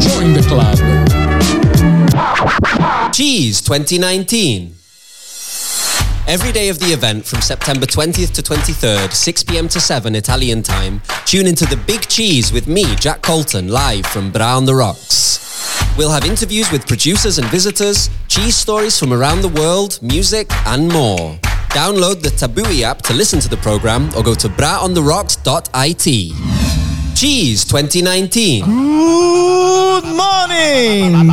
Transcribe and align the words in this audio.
Join 0.00 0.34
the 0.34 0.44
club. 0.46 0.78
Cheese 3.12 3.60
2019. 3.62 4.74
Every 6.26 6.52
day 6.52 6.68
of 6.68 6.78
the 6.78 6.86
event 6.86 7.26
from 7.26 7.42
September 7.42 7.86
20th 7.86 8.32
to 8.34 8.42
23rd, 8.42 9.12
6 9.12 9.42
pm 9.44 9.68
to 9.68 9.78
7 9.78 10.14
Italian 10.14 10.62
time, 10.62 11.02
tune 11.26 11.46
into 11.46 11.66
the 11.66 11.76
Big 11.76 12.08
Cheese 12.08 12.50
with 12.52 12.66
me, 12.66 12.96
Jack 12.96 13.22
Colton, 13.22 13.68
live 13.68 14.06
from 14.06 14.32
Bra 14.32 14.56
on 14.56 14.64
the 14.64 14.74
Rocks. 14.74 15.94
We'll 15.96 16.10
have 16.10 16.24
interviews 16.24 16.72
with 16.72 16.88
producers 16.88 17.38
and 17.38 17.46
visitors, 17.48 18.10
cheese 18.28 18.56
stories 18.56 18.98
from 18.98 19.12
around 19.12 19.42
the 19.42 19.48
world, 19.48 20.00
music, 20.02 20.50
and 20.66 20.88
more. 20.88 21.38
Download 21.70 22.20
the 22.22 22.30
Tabooey 22.30 22.82
app 22.82 23.02
to 23.02 23.14
listen 23.14 23.38
to 23.40 23.48
the 23.48 23.56
program 23.58 24.08
or 24.16 24.22
go 24.22 24.34
to 24.34 24.48
braontherocks.it. 24.48 26.83
Cheese 27.24 27.64
2019. 27.64 28.66
Good 28.66 30.04
morning, 30.04 31.30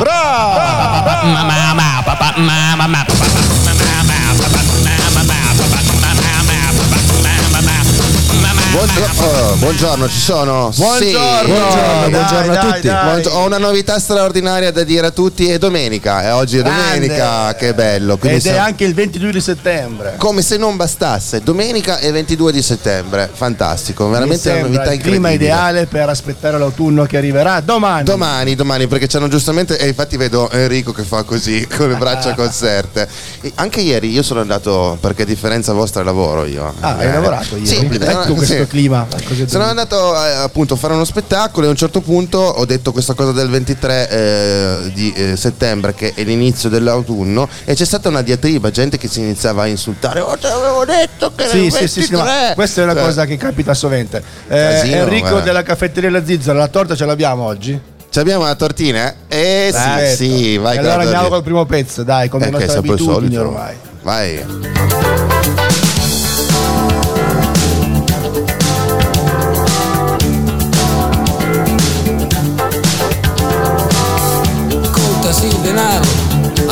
Buongiorno, 8.72 9.56
buongiorno, 9.56 10.08
ci 10.08 10.18
sono? 10.18 10.72
Buongiorno, 10.74 11.04
Sì. 11.04 11.12
Dai, 11.12 12.10
buongiorno 12.10 12.54
dai, 12.54 12.56
a 12.56 12.72
tutti. 12.72 12.86
dai. 12.88 13.26
Ho 13.26 13.44
una 13.44 13.58
novità 13.58 13.98
straordinaria 13.98 14.70
da 14.72 14.82
dire 14.82 15.08
a 15.08 15.10
tutti. 15.10 15.46
È 15.46 15.58
domenica, 15.58 16.24
e 16.24 16.30
oggi 16.30 16.56
è 16.56 16.62
domenica, 16.62 17.14
Grande. 17.14 17.56
che 17.58 17.74
bello. 17.74 18.16
Quindi 18.16 18.38
Ed 18.38 18.46
è 18.46 18.48
siamo- 18.52 18.66
anche 18.66 18.84
il 18.84 18.94
22 18.94 19.30
di 19.30 19.40
settembre. 19.42 20.14
Come 20.16 20.40
se 20.40 20.56
non 20.56 20.76
bastasse, 20.76 21.42
domenica 21.42 21.98
e 21.98 22.12
22 22.12 22.50
di 22.50 22.62
settembre, 22.62 23.28
fantastico, 23.30 24.08
veramente 24.08 24.50
una 24.50 24.60
novità 24.62 24.92
il 24.94 25.00
clima 25.02 25.28
incredibile. 25.30 25.44
ideale 25.44 25.86
per 25.86 26.08
aspettare 26.08 26.56
l'autunno 26.58 27.04
che 27.04 27.18
arriverà 27.18 27.60
domani. 27.60 28.04
Domani, 28.04 28.54
domani, 28.54 28.86
perché 28.86 29.06
c'hanno 29.06 29.28
giustamente, 29.28 29.76
e 29.78 29.88
infatti 29.88 30.16
vedo 30.16 30.50
Enrico 30.50 30.92
che 30.92 31.02
fa 31.02 31.24
così, 31.24 31.66
con 31.76 31.90
le 31.90 31.96
braccia 31.96 32.32
conserte. 32.34 33.06
E 33.42 33.52
anche 33.56 33.80
ieri 33.82 34.10
io 34.10 34.22
sono 34.22 34.40
andato, 34.40 34.96
perché 34.98 35.22
a 35.24 35.26
differenza 35.26 35.74
vostra 35.74 36.02
lavoro 36.02 36.46
io. 36.46 36.72
Ah, 36.80 36.96
hai 36.96 37.06
Eh, 37.08 37.12
lavorato 37.12 37.56
ieri? 37.56 37.66
Sì, 37.66 37.88
ecco 38.00 38.34
questo 38.66 38.66
clima. 38.66 39.06
Sono 39.46 39.64
andato 39.64 39.96
eh, 40.14 40.30
appunto 40.34 40.74
a 40.74 40.76
fare 40.76 40.94
uno 40.94 41.04
spettacolo 41.04 41.64
e 41.66 41.68
a 41.68 41.70
un 41.70 41.76
certo 41.76 42.00
punto 42.00 42.38
ho 42.38 42.64
detto 42.64 42.92
questa 42.92 43.14
cosa 43.14 43.32
del 43.32 43.48
23 43.48 44.08
eh, 44.08 44.90
di 44.94 45.12
eh, 45.12 45.36
settembre 45.36 45.94
che 45.94 46.12
è 46.14 46.22
l'inizio 46.24 46.68
dell'autunno 46.68 47.48
e 47.64 47.74
c'è 47.74 47.84
stata 47.84 48.08
una 48.08 48.22
diatriba, 48.22 48.70
gente 48.70 48.98
che 48.98 49.08
si 49.08 49.20
iniziava 49.20 49.62
a 49.62 49.66
insultare. 49.66 50.20
Oh, 50.20 50.36
ti 50.36 50.46
avevo 50.46 50.84
detto 50.84 51.32
che 51.34 51.44
era 51.44 51.52
Sì, 51.52 51.70
sì, 51.70 51.88
sì, 51.88 52.02
sì, 52.02 52.12
ma 52.14 52.24
23." 52.24 52.54
questa 52.54 52.80
è 52.80 52.84
una 52.84 52.94
Cioè, 52.94 53.02
cosa 53.04 53.24
che 53.26 53.36
capita 53.36 53.74
sovente. 53.74 54.22
Eh, 54.48 54.56
Casino, 54.56 54.96
Enrico 54.96 55.28
guarda. 55.28 55.44
della 55.44 55.62
caffetteria 55.62 56.10
La 56.10 56.24
Zizzola, 56.24 56.58
la 56.58 56.68
torta 56.68 56.94
ce 56.94 57.04
l'abbiamo 57.06 57.44
oggi? 57.44 57.80
Ci 58.10 58.18
abbiamo 58.18 58.44
la 58.44 58.54
tortina? 58.54 59.14
Eh 59.26 59.70
sì, 59.72 59.78
Perfetto. 59.78 60.16
sì, 60.16 60.56
vai 60.58 60.76
E 60.76 60.78
allora 60.80 61.02
andiamo 61.02 61.28
col 61.28 61.42
primo 61.42 61.64
pezzo, 61.64 62.02
dai, 62.02 62.28
come 62.28 62.46
Eh, 62.46 62.64
abitudini 62.74 62.98
solito. 63.12 63.40
ormai. 63.40 63.74
Vai. 64.02 65.01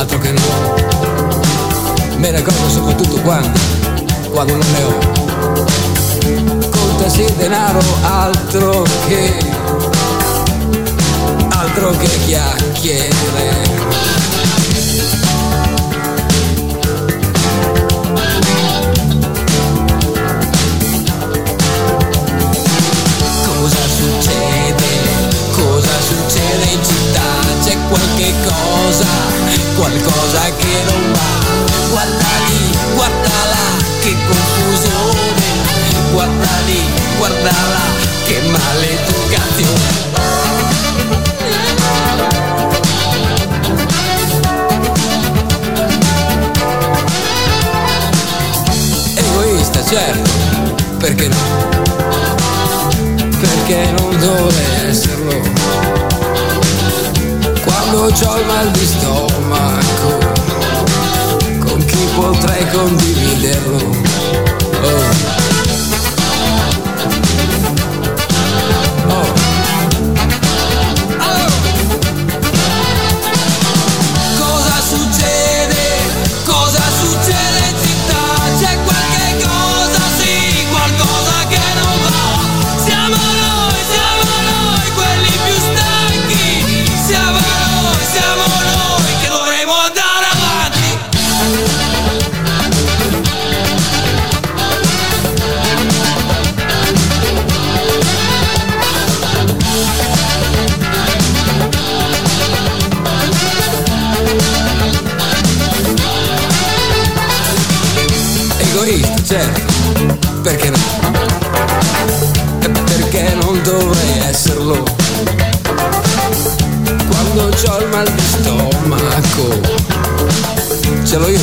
Altro 0.01 0.19
che 0.19 0.33
no. 0.33 0.41
Me 2.17 2.29
accorgo 2.35 2.69
soprattutto 2.71 3.21
quando, 3.21 3.59
quando 4.31 4.57
non 4.57 4.67
ne 4.73 4.83
ho. 4.83 4.99
Contasi 6.71 7.27
denaro, 7.37 7.83
altro 8.03 8.83
che, 9.07 9.35
altro 11.51 11.91
che 11.99 12.09
chiacchiere. 12.25 13.70
Qualche 27.91 28.33
cosa, 28.47 29.07
qualcosa 29.77 30.43
che 30.57 30.83
non 30.87 31.13
va. 31.13 31.31
Guarda 31.91 32.31
lì, 32.47 32.79
guarda 32.95 33.37
là, 33.53 33.67
che 34.01 34.17
confusione. 34.27 35.49
Guarda 36.13 36.51
lì, 36.67 36.81
guarda 37.19 37.51
là, 37.51 37.87
che 38.25 38.41
maleducazione. 38.49 39.99
Egoista, 49.17 49.85
certo, 49.85 50.31
perché 50.99 51.29
no? 51.29 51.61
perché 53.41 53.91
non 53.93 54.19
dovrei 54.19 54.89
esserlo. 54.89 55.60
Quando 57.93 58.07
ho 58.07 58.39
il 58.39 58.47
mal 58.47 58.71
di 58.71 58.87
stomaco, 58.87 60.19
con 61.59 61.85
chi 61.85 62.09
potrei 62.15 62.65
condividerlo? 62.69 64.10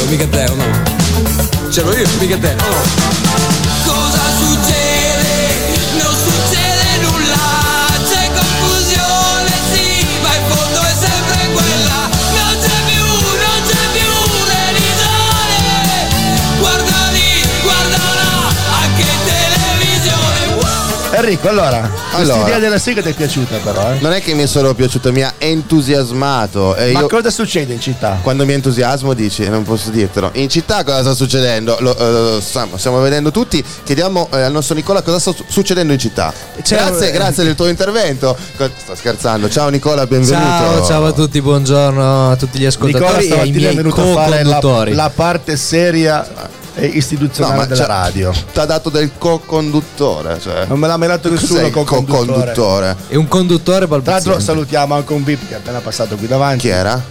Mica 0.09 0.25
te 0.27 0.45
no? 0.55 1.71
Ce 1.71 1.81
l'ho 1.81 1.93
io, 1.93 2.07
mica 2.19 2.37
te, 2.37 2.55
no? 2.55 3.66
Enrico, 21.27 21.49
allora, 21.49 21.81
questa 21.81 22.17
Allora. 22.19 22.47
idea 22.47 22.59
della 22.59 22.77
sigla 22.77 23.01
ti 23.01 23.09
è 23.09 23.13
piaciuta 23.13 23.57
però, 23.57 23.91
eh? 23.91 23.97
Non 23.99 24.13
è 24.13 24.21
che 24.21 24.33
mi 24.33 24.43
è 24.43 24.45
solo 24.45 24.73
piaciuto, 24.73 25.11
mi 25.11 25.23
ha 25.23 25.33
entusiasmato. 25.37 26.73
E 26.77 26.93
Ma 26.93 27.01
io, 27.01 27.07
cosa 27.07 27.29
succede 27.29 27.73
in 27.73 27.81
città? 27.81 28.19
quando 28.21 28.45
mi 28.45 28.53
entusiasmo 28.53 29.13
dici, 29.13 29.45
non 29.49 29.63
posso 29.63 29.89
dirtelo. 29.89 30.29
In 30.35 30.47
città 30.47 30.85
cosa 30.85 31.01
sta 31.01 31.13
succedendo? 31.13 31.75
Lo, 31.81 32.37
eh, 32.37 32.41
stiamo, 32.41 32.77
stiamo 32.77 33.01
vedendo 33.01 33.31
tutti. 33.31 33.61
Chiediamo 33.83 34.29
eh, 34.31 34.41
al 34.41 34.53
nostro 34.53 34.75
Nicola 34.75 35.01
cosa 35.01 35.19
sta 35.19 35.33
su- 35.33 35.43
succedendo 35.49 35.91
in 35.91 35.99
città. 35.99 36.33
Ciao, 36.61 36.77
grazie, 36.87 37.09
eh. 37.09 37.11
grazie 37.11 37.43
del 37.43 37.55
tuo 37.55 37.67
intervento. 37.67 38.37
Sto 38.55 38.95
scherzando. 38.95 39.49
Ciao 39.49 39.67
Nicola, 39.67 40.07
benvenuto. 40.07 40.45
Ciao, 40.45 40.85
ciao 40.85 41.05
a 41.07 41.11
tutti, 41.11 41.41
buongiorno 41.41 42.31
a 42.31 42.35
tutti 42.37 42.57
gli 42.57 42.65
Nicola 42.65 42.87
ascoltatori 42.93 43.27
e 43.27 43.39
ai 43.39 43.51
miei 43.51 43.75
fare 43.75 44.43
la, 44.43 44.55
co-conduttori. 44.59 44.93
la 44.93 45.11
parte 45.13 45.57
seria 45.57 46.25
e 46.79 46.85
istituzionale 46.85 47.65
della 47.67 47.85
c'ha- 47.85 47.87
radio. 48.03 48.31
Ti 48.31 48.59
ha 48.59 48.65
dato 48.65 48.89
del 48.89 49.11
co-conduttore. 49.17 50.39
Cioè. 50.39 50.65
Non 50.67 50.79
me 50.79 50.87
l'ha 50.87 50.97
mai 50.97 51.07
dato 51.07 51.29
nessuno 51.29 51.69
co-conduttore? 51.71 52.95
E 53.07 53.17
un 53.17 53.27
conduttore 53.27 53.85
Tra 53.87 53.95
l'altro 53.95 54.11
balbuziente. 54.11 54.43
salutiamo 54.43 54.93
anche 54.95 55.13
un 55.13 55.23
VIP 55.23 55.47
che 55.47 55.53
è 55.53 55.57
appena 55.57 55.79
passato 55.79 56.15
qui 56.15 56.27
davanti. 56.27 56.59
Chi 56.59 56.67
era? 56.69 57.01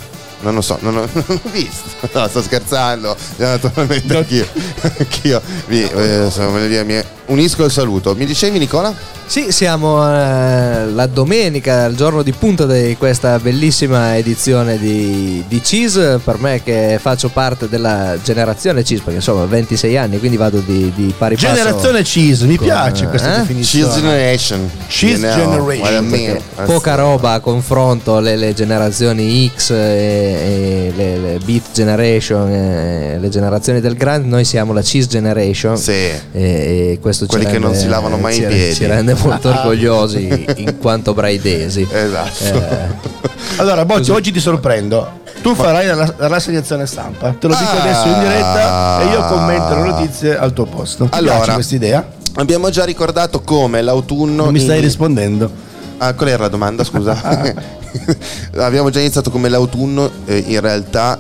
Non 0.40 0.54
lo 0.54 0.60
so, 0.60 0.76
non 0.80 0.96
ho, 0.96 1.08
non 1.12 1.24
ho 1.42 1.48
visto. 1.50 2.08
No, 2.12 2.28
sto 2.28 2.42
scherzando. 2.42 3.16
Naturalmente 3.36 4.16
anch'io. 4.16 4.46
anch'io. 4.98 5.40
Vi, 5.66 5.82
eh, 5.82 6.24
insomma, 6.24 6.48
voglio 6.50 6.66
dire, 6.68 6.84
mi 6.84 7.02
unisco 7.26 7.64
il 7.64 7.70
saluto. 7.70 8.14
Mi 8.14 8.26
dicevi 8.26 8.58
Nicola? 8.58 8.94
Sì, 9.28 9.50
siamo 9.50 10.06
eh, 10.06 10.86
la 10.86 11.06
domenica, 11.06 11.86
il 11.86 11.96
giorno 11.96 12.22
di 12.22 12.30
punta 12.30 12.64
di 12.64 12.94
questa 12.96 13.40
bellissima 13.40 14.16
edizione 14.16 14.78
di, 14.78 15.42
di 15.48 15.60
Cheese. 15.60 16.20
Per 16.22 16.38
me 16.38 16.62
che 16.62 16.98
faccio 17.00 17.28
parte 17.28 17.68
della 17.68 18.16
generazione 18.22 18.84
Cheese, 18.84 19.02
perché 19.02 19.18
insomma 19.18 19.42
ho 19.42 19.48
26 19.48 19.96
anni, 19.96 20.18
quindi 20.20 20.36
vado 20.36 20.60
di, 20.60 20.92
di 20.94 21.12
pari 21.18 21.34
passo. 21.34 21.48
Generazione 21.48 22.02
cheese, 22.02 22.46
mi 22.46 22.54
con, 22.54 22.66
piace 22.66 23.08
questa 23.08 23.34
eh? 23.34 23.38
definizione. 23.40 23.86
Cheese 23.92 24.00
Generation. 24.00 24.70
Cheese 24.86 25.26
You 25.26 25.34
know 25.34 25.66
Generation, 25.66 26.04
I 26.04 26.06
mean. 26.06 26.40
Poca 26.64 26.94
roba 26.94 27.32
a 27.32 27.40
confronto 27.40 28.20
le, 28.20 28.36
le 28.36 28.54
generazioni 28.54 29.50
X 29.54 29.70
e, 29.70 29.74
e 29.74 30.92
le, 30.94 31.18
le 31.18 31.38
Beat 31.44 31.72
Generation 31.72 32.48
e 32.48 33.18
le 33.18 33.28
generazioni 33.28 33.80
del 33.80 33.96
Grand 33.96 34.24
noi 34.24 34.44
siamo 34.44 34.72
la 34.72 34.82
Cheese 34.82 35.08
Generation 35.08 35.76
Sì. 35.76 35.90
e, 35.92 36.20
e 36.32 36.98
questo 37.18 37.26
Quelli 37.26 37.44
ci 37.44 37.50
che 37.50 37.58
rende, 37.58 37.66
non 37.68 37.76
si 37.76 37.88
lavano 37.88 38.16
mai 38.18 38.32
i 38.32 38.40
ci, 38.40 38.46
piedi. 38.46 38.74
ci 38.74 38.86
rende 38.86 39.14
molto 39.14 39.48
orgogliosi 39.54 40.44
in 40.56 40.78
quanto 40.78 41.14
braidesi 41.14 41.86
Esatto. 41.90 42.44
Eh, 42.44 43.14
Allora, 43.56 43.84
Bocci, 43.84 44.10
oggi 44.10 44.32
ti 44.32 44.40
sorprendo. 44.40 45.24
Tu 45.42 45.54
farai 45.54 45.86
la, 45.86 45.94
la 46.16 46.26
rassegnazione 46.26 46.86
stampa. 46.86 47.34
Te 47.38 47.46
lo 47.46 47.54
dico 47.54 47.70
Ah. 47.70 47.80
adesso 47.82 48.06
in 48.08 48.18
diretta 48.20 49.00
e 49.02 49.06
io 49.12 49.24
commento 49.26 49.74
le 49.74 49.82
notizie 49.90 50.36
al 50.36 50.52
tuo 50.52 50.64
posto. 50.66 51.04
Ti 51.04 51.10
Allora. 51.16 51.36
piace 51.36 51.52
questa 51.52 51.74
idea? 51.74 52.08
Abbiamo 52.34 52.68
già 52.70 52.84
ricordato 52.84 53.40
come 53.42 53.80
l'autunno. 53.80 54.44
Non 54.44 54.52
mi 54.52 54.58
stai 54.60 54.76
in- 54.78 54.82
rispondendo. 54.82 55.50
Ah, 55.98 56.12
qual 56.14 56.28
era 56.28 56.42
la 56.42 56.48
domanda? 56.48 56.84
Scusa. 56.84 57.18
Abbiamo 58.58 58.90
già 58.90 59.00
iniziato 59.00 59.30
come 59.30 59.48
l'autunno, 59.48 60.10
eh, 60.26 60.42
in 60.48 60.60
realtà 60.60 61.18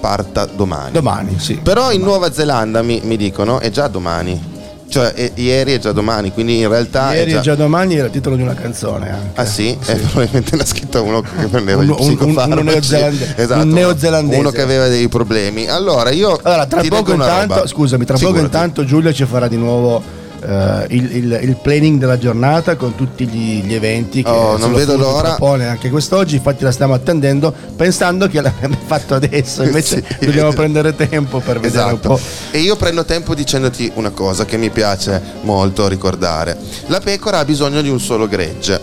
parta 0.00 0.44
domani. 0.46 0.92
Domani, 0.92 1.38
sì. 1.38 1.54
Però 1.54 1.90
in 1.92 2.02
Nuova 2.02 2.32
Zelanda 2.32 2.82
mi, 2.82 3.00
mi 3.04 3.16
dicono 3.16 3.60
è 3.60 3.70
già 3.70 3.88
domani. 3.88 4.56
Cioè, 4.88 5.12
è- 5.12 5.32
ieri 5.34 5.72
è 5.74 5.78
già 5.78 5.92
domani, 5.92 6.32
quindi 6.32 6.60
in 6.60 6.68
realtà 6.68 7.12
Ieri 7.14 7.30
è 7.30 7.34
già. 7.34 7.38
e 7.40 7.42
già 7.42 7.54
domani 7.54 7.96
era 7.96 8.06
il 8.06 8.10
titolo 8.12 8.36
di 8.36 8.42
una 8.42 8.54
canzone 8.54 9.10
anche. 9.10 9.40
Ah 9.40 9.44
sì? 9.44 9.76
Eh, 9.86 9.94
probabilmente 9.96 10.56
l'ha 10.56 10.64
scritto 10.64 11.02
uno 11.02 11.20
che 11.20 11.28
prendeva 11.50 11.82
Un- 11.82 11.88
un- 11.90 11.96
un- 11.98 12.06
psicofarmaci. 12.06 12.60
uno 12.60 12.70
neozelande- 12.70 13.34
Esatto, 13.36 13.62
un 13.62 13.68
neozelandese. 13.70 14.38
Uno 14.40 14.50
che 14.50 14.62
aveva 14.62 14.88
dei 14.88 15.08
problemi. 15.08 15.66
Allora, 15.68 16.10
io 16.10 16.38
Allora, 16.42 16.66
tra 16.66 16.82
poco 16.88 17.12
intanto, 17.12 17.54
roba. 17.54 17.66
scusami, 17.66 18.04
tra 18.06 18.14
poco 18.14 18.26
Figurati. 18.28 18.54
intanto 18.54 18.84
Giulia 18.84 19.12
ci 19.12 19.24
farà 19.26 19.46
di 19.46 19.56
nuovo 19.56 20.02
eh, 20.40 20.86
il, 20.90 21.16
il- 21.16 21.38
il 21.42 21.56
planning 21.60 21.98
della 21.98 22.18
giornata 22.18 22.76
con 22.76 22.94
tutti 22.94 23.26
gli, 23.26 23.62
gli 23.64 23.74
eventi 23.74 24.22
che 24.22 24.28
Oh, 24.30 24.56
non 24.56 24.72
vedo 24.72 24.96
l'ora. 24.96 25.30
propone 25.34 25.66
anche 25.66 25.90
quest'oggi, 25.90 26.36
infatti 26.36 26.64
la 26.64 26.70
stiamo 26.70 26.94
attendendo 26.94 27.52
pensando 27.76 28.28
che 28.28 28.40
l'abbiamo 28.40 28.76
fatto 28.86 29.14
adesso, 29.14 29.62
invece 29.62 30.02
Sì. 30.18 30.26
dobbiamo 30.26 30.52
prendere 30.52 30.94
tempo 30.94 31.40
per 31.40 31.58
vedere 31.60 31.84
un 31.84 31.88
Esatto. 31.90 32.08
po'. 32.08 32.20
E 32.50 32.58
io 32.60 32.76
prendo 32.76 33.04
tempo 33.04 33.34
dicendoti 33.34 33.90
una 33.94 34.10
cosa 34.10 34.44
che 34.44 34.56
mi 34.56 34.70
piace 34.70 35.20
molto 35.42 35.88
ricordare. 35.88 36.56
La 36.86 37.00
pecora 37.00 37.38
ha 37.38 37.44
bisogno 37.44 37.82
di 37.82 37.88
un 37.88 38.00
solo 38.00 38.26
gregge, 38.28 38.80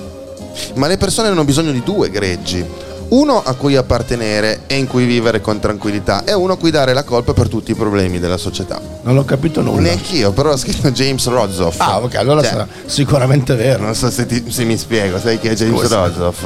ma 0.76 0.88
le 0.88 0.98
persone 0.98 1.28
hanno 1.30 1.44
bisogno 1.44 1.72
di 1.72 1.82
due 1.84 2.10
greggi. 2.10 2.64
Uno 3.08 3.42
a 3.44 3.54
cui 3.54 3.76
appartenere 3.76 4.62
e 4.68 4.78
in 4.78 4.88
cui 4.88 5.06
vivere 5.06 5.40
con 5.42 5.60
tranquillità 5.60 6.24
e 6.24 6.34
uno 6.34 6.54
a 6.54 6.58
cui 6.58 6.72
dare 6.72 6.94
la 6.94 7.04
colpa 7.04 7.34
per 7.34 7.48
tutti 7.48 7.72
i 7.72 7.76
problemi 7.76 8.20
della 8.20 8.38
società. 8.38 8.80
Non 9.04 9.18
ho 9.18 9.24
capito 9.26 9.62
nulla. 9.62 9.82
Neanch'io, 9.82 10.32
però 10.32 10.52
ha 10.52 10.58
scritto 10.58 10.90
James 10.92 11.26
Rodzoff. 11.28 11.80
Ah, 11.80 12.00
ok, 12.02 12.16
allora 12.16 12.42
Cioè, 12.42 12.50
sarà 12.50 12.68
sicuramente 12.86 13.56
vero. 13.56 13.84
Non 13.84 13.96
so 13.96 14.10
se, 14.10 14.26
ti- 14.26 14.46
se 14.50 14.64
mi 14.64 14.78
spiego, 14.78 15.20
sai 15.20 15.40
chi 15.40 15.48
è 15.48 15.54
James. 15.54 15.88
Rodzoff? 15.88 16.44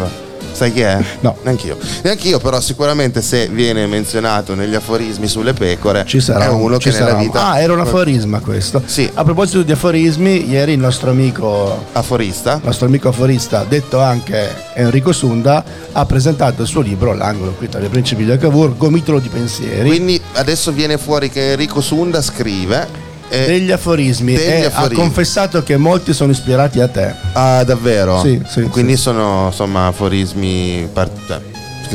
Sai 0.60 0.74
chi 0.74 0.82
è? 0.82 1.02
No. 1.22 1.38
Neanch'io. 1.44 1.78
Neanch'io, 2.04 2.38
però 2.38 2.60
sicuramente 2.60 3.22
se 3.22 3.48
viene 3.48 3.88
menzionato 3.88 4.56
negli 4.56 4.76
aforismi 4.76 5.26
sulle 5.30 5.54
pecore 5.54 6.04
Ci 6.06 6.20
sarà 6.20 6.48
è 6.48 6.50
uno 6.50 6.76
che 6.76 6.90
nella 6.92 7.06
sarà 7.06 7.18
un- 7.18 7.24
vita... 7.24 7.48
Ah, 7.48 7.62
era 7.62 7.72
un 7.72 7.80
aforisma 7.80 8.42
questo. 8.42 8.82
Sì. 8.86 9.10
A 9.14 9.24
proposito 9.24 9.62
di 9.62 9.72
aforismi, 9.72 10.50
ieri 10.50 10.74
il 10.74 10.80
nostro 10.80 11.12
amico 11.12 11.86
Aforista? 11.94 12.56
il 12.56 12.66
nostro 12.66 12.88
amico 12.88 13.08
aforista, 13.08 13.64
detto 13.64 14.02
anche 14.02 14.54
Enrico 14.74 15.14
Sunda, 15.14 15.64
ha 15.94 16.06
presentato 16.06 16.64
il 16.64 16.68
suo 16.68 16.82
libro 16.82 17.14
L'angolo 17.14 17.54
qui 17.54 17.70
tra 17.70 17.80
i 17.80 17.88
principi 17.88 18.26
del 18.26 18.38
Cavour, 18.38 18.76
Gomitolo 18.76 19.20
di 19.20 19.30
pensieri, 19.30 19.88
Quindi 19.88 20.20
adesso 20.34 20.74
viene 20.74 20.98
fuori 20.98 21.30
che 21.30 21.52
Enrico 21.52 21.80
Sunda 21.80 22.22
scrive... 22.22 23.08
e- 23.30 23.46
degli 23.46 23.72
aforismi 23.72 24.34
degli 24.34 24.48
e 24.48 24.66
aforismi. 24.66 24.96
ha 24.96 24.98
confessato 25.04 25.64
che 25.64 25.78
molti 25.78 26.14
sono 26.14 26.32
ispirati 26.32 26.80
a 26.80 26.88
te. 26.88 27.14
Ah, 27.34 27.64
davvero? 27.64 28.20
Sì, 28.22 28.42
sì, 28.48 28.62
Quindi 28.64 28.96
sì. 28.96 29.02
sono 29.04 29.48
insomma 29.48 29.88
aforismi 29.88 30.88
par- 30.92 31.10
cioè, 31.28 31.40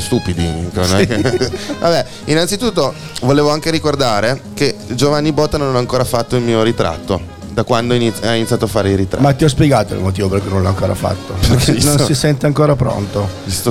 stupidi. 0.01 0.45
è 0.75 1.07
che- 1.07 1.51
Vabbè, 1.79 2.05
innanzitutto 2.27 2.93
volevo 3.23 3.51
anche 3.51 3.71
ricordare 3.71 4.41
che 4.55 4.75
Giovanni 4.89 5.33
Botta 5.33 5.57
non 5.59 5.75
ha 5.75 5.79
ancora 5.79 6.05
fatto 6.05 6.37
il 6.37 6.43
mio 6.43 6.63
ritratto. 6.63 7.33
Da 7.55 7.63
quando 7.63 7.95
iniz- 7.95 8.21
ha 8.25 8.35
iniziato 8.35 8.65
a 8.65 8.69
fare 8.69 8.91
i 8.91 8.97
ritratti. 8.97 9.23
Ma 9.23 9.33
ti 9.33 9.45
ho 9.45 9.49
spiegato 9.49 9.95
il 9.95 10.01
motivo 10.01 10.27
per 10.29 10.41
cui 10.41 10.51
non 10.51 10.65
l'ha 10.65 10.71
ancora 10.71 10.97
fatto. 10.97 11.35
Non 11.49 11.61
si, 11.61 11.73
gli 11.75 11.85
non 11.85 11.95
sto- 11.99 12.07
si 12.07 12.15
sente 12.17 12.47
ancora 12.47 12.75
pronto. 12.75 13.29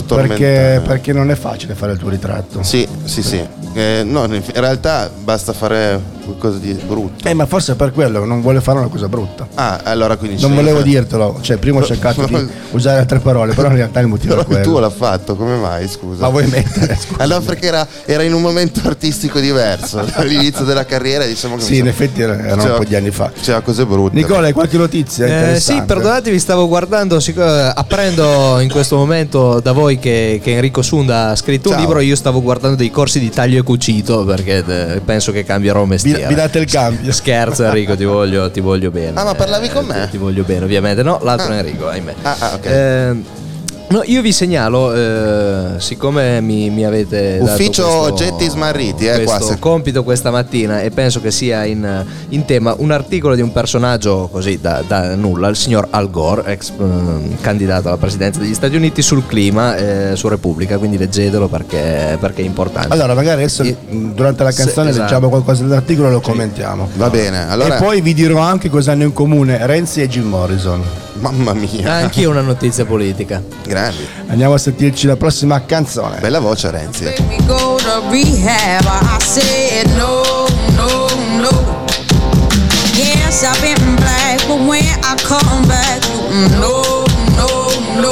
Perché, 0.08 0.82
perché 0.86 1.12
non 1.12 1.30
è 1.30 1.36
facile 1.36 1.74
fare 1.76 1.92
il 1.92 1.98
tuo 1.98 2.08
ritratto. 2.10 2.64
Sì, 2.64 2.88
sì, 3.04 3.22
sì. 3.22 3.46
Eh, 3.74 4.04
no, 4.06 4.26
in 4.26 4.44
realtà 4.54 5.10
basta 5.24 5.52
fare 5.54 6.00
qualcosa 6.24 6.58
di 6.58 6.74
brutto. 6.74 7.28
Eh, 7.28 7.34
ma 7.34 7.46
forse 7.46 7.74
è 7.74 7.76
per 7.76 7.92
quello 7.92 8.22
che 8.22 8.26
non 8.28 8.42
vuole 8.42 8.62
fare 8.62 8.80
una 8.80 8.88
cosa 8.88 9.08
brutta. 9.08 9.48
Ah, 9.56 9.82
allora 9.84 10.16
quindi 10.16 10.42
Non 10.42 10.54
volevo 10.56 10.82
dirtelo, 10.82 11.40
cioè 11.42 11.58
prima 11.58 11.80
ho 11.80 11.84
cercato 11.84 12.26
di 12.26 12.48
usare 12.72 13.00
altre 13.00 13.20
parole, 13.20 13.54
però 13.54 13.70
in 13.70 13.76
realtà 13.76 14.00
il 14.00 14.08
motivo 14.08 14.36
Però 14.36 14.42
è 14.48 14.62
quello. 14.64 14.80
l'ha 14.80 14.90
fatto, 14.90 15.36
come 15.36 15.58
mai? 15.58 15.88
Scusa. 15.88 16.22
Ma 16.22 16.30
vuoi 16.30 16.48
mettere? 16.48 16.96
Scusa. 17.00 17.22
Allora 17.24 17.42
perché 17.42 17.68
era, 17.68 17.86
era 18.06 18.24
in 18.24 18.34
un 18.34 18.42
momento 18.42 18.82
artistico 18.86 19.40
diverso, 19.40 20.04
all'inizio 20.14 20.64
della 20.64 20.86
carriera 20.86 21.26
diciamo 21.26 21.56
che 21.56 21.62
Sì, 21.64 21.78
in 21.78 21.88
effetti 21.88 22.22
era- 22.22 22.38
erano 22.38 22.64
un 22.64 22.74
po' 22.78 22.84
di 22.86 22.96
anni 22.96 23.12
fa. 23.12 23.32
C'era 23.42 23.62
cose 23.62 23.86
brutte. 23.86 24.16
Nicola, 24.16 24.48
hai 24.48 24.54
qualche 24.54 24.78
notizia? 24.78 25.26
Eh, 25.26 25.30
interessante? 25.32 25.82
sì, 25.82 25.86
perdonatevi, 25.86 26.40
stavo 26.40 26.68
guardando, 26.68 27.18
eh, 27.18 27.72
apprendo 27.76 28.60
in 28.60 28.70
questo 28.70 28.96
momento 28.96 29.60
da 29.60 29.72
voi 29.72 30.00
che, 30.00 30.40
che 30.44 30.52
Enrico 30.54 30.82
Sunda 30.82 31.30
ha 31.30 31.36
scritto 31.36 31.70
Ciao. 31.70 31.78
un 31.78 31.84
libro, 31.84 32.00
io 32.00 32.16
stavo 32.16 32.42
guardando 32.42 32.76
dei 32.78 32.92
corsi 32.92 33.20
di 33.20 33.30
taglio 33.30 33.60
e 33.60 33.63
cucito 33.64 34.24
perché 34.26 34.64
eh, 34.66 35.02
penso 35.04 35.32
che 35.32 35.44
cambierò 35.44 35.86
mestiere. 35.86 36.28
vi 36.28 36.36
date 36.36 36.60
il 36.60 36.70
cambio. 36.70 37.12
Scherzo 37.14 37.64
Enrico, 37.66 37.96
ti 37.96 38.04
voglio, 38.04 38.52
ti 38.52 38.60
voglio 38.60 38.92
bene. 38.92 39.20
Ah, 39.20 39.24
ma 39.24 39.34
parlavi 39.34 39.70
con 39.70 39.86
me? 39.86 40.04
Ti, 40.06 40.12
ti 40.12 40.18
voglio 40.18 40.44
bene, 40.44 40.66
ovviamente. 40.66 41.02
No, 41.04 41.20
l'altro 41.24 41.52
Ah. 41.54 41.56
è 41.56 41.60
Enrico, 41.60 41.88
ahimè. 41.88 42.14
Ah, 42.22 42.36
ah, 42.40 42.54
ok. 42.56 42.66
Eh, 42.66 43.24
no, 43.94 44.02
io 44.06 44.22
vi 44.22 44.32
segnalo, 44.32 44.92
eh, 44.94 45.66
siccome 45.78 46.42
mi, 46.42 46.70
mi 46.72 46.84
avete 46.84 47.38
dato 47.38 47.52
Ufficio 47.52 47.84
questo- 47.84 48.02
oggetti 48.12 48.50
smarriti, 48.50 49.06
eh, 49.06 49.24
qua 49.24 49.36
questo 49.36 49.54
se- 49.54 49.60
compito 49.60 50.04
questa 50.04 50.32
mattina 50.32 50.82
e 50.82 50.90
penso 50.90 51.22
che 51.22 51.30
sia 51.32 51.64
in, 51.64 52.04
in 52.30 52.46
tema 52.46 52.74
un 52.78 52.90
articolo 52.92 53.36
di 53.36 53.42
un 53.42 53.52
personaggio 53.52 54.30
così 54.32 54.58
da, 54.60 54.84
da 54.88 55.14
nulla, 55.16 55.48
il 55.48 55.56
signor 55.56 55.88
Al 55.92 56.10
Gore, 56.10 56.44
ex 56.52 56.72
eh, 56.72 57.36
candidato 57.42 57.88
alla 57.90 57.98
presidenza 57.98 58.40
degli 58.40 58.54
Stati 58.56 58.76
Uniti 58.76 59.02
sul 59.04 59.26
clima 59.28 59.76
eh, 59.76 60.16
su 60.16 60.28
Repubblica, 60.28 60.78
quindi 60.80 60.98
leggetelo 60.98 61.48
perché, 61.48 62.18
perché 62.20 62.42
è 62.42 62.46
importante. 62.46 62.92
Allora, 62.94 63.14
magari 63.14 63.42
adesso 63.42 63.64
mh, 63.64 64.14
durante 64.16 64.44
la 64.44 64.52
Sì, 64.52 64.64
canzone 64.64 64.90
esatto. 64.90 65.04
leggiamo 65.04 65.30
qualcosa 65.30 65.62
dell'articolo 65.64 66.08
e 66.08 66.12
lo 66.12 66.20
commentiamo. 66.22 66.90
Va 66.96 67.10
bene, 67.12 67.48
allora 67.50 67.78
E 67.78 67.80
poi 67.80 68.02
vi 68.02 68.14
dirò 68.16 68.40
anche 68.40 68.70
cosa 68.70 68.92
hanno 68.94 69.04
in 69.04 69.14
comune 69.14 69.66
Renzi 69.68 70.02
e 70.02 70.08
Jim 70.08 70.24
Morrison. 70.28 70.82
mamma 71.20 71.54
mia. 71.54 71.94
Anche 71.94 72.26
una 72.26 72.42
notizia 72.42 72.86
politica. 72.86 73.42
Grandi. 73.84 74.08
Andiamo 74.28 74.54
a 74.54 74.58
sentirci 74.58 75.08
la 75.08 75.18
prossima 75.18 75.66
canzone. 75.66 76.20
Bella 76.20 76.40
voce 76.40 76.72
Renzi. 76.72 77.04
Make 77.04 77.24
me 77.24 77.38
go 77.46 77.76
to 77.78 78.02
rehab. 78.10 78.86
I 78.86 79.20
said 79.20 79.88
no, 79.98 80.48
no, 80.78 81.08
no. 81.42 81.86
Yes, 82.96 83.44
I've 83.44 83.60
been 83.60 83.96
black, 83.96 84.48
but 84.48 84.60
when 84.66 84.86
I 85.04 85.16
come 85.28 85.68
back, 85.68 86.02
no, 86.62 87.04
no, 87.36 87.68
no. 88.00 88.12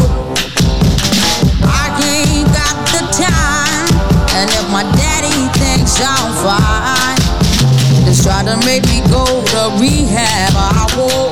I 1.64 1.88
ain't 2.04 2.52
got 2.52 2.76
the 2.92 3.08
time, 3.16 3.88
and 4.36 4.50
if 4.50 4.68
my 4.70 4.84
daddy 5.00 5.48
thinks 5.58 6.02
I'm 6.02 6.34
fine, 6.44 7.18
just 8.04 8.24
try 8.24 8.44
to 8.44 8.58
make 8.66 8.84
me 8.88 9.00
go 9.10 9.24
to 9.24 9.72
rehab. 9.80 10.52
I 10.54 10.86
won't 10.98 11.31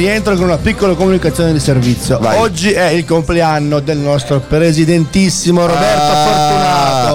rientro 0.00 0.34
con 0.34 0.44
una 0.44 0.56
piccola 0.56 0.94
comunicazione 0.94 1.52
di 1.52 1.60
servizio. 1.60 2.18
Vai. 2.18 2.38
Oggi 2.38 2.72
è 2.72 2.86
il 2.88 3.04
compleanno 3.04 3.80
del 3.80 3.98
nostro 3.98 4.40
presidentissimo 4.40 5.66
Roberto 5.66 6.02
Ah. 6.02 6.24
Fortunato. 6.24 6.69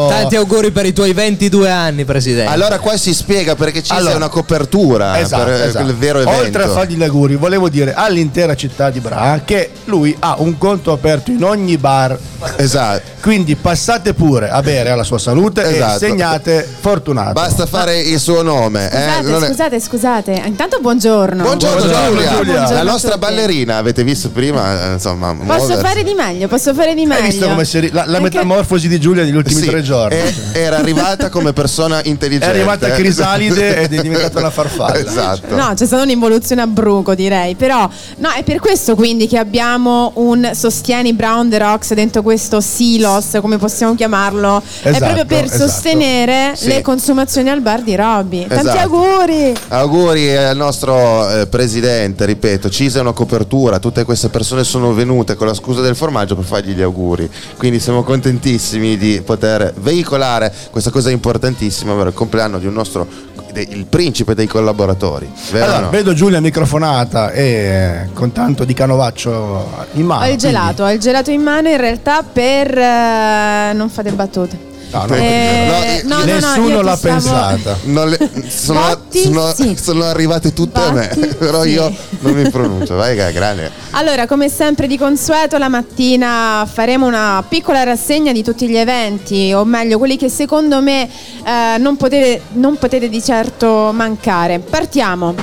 Tanti 0.08 0.36
auguri 0.36 0.72
per 0.72 0.86
i 0.86 0.94
tuoi 0.94 1.14
22 1.14 1.70
anni, 1.70 2.06
presidente. 2.06 2.52
Allora 2.52 2.80
qua 2.80 2.98
si 2.98 3.14
spiega 3.14 3.56
perché 3.56 3.82
ci 3.84 3.92
Allora. 3.92 4.08
sia 4.10 4.16
una 4.18 4.30
copertura 4.30 5.20
Esatto, 5.20 5.44
per 5.46 5.54
eh, 5.54 5.66
esatto. 5.68 5.86
il 5.88 5.96
vero 5.96 6.20
evento. 6.20 6.40
Oltre 6.42 6.64
a 6.64 6.70
fargli 6.70 6.96
gli 6.96 7.04
auguri, 7.04 7.36
volevo 7.36 7.70
dire 7.70 7.94
all'intera 7.94 8.56
città 8.56 8.90
di 8.90 9.00
Bra 9.00 9.42
che 9.46 9.70
lui 9.86 10.16
ha 10.20 10.36
un 10.40 10.58
conto 10.58 10.92
aperto 10.92 11.32
in 11.32 11.44
ogni 11.44 11.78
bar. 11.78 12.18
Esatto. 12.58 13.14
Quindi 13.22 13.56
passate 13.56 14.14
pure 14.14 14.50
a 14.50 14.62
bere 14.62 14.90
alla 14.92 15.04
sua 15.04 15.18
salute 15.18 15.64
Esatto. 15.64 15.96
e 16.06 16.08
segnate 16.10 16.68
Fortunato. 16.80 17.34
Basta 17.34 17.66
fare 17.66 18.00
il 18.00 18.20
suo 18.20 18.42
nome. 18.44 18.86
eh, 18.92 19.02
Scusate, 19.02 19.30
non 19.30 19.44
è- 19.44 19.48
scusate, 19.48 19.80
scusate. 19.80 20.42
Intanto 20.46 20.80
buongiorno. 20.80 21.42
Buongiorno, 21.42 21.78
Buongiorno, 21.80 22.10
Giulia. 22.10 22.30
Giulia. 22.30 22.54
la 22.54 22.56
Buongiorno 22.60 22.80
a 22.80 22.84
nostra 22.84 23.12
tutti. 23.14 23.26
ballerina, 23.26 23.78
avete 23.78 24.04
visto 24.04 24.30
prima? 24.30 24.90
eh, 24.90 24.94
Insomma, 24.94 25.34
Posso 25.34 25.44
muoversi. 25.44 25.82
fare 25.84 26.04
di 26.04 26.14
meglio, 26.14 26.48
posso 26.48 26.74
fare 26.74 26.94
di 26.94 27.06
meglio. 27.06 27.22
Hai 27.24 27.30
visto 27.30 27.48
come 27.48 27.66
si 27.66 27.80
ri- 27.80 27.92
la, 27.92 28.04
la 28.06 28.20
metamorfosi 28.20 28.88
di 28.88 29.00
Giulia 29.00 29.24
negli 29.24 29.36
ultimi 29.36 29.62
Sì, 29.62 29.68
tre 29.68 29.82
giorni? 29.86 30.18
e- 30.18 30.34
era 30.52 30.78
arrivata 30.78 31.30
come 31.30 31.54
persona 31.54 32.02
È 32.02 32.08
intelligente. 32.10 32.54
arrivata 32.54 32.90
Crisalide 32.92 33.78
ed 33.84 33.94
è 33.94 34.02
diventata 34.04 34.40
una 34.40 34.50
farfalla. 34.50 34.98
Esatto. 34.98 35.56
No, 35.56 35.72
c'è 35.74 35.86
stata 35.86 36.04
un'involuzione 36.04 36.62
a 36.62 36.68
bruco, 36.68 37.16
direi. 37.16 37.56
Però, 37.56 37.88
no, 38.18 38.30
è 38.32 38.44
per 38.44 38.60
questo 38.60 38.96
quindi 38.96 39.28
che 39.28 39.38
abbiamo 39.38 40.12
un 40.16 40.52
sostieni 40.54 41.14
Brown 41.14 41.50
the 41.50 41.58
Rocks 41.60 41.94
dentro 41.94 42.22
questo 42.22 42.60
silos, 42.60 43.38
come 43.40 43.58
possiamo 43.58 43.96
chiamarlo. 43.96 44.62
è 44.82 44.90
Esatto, 44.90 45.04
proprio 45.06 45.26
per 45.26 45.46
esatto. 45.46 45.70
sostenere 45.70 46.54
Sì. 46.56 46.68
le 46.68 46.82
consumazioni 46.82 47.50
al 47.50 47.62
bar 47.62 47.82
di 47.84 47.96
Robby. 47.96 48.48
Tanti 48.48 48.68
Esatto. 48.68 48.80
auguri! 48.80 49.54
Auguri 49.70 50.36
al 50.36 50.58
nostro 50.58 51.30
eh, 51.30 51.48
presidente, 51.48 52.26
ripeto, 52.26 52.70
Cisa 52.70 52.98
è 53.00 53.02
una 53.02 53.12
copertura, 53.14 53.80
tutte 53.80 54.04
queste 54.04 54.30
persone 54.30 54.64
sono 54.64 54.94
venute 54.94 55.36
con 55.36 55.48
la 55.48 55.54
scusa 55.54 55.82
del 55.82 55.96
formaggio 55.96 56.36
per 56.36 56.46
fargli 56.46 56.72
gli 56.74 56.82
auguri, 56.82 57.30
quindi 57.58 57.80
siamo 57.80 58.04
contentissimi 58.04 58.98
di 58.98 59.22
poter 59.24 59.74
veicolare 59.78 60.54
questa 60.72 60.90
cosa 60.90 61.10
importantissima, 61.10 61.94
ovvero 61.94 62.10
il 62.10 62.16
compleanno 62.16 62.60
di 62.60 62.68
un 62.68 62.74
nostro, 62.74 63.08
il 63.54 63.86
principe 63.86 64.36
dei 64.36 64.48
collaboratori. 64.48 65.30
Allora, 65.54 65.80
no? 65.80 65.90
vedo 65.90 66.14
Giulia 66.14 66.40
microfonata 66.42 67.32
e 67.32 68.10
con 68.14 68.32
tanto 68.32 68.66
di 68.66 68.74
canovaccio 68.74 69.88
in 69.94 70.06
mano. 70.06 70.26
Ho 70.26 70.30
il 70.30 70.38
gelato, 70.38 70.84
ho 70.84 70.92
il 70.92 71.00
gelato 71.00 71.32
in 71.32 71.42
mano 71.42 71.70
in 71.70 71.78
realtà 71.78 72.24
per... 72.24 72.78
eh, 72.78 73.74
non 73.74 73.90
fate 73.90 74.12
battute. 74.12 74.74
No, 74.92 75.06
no, 75.08 75.16
Eh, 75.16 76.02
no, 76.06 76.16
no, 76.16 76.20
no, 76.20 76.26
no, 76.26 76.34
nessuno 76.34 76.82
l'ha 76.82 76.96
stavo- 76.96 77.14
pensata. 77.16 77.78
Le- 77.84 78.32
sono, 78.48 78.80
Botti, 78.80 79.22
sono- 79.24 79.54
sì. 79.54 79.76
sono 79.82 80.04
arrivate 80.06 80.54
tutte 80.54 80.80
a 80.80 80.92
me, 80.92 81.12
Botti, 81.14 81.36
però 81.36 81.64
sì. 81.64 81.70
io 81.70 81.94
non 82.20 82.34
mi 82.34 82.50
pronuncio. 82.50 82.96
Vai, 82.96 83.16
che 83.16 83.32
grande. 83.34 83.72
Allora, 83.92 84.26
come 84.26 84.48
sempre 84.48 84.88
di 84.88 84.98
consueto, 84.98 85.58
la 85.58 85.68
mattina 85.68 86.68
faremo 86.72 87.08
una 87.08 87.44
piccola 87.48 87.84
rassegna 87.84 88.32
di 88.32 88.42
tutti 88.44 88.68
gli 88.70 88.78
eventi, 88.78 89.52
o 89.54 89.66
meglio, 89.66 89.98
quelli 89.98 90.16
che 90.18 90.30
secondo 90.30 90.82
me 90.82 91.10
eh, 91.46 91.78
non, 91.78 91.98
potete, 91.98 92.42
non 92.54 92.78
potete 92.78 93.10
di 93.10 93.22
certo 93.22 93.92
mancare. 93.94 94.60
Partiamo. 94.60 95.34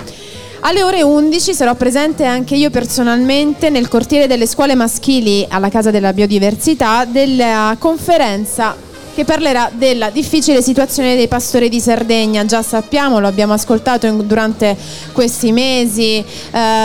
Alle 0.65 0.83
ore 0.85 1.03
11 1.03 1.55
sarò 1.55 1.75
presente 1.75 2.25
anche 2.25 2.55
io 2.55 2.71
personalmente 2.71 3.69
nel 3.69 3.89
cortile 3.89 4.29
delle 4.29 4.47
scuole 4.47 4.77
maschili 4.77 5.45
alla 5.51 5.69
Casa 5.69 5.91
della 5.91 6.13
Biodiversità 6.13 7.05
della 7.05 7.75
conferenza 7.81 8.77
che 9.15 9.25
parlerà 9.25 9.71
della 9.73 10.11
difficile 10.11 10.63
situazione 10.63 11.15
dei 11.17 11.29
pastori 11.29 11.69
di 11.69 11.81
Sardegna. 11.81 12.45
Già 12.45 12.63
sappiamo, 12.63 13.19
lo 13.21 13.27
abbiamo 13.27 13.53
ascoltato 13.53 14.07
in- 14.07 14.27
durante 14.27 14.77
questi 15.13 15.53
mesi, 15.53 16.17
eh, 16.19 16.25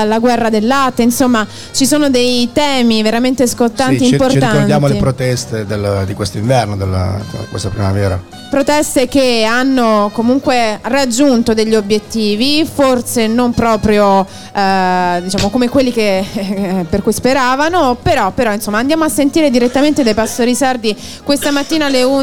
la 0.06 0.20
guerra 0.20 0.50
del 0.50 0.68
latte, 0.68 1.04
insomma 1.04 1.46
ci 1.72 1.86
sono 1.86 2.10
dei 2.10 2.50
temi 2.54 3.02
veramente 3.02 3.48
scottanti 3.48 3.94
Sì, 3.98 4.00
ci, 4.00 4.06
ci 4.08 4.12
importanti. 4.14 4.46
ricordiamo 4.48 4.88
le 4.88 4.96
proteste 4.96 5.66
del- 5.66 6.04
di 6.06 6.14
quest'inverno, 6.14 6.76
della, 6.76 7.18
questa 7.50 7.70
primavera. 7.70 8.22
proteste 8.50 9.08
che 9.10 9.44
hanno 9.44 10.10
comunque 10.14 10.80
raggiunto 10.84 11.54
degli 11.54 11.76
obiettivi, 11.76 12.66
forse 12.72 13.28
non 13.28 13.52
proprio 13.54 14.26
eh, 14.54 15.22
diciamo 15.22 15.50
come 15.50 15.68
quelli 15.70 15.92
che, 15.92 16.24
per 16.90 17.02
cui 17.02 17.12
speravano, 17.14 17.98
però, 18.02 18.32
però 18.32 18.54
insomma 18.54 18.78
andiamo 18.80 19.04
a 19.04 19.10
sentire 19.10 19.50
direttamente 19.50 20.02
dai 20.04 20.14
pastori 20.14 20.56
sardi 20.56 20.96
questa 21.24 21.52
mattina 21.52 21.86
alle 21.88 22.04
11 22.04 22.16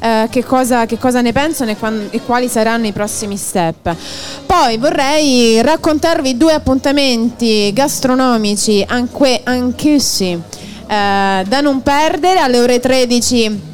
eh, 0.00 0.28
che, 0.30 0.44
cosa, 0.44 0.86
che 0.86 0.98
cosa 0.98 1.20
ne 1.20 1.32
pensano 1.32 1.70
e, 1.70 1.76
quan- 1.76 2.08
e 2.10 2.20
quali 2.20 2.48
saranno 2.48 2.86
i 2.86 2.92
prossimi 2.92 3.36
step. 3.36 3.94
Poi 4.46 4.76
vorrei 4.78 5.62
raccontarvi 5.62 6.36
due 6.36 6.52
appuntamenti 6.52 7.72
gastronomici 7.72 8.84
anche, 8.86 9.40
anch'essi 9.44 10.32
eh, 10.32 10.40
da 10.86 11.60
non 11.60 11.82
perdere 11.82 12.40
alle 12.40 12.58
ore 12.58 12.80
13 12.80 13.72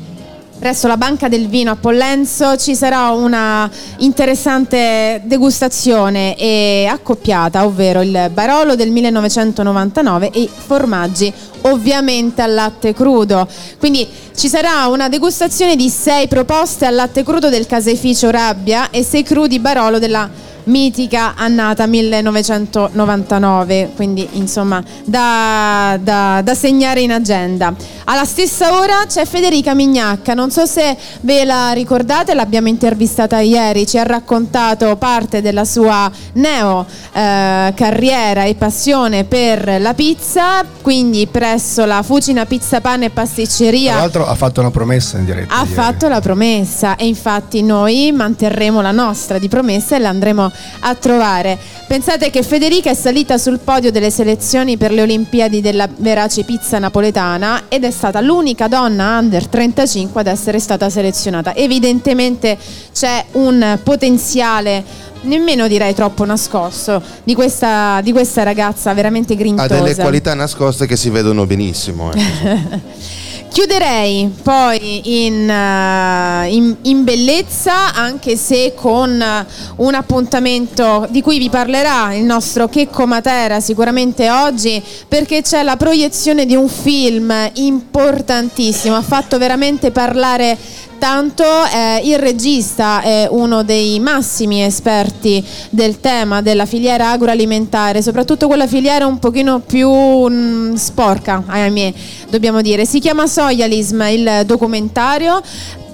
Presso 0.60 0.88
la 0.88 0.98
Banca 0.98 1.30
del 1.30 1.48
Vino 1.48 1.70
a 1.70 1.76
Pollenzo 1.76 2.54
ci 2.58 2.74
sarà 2.74 3.12
una 3.12 3.68
interessante 4.00 5.22
degustazione 5.24 6.36
e 6.36 6.86
accoppiata, 6.86 7.64
ovvero 7.64 8.02
il 8.02 8.28
Barolo 8.30 8.76
del 8.76 8.90
1999 8.90 10.30
e 10.30 10.40
i 10.40 10.50
formaggi 10.52 11.32
ovviamente 11.62 12.42
al 12.42 12.52
latte 12.52 12.92
crudo. 12.92 13.48
Quindi 13.78 14.06
ci 14.36 14.48
sarà 14.48 14.86
una 14.88 15.08
degustazione 15.08 15.76
di 15.76 15.88
sei 15.88 16.28
proposte 16.28 16.84
al 16.84 16.94
latte 16.94 17.22
crudo 17.22 17.48
del 17.48 17.64
caseificio 17.64 18.28
Rabbia 18.28 18.90
e 18.90 19.02
sei 19.02 19.22
crudi 19.22 19.60
Barolo 19.60 19.98
della 19.98 20.28
mitica 20.64 21.34
annata 21.36 21.86
1999, 21.86 23.92
quindi 23.96 24.28
insomma 24.32 24.82
da, 25.04 25.98
da- 26.00 26.42
da 26.42 26.54
segnare 26.54 27.00
in 27.00 27.12
agenda. 27.12 27.74
Alla 28.10 28.24
stessa 28.24 28.76
ora 28.76 29.04
c'è 29.06 29.24
Federica 29.24 29.72
Mignacca, 29.72 30.34
non 30.34 30.50
so 30.50 30.66
se 30.66 30.96
ve 31.20 31.44
la 31.44 31.70
ricordate, 31.70 32.34
l'abbiamo 32.34 32.66
intervistata 32.66 33.38
ieri, 33.38 33.86
ci 33.86 33.98
ha 33.98 34.02
raccontato 34.02 34.96
parte 34.96 35.40
della 35.40 35.64
sua 35.64 36.10
neo 36.32 36.84
eh, 37.12 37.72
carriera 37.72 38.42
e 38.42 38.56
passione 38.56 39.22
per 39.22 39.80
la 39.80 39.94
pizza, 39.94 40.64
quindi 40.82 41.28
presso 41.28 41.84
la 41.84 42.02
Fucina 42.02 42.46
Pizza 42.46 42.80
Pane 42.80 43.04
e 43.04 43.12
Tra 43.12 43.22
Pasticceria 43.22 43.94
l'altro 43.94 44.26
ha 44.26 44.34
fatto 44.34 44.58
una 44.58 44.72
promessa 44.72 45.16
in 45.16 45.26
diretta. 45.26 45.54
ha 45.54 45.60
ieri. 45.60 45.72
fatto 45.72 46.08
la 46.08 46.20
promessa 46.20 46.96
e 46.96 47.06
infatti 47.06 47.62
noi 47.62 48.10
manterremo 48.10 48.80
la 48.80 48.90
nostra 48.90 49.38
di 49.38 49.46
promessa 49.46 49.94
e 49.94 50.00
la 50.00 50.08
andremo 50.08 50.50
a 50.80 50.94
trovare. 50.96 51.56
Pensate 51.86 52.30
che 52.30 52.42
Federica 52.42 52.90
è 52.90 52.94
salita 52.94 53.38
sul 53.38 53.60
podio 53.60 53.92
delle 53.92 54.10
selezioni 54.10 54.76
per 54.76 54.90
le 54.90 55.02
Olimpiadi 55.02 55.60
della 55.60 55.88
Verace 55.96 56.42
Pizza 56.42 56.80
Napoletana 56.80 57.66
ed 57.68 57.84
è 57.84 57.90
stata 58.00 58.22
l'unica 58.22 58.66
donna 58.66 59.18
under 59.18 59.46
35 59.46 60.22
ad 60.22 60.26
essere 60.26 60.58
stata 60.58 60.88
selezionata. 60.88 61.54
Evidentemente 61.54 62.56
c'è 62.94 63.26
un 63.32 63.78
potenziale 63.82 64.82
nemmeno 65.22 65.68
direi 65.68 65.92
troppo 65.92 66.24
nascosto 66.24 67.02
di 67.24 67.34
questa, 67.34 68.00
di 68.02 68.10
questa 68.12 68.42
ragazza 68.42 68.94
veramente 68.94 69.34
Ha 69.34 69.36
grintosa. 69.36 69.66
delle 69.68 69.94
qualità 69.94 70.32
nascoste 70.32 70.86
che 70.86 70.96
si 70.96 71.10
vedono 71.10 71.44
benissimo. 71.44 72.10
eh. 72.12 72.80
Chiuderei 73.50 74.32
poi 74.44 75.24
in, 75.26 75.50
eh, 75.50 76.54
in- 76.54 76.76
in 76.82 77.02
bellezza, 77.02 77.92
anche 77.92 78.36
se 78.36 78.74
con 78.76 79.20
eh, 79.20 79.46
un 79.78 79.94
appuntamento 79.94 81.08
di 81.10 81.20
cui 81.20 81.38
vi 81.38 81.50
parlerà 81.50 82.14
il 82.14 82.22
nostro 82.22 82.68
Checco 82.68 83.08
Matera 83.08 83.58
sicuramente 83.58 84.30
oggi, 84.30 84.80
perché 85.08 85.42
c'è 85.42 85.64
la 85.64 85.76
proiezione 85.76 86.46
di 86.46 86.54
un 86.54 86.68
film 86.68 87.34
importantissimo, 87.54 88.94
ha 88.94 89.02
fatto 89.02 89.36
veramente 89.36 89.90
parlare 89.90 90.56
tanto, 91.00 91.42
eh, 91.42 92.02
il 92.04 92.18
regista 92.18 93.00
è 93.00 93.26
uno 93.28 93.64
dei 93.64 93.98
massimi 93.98 94.62
esperti 94.62 95.44
del 95.70 95.98
tema 95.98 96.42
della 96.42 96.66
filiera 96.66 97.10
agroalimentare, 97.10 98.02
soprattutto 98.02 98.46
quella 98.46 98.68
filiera 98.68 99.06
un 99.06 99.18
pochino 99.18 99.60
più 99.60 99.90
mm, 99.90 100.74
sporca, 100.74 101.42
ahimè, 101.46 101.92
dobbiamo 102.28 102.60
dire. 102.60 102.84
Si 102.84 103.00
chiama 103.00 103.26
Soyalism 103.26 104.02
il 104.02 104.42
documentario. 104.44 105.42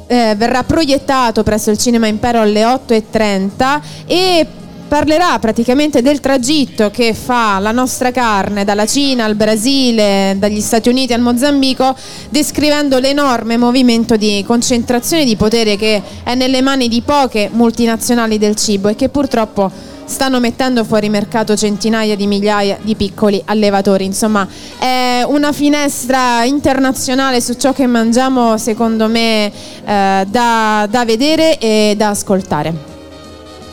eh, 0.08 0.34
verrà 0.36 0.62
proiettato 0.62 1.42
presso 1.42 1.70
il 1.70 1.78
Cinema 1.78 2.06
Impero 2.06 2.40
alle 2.40 2.62
8.30 2.62 3.80
e 4.06 4.46
parlerà 4.86 5.38
praticamente 5.38 6.02
del 6.02 6.20
tragitto 6.20 6.90
che 6.90 7.12
fa 7.12 7.58
la 7.58 7.72
nostra 7.72 8.10
carne 8.10 8.64
dalla 8.64 8.86
Cina 8.86 9.24
al 9.24 9.34
Brasile, 9.34 10.36
dagli 10.38 10.60
Stati 10.60 10.88
Uniti 10.88 11.12
al 11.12 11.20
Mozambico, 11.20 11.94
descrivendo 12.28 12.98
l'enorme 12.98 13.56
movimento 13.56 14.16
di 14.16 14.44
concentrazione 14.46 15.24
di 15.24 15.36
potere 15.36 15.76
che 15.76 16.02
è 16.22 16.34
nelle 16.34 16.62
mani 16.62 16.88
di 16.88 17.02
poche 17.02 17.50
multinazionali 17.52 18.38
del 18.38 18.54
cibo 18.54 18.88
e 18.88 18.94
che 18.94 19.08
purtroppo 19.08 19.70
stanno 20.04 20.38
mettendo 20.38 20.84
fuori 20.84 21.08
mercato 21.08 21.56
centinaia 21.56 22.14
di 22.14 22.28
migliaia 22.28 22.78
di 22.80 22.94
piccoli 22.94 23.42
allevatori. 23.44 24.04
Insomma, 24.04 24.46
è 24.78 25.22
una 25.26 25.52
finestra 25.52 26.44
internazionale 26.44 27.40
su 27.40 27.54
ciò 27.54 27.72
che 27.72 27.86
mangiamo, 27.86 28.56
secondo 28.56 29.08
me, 29.08 29.46
eh, 29.84 30.24
da, 30.28 30.86
da 30.88 31.04
vedere 31.04 31.58
e 31.58 31.94
da 31.96 32.10
ascoltare. 32.10 32.95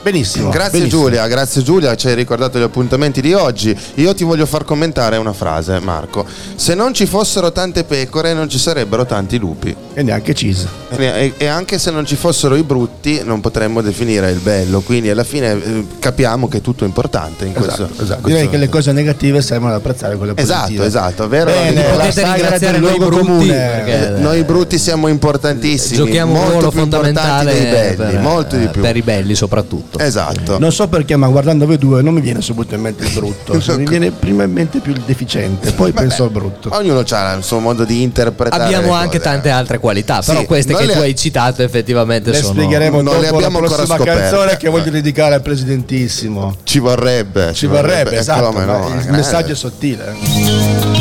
Benissimo. 0.03 0.50
Grazie 0.50 0.79
benissimo. 0.79 1.03
Giulia, 1.03 1.27
grazie 1.27 1.62
Giulia, 1.63 1.95
ci 1.95 2.07
hai 2.07 2.15
ricordato 2.15 2.60
gli 2.60 2.62
appuntamenti 2.63 3.22
di 3.22 3.31
oggi. 3.33 3.75
Io 3.95 4.13
ti 4.13 4.25
voglio 4.25 4.45
far 4.45 4.65
commentare 4.65 5.15
una 5.15 5.31
frase, 5.31 5.79
Marco. 5.79 6.25
Se 6.55 6.74
non 6.75 6.93
ci 6.93 7.05
fossero 7.05 7.53
tante 7.53 7.86
pecore 7.86 8.33
non 8.33 8.50
ci 8.50 8.59
sarebbero 8.59 9.05
tanti 9.05 9.37
lupi. 9.37 9.74
E 9.94 10.03
neanche 10.03 10.33
cheese. 10.33 10.68
E, 10.89 11.33
e 11.37 11.46
anche 11.48 11.79
se 11.79 11.89
non 11.92 12.05
ci 12.05 12.18
fossero 12.18 12.55
i 12.55 12.63
brutti 12.63 13.22
non 13.24 13.39
potremmo 13.39 13.81
definire 13.81 14.29
il 14.31 14.39
bello. 14.39 14.81
Quindi 14.81 15.09
alla 15.09 15.24
fine 15.24 15.51
eh, 15.51 15.85
capiamo 16.00 16.50
che 16.50 16.57
è 16.57 16.61
tutto 16.61 16.83
importante 16.83 17.46
in 17.46 17.53
questo. 17.53 17.83
Esatto, 17.85 18.03
esatto. 18.03 18.22
questo- 18.22 18.27
Direi 18.27 18.50
che 18.50 18.57
le 18.57 18.68
cose 18.70 18.92
negative 18.92 19.42
servono 19.42 19.72
ad 19.72 19.77
apprezzare 19.77 20.18
quelle 20.18 20.33
positive. 20.33 20.85
Esatto, 20.85 21.07
esatto, 21.07 21.27
vero? 21.29 21.50
Bene, 21.51 21.81
Potete 21.81 22.22
la 22.22 22.33
ringraziare 22.33 22.72
del 22.79 22.81
noi 22.81 22.98
luogo 22.98 23.05
brutti, 23.16 23.25
comune. 23.31 23.53
perché- 23.53 24.16
Eh, 24.16 24.20
Noi 24.20 24.44
brutti 24.44 24.77
siamo 24.77 25.07
importantissimi. 25.07 25.96
Giochiamo 25.96 26.31
un 26.33 26.37
molto 26.37 26.51
ruolo 26.51 26.70
più 26.72 26.81
importanti 26.81 27.18
fondamentale 27.20 27.53
dei 27.53 27.72
belli, 27.72 27.96
per, 28.11 28.20
molto 28.22 28.55
di 28.57 28.63
eh, 28.66 28.68
più. 28.68 28.81
per 28.81 28.96
i 28.98 29.01
belli 29.01 29.35
soprattutto. 29.35 29.93
Esatto. 30.00 30.58
Non 30.60 30.72
so 30.72 30.88
perché, 30.88 31.16
ma 31.16 31.27
guardando 31.27 31.66
voi 31.66 31.77
due 31.77 32.01
non 32.01 32.14
mi 32.14 32.22
viene 32.22 32.42
subito 32.42 32.75
in 32.75 32.82
mente 32.82 33.06
il 33.06 33.12
brutto. 33.12 33.60
Se 33.60 33.75
mi 33.77 33.86
viene 33.86 34.12
prima 34.12 34.44
in 34.44 34.51
mente 34.51 34.79
più 34.79 34.92
il 34.94 35.01
deficiente, 35.06 35.72
poi 35.74 35.92
penso 35.92 36.24
al 36.24 36.29
brutto. 36.32 36.70
Ognuno 36.74 37.03
ha 37.08 37.34
il 37.34 37.44
suo 37.44 37.60
modo 37.60 37.84
di 37.84 38.01
interpretare. 38.01 38.64
Abbiamo 38.64 38.88
le 38.88 38.94
anche 38.94 39.18
cose. 39.18 39.29
tante 39.29 39.50
altre 39.50 39.79
qualità, 39.79 40.22
Sì, 40.22 40.32
però 40.32 40.46
queste 40.46 40.72
non 40.74 40.82
che 40.82 40.88
le- 40.88 40.94
tu 40.94 41.00
hai 41.00 41.16
citato 41.16 41.62
effettivamente 41.64 42.32
Le 42.32 42.38
sono 42.38 42.53
spiegheremo 42.53 42.96
non 42.98 43.06
dopo 43.06 43.20
le 43.22 43.27
abbiamo 43.27 43.60
la 43.60 43.66
ancora 43.68 43.75
prossima 43.75 43.98
scoperte. 43.98 44.22
canzone 44.29 44.58
che 44.58 44.70
voglio 44.70 44.92
dedicare 44.92 45.36
al 45.36 45.42
presidentissimo. 45.42 46.56
Ci 46.64 46.79
vorrebbe. 46.79 47.53
Ci 47.53 47.66
vorrebbe, 47.66 48.12
eh, 48.12 48.18
esatto. 48.20 48.51
no, 48.51 48.60
il 48.60 48.66
grande. 48.66 49.12
messaggio 49.12 49.51
è 49.51 49.56
sottile. 49.56 50.93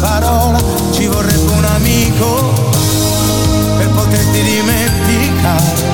Parola, 0.00 0.58
ci 0.92 1.06
vorrebbe 1.06 1.52
un 1.52 1.64
amico 1.64 2.52
per 3.76 3.88
poterti 3.90 4.42
dimenticare. 4.42 5.86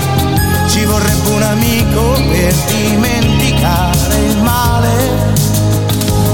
Ci 0.67 0.85
vorrebbe 0.85 1.29
un 1.31 1.43
amico 1.43 2.13
per 2.13 2.55
dimenticare 2.67 4.17
il 4.29 4.43
male. 4.43 5.35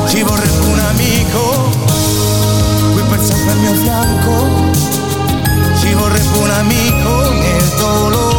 Ci 0.09 0.23
vorrebbe 0.23 0.67
un 0.67 0.79
amico 0.79 1.69
qui 2.93 3.03
per 3.09 3.21
sempre 3.21 3.53
al 3.53 3.59
mio 3.59 3.75
fianco. 3.75 4.49
Ci 5.79 5.95
vorrebbe 5.95 6.39
un 6.39 6.51
amico 6.51 7.31
nel 7.33 7.69
dolore 7.79 8.30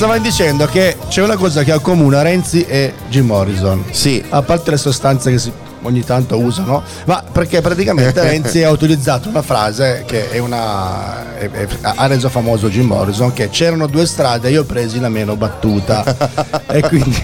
stavamo 0.00 0.22
dicendo 0.22 0.64
che 0.64 0.96
c'è 1.08 1.22
una 1.22 1.36
cosa 1.36 1.62
che 1.62 1.72
accomuna 1.72 2.22
Renzi 2.22 2.64
e 2.64 2.94
Jim 3.10 3.26
Morrison. 3.26 3.84
Sì. 3.90 4.24
A 4.30 4.40
parte 4.40 4.70
le 4.70 4.78
sostanze 4.78 5.30
che 5.30 5.38
si 5.38 5.52
ogni 5.82 6.04
tanto 6.04 6.38
usano, 6.38 6.82
ma 7.06 7.22
perché 7.30 7.60
praticamente 7.60 8.20
Renzi 8.22 8.62
ha 8.62 8.70
utilizzato 8.70 9.28
una 9.28 9.42
frase 9.42 10.04
che 10.06 10.30
è 10.30 10.38
una, 10.38 11.36
è- 11.38 11.50
è- 11.50 11.66
ha 11.82 12.06
reso 12.06 12.28
famoso 12.28 12.68
Jim 12.68 12.86
Morrison, 12.86 13.32
che 13.32 13.48
c'erano 13.50 13.86
due 13.86 14.06
strade, 14.06 14.50
io 14.50 14.62
ho 14.62 14.64
presi 14.64 15.00
la 15.00 15.08
meno 15.08 15.36
battuta. 15.36 16.04
e 16.68 16.80
quindi 16.82 17.22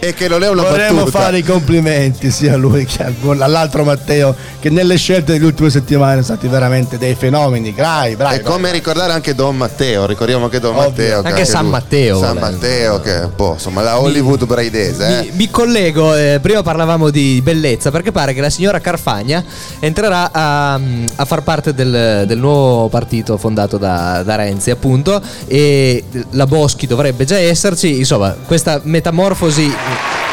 E 0.00 0.14
che 0.14 0.28
non 0.28 0.42
è 0.42 0.48
una 0.48 0.62
vorremmo 0.62 1.04
battuta. 1.04 1.18
fare 1.20 1.38
i 1.38 1.42
complimenti 1.42 2.30
sia 2.30 2.54
a 2.54 2.56
lui 2.56 2.84
che 2.84 3.04
al- 3.04 3.40
all'altro 3.40 3.84
Matteo, 3.84 4.34
che 4.60 4.70
nelle 4.70 4.96
scelte 4.96 5.32
delle 5.32 5.44
ultime 5.46 5.70
settimane 5.70 6.22
sono 6.22 6.36
stati 6.36 6.48
veramente 6.48 6.98
dei 6.98 7.14
fenomeni. 7.14 7.70
Bravi, 7.72 8.16
bravi. 8.16 8.36
È 8.36 8.40
come 8.40 8.70
ricordare 8.72 9.12
anche 9.12 9.34
Don 9.34 9.56
Matteo, 9.56 10.06
ricordiamo 10.06 10.48
che 10.48 10.58
Don 10.60 10.74
Ovvio. 10.74 10.88
Matteo. 10.88 11.22
che 11.22 11.28
Anche 11.28 11.44
San 11.44 11.62
lui- 11.62 11.70
Matteo, 11.70 12.18
San 12.18 12.34
volendo. 12.34 12.50
Matteo, 12.58 13.00
che 13.00 13.20
è 13.20 13.24
un 13.24 13.34
po', 13.34 13.52
insomma, 13.54 13.82
la 13.82 14.00
Hollywood 14.00 14.44
braidese. 14.46 15.06
Mi, 15.06 15.28
Eh? 15.28 15.30
mi 15.34 15.50
collego, 15.50 16.14
eh, 16.14 16.38
prima 16.42 16.62
parlavamo 16.62 17.10
di 17.10 17.40
bellezza, 17.42 17.90
perché 17.92 18.10
pare 18.10 18.34
che 18.34 18.40
la 18.40 18.50
signora 18.50 18.80
Carfagna 18.80 19.44
entrerà 19.78 20.32
a, 20.32 20.74
a 20.74 21.24
far 21.24 21.42
parte 21.44 21.72
del, 21.72 22.24
del 22.26 22.38
nuovo 22.38 22.88
partito 22.88 23.36
fondato 23.36 23.78
da, 23.78 24.24
da 24.24 24.34
Renzi, 24.34 24.70
appunto, 24.70 25.22
e 25.46 26.02
la 26.30 26.46
Boschi 26.46 26.88
dovrebbe 26.88 27.24
già 27.24 27.38
esserci, 27.38 27.98
insomma, 27.98 28.34
questa 28.44 28.80
metamorfosi 28.82 29.72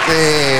Eh, 0.09 0.58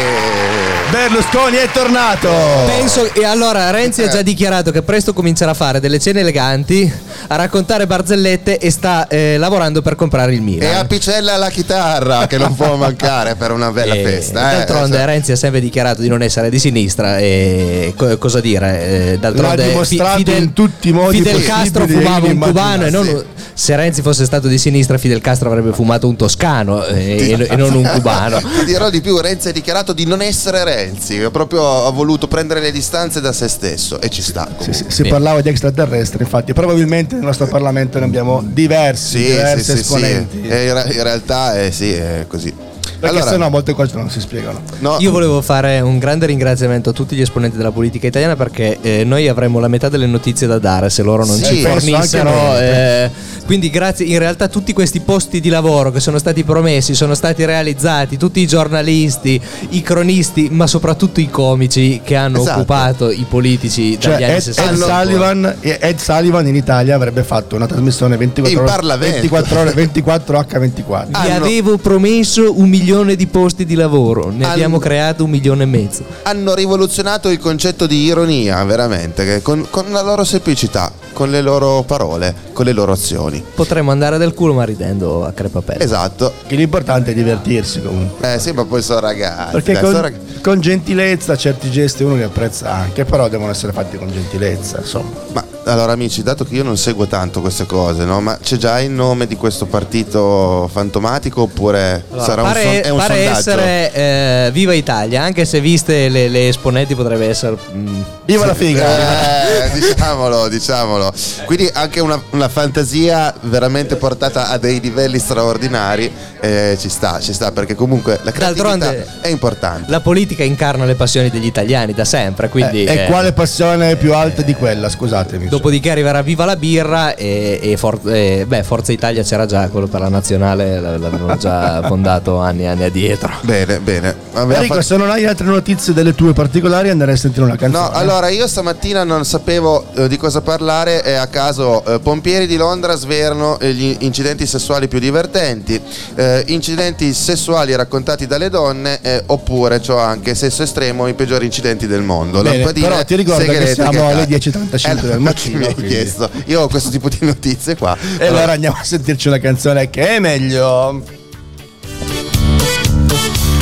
Berlusconi 0.91 1.57
è 1.57 1.69
tornato! 1.71 2.29
Penso, 2.65 3.13
e 3.13 3.23
allora 3.23 3.69
Renzi 3.69 4.01
ha 4.01 4.07
già 4.09 4.23
dichiarato 4.23 4.71
che 4.71 4.81
presto 4.81 5.13
comincerà 5.13 5.51
a 5.51 5.53
fare 5.53 5.79
delle 5.79 5.99
cene 5.99 6.21
eleganti, 6.21 6.91
a 7.27 7.35
raccontare 7.35 7.85
barzellette 7.85 8.57
e 8.57 8.71
sta 8.71 9.07
eh, 9.07 9.37
lavorando 9.37 9.83
per 9.83 9.93
comprare 9.95 10.31
il 10.33 10.39
E 10.39 10.41
Milan. 10.41 10.75
a 10.77 10.85
Picella 10.85 11.37
la 11.37 11.49
chitarra 11.49 12.25
che 12.25 12.37
non 12.37 12.55
può 12.55 12.75
mancare 12.75 13.35
per 13.35 13.51
una 13.51 13.71
bella 13.71 13.93
E 13.93 14.03
festa. 14.03 14.51
eh. 14.51 14.55
D'altronde 14.57 14.95
Cioè, 14.97 15.05
Renzi 15.05 15.31
ha 15.31 15.35
sempre 15.35 15.59
dichiarato 15.61 16.01
di 16.01 16.07
non 16.07 16.23
essere 16.23 16.49
di 16.49 16.57
sinistra 16.57 17.19
e 17.19 17.93
co- 17.95 18.17
cosa 18.17 18.39
dire? 18.41 19.11
eh, 19.13 19.17
d'altronde 19.19 19.55
L'ha 19.57 19.69
dimostrato 19.69 20.17
Fidel, 20.17 20.41
in 20.41 20.53
tutti 20.53 20.89
i 20.89 20.91
modi 20.91 21.17
Fidel 21.17 21.43
Castro 21.43 21.83
e 21.83 21.87
fumava 21.87 22.25
un 22.27 22.39
cubano 22.39 22.85
e 22.85 22.89
non 22.89 23.05
Sì. 23.05 23.17
se 23.53 23.75
Renzi 23.75 24.01
fosse 24.01 24.25
stato 24.25 24.47
di 24.47 24.57
sinistra 24.57 24.97
Fidel 24.97 25.21
Castro 25.21 25.49
avrebbe 25.49 25.71
fumato 25.71 26.07
un 26.07 26.15
toscano 26.15 26.83
eh, 26.85 27.35
e, 27.37 27.47
e 27.51 27.55
non 27.55 27.73
un 27.75 27.83
cubano. 27.93 28.37
Ti 28.59 28.65
dirò 28.65 28.89
di 28.89 29.01
più, 29.01 29.19
Renzi 29.19 29.49
ha 29.49 29.51
dichiarato 29.51 29.93
di 29.93 30.05
non 30.05 30.21
essere 30.21 30.63
Renzi, 30.63 30.77
ha 30.87 31.31
proprio 31.31 31.85
ha 31.85 31.91
voluto 31.91 32.27
prendere 32.27 32.59
le 32.59 32.71
distanze 32.71 33.21
da 33.21 33.31
se 33.33 33.47
stesso 33.47 33.99
e 34.01 34.09
ci 34.09 34.21
sta. 34.21 34.45
Comunque. 34.45 34.73
si 34.73 35.01
Bene. 35.01 35.09
parlava 35.13 35.41
di 35.41 35.49
extraterrestri, 35.49 36.23
infatti, 36.23 36.53
probabilmente 36.53 37.15
esponenti 37.15 37.15
nel 37.15 37.23
nostro 37.23 37.47
Parlamento, 37.47 37.99
ne 37.99 38.05
abbiamo 38.05 38.41
diversi, 38.45 39.19
Sì, 39.19 39.25
diversi 39.25 39.63
sì, 39.63 39.71
sì, 39.71 39.71
sì. 39.71 39.79
esponenti. 39.81 40.41
E 40.47 40.67
in, 40.67 41.03
realtà 41.03 41.59
eh, 41.61 41.71
sì, 41.71 41.93
è 41.93 42.25
così. 42.27 42.53
Perché 42.99 43.15
Allora, 43.17 43.31
sennò 43.31 43.49
molte 43.49 43.73
cose 43.73 43.95
non 43.95 44.09
si 44.09 44.19
spiegano. 44.19 44.61
no, 44.79 44.97
Io 44.99 45.11
volevo 45.11 45.41
fare 45.41 45.79
un 45.79 45.99
grande 45.99 46.25
ringraziamento 46.25 46.89
a 46.89 46.93
tutti 46.93 47.15
gli 47.15 47.21
esponenti 47.21 47.57
della 47.57 47.71
politica 47.71 48.07
italiana 48.07 48.35
perché 48.35 48.77
eh, 48.81 49.03
noi 49.03 49.27
avremmo 49.27 49.59
la 49.59 49.67
metà 49.67 49.89
delle 49.89 50.05
notizie 50.05 50.47
da 50.47 50.59
dare 50.59 50.89
se 50.89 51.01
loro 51.03 51.25
non 51.25 51.37
Sì, 51.37 51.43
ci 51.45 51.61
fornissero. 51.61 52.57
eh, 52.57 53.09
quindi 53.45 53.69
grazie, 53.69 54.05
in 54.05 54.19
realtà 54.19 54.47
tutti 54.47 54.73
questi 54.73 54.99
posti 54.99 55.39
di 55.39 55.49
lavoro 55.49 55.91
che 55.91 55.99
sono 55.99 56.19
stati 56.19 56.43
promessi, 56.43 56.93
sono 56.93 57.15
stati 57.15 57.45
realizzati, 57.45 58.15
tutti 58.17 58.39
i 58.41 58.47
giornalisti, 58.47 59.41
i 59.69 59.81
cronisti, 59.81 60.49
ma 60.51 60.67
soprattutto 60.67 61.19
i 61.19 61.29
comici 61.29 62.01
che 62.03 62.15
hanno 62.15 62.39
Esatto. 62.41 62.57
occupato 62.59 63.09
i 63.09 63.25
politici 63.27 63.99
Cioè, 63.99 64.13
dagli 64.13 64.23
anni 64.23 64.33
Ed, 64.35 64.41
60. 64.41 64.71
Ed 64.71 64.77
Sullivan, 65.03 65.55
Ed 65.61 65.97
Sullivan 65.99 66.47
in 66.47 66.55
Italia 66.55 66.95
avrebbe 66.95 67.23
fatto 67.23 67.55
una 67.55 67.65
trasmissione 67.65 68.17
24 68.17 68.51
In 68.51 68.57
ore, 68.59 68.67
Parlamento. 68.71 69.13
24 69.15 69.59
ore 69.59 69.71
24 69.71 70.39
H24. 70.39 71.07
Vi 71.07 71.15
hanno- 71.31 71.45
avevo 71.45 71.77
promesso 71.77 72.53
un 72.59 72.67
milione 72.69 72.77
di 72.83 73.27
posti 73.27 73.65
di 73.65 73.75
lavoro, 73.75 74.29
ne 74.29 74.43
Hanno- 74.43 74.53
abbiamo 74.53 74.79
creato 74.79 75.23
un 75.25 75.29
milione 75.29 75.63
e 75.63 75.65
mezzo. 75.65 76.03
hanno 76.23 76.53
rivoluzionato 76.53 77.29
il 77.29 77.37
concetto 77.39 77.85
di 77.85 78.03
ironia, 78.03 78.63
veramente, 78.63 79.25
che 79.25 79.41
con, 79.41 79.67
con 79.69 79.91
la 79.91 80.01
loro 80.01 80.23
semplicità, 80.23 80.91
con 81.13 81.29
le 81.29 81.41
loro 81.41 81.83
parole, 81.83 82.33
con 82.53 82.65
le 82.65 82.71
loro 82.71 82.91
azioni. 82.93 83.43
Potremmo 83.53 83.91
andare 83.91 84.17
del 84.17 84.33
culo 84.33 84.53
ma 84.53 84.63
ridendo 84.63 85.25
a 85.25 85.31
crepapelle. 85.31 85.83
Esatto. 85.83 86.33
Che 86.47 86.55
l'importante 86.55 87.11
è 87.11 87.13
divertirsi 87.13 87.81
comunque. 87.81 88.33
Eh 88.35 88.39
sì, 88.39 88.51
ma 88.51 88.63
poi 88.65 88.81
sono 88.81 88.99
ragazzi. 89.01 89.51
Perché 89.51 89.73
dai, 89.73 89.81
con, 89.81 89.91
sono 89.91 90.03
rag- 90.03 90.41
con 90.41 90.59
gentilezza 90.61 91.35
certi 91.35 91.69
gesti 91.69 92.03
uno 92.03 92.15
li 92.15 92.23
apprezza 92.23 92.71
anche, 92.71 93.03
però 93.05 93.27
devono 93.27 93.51
essere 93.51 93.73
fatti 93.73 93.97
con 93.97 94.11
gentilezza, 94.11 94.77
insomma. 94.79 95.09
Ma 95.33 95.43
allora 95.69 95.91
amici, 95.93 96.23
dato 96.23 96.43
che 96.45 96.55
io 96.55 96.63
non 96.63 96.77
seguo 96.77 97.05
tanto 97.07 97.41
queste 97.41 97.65
cose, 97.65 98.03
no? 98.03 98.19
Ma 98.21 98.37
c'è 98.41 98.57
già 98.57 98.79
il 98.81 98.91
nome 98.91 99.27
di 99.27 99.35
questo 99.35 99.65
partito 99.65 100.69
fantomatico 100.71 101.43
oppure 101.43 102.03
Allora, 102.09 102.23
sarà 102.25 102.41
un, 102.41 102.47
pare, 102.47 102.61
son- 102.63 102.81
è 102.83 102.89
un 102.89 102.97
pare 102.97 103.13
sondaggio? 103.25 103.39
essere 103.39 103.93
eh, 103.93 104.49
Viva 104.51 104.73
Italia, 104.73 105.21
anche 105.23 105.45
se 105.45 105.61
viste 105.61 106.09
le, 106.09 106.27
le 106.27 106.47
esponenti 106.49 106.95
potrebbe 106.95 107.27
essere... 107.29 107.57
mm, 107.73 108.01
Viva 108.25 108.45
la 108.45 108.53
figa! 108.55 109.65
Eh, 109.65 109.79
diciamolo, 109.79 110.47
diciamolo. 110.47 111.11
Quindi 111.45 111.69
anche 111.73 111.99
una, 111.99 112.21
una 112.31 112.49
fantasia 112.49 113.33
veramente 113.41 113.95
portata 113.95 114.49
a 114.49 114.57
dei 114.57 114.79
livelli 114.79 115.19
straordinari 115.19 116.11
eh, 116.41 116.77
ci 116.79 116.89
sta, 116.89 117.19
ci 117.19 117.33
sta, 117.33 117.51
perché 117.51 117.75
comunque 117.75 118.19
la 118.23 118.31
creatività 118.31 118.67
D'altronde- 118.75 119.07
è 119.21 119.27
importante. 119.27 119.89
la 119.91 119.99
politica 119.99 120.43
incarna 120.43 120.85
le 120.85 120.95
passioni 120.95 121.29
degli 121.29 121.45
italiani 121.45 121.93
da 121.93 122.05
sempre, 122.05 122.49
quindi... 122.49 122.83
Eh, 122.85 122.91
e 122.91 123.03
eh, 123.03 123.05
quale 123.05 123.33
passione 123.33 123.91
è 123.91 123.95
più 123.95 124.13
alta 124.13 124.41
di 124.41 124.53
quella, 124.53 124.89
scusatemi. 124.89 125.47
Dopodiché 125.59 125.91
arriverà 125.91 126.21
Viva 126.21 126.45
la 126.45 126.55
birra 126.55 127.15
e, 127.15 127.59
e 127.61 127.75
For- 127.75 127.99
e, 128.07 128.45
beh, 128.47 128.63
Forza 128.63 128.93
Italia 128.93 129.23
c'era 129.23 129.45
già, 129.45 129.67
quello 129.67 129.87
per 129.87 129.99
la 129.99 130.07
nazionale 130.07 130.79
l'avevano 130.79 131.35
già 131.35 131.81
fondato 131.85 132.37
anni 132.39 132.61
e 132.63 132.67
anni 132.67 132.83
addietro. 132.85 133.29
Bene, 133.41 133.79
bene. 133.79 134.15
Enrico, 134.35 134.63
fatto- 134.75 134.81
se 134.81 134.95
non 134.95 135.09
hai 135.09 135.25
altre 135.25 135.45
notizie 135.45 135.91
delle 135.91 136.15
tue 136.15 136.31
particolari 136.31 136.89
andrei 136.89 137.13
a 137.13 137.17
sentire 137.17 137.43
una 137.43 137.57
canzone. 137.57 137.83
No, 137.83 137.91
allora 137.91 138.29
io 138.29 138.47
stamattina 138.47 139.03
non 139.03 139.25
sapevo 139.25 139.85
eh, 139.95 140.07
di 140.07 140.15
cosa 140.15 140.39
parlare 140.39 141.03
e 141.03 141.13
a 141.15 141.27
caso 141.27 141.83
eh, 141.83 141.99
pompieri 141.99 142.47
di 142.47 142.55
Londra 142.55 142.95
svelano 142.95 143.59
eh, 143.59 143.73
gli 143.73 143.97
incidenti 143.99 144.45
sessuali 144.47 144.87
più 144.87 144.99
divertenti, 144.99 145.79
eh, 146.15 146.43
incidenti 146.47 147.13
sessuali 147.13 147.75
raccontati 147.75 148.27
dalle 148.27 148.49
donne 148.49 148.99
eh, 149.01 149.23
oppure 149.25 149.81
c'ho 149.81 149.97
anche 149.97 150.35
sesso 150.35 150.63
estremo 150.63 151.07
i 151.07 151.13
peggiori 151.15 151.43
incidenti 151.45 151.85
del 151.85 152.01
mondo. 152.01 152.41
Bene, 152.41 152.59
Lampadine 152.59 152.87
però 152.87 153.03
ti 153.03 153.15
ricordo 153.17 153.43
che 153.51 153.73
siamo 153.73 154.07
alle 154.07 154.25
cade. 154.25 154.37
10.35 154.37 154.89
Eh, 154.89 154.95
del 154.95 155.19
mattino, 155.19 155.38
mi 155.47 155.65
hai 155.65 155.73
quindi. 155.73 155.93
chiesto. 155.93 156.29
Io 156.45 156.61
ho 156.61 156.67
questo 156.67 156.89
tipo 156.89 157.09
di 157.09 157.17
notizie 157.21 157.75
qua. 157.75 157.97
E 158.17 158.27
allora 158.27 158.53
andiamo 158.53 158.77
a 158.79 158.83
sentirci 158.83 159.27
una 159.27 159.39
canzone 159.39 159.89
che 159.89 160.15
è 160.15 160.19
meglio. 160.19 161.03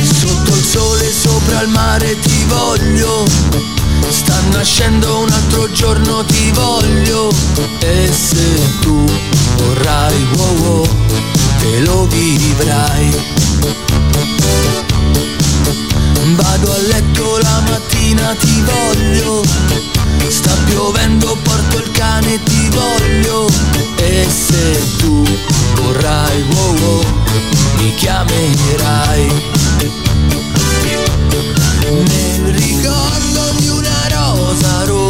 Sotto 0.01 0.55
il 0.55 0.63
sole, 0.63 1.11
sopra 1.11 1.61
il 1.61 1.69
mare 1.69 2.19
ti 2.19 2.43
voglio. 2.47 3.25
Sta 4.09 4.39
nascendo 4.51 5.19
un 5.19 5.29
altro 5.31 5.71
giorno 5.71 6.23
ti 6.25 6.51
voglio. 6.51 7.33
E 7.79 8.09
se 8.11 8.59
tu 8.81 9.05
vorrai, 9.57 10.27
wow, 10.35 10.55
wow, 10.55 10.87
te 11.59 11.79
lo 11.79 12.07
vivrai. 12.07 13.15
Vado 16.35 16.73
a 16.73 16.77
letto 16.79 17.37
la 17.37 17.61
mattina 17.67 17.96
ti 18.15 18.61
voglio. 18.61 19.43
Sta 20.27 20.51
piovendo, 20.65 21.35
porto 21.43 21.77
il 21.77 21.91
cane 21.91 22.41
ti 22.43 22.69
voglio. 22.69 23.49
E 23.97 24.27
se 24.29 24.97
tu 24.97 25.23
vorrai, 25.75 26.41
wow, 26.49 26.77
wow, 26.77 27.05
mi 27.77 27.93
chiamerai. 27.95 29.43
Nel 31.89 32.53
ricordo 32.53 33.51
di 33.57 33.67
una 33.69 34.07
rosa 34.09 34.83
rossa 34.85 35.06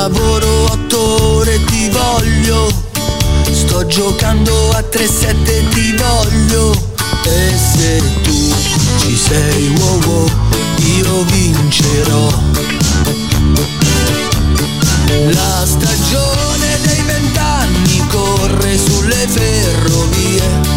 lavoro 0.00 0.72
otto 0.72 1.34
ore 1.36 1.62
ti 1.64 1.90
voglio. 1.90 2.72
Sto 3.52 3.84
giocando 3.84 4.70
a 4.70 4.80
3-7 4.80 5.68
ti 5.74 5.94
voglio. 5.94 6.72
E 7.24 7.54
se 7.54 8.02
tu 8.22 8.54
ci 8.98 9.14
sei, 9.14 9.68
wow 9.78 10.00
wow, 10.04 10.30
io 10.96 11.24
vincerò. 11.24 12.32
La 15.32 15.66
stagione 15.66 16.80
dei 16.82 17.02
vent'anni 17.02 18.06
corre 18.08 18.78
sulle 18.78 19.26
ferrovie. 19.28 20.69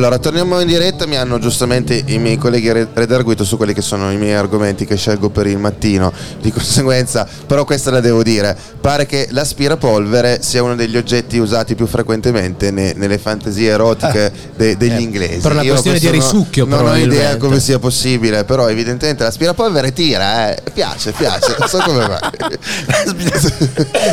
Allora, 0.00 0.16
torniamo 0.18 0.58
in 0.60 0.66
diretta. 0.66 1.04
Mi 1.06 1.16
hanno 1.16 1.38
giustamente 1.38 2.02
i 2.06 2.16
miei 2.16 2.38
colleghi 2.38 2.72
re- 2.72 2.88
redarguito 2.90 3.44
su 3.44 3.58
quelli 3.58 3.74
che 3.74 3.82
sono 3.82 4.10
i 4.10 4.16
miei 4.16 4.32
argomenti 4.32 4.86
che 4.86 4.96
scelgo 4.96 5.28
per 5.28 5.46
il 5.46 5.58
mattino. 5.58 6.10
Di 6.40 6.50
conseguenza, 6.50 7.28
però, 7.46 7.66
questa 7.66 7.90
la 7.90 8.00
devo 8.00 8.22
dire: 8.22 8.56
pare 8.80 9.04
che 9.04 9.26
l'aspirapolvere 9.30 10.38
sia 10.40 10.62
uno 10.62 10.74
degli 10.74 10.96
oggetti 10.96 11.36
usati 11.36 11.74
più 11.74 11.86
frequentemente 11.86 12.70
ne- 12.70 12.94
nelle 12.96 13.18
fantasie 13.18 13.68
erotiche 13.72 14.32
de- 14.56 14.78
degli 14.78 15.00
inglesi. 15.02 15.40
per 15.40 15.52
una 15.52 15.60
Io 15.60 15.72
questione 15.72 15.98
di 15.98 16.08
risucchio, 16.08 16.64
Non 16.64 16.86
ho 16.86 16.96
idea 16.96 17.36
come 17.36 17.60
sia 17.60 17.78
possibile, 17.78 18.44
però, 18.44 18.68
evidentemente 18.70 19.22
l'aspirapolvere 19.22 19.92
tira, 19.92 20.50
eh. 20.54 20.62
Piace, 20.72 21.12
piace. 21.12 21.56
Non 21.58 21.68
so 21.68 21.76
come 21.84 22.06
va. 22.06 22.18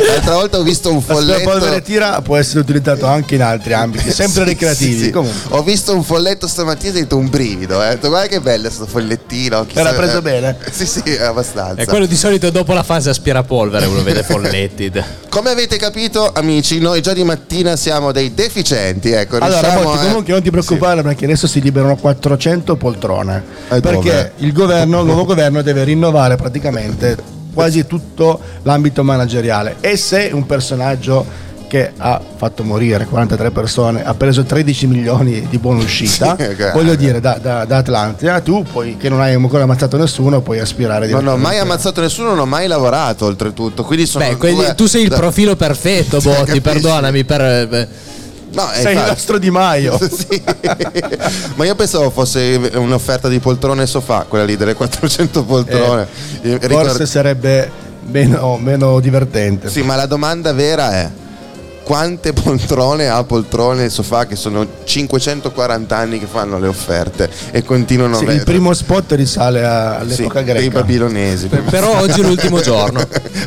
L'altra 0.06 0.34
volta 0.34 0.58
ho 0.58 0.62
visto 0.62 0.92
un 0.92 1.00
folletto. 1.00 1.48
polvere 1.48 1.80
tira 1.80 2.20
può 2.20 2.36
essere 2.36 2.60
utilizzato 2.60 3.06
anche 3.06 3.36
in 3.36 3.42
altri 3.42 3.72
ambiti, 3.72 4.10
sempre 4.12 4.42
Sì, 4.42 4.48
ricreativi. 4.50 4.92
sì, 4.98 5.04
sì. 5.04 5.10
Comunque. 5.12 5.56
Ho 5.56 5.62
visto 5.62 5.76
un 5.86 6.02
folletto 6.02 6.46
stamattina 6.46 6.92
e 6.94 6.96
ho 6.96 7.00
detto 7.00 7.16
un 7.16 7.28
brivido. 7.28 7.82
Eh. 7.82 7.86
Ho 7.86 7.90
detto, 7.90 8.08
guarda 8.08 8.28
che 8.28 8.40
bello 8.40 8.62
questo 8.66 8.86
follettino. 8.86 9.64
chissà- 9.66 9.80
Era 9.80 9.92
preso 9.92 10.18
eh, 10.18 10.22
bene? 10.22 10.56
Sì, 10.70 10.86
sì, 10.86 11.16
abbastanza. 11.16 11.82
È 11.82 11.86
quello 11.86 12.06
di 12.06 12.16
solito 12.16 12.50
dopo 12.50 12.72
la 12.72 12.82
fase 12.82 13.10
aspirapolvere 13.10 13.86
uno 13.86 14.02
vede 14.02 14.22
folletti. 14.24 14.90
Come 15.28 15.50
avete 15.50 15.76
capito, 15.76 16.30
amici, 16.32 16.78
noi 16.78 17.00
già 17.00 17.12
di 17.12 17.24
mattina 17.24 17.76
siamo 17.76 18.12
dei 18.12 18.34
deficienti. 18.34 19.10
Ecco, 19.10 19.36
Allora, 19.38 19.70
Botti, 19.80 19.98
a- 19.98 20.08
comunque 20.08 20.32
non 20.32 20.42
ti 20.42 20.50
preoccupare 20.50 21.02
perché 21.02 21.24
adesso 21.24 21.46
si 21.46 21.60
liberano 21.60 21.96
400 21.96 22.76
poltrone. 22.76 23.42
E 23.68 23.80
dove? 23.80 23.98
perché 23.98 24.32
il 24.38 24.52
governo, 24.52 25.00
il 25.00 25.06
nuovo 25.06 25.24
governo 25.24 25.62
deve 25.62 25.84
rinnovare 25.84 26.36
praticamente 26.36 27.36
quasi 27.52 27.86
tutto 27.86 28.40
l'ambito 28.62 29.02
manageriale. 29.02 29.76
E 29.80 29.96
se 29.96 30.30
un 30.32 30.46
personaggio 30.46 31.46
che 31.68 31.92
ha 31.96 32.20
fatto 32.36 32.64
morire 32.64 33.04
43 33.04 33.50
persone 33.50 34.02
ha 34.04 34.14
preso 34.14 34.42
13 34.42 34.86
milioni 34.86 35.46
di 35.48 35.58
buona 35.58 35.82
uscita, 35.82 36.34
Sì, 36.38 36.54
voglio 36.72 36.94
dire, 36.94 37.20
da, 37.20 37.38
da, 37.40 37.64
da 37.66 37.76
Atlantia, 37.76 38.40
tu 38.40 38.64
poi 38.72 38.96
che 38.96 39.08
non 39.10 39.20
hai 39.20 39.34
ancora 39.34 39.64
ammazzato 39.64 39.96
nessuno 39.98 40.40
puoi 40.40 40.58
aspirare 40.60 41.06
Non 41.08 41.26
ho 41.26 41.36
mai 41.36 41.58
ammazzato 41.58 42.00
nessuno, 42.00 42.30
non 42.30 42.38
ho 42.40 42.46
mai 42.46 42.66
lavorato 42.66 43.26
oltretutto. 43.26 43.84
Quindi 43.84 44.06
sono 44.06 44.26
Beh, 44.26 44.36
quelli- 44.36 44.54
due- 44.56 44.74
tu 44.74 44.86
sei 44.86 45.02
il 45.02 45.08
da- 45.08 45.16
profilo 45.16 45.54
perfetto, 45.56 46.18
Botti, 46.22 46.36
capisci? 46.38 46.60
perdonami 46.60 47.24
per... 47.24 47.40
eh, 47.42 47.88
No, 48.50 48.62
eh, 48.72 48.76
Sei 48.80 48.84
il 48.84 48.90
infatti. 48.92 49.10
nostro 49.10 49.38
Di 49.38 49.50
Maio. 49.50 49.98
Sì. 50.10 50.42
Ma 51.56 51.66
io 51.66 51.74
pensavo 51.74 52.08
fosse 52.08 52.58
un'offerta 52.76 53.28
di 53.28 53.38
poltrone 53.40 53.82
e 53.82 53.86
sofà, 53.86 54.24
quella 54.26 54.46
lì 54.46 54.56
delle 54.56 54.72
400 54.72 55.44
poltrone. 55.44 56.06
Eh, 56.40 56.52
Eh, 56.52 56.58
ricordo- 56.62 56.88
Forse 56.88 57.04
sarebbe 57.04 57.70
meno, 58.06 58.56
meno 58.56 59.00
divertente. 59.00 59.68
Sì, 59.68 59.82
ma 59.82 59.96
la 59.96 60.06
domanda 60.06 60.54
vera 60.54 60.92
è 60.92 61.10
quante 61.88 62.34
poltrone 62.34 63.08
ha 63.08 63.24
poltrone 63.24 63.86
e 63.86 63.88
sofà 63.88 64.26
che 64.26 64.36
sono 64.36 64.66
540 64.84 65.96
anni 65.96 66.18
che 66.18 66.26
fanno 66.26 66.58
le 66.58 66.68
offerte 66.68 67.30
e 67.50 67.62
continuano 67.64 68.18
Sì, 68.18 68.26
a 68.26 68.32
il 68.32 68.42
primo 68.44 68.74
spot 68.74 69.12
risale 69.12 69.64
all'epoca 69.64 70.40
sì, 70.40 70.44
greca. 70.44 70.52
dei 70.58 70.68
babilonesi. 70.68 71.46
però 71.46 71.98
oggi 72.00 72.20
è 72.20 72.24
l'ultimo 72.24 72.60
giorno. 72.60 73.00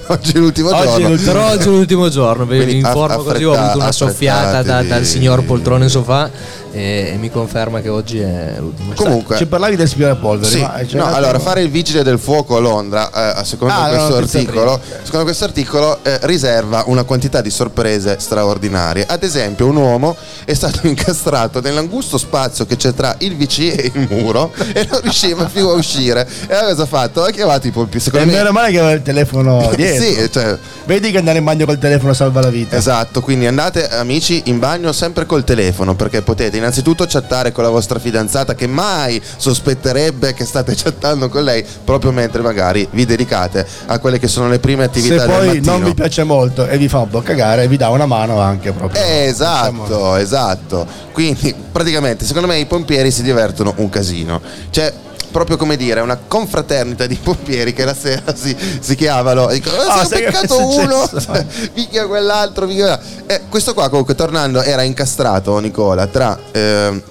oggi 0.08 0.32
è 0.32 0.38
l'ultimo 0.39 0.69
Oggi 0.69 0.80
è 0.80 0.86
giorno. 0.89 1.08
l'ultimo 1.10 1.32
Però 1.34 1.49
oggi 1.51 1.63
è 1.67 1.69
l'ultimo 1.69 2.10
giorno, 2.10 2.45
vi 2.47 2.56
Quindi 2.58 2.77
informo 2.77 3.17
così, 3.21 3.43
ho 3.43 3.54
avuto 3.54 3.77
una 3.77 3.91
soffiata 3.91 4.63
da- 4.63 4.82
dal 4.82 5.06
signor 5.06 5.43
Poltrone 5.43 5.88
Sofà 5.88 6.27
e, 6.72 7.12
e 7.14 7.18
mi 7.18 7.30
conferma 7.30 7.82
che 7.82 7.90
oggi 7.90 8.20
è 8.20 8.56
l'ultimo. 8.58 8.94
Comunque, 8.96 9.38
Ci 9.38 9.46
parlavi 9.46 9.76
del 9.76 9.86
aspirapolvere. 9.86 10.50
Sì, 10.50 10.62
ma 10.62 10.80
c'è 10.86 10.98
no, 10.98 11.06
allora 11.14 11.40
fare 11.40 11.62
il 11.62 11.70
vigile 11.70 12.04
del 12.04 12.18
fuoco 12.20 12.56
a 12.56 12.60
Londra, 12.60 13.40
eh, 13.40 13.46
secondo, 13.46 13.74
Ah, 13.74 13.88
questo 13.90 14.10
no, 14.10 14.16
articolo, 14.16 14.80
secondo 15.04 15.26
questo 15.26 15.44
articolo, 15.46 16.00
eh, 16.04 16.20
riserva 16.24 16.84
una 16.88 17.04
quantità 17.04 17.42
di 17.42 17.50
sorprese 17.50 18.18
straordinarie. 18.20 19.06
Ad 19.08 19.24
esempio, 19.24 19.68
un 19.68 19.76
uomo 19.76 20.16
è 20.46 20.54
stato 20.54 20.86
incastrato 20.88 21.62
nell'angusto 21.62 22.18
spazio 22.18 22.66
che 22.66 22.76
c'è 22.78 22.94
tra 22.94 23.16
il 23.20 23.36
VC 23.36 23.60
e 23.60 23.92
il 23.94 24.08
muro 24.10 24.52
e 24.74 24.88
non 24.90 25.02
riusciva 25.02 25.46
più 25.46 25.68
a 25.68 25.74
uscire. 25.74 26.28
E 26.48 26.54
allora 26.54 26.70
cosa 26.70 26.84
ha 26.84 26.88
fatto? 26.88 27.24
Ha 27.24 27.32
chiamato 27.32 27.68
i 27.68 27.72
polpi. 27.72 27.98
E 27.98 28.00
Secondo 28.00 28.26
me, 28.28 28.34
meno 28.34 28.52
male 28.52 28.72
che 28.72 28.80
aveva 28.80 28.94
il 28.94 29.02
telefono 29.02 29.72
dietro. 29.76 30.04
sì, 30.04 30.32
cioè, 30.32 30.58
Vedi 30.86 31.12
che 31.12 31.18
andare 31.18 31.38
in 31.38 31.44
bagno 31.44 31.66
col 31.66 31.78
telefono 31.78 32.14
salva 32.14 32.42
la 32.42 32.50
vita. 32.50 32.76
Esatto, 32.76 33.22
quindi 33.22 33.46
andate 33.46 33.88
amici 33.90 34.42
in 34.46 34.60
bagno 34.60 34.92
sempre 34.92 35.26
col 35.26 35.44
telefono 35.44 35.96
perché 35.96 36.22
potete 36.22 36.58
innanzitutto 36.62 37.06
chattare 37.08 37.52
con 37.52 37.63
la 37.63 37.69
vostra 37.69 38.00
fidanzata 38.00 38.56
che 38.56 38.67
mai 38.67 39.21
sospetterebbe 39.38 40.34
che 40.34 40.45
state 40.45 40.74
chattando 40.78 41.30
con 41.30 41.43
lei 41.43 41.65
proprio 41.84 42.12
mentre 42.12 42.41
magari 42.41 42.88
vi 42.91 43.06
dedicate 43.06 43.65
a 43.88 44.00
quelle 44.00 44.17
che 44.19 44.28
sono 44.28 44.47
le 44.47 44.60
prime 44.60 44.84
attività 44.84 45.19
Se 45.21 45.28
del 45.28 45.36
poi 45.36 45.45
mattino. 45.47 45.71
non 45.71 45.84
vi 45.84 45.93
piace 45.93 46.24
molto 46.24 46.67
e 46.67 46.78
vi 46.78 46.88
fa 46.88 47.00
un 47.00 47.10
po' 47.10 47.21
cagare, 47.21 47.67
vi 47.67 47.78
dà 47.78 47.89
una 47.89 48.06
mano 48.06 48.39
anche 48.39 48.71
proprio. 48.71 49.02
Eh, 49.02 49.28
Diciamo- 49.32 49.84
esatto, 49.86 50.15
esatto. 50.15 50.88
Quindi 51.12 51.54
praticamente 51.71 52.26
secondo 52.26 52.47
me 52.47 52.58
i 52.58 52.65
pompieri 52.65 53.12
si 53.12 53.21
divertono 53.24 53.74
un 53.78 53.89
casino. 53.89 54.41
Cioè 54.69 54.93
proprio 55.32 55.58
come 55.58 55.78
dire, 55.78 56.02
una 56.02 56.17
confraternita 56.28 57.08
di 57.08 57.15
pompieri 57.22 57.74
che 57.74 57.86
la 57.86 57.96
sera 57.96 58.36
si, 58.36 58.56
si 58.80 58.96
chiamano 58.96 59.50
e 59.50 59.56
dicono 59.56 59.78
Ah, 59.82 60.02
"Ah, 60.02 60.06
si 60.06 60.13
è 60.13 60.17
che 60.17 60.26
beccato 60.26 60.67
uno, 60.67 61.08
successo?" 61.08 61.46
picchia 61.74 62.06
quell'altro, 62.06 62.67
picchia 62.67 62.98
quell'altro. 62.98 63.26
E 63.28 63.41
questo 63.50 63.74
qua 63.74 63.89
comunque 63.89 64.15
tornando 64.15 64.62
era 64.62 64.84
incastrato 64.84 65.58
Nicola 65.60 66.08
tra 66.08 66.38
ehm, 66.52 67.02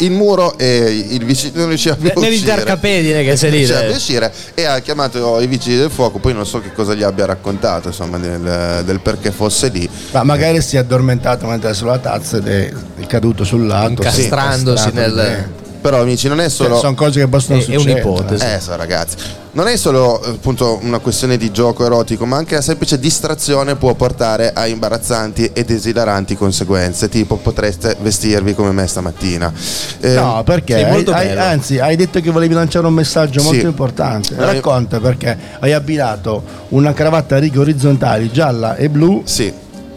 il 0.00 0.10
muro 0.12 0.56
e 0.56 1.06
il 1.10 1.24
vicino 1.24 1.58
non 1.58 1.68
riusciva 1.68 1.94
più 1.94 2.08
a 2.08 2.12
uscire. 2.14 2.30
Nell'intercapedine 2.30 3.22
che 3.22 3.48
riusciva 3.48 3.78
più 3.80 3.88
a 3.88 3.92
eh. 3.92 3.96
usire 3.96 4.32
e 4.54 4.64
ha 4.64 4.78
chiamato 4.80 5.40
i 5.40 5.46
vigili 5.46 5.76
del 5.76 5.90
fuoco 5.90 6.18
poi 6.18 6.32
non 6.32 6.46
so 6.46 6.60
che 6.60 6.72
cosa 6.72 6.94
gli 6.94 7.02
abbia 7.02 7.26
raccontato 7.26 7.88
insomma 7.88 8.18
del, 8.18 8.82
del 8.84 9.00
perché 9.00 9.30
fosse 9.30 9.68
lì 9.68 9.88
Ma 10.12 10.22
magari 10.22 10.62
si 10.62 10.76
è 10.76 10.78
addormentato 10.78 11.46
mentre 11.46 11.68
era 11.68 11.76
sulla 11.76 11.98
tazza 11.98 12.38
ed 12.38 12.46
è 12.46 12.72
caduto 13.06 13.44
sul 13.44 13.66
lato. 13.66 13.88
Incastrandosi 13.90 14.82
sì, 14.88 14.94
nel- 14.94 15.50
però 15.80 16.00
amici 16.00 16.28
non 16.28 16.38
è 16.38 16.46
dentro. 16.46 16.56
solo 16.64 16.74
Cioè, 16.74 16.80
sono 16.82 16.94
cose 16.94 17.20
che 17.20 17.28
possono 17.28 17.58
È- 17.58 17.60
è 17.60 17.64
succedere. 17.64 18.00
un'ipotesi. 18.02 18.44
Eh, 18.44 18.60
so, 18.60 18.76
ragazzi, 18.76 19.16
non 19.52 19.66
è 19.68 19.76
solo 19.76 20.20
appunto 20.20 20.78
una 20.82 20.98
questione 20.98 21.36
di 21.36 21.50
gioco 21.50 21.84
erotico, 21.84 22.26
ma 22.26 22.36
anche 22.36 22.54
la 22.54 22.60
semplice 22.60 22.98
distrazione 22.98 23.76
può 23.76 23.94
portare 23.94 24.52
a 24.52 24.66
imbarazzanti 24.66 25.50
ed 25.52 25.70
esilaranti 25.70 26.36
conseguenze, 26.36 27.08
tipo 27.08 27.36
potreste 27.36 27.96
vestirvi 28.00 28.54
come 28.54 28.70
me 28.72 28.86
stamattina. 28.86 29.52
Eh, 30.00 30.14
No, 30.14 30.42
perché? 30.44 30.74
Sei 30.74 30.90
molto 30.90 31.12
Hai- 31.12 31.30
hai- 31.30 31.38
anzi, 31.38 31.78
hai 31.78 31.96
detto 31.96 32.20
che 32.20 32.30
volevi 32.30 32.54
lanciare 32.54 32.86
un 32.86 32.94
messaggio 32.94 33.40
Sì. 33.40 33.46
molto 33.46 33.66
importante. 33.66 34.34
Eh, 34.34 34.44
Racconta 34.44 35.00
perché 35.00 35.36
hai 35.60 35.72
abbinato 35.72 36.42
una 36.68 36.92
cravatta 36.92 37.36
a 37.36 37.38
righe 37.38 37.58
orizzontali 37.58 38.30
gialla 38.30 38.76
e 38.76 38.88
blu 38.88 39.22
Sì, 39.24 39.52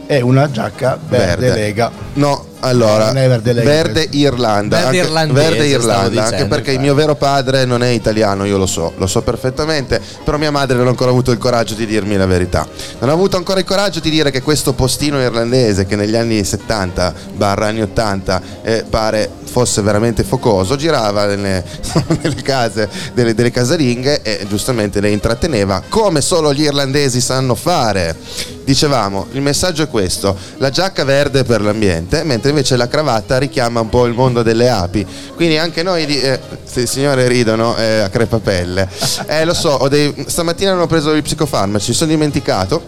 e 0.05 0.21
una 0.21 0.49
giacca 0.49 0.97
verde, 1.07 1.25
Verde. 1.47 1.53
lega. 1.61 1.91
No, 2.13 2.45
allora, 2.63 3.11
verde 3.11 3.53
verde 3.53 4.07
Irlanda, 4.11 4.77
Verde 4.77 4.99
anche, 4.99 5.09
irlandese, 5.09 5.49
verde 5.49 5.65
Irlanda, 5.67 6.23
anche 6.23 6.31
dicendo, 6.31 6.55
perché 6.55 6.71
il 6.71 6.79
mio 6.79 6.93
vero 6.93 7.15
padre 7.15 7.65
non 7.65 7.83
è 7.83 7.89
italiano, 7.89 8.45
io 8.45 8.57
lo 8.57 8.65
so, 8.65 8.93
lo 8.95 9.07
so 9.07 9.21
perfettamente, 9.21 9.99
però 10.23 10.37
mia 10.37 10.51
madre 10.51 10.77
non 10.77 10.87
ha 10.87 10.89
ancora 10.89 11.09
avuto 11.09 11.31
il 11.31 11.37
coraggio 11.37 11.73
di 11.73 11.85
dirmi 11.85 12.15
la 12.15 12.25
verità. 12.25 12.65
Non 12.99 13.09
ha 13.09 13.13
avuto 13.13 13.35
ancora 13.35 13.59
il 13.59 13.65
coraggio 13.65 13.99
di 13.99 14.09
dire 14.09 14.31
che 14.31 14.41
questo 14.41 14.73
postino 14.73 15.19
irlandese 15.19 15.85
che 15.85 15.95
negli 15.95 16.15
anni 16.15 16.43
70 16.43 17.13
barra 17.35 17.67
anni 17.67 17.81
80 17.81 18.41
eh, 18.61 18.85
pare 18.89 19.29
fosse 19.53 19.81
veramente 19.81 20.23
focoso, 20.23 20.75
girava 20.75 21.25
nelle, 21.25 21.63
nelle 22.21 22.41
case 22.41 22.89
delle, 23.13 23.35
delle 23.35 23.51
casalinghe 23.51 24.21
e 24.21 24.45
giustamente 24.47 24.99
le 24.99 25.09
intratteneva 25.09 25.83
come 25.89 26.21
solo 26.21 26.53
gli 26.53 26.63
irlandesi 26.63 27.21
sanno 27.21 27.55
fare. 27.55 28.15
Dicevamo, 28.63 29.27
il 29.33 29.41
messaggio 29.41 29.83
è 29.83 29.89
questo, 29.89 30.35
la 30.57 30.69
giacca 30.69 31.03
verde 31.03 31.43
per 31.43 31.61
l'ambiente, 31.61 32.23
mentre 32.23 32.52
invece 32.53 32.77
la 32.77 32.87
cravatta 32.87 33.37
richiama 33.37 33.81
un 33.81 33.89
po' 33.89 34.05
il 34.05 34.13
mondo 34.13 34.43
delle 34.43 34.69
api. 34.69 35.05
Quindi 35.35 35.57
anche 35.57 35.83
noi, 35.83 36.05
di, 36.05 36.19
eh, 36.19 36.39
se 36.63 36.85
signore 36.85 37.27
ridono 37.27 37.75
eh, 37.75 37.99
a 37.99 38.09
crepapelle. 38.09 38.87
Eh, 39.27 39.43
lo 39.43 39.53
so, 39.53 39.87
dei- 39.89 40.13
stamattina 40.27 40.79
ho 40.79 40.87
preso 40.87 41.15
gli 41.15 41.21
psicofarmaci, 41.21 41.93
sono 41.93 42.11
dimenticato. 42.11 42.83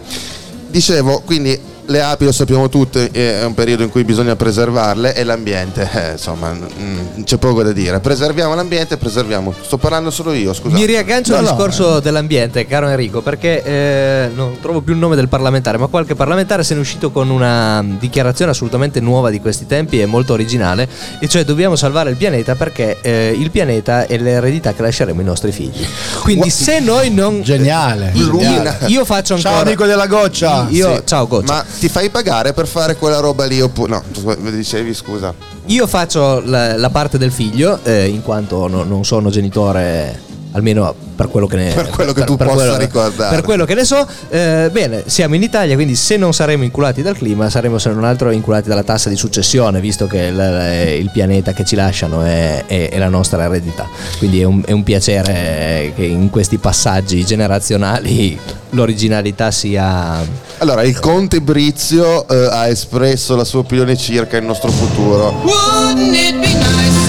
Dicevo, 0.68 1.20
quindi 1.24 1.58
le 1.86 2.02
api 2.02 2.24
lo 2.24 2.32
sappiamo 2.32 2.68
tutti, 2.68 2.98
è 3.12 3.44
un 3.44 3.54
periodo 3.54 3.82
in 3.82 3.90
cui 3.90 4.04
bisogna 4.04 4.34
preservarle 4.36 5.14
e 5.14 5.24
l'ambiente, 5.24 5.88
eh, 5.92 6.10
insomma, 6.12 6.52
mm, 6.52 7.22
c'è 7.24 7.36
poco 7.36 7.62
da 7.62 7.72
dire. 7.72 8.00
Preserviamo 8.00 8.54
l'ambiente, 8.54 8.96
preserviamo. 8.96 9.54
Sto 9.62 9.76
parlando 9.76 10.10
solo 10.10 10.32
io, 10.32 10.52
scusa. 10.52 10.74
Mi 10.74 10.84
riaggancio 10.84 11.32
No, 11.32 11.38
al 11.38 11.44
no, 11.44 11.50
discorso 11.50 12.00
dell'ambiente, 12.00 12.66
caro 12.66 12.88
Enrico, 12.88 13.20
perché 13.20 13.62
eh, 13.62 14.30
non 14.34 14.58
trovo 14.60 14.80
più 14.80 14.92
il 14.94 14.98
nome 14.98 15.16
del 15.16 15.28
parlamentare, 15.28 15.78
ma 15.78 15.86
qualche 15.86 16.14
parlamentare 16.14 16.64
se 16.64 16.74
ne 16.74 16.80
è 16.80 16.82
uscito 16.82 17.10
con 17.10 17.30
una 17.30 17.84
dichiarazione 17.98 18.50
assolutamente 18.50 19.00
nuova 19.00 19.30
di 19.30 19.40
questi 19.40 19.66
tempi 19.66 20.00
e 20.00 20.06
molto 20.06 20.32
originale, 20.32 20.88
e 21.20 21.28
cioè 21.28 21.44
dobbiamo 21.44 21.76
salvare 21.76 22.10
il 22.10 22.16
pianeta 22.16 22.54
perché 22.54 22.98
eh, 23.00 23.34
il 23.36 23.50
pianeta 23.50 24.06
è 24.06 24.18
l'eredità 24.18 24.72
che 24.72 24.82
lasceremo 24.82 25.20
ai 25.20 25.26
nostri 25.26 25.52
figli. 25.52 25.86
Quindi 26.22 26.50
se 26.50 26.80
noi 26.80 27.10
non... 27.10 27.42
Geniale. 27.42 28.10
Io, 28.14 28.30
geniale. 28.36 28.78
io 28.86 29.04
faccio 29.04 29.34
ancora... 29.34 29.54
Ciao 29.54 29.62
amico 29.62 29.86
della 29.86 30.06
goccia. 30.06 30.66
Io, 30.70 30.96
Sì. 30.96 31.02
ciao 31.04 31.26
Goccia. 31.26 31.52
Ma 31.52 31.64
ti 31.78 31.88
fai 31.88 32.10
pagare 32.10 32.52
per 32.52 32.66
fare 32.66 32.96
quella 32.96 33.18
roba 33.20 33.44
lì 33.44 33.60
oppure 33.60 33.90
no? 33.90 34.02
Dicevi 34.50 34.94
scusa. 34.94 35.32
Io 35.66 35.86
faccio 35.86 36.40
la, 36.44 36.76
la 36.76 36.90
parte 36.90 37.18
del 37.18 37.32
figlio, 37.32 37.80
eh, 37.82 38.06
in 38.06 38.22
quanto 38.22 38.66
no- 38.68 38.84
non 38.84 39.04
sono 39.04 39.30
genitore 39.30 40.22
almeno 40.52 40.94
per 41.14 41.28
quello 41.28 41.46
che 41.46 41.56
ne 41.56 41.72
Per 41.74 41.88
quello 41.90 42.12
che 42.14 42.24
tu 42.24 42.36
possa 42.36 42.78
ricordare. 42.78 43.34
Per 43.34 43.44
quello 43.44 43.66
che 43.66 43.74
ne 43.74 43.84
so, 43.84 44.06
eh, 44.30 44.70
bene, 44.72 45.02
siamo 45.04 45.34
in 45.34 45.42
Italia, 45.42 45.74
quindi 45.74 45.94
se 45.96 46.16
non 46.16 46.32
saremo 46.32 46.64
inculati 46.64 47.02
dal 47.02 47.14
clima, 47.14 47.50
saremo 47.50 47.76
se 47.76 47.90
non 47.90 48.04
altro 48.04 48.30
inculati 48.30 48.68
dalla 48.68 48.82
tassa 48.82 49.10
di 49.10 49.16
successione, 49.16 49.80
visto 49.80 50.06
che 50.06 50.18
il, 50.18 50.98
il 51.00 51.10
pianeta 51.12 51.52
che 51.52 51.64
ci 51.64 51.74
lasciano 51.76 52.22
è, 52.22 52.64
è- 52.66 52.88
è 52.90 52.98
la 52.98 53.08
nostra 53.10 53.44
eredità. 53.44 53.86
Quindi 54.16 54.40
è 54.40 54.44
un, 54.44 54.62
è 54.64 54.72
un 54.72 54.82
piacere 54.82 55.92
che 55.94 56.04
in 56.04 56.30
questi 56.30 56.56
passaggi 56.56 57.22
generazionali 57.24 58.38
l'originalità 58.70 59.50
sia 59.50 60.24
Allora, 60.58 60.82
il 60.84 60.98
conte 60.98 61.40
Brizio 61.42 62.26
eh, 62.26 62.48
ha 62.50 62.66
espresso 62.66 63.36
la 63.36 63.44
sua 63.44 63.60
opinione 63.60 63.94
circa 63.96 64.38
il 64.38 64.44
nostro 64.44 64.70
futuro. 64.70 65.34
Wouldn't 65.42 66.14
it 66.14 66.34
be 66.40 66.54
nice 66.54 67.05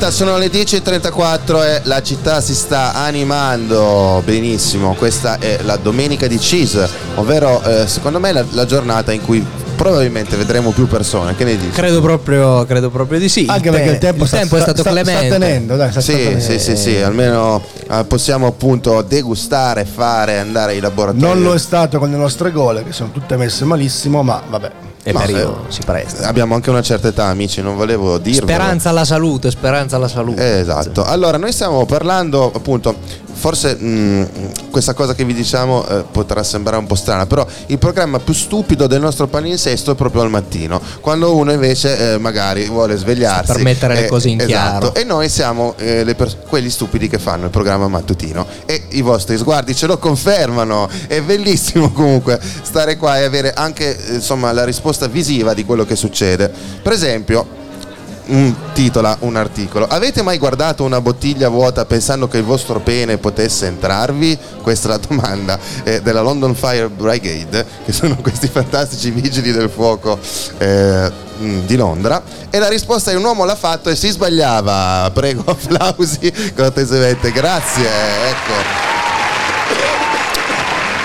diretta, 0.00 0.10
sono 0.10 0.38
le 0.38 0.46
10.34 0.50 1.64
e 1.64 1.80
la 1.84 2.02
città 2.02 2.40
si 2.40 2.54
sta 2.54 2.94
animando 2.94 4.22
benissimo. 4.24 4.94
Questa 4.94 5.38
è 5.38 5.58
la 5.62 5.76
domenica 5.76 6.26
di 6.26 6.38
Cheese, 6.38 6.88
ovvero 7.16 7.62
eh, 7.62 7.86
secondo 7.86 8.18
me 8.18 8.32
la, 8.32 8.42
la 8.52 8.64
giornata 8.64 9.12
in 9.12 9.20
cui 9.22 9.44
probabilmente 9.76 10.36
vedremo 10.36 10.70
più 10.70 10.86
persone. 10.88 11.36
Che 11.36 11.44
ne 11.44 11.56
dici? 11.56 11.70
Credo 11.70 12.00
proprio, 12.00 12.64
credo 12.64 12.88
proprio 12.90 13.18
di 13.18 13.28
sì. 13.28 13.44
Anche 13.48 13.68
Il 13.68 13.74
perché 13.74 13.88
te- 13.88 13.92
il 13.92 13.98
tempo, 13.98 14.24
sta, 14.26 14.40
è 14.40 14.46
stato 14.46 14.62
sta- 14.62 14.80
sta 14.80 14.90
clemente. 14.90 15.28
tenendo, 15.28 15.76
dai, 15.76 15.90
sta, 15.90 16.00
sta 16.00 16.12
Sì, 16.12 16.18
tenendo. 16.18 16.40
sì, 16.44 16.58
sì, 16.58 16.76
sì, 16.76 16.96
almeno 16.96 17.62
eh, 17.90 18.04
possiamo 18.04 18.46
appunto 18.46 19.02
degustare, 19.02 19.84
fare, 19.84 20.38
andare 20.38 20.72
ai 20.72 20.80
laboratori. 20.80 21.20
Non 21.22 21.42
lo 21.42 21.52
è 21.52 21.58
stato 21.58 21.98
con 21.98 22.10
le 22.10 22.16
nostre 22.16 22.50
gole, 22.52 22.84
che 22.84 22.92
sono 22.92 23.10
tutte 23.10 23.36
messe 23.36 23.64
malissimo, 23.66 24.22
ma 24.22 24.42
vabbè. 24.48 24.70
E 25.02 25.12
Ma, 25.12 25.20
periodo 25.20 25.64
eh, 25.66 25.72
si 25.72 25.80
presta. 25.84 26.28
Abbiamo 26.28 26.54
anche 26.54 26.68
una 26.68 26.82
certa 26.82 27.08
età, 27.08 27.26
amici, 27.26 27.62
non 27.62 27.76
volevo 27.76 28.18
dirvelo. 28.18 28.46
Speranza 28.46 28.90
alla 28.90 29.04
salute, 29.04 29.50
speranza 29.50 29.96
alla 29.96 30.08
salute. 30.08 30.56
Eh, 30.56 30.60
esatto. 30.60 31.04
Allora, 31.04 31.38
noi 31.38 31.52
stiamo 31.52 31.86
parlando 31.86 32.52
appunto, 32.54 32.94
forse 33.40 33.74
mh, 33.74 34.70
questa 34.70 34.92
cosa 34.92 35.14
che 35.14 35.24
vi 35.24 35.32
diciamo 35.32 35.86
eh, 35.86 36.04
potrà 36.12 36.42
sembrare 36.42 36.76
un 36.76 36.86
po' 36.86 36.94
strana, 36.94 37.24
però 37.24 37.46
il 37.66 37.78
programma 37.78 38.18
più 38.18 38.34
stupido 38.34 38.86
del 38.86 39.00
nostro 39.00 39.28
palinsesto 39.28 39.92
è 39.92 39.94
proprio 39.94 40.20
al 40.20 40.28
mattino, 40.28 40.78
quando 41.00 41.34
uno 41.34 41.50
invece 41.50 42.12
eh, 42.12 42.18
magari 42.18 42.66
vuole 42.66 42.96
svegliarsi. 42.96 43.52
Per 43.52 43.62
mettere 43.62 43.94
le 43.94 44.04
eh, 44.04 44.08
cose 44.08 44.28
in 44.28 44.40
esatto. 44.40 44.90
chiaro. 44.90 44.94
E 44.94 45.04
noi 45.04 45.30
siamo 45.30 45.74
eh, 45.78 46.14
pers- 46.14 46.36
quelli 46.46 46.68
stupidi 46.68 47.08
che 47.08 47.18
fanno 47.18 47.46
il 47.46 47.50
programma 47.50 47.88
mattutino 47.88 48.46
e 48.66 48.82
i 48.90 49.00
vostri 49.00 49.38
sguardi 49.38 49.74
ce 49.74 49.86
lo 49.86 49.96
confermano. 49.96 50.86
È 51.06 51.22
bellissimo 51.22 51.90
comunque 51.92 52.38
stare 52.62 52.98
qua 52.98 53.18
e 53.18 53.24
avere 53.24 53.54
anche 53.54 53.96
eh, 53.96 54.14
insomma 54.16 54.52
la 54.52 54.64
risposta 54.64 55.06
visiva 55.08 55.54
di 55.54 55.64
quello 55.64 55.86
che 55.86 55.96
succede. 55.96 56.52
Per 56.82 56.92
esempio, 56.92 57.60
un- 58.30 58.54
titola 58.72 59.16
un 59.20 59.36
articolo. 59.36 59.86
Avete 59.86 60.22
mai 60.22 60.38
guardato 60.38 60.84
una 60.84 61.00
bottiglia 61.00 61.48
vuota 61.48 61.84
pensando 61.84 62.28
che 62.28 62.38
il 62.38 62.44
vostro 62.44 62.80
pene 62.80 63.18
potesse 63.18 63.66
entrarvi? 63.66 64.38
Questa 64.62 64.88
è 64.88 64.90
la 64.90 65.00
domanda 65.08 65.58
eh, 65.84 66.00
della 66.00 66.20
London 66.20 66.54
Fire 66.54 66.88
Brigade, 66.88 67.66
che 67.84 67.92
sono 67.92 68.16
questi 68.20 68.48
fantastici 68.48 69.10
vigili 69.10 69.52
del 69.52 69.70
fuoco 69.70 70.18
eh, 70.58 71.10
mm, 71.40 71.60
di 71.66 71.76
Londra. 71.76 72.22
E 72.50 72.58
la 72.58 72.68
risposta 72.68 73.10
è 73.10 73.14
un 73.14 73.24
uomo 73.24 73.44
l'ha 73.44 73.56
fatto 73.56 73.90
e 73.90 73.96
si 73.96 74.08
sbagliava. 74.08 75.10
Prego, 75.12 75.44
applausi 75.46 76.32
cortesemente. 76.54 77.32
Grazie. 77.32 77.86
Ecco. 77.86 78.99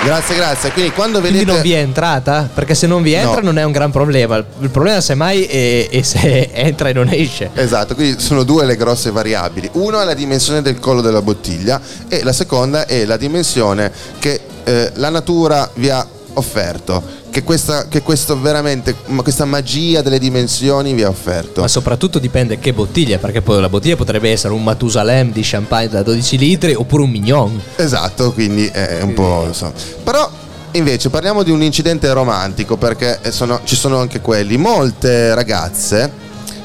Grazie, 0.03 0.35
grazie. 0.35 0.71
Quindi 0.71 0.91
quando 0.91 1.19
Quindi 1.19 1.39
vedete 1.39 1.53
non 1.53 1.61
vi 1.63 1.73
è 1.73 1.79
entrata? 1.79 2.49
Perché 2.53 2.75
se 2.75 2.85
non 2.87 3.01
vi 3.01 3.13
entra 3.13 3.41
No. 3.41 3.47
non 3.47 3.57
è 3.57 3.63
un 3.63 3.71
gran 3.71 3.91
problema. 3.91 4.35
Il 4.37 4.45
il 4.59 4.69
problema 4.69 5.01
semmai 5.01 5.43
è, 5.45 5.89
è 5.89 6.01
se 6.01 6.49
entra 6.53 6.89
e 6.89 6.93
non 6.93 7.09
esce. 7.11 7.49
Esatto, 7.53 7.95
quindi 7.95 8.21
sono 8.21 8.43
due 8.43 8.65
le 8.65 8.75
grosse 8.75 9.11
variabili. 9.11 9.69
Uno 9.73 9.99
è 10.01 10.05
la 10.05 10.13
dimensione 10.13 10.61
del 10.61 10.79
collo 10.79 11.01
della 11.01 11.21
bottiglia 11.21 11.79
e 12.07 12.23
la 12.23 12.33
seconda 12.33 12.85
è 12.85 13.05
la 13.05 13.17
dimensione 13.17 13.91
che 14.19 14.39
eh, 14.63 14.91
la 14.95 15.09
natura 15.09 15.69
vi 15.75 15.89
ha 15.89 16.05
offerto. 16.33 17.23
Che, 17.35 17.43
questa, 17.43 17.89
che 17.89 18.01
questo 18.01 18.39
veramente, 18.39 18.95
questa 19.17 19.43
magia 19.43 20.01
delle 20.01 20.19
dimensioni 20.19 20.93
vi 20.93 21.03
ha 21.03 21.09
offerto. 21.09 21.59
Ma 21.59 21.67
soprattutto 21.67 22.17
dipende 22.17 22.59
che 22.59 22.71
bottiglia, 22.71 23.17
perché 23.17 23.41
poi 23.41 23.59
la 23.59 23.67
bottiglia 23.67 23.97
potrebbe 23.97 24.31
essere 24.31 24.53
un 24.53 24.63
Matusalem 24.63 25.33
di 25.33 25.41
champagne 25.43 25.89
da 25.89 26.01
12 26.01 26.37
litri 26.37 26.73
oppure 26.73 27.03
un 27.03 27.09
Mignon. 27.09 27.61
Esatto, 27.75 28.31
quindi 28.31 28.67
è 28.67 29.01
un 29.01 29.13
po'. 29.13 29.43
insomma. 29.47 29.73
Però 30.01 30.31
invece 30.71 31.09
parliamo 31.09 31.43
di 31.43 31.51
un 31.51 31.61
incidente 31.61 32.09
romantico 32.13 32.77
perché 32.77 33.19
eh, 33.21 33.31
sono- 33.31 33.59
ci 33.65 33.75
sono 33.75 33.97
anche 33.99 34.21
quelli. 34.21 34.55
Molte 34.55 35.35
ragazze 35.35 36.09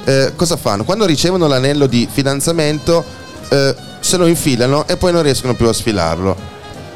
eh, 0.05 0.35
cosa 0.37 0.57
fanno? 0.57 0.85
Quando 0.85 1.05
ricevono 1.05 1.49
l'anello 1.49 1.89
di 1.89 2.07
fidanzamento 2.09 3.05
eh, 3.49 3.75
se 3.99 4.17
lo 4.17 4.27
infilano 4.27 4.87
e 4.87 4.97
poi 4.97 5.11
non 5.11 5.23
riescono 5.25 5.57
più 5.57 5.67
a 5.67 5.73
sfilarlo. 5.73 6.50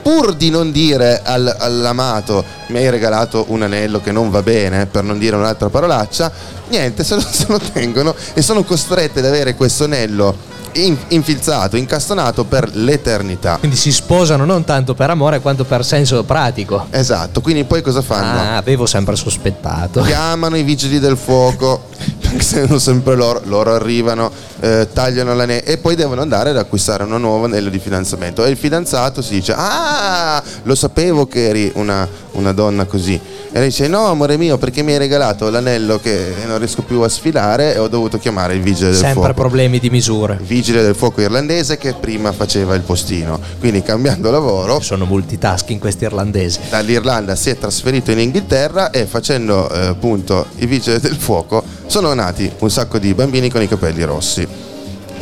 Pur 0.04 0.34
di 0.34 0.50
non 0.50 0.70
dire 0.70 1.22
al- 1.24 1.56
all'amato 1.58 2.44
mi 2.66 2.76
hai 2.76 2.90
regalato 2.90 3.46
un 3.48 3.62
anello 3.62 4.02
che 4.02 4.12
non 4.12 4.28
va 4.28 4.42
bene, 4.42 4.84
per 4.84 5.02
non 5.02 5.18
dire 5.18 5.34
un'altra 5.34 5.70
parolaccia, 5.70 6.30
niente, 6.68 7.02
se 7.04 7.14
lo, 7.14 7.22
se 7.26 7.46
lo 7.48 7.58
tengono 7.58 8.14
e 8.34 8.42
sono 8.42 8.64
costrette 8.64 9.20
ad 9.20 9.24
avere 9.24 9.54
questo 9.54 9.84
anello 9.84 10.52
in- 10.74 10.96
infilzato, 11.08 11.76
incastonato 11.76 12.44
per 12.44 12.74
l'eternità. 12.74 13.56
Quindi 13.58 13.76
si 13.76 13.92
sposano 13.92 14.44
non 14.44 14.64
tanto 14.64 14.94
per 14.94 15.10
amore 15.10 15.40
quanto 15.40 15.64
per 15.64 15.84
senso 15.84 16.22
pratico. 16.24 16.86
Esatto, 16.90 17.40
quindi 17.40 17.64
poi 17.64 17.82
cosa 17.82 18.02
fanno? 18.02 18.38
Ah, 18.40 18.56
avevo 18.56 18.86
sempre 18.86 19.16
sospettato. 19.16 20.02
Chiamano 20.02 20.56
i 20.56 20.62
vigili 20.62 20.98
del 20.98 21.16
fuoco 21.16 21.88
se 22.38 22.66
non 22.66 22.80
sempre 22.80 23.14
loro, 23.14 23.40
loro 23.44 23.74
arrivano, 23.74 24.30
eh, 24.60 24.88
tagliano 24.92 25.34
l'anello 25.34 25.64
e 25.64 25.78
poi 25.78 25.94
devono 25.94 26.20
andare 26.20 26.50
ad 26.50 26.56
acquistare 26.56 27.04
un 27.04 27.20
nuovo 27.20 27.44
anello 27.44 27.70
di 27.70 27.78
fidanzamento. 27.78 28.44
E 28.44 28.50
il 28.50 28.56
fidanzato 28.56 29.22
si 29.22 29.34
dice: 29.34 29.54
Ah, 29.56 30.42
lo 30.62 30.74
sapevo 30.74 31.26
che 31.26 31.48
eri 31.48 31.70
una, 31.74 32.06
una 32.32 32.52
donna 32.52 32.84
così. 32.84 33.20
E 33.56 33.58
lei 33.60 33.68
dice: 33.68 33.86
No, 33.86 34.06
amore 34.06 34.36
mio, 34.36 34.58
perché 34.58 34.82
mi 34.82 34.90
hai 34.90 34.98
regalato 34.98 35.48
l'anello 35.48 36.00
che 36.00 36.34
non 36.44 36.58
riesco 36.58 36.82
più 36.82 37.00
a 37.02 37.08
sfilare 37.08 37.74
e 37.74 37.78
ho 37.78 37.86
dovuto 37.86 38.18
chiamare 38.18 38.54
il 38.54 38.60
vigile 38.62 38.88
del 38.88 38.96
Sempre 38.98 39.14
fuoco. 39.14 39.32
problemi 39.34 39.78
di 39.78 39.90
misure. 39.90 40.40
Vigile 40.42 40.82
del 40.82 40.96
fuoco 40.96 41.20
irlandese 41.20 41.78
che 41.78 41.92
prima 41.94 42.32
faceva 42.32 42.74
il 42.74 42.80
postino. 42.80 43.38
Quindi 43.60 43.80
cambiando 43.82 44.32
lavoro, 44.32 44.80
Sono 44.80 45.04
multitasking 45.04 45.78
questi 45.78 46.02
irlandesi. 46.02 46.58
dall'Irlanda 46.68 47.36
si 47.36 47.50
è 47.50 47.56
trasferito 47.56 48.10
in 48.10 48.18
Inghilterra 48.18 48.90
e 48.90 49.06
facendo 49.06 49.70
eh, 49.70 49.86
appunto 49.86 50.46
il 50.56 50.66
vigile 50.66 50.98
del 50.98 51.14
fuoco 51.14 51.62
sono 51.86 52.12
nati 52.12 52.50
un 52.58 52.70
sacco 52.72 52.98
di 52.98 53.14
bambini 53.14 53.50
con 53.50 53.62
i 53.62 53.68
capelli 53.68 54.02
rossi. 54.02 54.42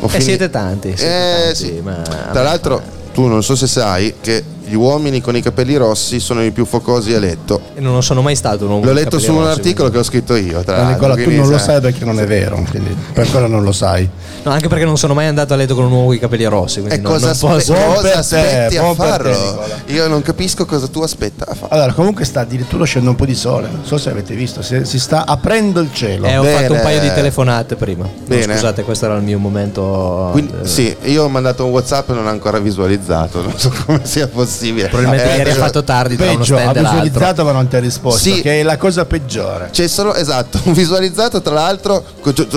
Ho 0.01 0.07
E 0.07 0.09
fini- 0.09 0.23
siete 0.23 0.49
tanti. 0.49 0.97
siete 0.97 1.05
Eh, 1.05 1.43
tanti, 1.43 1.55
sì. 1.55 1.81
ma- 1.83 2.01
Tra 2.33 2.43
l'altro 2.43 2.81
tu 3.13 3.27
non 3.27 3.43
so 3.43 3.55
se 3.55 3.67
sai 3.67 4.15
che 4.23 4.43
gli 4.73 4.75
uomini 4.75 5.21
con 5.21 5.37
i 5.37 5.43
capelli 5.43 5.77
rossi 5.77 6.19
sono 6.19 6.43
i 6.43 6.51
più 6.51 6.65
focosi 6.65 7.13
a 7.13 7.19
letto. 7.19 7.61
E 7.75 7.81
non 7.83 8.03
sono 8.03 8.23
mai 8.23 8.35
stato 8.35 8.65
un 8.65 8.71
uomo 8.71 8.85
L'ho 8.87 8.95
letto 8.95 9.19
su 9.19 9.31
un 9.35 9.41
rossi, 9.41 9.59
articolo 9.59 9.91
che 9.91 9.99
ho 9.99 10.03
scritto 10.03 10.35
io. 10.35 10.63
Tra 10.63 10.77
Ma 10.77 10.83
l'altro, 10.85 10.93
Nicola, 10.95 11.15
tu 11.15 11.23
quindi, 11.25 11.41
non 11.43 11.51
lo 11.51 11.59
sai. 11.59 11.67
sai 11.67 11.81
perché 11.83 12.05
non 12.07 12.19
è 12.19 12.27
vero, 12.27 12.65
quindi 12.71 12.97
per 13.13 13.31
quello 13.31 13.49
non 13.49 13.65
lo 13.65 13.73
sai. 13.73 14.09
No, 14.45 14.51
anche 14.51 14.69
perché 14.69 14.87
non 14.87 14.97
sono 14.97 15.13
mai 15.13 15.27
andato 15.27 15.53
a 15.53 15.57
letto 15.57 15.75
con 15.75 15.85
un 15.85 15.93
uomo 15.93 16.07
con 16.07 16.15
i 16.15 16.19
capelli 16.19 16.47
rossi. 16.47 16.81
Quindi 16.81 16.95
E 16.95 17.01
non, 17.03 17.13
cosa, 17.13 17.27
non 17.27 17.37
posso. 17.39 17.75
Cosa 17.75 18.01
te, 18.01 18.13
aspetti 18.13 18.77
a 18.79 18.83
te, 18.89 18.95
farlo? 18.95 19.29
Nicola. 19.31 19.67
Io 19.89 20.09
non 20.09 20.23
capisco 20.23 20.65
cosa 20.65 20.89
tu 20.89 21.01
aspetta 21.03 21.45
a 21.47 21.55
farlo. 21.55 21.69
Allora, 21.77 21.93
comunque 21.93 22.25
sta 22.25 22.41
addirittura 22.41 22.85
uscendo 22.85 23.11
un 23.11 23.17
po' 23.17 23.27
di 23.27 23.35
sole. 23.35 23.69
Non 23.71 23.85
so 23.85 23.99
se 23.99 24.09
avete 24.09 24.35
visto, 24.35 24.63
si, 24.63 24.87
si 24.87 24.99
sta 24.99 25.27
aprendo 25.27 25.81
il 25.81 25.91
cielo. 25.93 26.25
Eh, 26.27 26.39
ho 26.39 26.43
Bene. 26.45 26.61
fatto 26.61 26.73
un 26.73 26.81
paio 26.81 27.01
di 27.01 27.13
telefonate 27.13 27.77
prima. 27.77 28.05
No, 28.05 28.11
Bene. 28.25 28.55
scusate, 28.55 28.85
questo 28.85 29.05
era 29.05 29.17
il 29.17 29.23
mio 29.23 29.39
momento. 29.39 30.31
Quindi, 30.33 30.55
eh, 30.63 30.67
sì, 30.67 30.97
io 31.03 31.25
ho 31.25 31.29
mandato 31.29 31.67
un 31.67 31.73
WhatsApp 31.73 32.09
e 32.09 32.15
non 32.15 32.25
ho 32.27 32.31
ancora 32.31 32.59
visualizzato, 32.59 33.43
non 33.43 33.53
so 33.59 33.71
come 33.85 34.01
sia 34.05 34.27
possibile. 34.29 34.61
Probabilmente 34.71 35.33
Eh, 35.35 35.37
ieri 35.39 35.51
ha 35.51 35.55
fatto 35.55 35.83
tardi 35.83 36.17
tra 36.17 36.27
uno 36.31 36.39
Peggio, 36.39 36.55
ha 36.57 36.61
stand 36.61 36.77
e 36.77 36.81
l'altro. 36.81 37.01
visualizzato 37.03 37.45
ma 37.45 37.53
non 37.53 37.69
ti 37.69 37.77
ha 37.77 37.81
risposto, 37.81 38.19
Sì. 38.21 38.41
che 38.41 38.61
è 38.61 38.63
la 38.63 38.77
cosa 38.77 39.05
peggiore. 39.05 39.69
C'è 39.73 39.89
solo, 39.89 40.15
esatto, 40.15 40.61
un 40.65 40.73
visualizzato 40.73 41.41
tra 41.43 41.55
l'altro, 41.55 42.05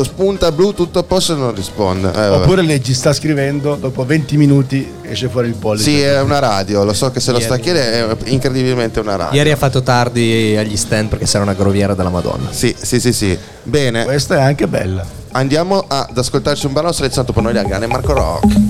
spunta 0.03 0.51
blu, 0.51 0.73
tutto 0.73 0.99
a 0.99 1.03
posto 1.03 1.33
e 1.33 1.35
non 1.37 1.53
risponde. 1.55 2.11
Eh. 2.15 2.27
Oppure 2.29 2.61
leggi, 2.61 2.93
sta 2.93 3.13
scrivendo, 3.13 3.75
dopo 3.75 4.05
20 4.05 4.37
minuti 4.37 4.91
esce 5.03 5.29
fuori 5.29 5.47
il 5.47 5.55
pollice. 5.55 5.83
Sì, 5.89 6.01
è 6.01 6.21
una 6.21 6.39
radio, 6.39 6.83
lo 6.83 6.93
so 6.93 7.11
che 7.11 7.19
se 7.19 7.31
lo 7.31 7.39
sta 7.39 7.55
Ieri- 7.55 7.61
chiedendo, 7.63 8.17
è 8.23 8.29
incredibilmente 8.29 8.99
una 8.99 9.15
radio. 9.15 9.37
Ieri 9.37 9.51
ha 9.51 9.55
fatto 9.55 9.81
tardi 9.83 10.55
agli 10.57 10.75
stand 10.77 11.09
perché 11.09 11.25
c'era 11.25 11.43
una 11.43 11.53
groviera 11.53 11.93
della 11.93 12.09
Madonna. 12.09 12.49
Sì, 12.51 12.75
sì, 12.79 12.99
sì, 12.99 13.13
sì. 13.13 13.37
Bene, 13.63 14.03
Questa 14.03 14.35
è 14.37 14.41
anche 14.41 14.67
bella. 14.67 15.03
andiamo 15.31 15.83
ad 15.87 16.17
ascoltarci 16.17 16.65
un 16.67 16.73
brano 16.73 16.91
selezionato 16.91 17.33
per 17.33 17.43
noi 17.43 17.53
da 17.53 17.63
Gane 17.63 17.87
Marco 17.87 18.13
Rock. 18.13 18.64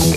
What 0.00 0.16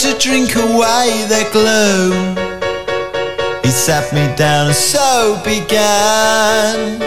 to 0.00 0.16
drink 0.18 0.56
away 0.56 1.26
their 1.28 1.50
gloom. 1.52 2.34
He 3.62 3.70
sat 3.70 4.10
me 4.14 4.34
down 4.34 4.68
and 4.68 4.74
so 4.74 5.38
began 5.44 6.98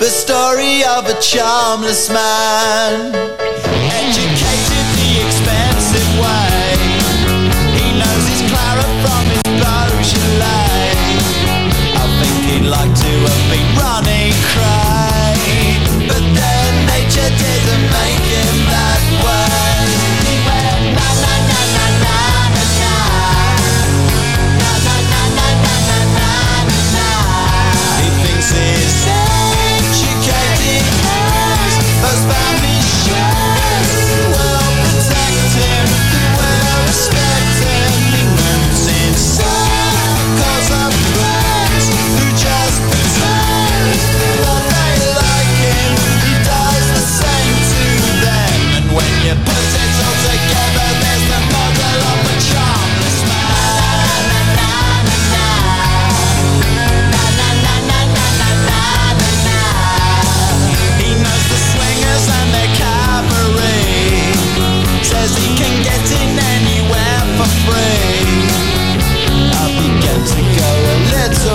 the 0.00 0.10
story 0.10 0.82
of 0.82 1.06
a 1.06 1.14
charmless 1.20 2.10
man, 2.10 3.14
educated 3.14 4.86
the 4.98 5.22
expensive 5.24 6.20
way. 6.20 6.45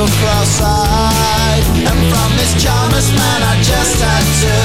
cross-eyed 0.07 1.63
And 1.87 1.99
from 2.09 2.29
this 2.37 2.53
charmless 2.61 3.11
man 3.11 3.39
I 3.43 3.61
just 3.61 4.01
had 4.01 4.25
to 4.43 4.60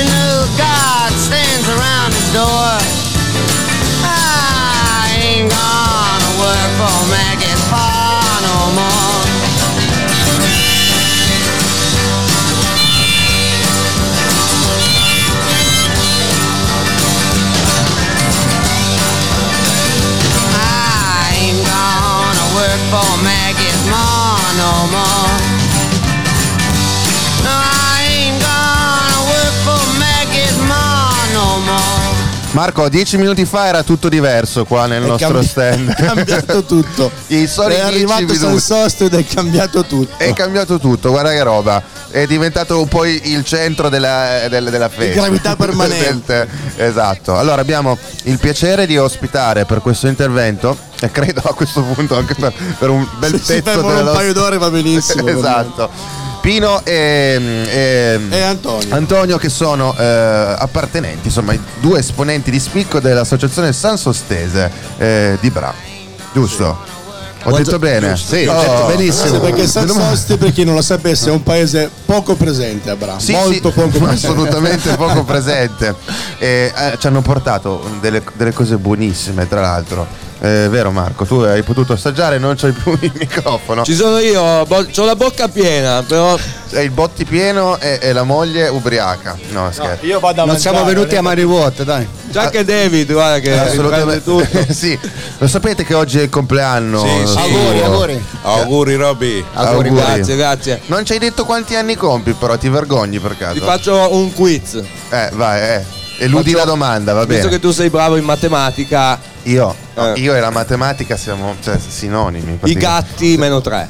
National 0.00 0.46
Guard 0.56 1.12
stands 1.12 1.68
around 1.68 2.14
his 2.14 2.32
door. 2.32 2.72
I 4.00 5.12
ain't 5.20 5.50
gonna 5.52 6.32
work 6.40 6.70
for 6.80 6.96
Maggie's 7.12 7.49
Marco, 32.52 32.88
dieci 32.88 33.16
minuti 33.16 33.44
fa 33.44 33.66
era 33.66 33.84
tutto 33.84 34.08
diverso 34.08 34.64
qua 34.64 34.86
nel 34.86 35.04
È 35.04 35.06
nostro 35.06 35.28
cambi- 35.30 35.46
stand. 35.46 35.88
È 35.94 36.04
cambiato 36.04 36.64
tutto. 36.64 37.10
I 37.28 37.46
soli 37.46 37.74
è 37.74 37.80
arrivato 37.80 38.34
San. 38.34 38.58
Sosto 38.58 39.04
ed 39.04 39.14
è 39.14 39.24
cambiato 39.24 39.84
tutto. 39.84 40.14
È 40.16 40.32
cambiato 40.32 40.78
tutto, 40.80 41.10
guarda 41.10 41.30
che 41.30 41.42
roba. 41.44 41.80
È 42.10 42.26
diventato 42.26 42.84
poi 42.86 43.20
il 43.30 43.44
centro 43.44 43.88
della, 43.88 44.48
del- 44.48 44.68
della 44.68 44.88
festa. 44.88 45.20
gravità 45.20 45.54
permanente. 45.56 46.48
Esatto. 46.76 47.38
Allora 47.38 47.60
abbiamo 47.60 47.96
il 48.24 48.38
piacere 48.38 48.84
di 48.84 48.98
ospitare 48.98 49.64
per 49.64 49.80
questo 49.80 50.08
intervento, 50.08 50.76
e 51.00 51.08
credo 51.12 51.42
a 51.44 51.54
questo 51.54 51.82
punto 51.82 52.16
anche 52.16 52.34
per, 52.34 52.52
per 52.78 52.90
un 52.90 53.06
bel 53.18 53.30
Se 53.40 53.54
si 53.54 53.62
pezzo 53.62 53.78
fermano 53.78 53.96
della 53.96 54.10
un 54.10 54.16
paio 54.16 54.32
d'ore 54.32 54.58
va 54.58 54.70
benissimo. 54.70 55.28
esatto. 55.28 55.88
Pino 56.50 56.84
e, 56.84 57.38
e- 57.68 58.20
E 58.28 58.40
Antonio. 58.42 58.92
Antonio 58.92 59.36
che 59.38 59.48
sono 59.48 59.94
eh, 59.96 60.04
appartenenti, 60.58 61.28
insomma, 61.28 61.54
due 61.78 62.00
esponenti 62.00 62.50
di 62.50 62.58
spicco 62.58 62.98
dell'associazione 62.98 63.72
San 63.72 63.96
Sostese 63.96 64.68
eh, 64.98 65.38
di 65.40 65.48
Bra. 65.50 65.72
Giusto? 66.32 66.76
Ho 67.44 67.56
detto 67.56 67.78
bene? 67.78 68.16
Sì, 68.16 68.46
Oh. 68.46 68.52
ho 68.54 68.60
detto 68.62 68.96
benissimo. 68.96 69.38
perché 69.38 69.68
San 69.68 69.86
Sosti, 69.88 70.36
per 70.38 70.52
chi 70.52 70.64
non 70.64 70.74
lo 70.74 70.82
sapesse, 70.82 71.28
è 71.28 71.32
un 71.32 71.44
paese 71.44 71.88
poco 72.04 72.34
presente 72.34 72.90
a 72.90 72.96
Bra. 72.96 73.20
Sì, 73.20 73.30
molto 73.30 73.52
sì, 73.52 73.60
poco 73.60 73.88
presente. 73.98 74.14
assolutamente 74.26 74.96
poco 74.96 75.22
presente. 75.22 75.94
E, 76.40 76.72
eh, 76.74 76.96
ci 76.98 77.06
hanno 77.06 77.20
portato 77.20 77.98
delle, 78.00 78.22
delle 78.32 78.52
cose 78.54 78.76
buonissime, 78.78 79.46
tra 79.46 79.60
l'altro. 79.60 80.06
Eh, 80.42 80.68
vero 80.70 80.90
Marco, 80.90 81.26
tu 81.26 81.34
hai 81.40 81.62
potuto 81.62 81.92
assaggiare, 81.92 82.38
non 82.38 82.56
c'hai 82.56 82.72
più 82.72 82.96
il 82.98 83.12
microfono. 83.14 83.84
Ci 83.84 83.94
sono 83.94 84.18
io, 84.18 84.40
ho 84.40 85.04
la 85.04 85.16
bocca 85.16 85.48
piena, 85.48 86.02
però. 86.02 86.38
Hai 86.72 86.84
il 86.84 86.90
botti 86.90 87.26
pieno 87.26 87.78
e, 87.78 87.98
e 88.00 88.12
la 88.12 88.22
moglie 88.22 88.68
ubriaca. 88.68 89.36
No, 89.50 89.70
scherzo. 89.70 90.06
Io 90.06 90.18
vado 90.18 90.40
a 90.40 90.44
Non 90.44 90.54
mangiare, 90.54 90.74
siamo 90.76 90.84
venuti 90.84 91.16
a 91.16 91.20
mani 91.20 91.44
vuote, 91.44 91.84
dai. 91.84 92.08
Già 92.30 92.48
che 92.48 92.64
David, 92.64 93.12
guarda 93.12 93.38
che 93.40 93.58
Assolutamente 93.58 94.22
tutto. 94.22 94.46
sì. 94.72 94.98
Lo 95.38 95.46
sapete 95.46 95.84
che 95.84 95.92
oggi 95.94 96.20
è 96.20 96.22
il 96.22 96.30
compleanno? 96.30 97.00
Sì, 97.00 97.26
sì. 97.26 97.36
Auguri, 97.36 97.82
auguri. 97.82 98.24
Auguri 98.42 98.94
Robby. 98.94 99.44
Auguri. 99.52 99.90
Grazie, 99.90 100.36
grazie. 100.36 100.80
Non 100.86 101.04
ci 101.04 101.12
hai 101.12 101.18
detto 101.18 101.44
quanti 101.44 101.74
anni 101.74 101.96
compi, 101.96 102.32
però 102.32 102.56
ti 102.56 102.68
vergogni 102.70 103.18
per 103.18 103.36
caso. 103.36 103.54
Ti 103.54 103.60
faccio 103.60 104.14
un 104.14 104.32
quiz. 104.32 104.80
Eh, 105.10 105.30
vai, 105.34 105.60
eh. 105.60 105.99
Eludi 106.24 106.52
la 106.52 106.64
domanda, 106.64 107.12
va 107.14 107.24
Visto 107.24 107.44
bene. 107.46 107.56
che 107.56 107.60
tu 107.60 107.70
sei 107.70 107.88
bravo 107.90 108.16
in 108.16 108.24
matematica, 108.24 109.18
Io, 109.44 109.74
no, 109.94 110.14
Eh. 110.14 110.20
io 110.20 110.34
e 110.34 110.40
la 110.40 110.50
matematica 110.50 111.16
siamo 111.16 111.54
cioè, 111.62 111.78
sinonimi. 111.78 112.52
i 112.52 112.56
praticamente. 112.56 113.08
gatti 113.08 113.36
meno 113.38 113.60
3. 113.62 113.88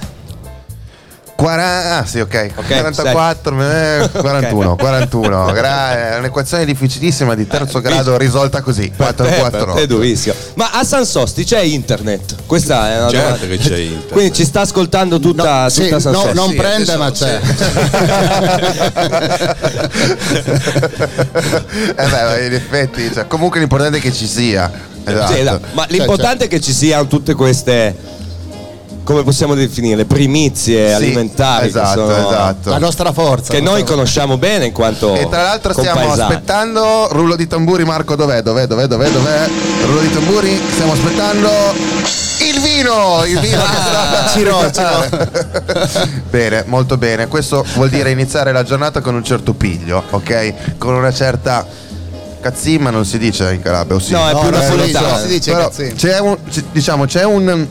40, 1.40 1.96
ah 1.96 2.04
sì, 2.04 2.20
ok. 2.20 2.50
Ok, 2.54 2.66
44, 2.66 3.62
eh, 3.62 4.10
41, 4.12 4.76
41. 4.76 5.52
Gra- 5.52 6.12
è 6.14 6.18
un'equazione 6.18 6.66
difficilissima 6.66 7.34
di 7.34 7.46
terzo 7.46 7.80
grado 7.80 8.18
risolta 8.18 8.60
così. 8.60 8.92
4 8.94 9.24
Eh, 9.26 9.38
4 9.38 9.64
per 9.64 9.74
te 9.74 9.82
è 9.82 9.86
durissimo. 9.86 10.34
Ma 10.54 10.70
a 10.72 10.84
San 10.84 11.06
Sosti 11.06 11.44
c'è 11.44 11.60
internet? 11.60 12.34
Questa 12.44 12.90
è 12.90 12.98
una 12.98 13.08
Certo 13.10 13.46
domanda. 13.46 13.46
che 13.46 13.56
c'è 13.56 13.76
internet. 13.78 14.12
Quindi 14.12 14.34
ci 14.34 14.44
sta 14.44 14.60
ascoltando 14.60 15.18
tutta, 15.18 15.62
No, 15.62 15.68
tutta 15.70 15.70
sì, 15.70 15.88
San 16.00 16.12
no, 16.12 16.20
Sosti. 16.20 16.34
non 16.36 16.48
Sì, 16.50 16.54
prende, 16.56 16.96
ma 16.96 17.10
c'è. 17.10 17.40
eh 21.96 22.08
beh, 22.08 22.46
in 22.46 22.54
effetti, 22.54 23.10
cioè, 23.12 23.26
comunque 23.26 23.58
l'importante 23.60 23.98
è 23.98 24.00
che 24.00 24.12
ci 24.12 24.26
sia. 24.26 24.70
Esatto. 25.04 25.32
Sì, 25.34 25.42
no, 25.42 25.60
ma 25.72 25.86
l'importante 25.88 26.44
è 26.44 26.48
che 26.48 26.60
ci 26.60 26.72
siano 26.72 27.06
tutte 27.06 27.34
queste 27.34 27.94
come 29.04 29.22
possiamo 29.24 29.54
definire 29.54 30.04
primizie 30.04 30.88
Sì, 30.88 30.94
alimentari 30.94 31.66
esatto, 31.68 32.06
sono- 32.06 32.28
esatto. 32.28 32.70
La 32.70 32.78
nostra 32.78 33.12
forza. 33.12 33.52
che 33.52 33.60
noi 33.60 33.82
conosciamo 33.84 34.36
bene 34.38 34.66
in 34.66 34.72
quanto 34.72 35.14
E 35.14 35.28
tra 35.28 35.42
l'altro 35.42 35.72
stiamo 35.72 36.00
compaesani. 36.00 36.32
aspettando 36.34 37.08
rullo 37.12 37.34
di 37.36 37.46
tamburi 37.46 37.84
Marco 37.84 38.14
dov'è? 38.14 38.42
Dov'è? 38.42 38.66
Dov'è? 38.66 38.86
Dov'è? 38.86 39.08
Dov'è? 39.10 39.48
Rullo 39.86 40.00
di 40.00 40.12
tamburi, 40.12 40.60
stiamo 40.72 40.92
aspettando 40.92 41.48
il 42.42 42.60
vino, 42.60 43.24
il 43.26 43.38
vino 43.40 43.62
che 43.62 43.76
sta- 43.76 44.28
Ciro, 44.32 44.70
Ciro. 44.70 46.08
Bene, 46.30 46.64
molto 46.66 46.96
bene. 46.96 47.26
Questo 47.26 47.64
vuol 47.74 47.88
dire 47.90 48.10
iniziare 48.10 48.52
la 48.52 48.62
giornata 48.62 49.00
con 49.00 49.14
un 49.14 49.24
certo 49.24 49.52
piglio, 49.54 50.02
ok? 50.10 50.78
Con 50.78 50.94
una 50.94 51.12
certa 51.12 51.66
cazzimma 52.40 52.88
non 52.90 53.04
si 53.04 53.18
dice 53.18 53.52
in 53.52 53.60
Calabria, 53.60 53.96
o 53.96 53.98
sì? 54.00 54.12
No, 54.12 54.26
è 54.28 54.30
più 54.30 54.38
No, 54.50 54.50
no, 54.50 54.58
napoletano. 54.58 55.18
si 55.18 55.26
dice 55.26 55.52
Però 55.52 55.64
cazzimma. 55.68 55.94
c'è 55.94 56.18
un, 56.20 56.36
diciamo, 56.72 57.04
c'è 57.04 57.24
un, 57.24 57.66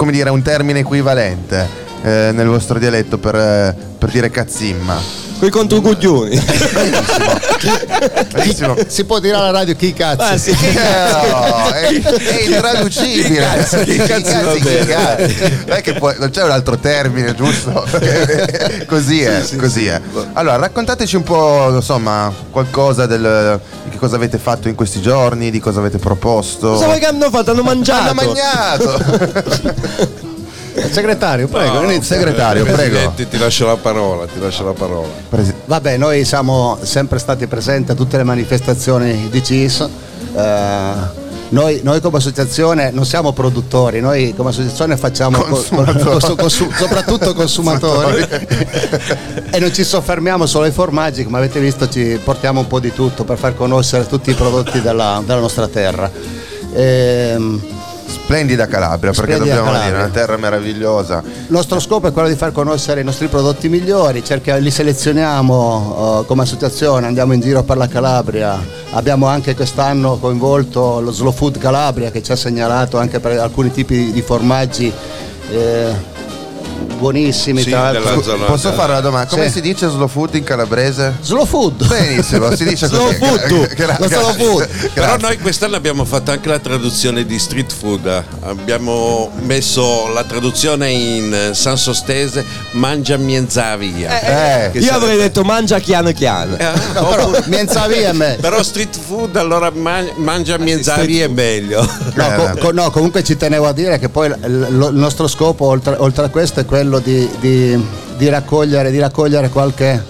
come 0.00 0.12
dire, 0.12 0.30
un 0.30 0.40
termine 0.40 0.78
equivalente 0.78 1.68
eh, 2.00 2.30
nel 2.32 2.46
vostro 2.46 2.78
dialetto 2.78 3.18
per, 3.18 3.34
eh, 3.34 3.76
per 3.98 4.08
dire 4.08 4.30
cazzimma. 4.30 4.98
Coi 5.38 5.50
controcuglioni. 5.50 6.42
Benissimo. 8.32 8.76
Si 8.86 9.04
può 9.04 9.18
dire 9.18 9.36
alla 9.36 9.50
radio 9.50 9.76
chi 9.76 9.92
cazzo. 9.92 10.22
Ah, 10.22 10.38
sì. 10.38 10.52
No, 10.52 11.70
è, 11.70 11.88
è 11.88 12.44
intraducibile. 12.46 13.28
Chi 13.28 13.34
cazzo, 13.34 13.78
chi 13.82 13.96
cazzo 13.96 14.52
chi 14.52 14.60
bene. 14.60 14.86
cazzo. 14.86 15.48
Non 15.66 15.76
è 15.76 15.80
che 15.82 15.92
poi- 15.92 16.16
non 16.18 16.30
c'è 16.30 16.44
un 16.44 16.50
altro 16.50 16.78
termine, 16.78 17.34
giusto? 17.34 17.86
così 18.88 19.20
è, 19.20 19.44
così 19.58 19.86
è. 19.86 20.00
Allora, 20.32 20.56
raccontateci 20.56 21.16
un 21.16 21.24
po', 21.24 21.74
insomma, 21.74 22.32
qualcosa 22.50 23.04
del, 23.04 23.60
cosa 24.00 24.16
avete 24.16 24.38
fatto 24.38 24.68
in 24.68 24.74
questi 24.74 25.00
giorni, 25.00 25.50
di 25.50 25.60
cosa 25.60 25.78
avete 25.78 25.98
proposto. 25.98 26.70
Cosa 26.70 26.88
che 26.94 27.06
hanno 27.06 27.30
fatto? 27.30 27.52
Hanno 27.52 27.62
mangiato. 27.62 28.10
Hanno 28.10 28.22
mangiato. 28.24 30.28
Segretario, 30.90 31.46
prego, 31.48 31.80
No, 31.80 32.00
segretario, 32.00 32.64
prego. 32.64 33.12
Ti 33.14 33.38
lascio 33.38 33.66
la 33.66 33.76
parola, 33.76 34.26
ti 34.26 34.40
lascio 34.40 34.64
la 34.64 34.72
parola. 34.72 35.08
Presi- 35.28 35.52
Vabbè, 35.66 35.98
noi 35.98 36.24
siamo 36.24 36.78
sempre 36.82 37.18
stati 37.18 37.46
presenti 37.46 37.90
a 37.90 37.94
tutte 37.94 38.16
le 38.16 38.24
manifestazioni 38.24 39.28
di 39.30 39.42
CIS. 39.42 39.88
Eh, 40.34 40.92
noi, 41.50 41.80
noi 41.82 42.00
come 42.00 42.18
associazione 42.18 42.90
non 42.90 43.04
siamo 43.04 43.32
produttori, 43.32 44.00
noi 44.00 44.34
come 44.36 44.50
associazione 44.50 44.96
facciamo 44.96 45.38
co- 45.38 45.44
Consumatori. 45.48 46.02
consu- 46.02 46.36
consu- 46.36 46.72
soprattutto 46.74 47.34
consumatori 47.34 48.24
e 49.50 49.58
non 49.58 49.72
ci 49.72 49.84
soffermiamo 49.84 50.46
solo 50.46 50.64
ai 50.64 50.70
formaggi, 50.72 51.24
come 51.24 51.38
avete 51.38 51.60
visto 51.60 51.88
ci 51.88 52.18
portiamo 52.22 52.60
un 52.60 52.66
po' 52.66 52.80
di 52.80 52.92
tutto 52.92 53.24
per 53.24 53.36
far 53.38 53.54
conoscere 53.56 54.06
tutti 54.06 54.30
i 54.30 54.34
prodotti 54.34 54.80
della, 54.80 55.22
della 55.24 55.40
nostra 55.40 55.66
terra. 55.68 56.10
Ehm, 56.72 57.60
Splendida 58.10 58.66
Calabria, 58.66 59.12
perché 59.12 59.32
Splendida 59.32 59.54
dobbiamo 59.56 59.70
Calabria. 59.70 59.90
dire, 59.90 60.02
una 60.02 60.12
terra 60.12 60.36
meravigliosa. 60.36 61.22
Il 61.24 61.44
nostro 61.48 61.78
scopo 61.78 62.08
è 62.08 62.12
quello 62.12 62.28
di 62.28 62.34
far 62.34 62.52
conoscere 62.52 63.00
i 63.00 63.04
nostri 63.04 63.28
prodotti 63.28 63.68
migliori, 63.68 64.24
cerca- 64.24 64.56
li 64.56 64.70
selezioniamo 64.70 66.20
eh, 66.22 66.26
come 66.26 66.42
associazione, 66.42 67.06
andiamo 67.06 67.32
in 67.32 67.40
giro 67.40 67.62
per 67.62 67.76
la 67.76 67.86
Calabria, 67.88 68.58
abbiamo 68.92 69.26
anche 69.26 69.54
quest'anno 69.54 70.18
coinvolto 70.18 71.00
lo 71.00 71.12
Slow 71.12 71.32
Food 71.32 71.58
Calabria 71.58 72.10
che 72.10 72.22
ci 72.22 72.32
ha 72.32 72.36
segnalato 72.36 72.98
anche 72.98 73.20
per 73.20 73.38
alcuni 73.38 73.70
tipi 73.70 74.10
di 74.12 74.22
formaggi 74.22 74.92
eh, 75.50 75.94
buonissimi. 76.84 77.62
Sì, 77.62 77.70
tra 77.70 77.92
l'altro. 77.92 78.22
zona- 78.22 78.44
Posso 78.46 78.72
fare 78.72 78.92
una 78.92 79.00
domanda? 79.00 79.28
Come 79.28 79.46
Sì. 79.46 79.52
si 79.54 79.60
dice 79.60 79.88
slow 79.88 80.08
food 80.08 80.34
in 80.34 80.44
calabrese? 80.44 81.16
Slow 81.20 81.44
Food! 81.46 81.86
Benissimo, 81.86 82.54
si 82.54 82.64
dice 82.64 82.86
Slow 82.86 83.06
così. 83.06 83.16
food. 83.18 83.74
Gra- 83.74 83.96
Lo 83.98 84.08
slow 84.08 84.32
food. 84.34 84.66
grazie. 84.68 84.90
Però 84.94 85.16
noi 85.16 85.38
quest'anno 85.38 85.76
abbiamo 85.76 86.04
fatto 86.04 86.30
anche 86.30 86.48
la 86.48 86.58
traduzione 86.58 87.24
di 87.24 87.38
street 87.38 87.72
food. 87.72 88.24
Abbiamo 88.42 89.30
messo 89.42 90.08
la 90.12 90.24
traduzione 90.24 90.90
in 90.90 91.32
eh, 91.32 91.54
San 91.54 91.76
Sostese, 91.76 92.44
mangia 92.72 93.16
mienza 93.16 93.76
via. 93.76 94.20
Eh, 94.66 94.70
Che 94.70 94.78
Io 94.78 94.84
sarebbe- 94.84 95.04
avrei 95.04 95.16
detto 95.18 95.42
mangia 95.42 95.78
chiano 95.78 96.12
chiano. 96.12 96.56
Eh, 96.56 96.68
No, 96.94 97.06
però, 97.08 97.30
mienza 97.46 97.86
via 97.86 98.12
me. 98.12 98.36
Però 98.40 98.62
street 98.62 98.96
food 98.98 99.36
allora 99.36 99.70
man- 99.74 100.10
mangia 100.16 100.58
mienza 100.58 100.96
via 100.96 101.24
è 101.24 101.28
meglio. 101.28 101.80
No, 102.14 102.52
Eh, 102.52 102.58
co- 102.58 102.72
no, 102.72 102.90
comunque 102.90 103.22
ci 103.24 103.36
tenevo 103.36 103.66
a 103.66 103.72
dire 103.72 103.98
che 103.98 104.08
poi 104.08 104.28
l- 104.28 104.66
lo- 104.70 104.88
il 104.88 104.96
nostro 104.96 105.26
scopo 105.28 105.64
oltre, 105.66 105.94
oltre 105.98 106.26
a 106.26 106.28
questo 106.28 106.60
è 106.60 106.64
quello 106.70 107.00
di, 107.00 107.28
di- 107.40 107.84
di 108.16 108.28
raccogliere, 108.28 108.92
di 108.92 109.00
raccogliere 109.00 109.48
qualche 109.48 110.00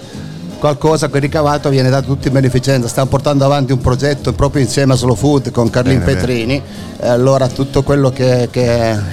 qualcosa 0.61 1.07
quel 1.07 1.23
ricavato 1.23 1.69
viene 1.69 1.89
dato 1.89 2.05
tutto 2.05 2.27
in 2.27 2.33
beneficenza. 2.33 2.87
Stiamo 2.87 3.09
portando 3.09 3.43
avanti 3.43 3.71
un 3.71 3.79
progetto 3.81 4.31
proprio 4.33 4.61
insieme 4.61 4.93
a 4.93 4.95
Slow 4.95 5.15
Food 5.15 5.49
con 5.49 5.71
Carlin 5.71 5.97
Bene, 5.97 6.05
bene. 6.05 6.19
Petrini. 6.19 6.63
E 7.01 7.07
allora 7.07 7.47
tutto 7.47 7.81
quello 7.81 8.11
che, 8.11 8.47
che 8.51 8.65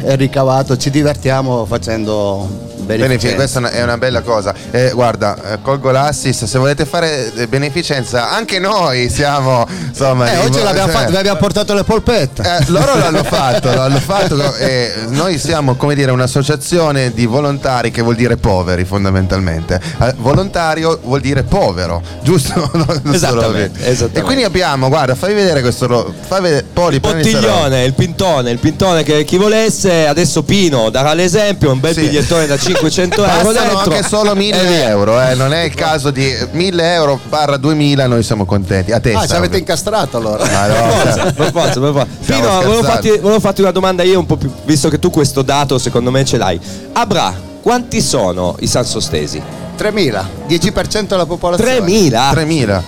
è 0.04 0.16
ricavato 0.16 0.76
ci 0.76 0.90
divertiamo 0.90 1.64
facendo 1.64 2.66
beneficenza. 2.96 3.34
questa 3.36 3.70
è 3.70 3.82
una- 3.82 3.96
bella 3.98 4.20
cosa. 4.22 4.54
Eh, 4.70 4.92
guarda, 4.94 5.54
eh, 5.54 5.58
colgo 5.62 5.90
l'assist, 5.90 6.44
se 6.44 6.58
volete 6.58 6.84
fare 6.84 7.32
eh, 7.34 7.46
beneficenza, 7.48 8.30
anche 8.30 8.58
noi 8.58 9.08
siamo 9.10 9.66
insomma. 9.88 10.30
Eh, 10.30 10.38
oggi 10.44 10.62
l'abbiamo 10.62 10.92
fatto, 10.92 11.10
vi 11.10 11.16
abbiamo 11.16 11.38
portato 11.38 11.74
le 11.74 11.82
polpette. 11.84 12.42
Eh, 12.42 12.70
loro 12.70 12.96
l'hanno 12.98 13.24
fatto, 13.24 13.74
l'hanno 13.74 13.98
fatto 13.98 14.54
e 14.56 14.92
noi 15.08 15.38
siamo 15.38 15.74
come 15.74 15.94
dire 15.94 16.10
un'associazione 16.12 17.12
di 17.12 17.26
volontari 17.26 17.90
che 17.90 18.02
vuol 18.02 18.14
dire 18.14 18.36
poveri 18.36 18.84
fondamentalmente. 18.84 19.80
Eh, 20.00 20.14
volontario 20.18 21.00
vuol 21.02 21.20
dire 21.20 21.37
povero, 21.44 22.02
giusto? 22.22 22.46
Non 22.78 23.14
Esattamente, 23.14 23.80
esattamente. 23.86 24.18
E 24.18 24.22
quindi 24.22 24.44
abbiamo, 24.44 24.88
guarda, 24.88 25.14
fai 25.14 25.34
vedere 25.34 25.60
questo 25.60 26.14
fai 26.26 26.40
vedere, 26.40 26.64
Poli, 26.72 26.98
roba. 27.02 27.14
Bottiglione, 27.16 27.84
il 27.84 27.94
pintone, 27.94 28.50
il 28.50 28.58
pintone 28.58 29.02
che 29.02 29.24
chi 29.24 29.36
volesse, 29.36 30.06
adesso 30.06 30.42
Pino 30.42 30.90
darà 30.90 31.12
l'esempio, 31.14 31.72
un 31.72 31.80
bel 31.80 31.94
Sì. 31.94 32.00
bigliettone 32.02 32.46
da 32.46 32.56
500 32.58 33.24
euro 33.24 33.32
Bastano 33.42 33.52
dentro. 33.52 33.78
anche 33.94 34.08
solo 34.08 34.34
1000 34.34 34.60
E 34.60 34.66
via. 34.66 34.88
euro, 34.88 35.20
eh, 35.20 35.34
non 35.34 35.52
è 35.52 35.62
il 35.62 35.74
caso 35.74 36.10
di 36.10 36.34
1000 36.52 36.92
euro 36.94 37.18
barra 37.28 37.56
2000, 37.56 38.06
noi 38.06 38.22
siamo 38.22 38.44
contenti. 38.44 38.92
A 38.92 39.00
testa. 39.00 39.20
Ah, 39.20 39.26
ci 39.26 39.34
avete 39.34 39.58
incastrato 39.58 40.16
allora. 40.18 40.44
Ma 40.46 40.66
no, 40.66 40.74
Per 40.74 40.82
forza, 40.92 41.22
cioè, 41.22 41.32
per 41.32 41.50
forza, 41.52 41.80
per 41.80 41.92
forza. 41.92 42.06
Pino, 42.34 42.62
volevo 42.62 42.82
farti, 42.82 43.08
volevo 43.18 43.40
farti 43.40 43.60
una 43.62 43.70
domanda 43.72 44.02
io 44.02 44.18
un 44.18 44.26
po' 44.26 44.36
più, 44.36 44.50
visto 44.64 44.88
che 44.88 44.98
tu 44.98 45.10
questo 45.10 45.42
dato 45.42 45.78
secondo 45.78 46.10
me 46.10 46.24
ce 46.24 46.36
l'hai. 46.36 46.60
Abra, 46.92 47.34
quanti 47.62 48.00
sono 48.00 48.56
i 48.60 48.66
San 48.66 48.84
Sostesi? 48.84 49.40
3.000, 49.78 50.24
10% 50.48 51.06
della 51.06 51.26
popolazione. 51.26 51.78
3.000? 51.78 52.30
3000. 52.32 52.82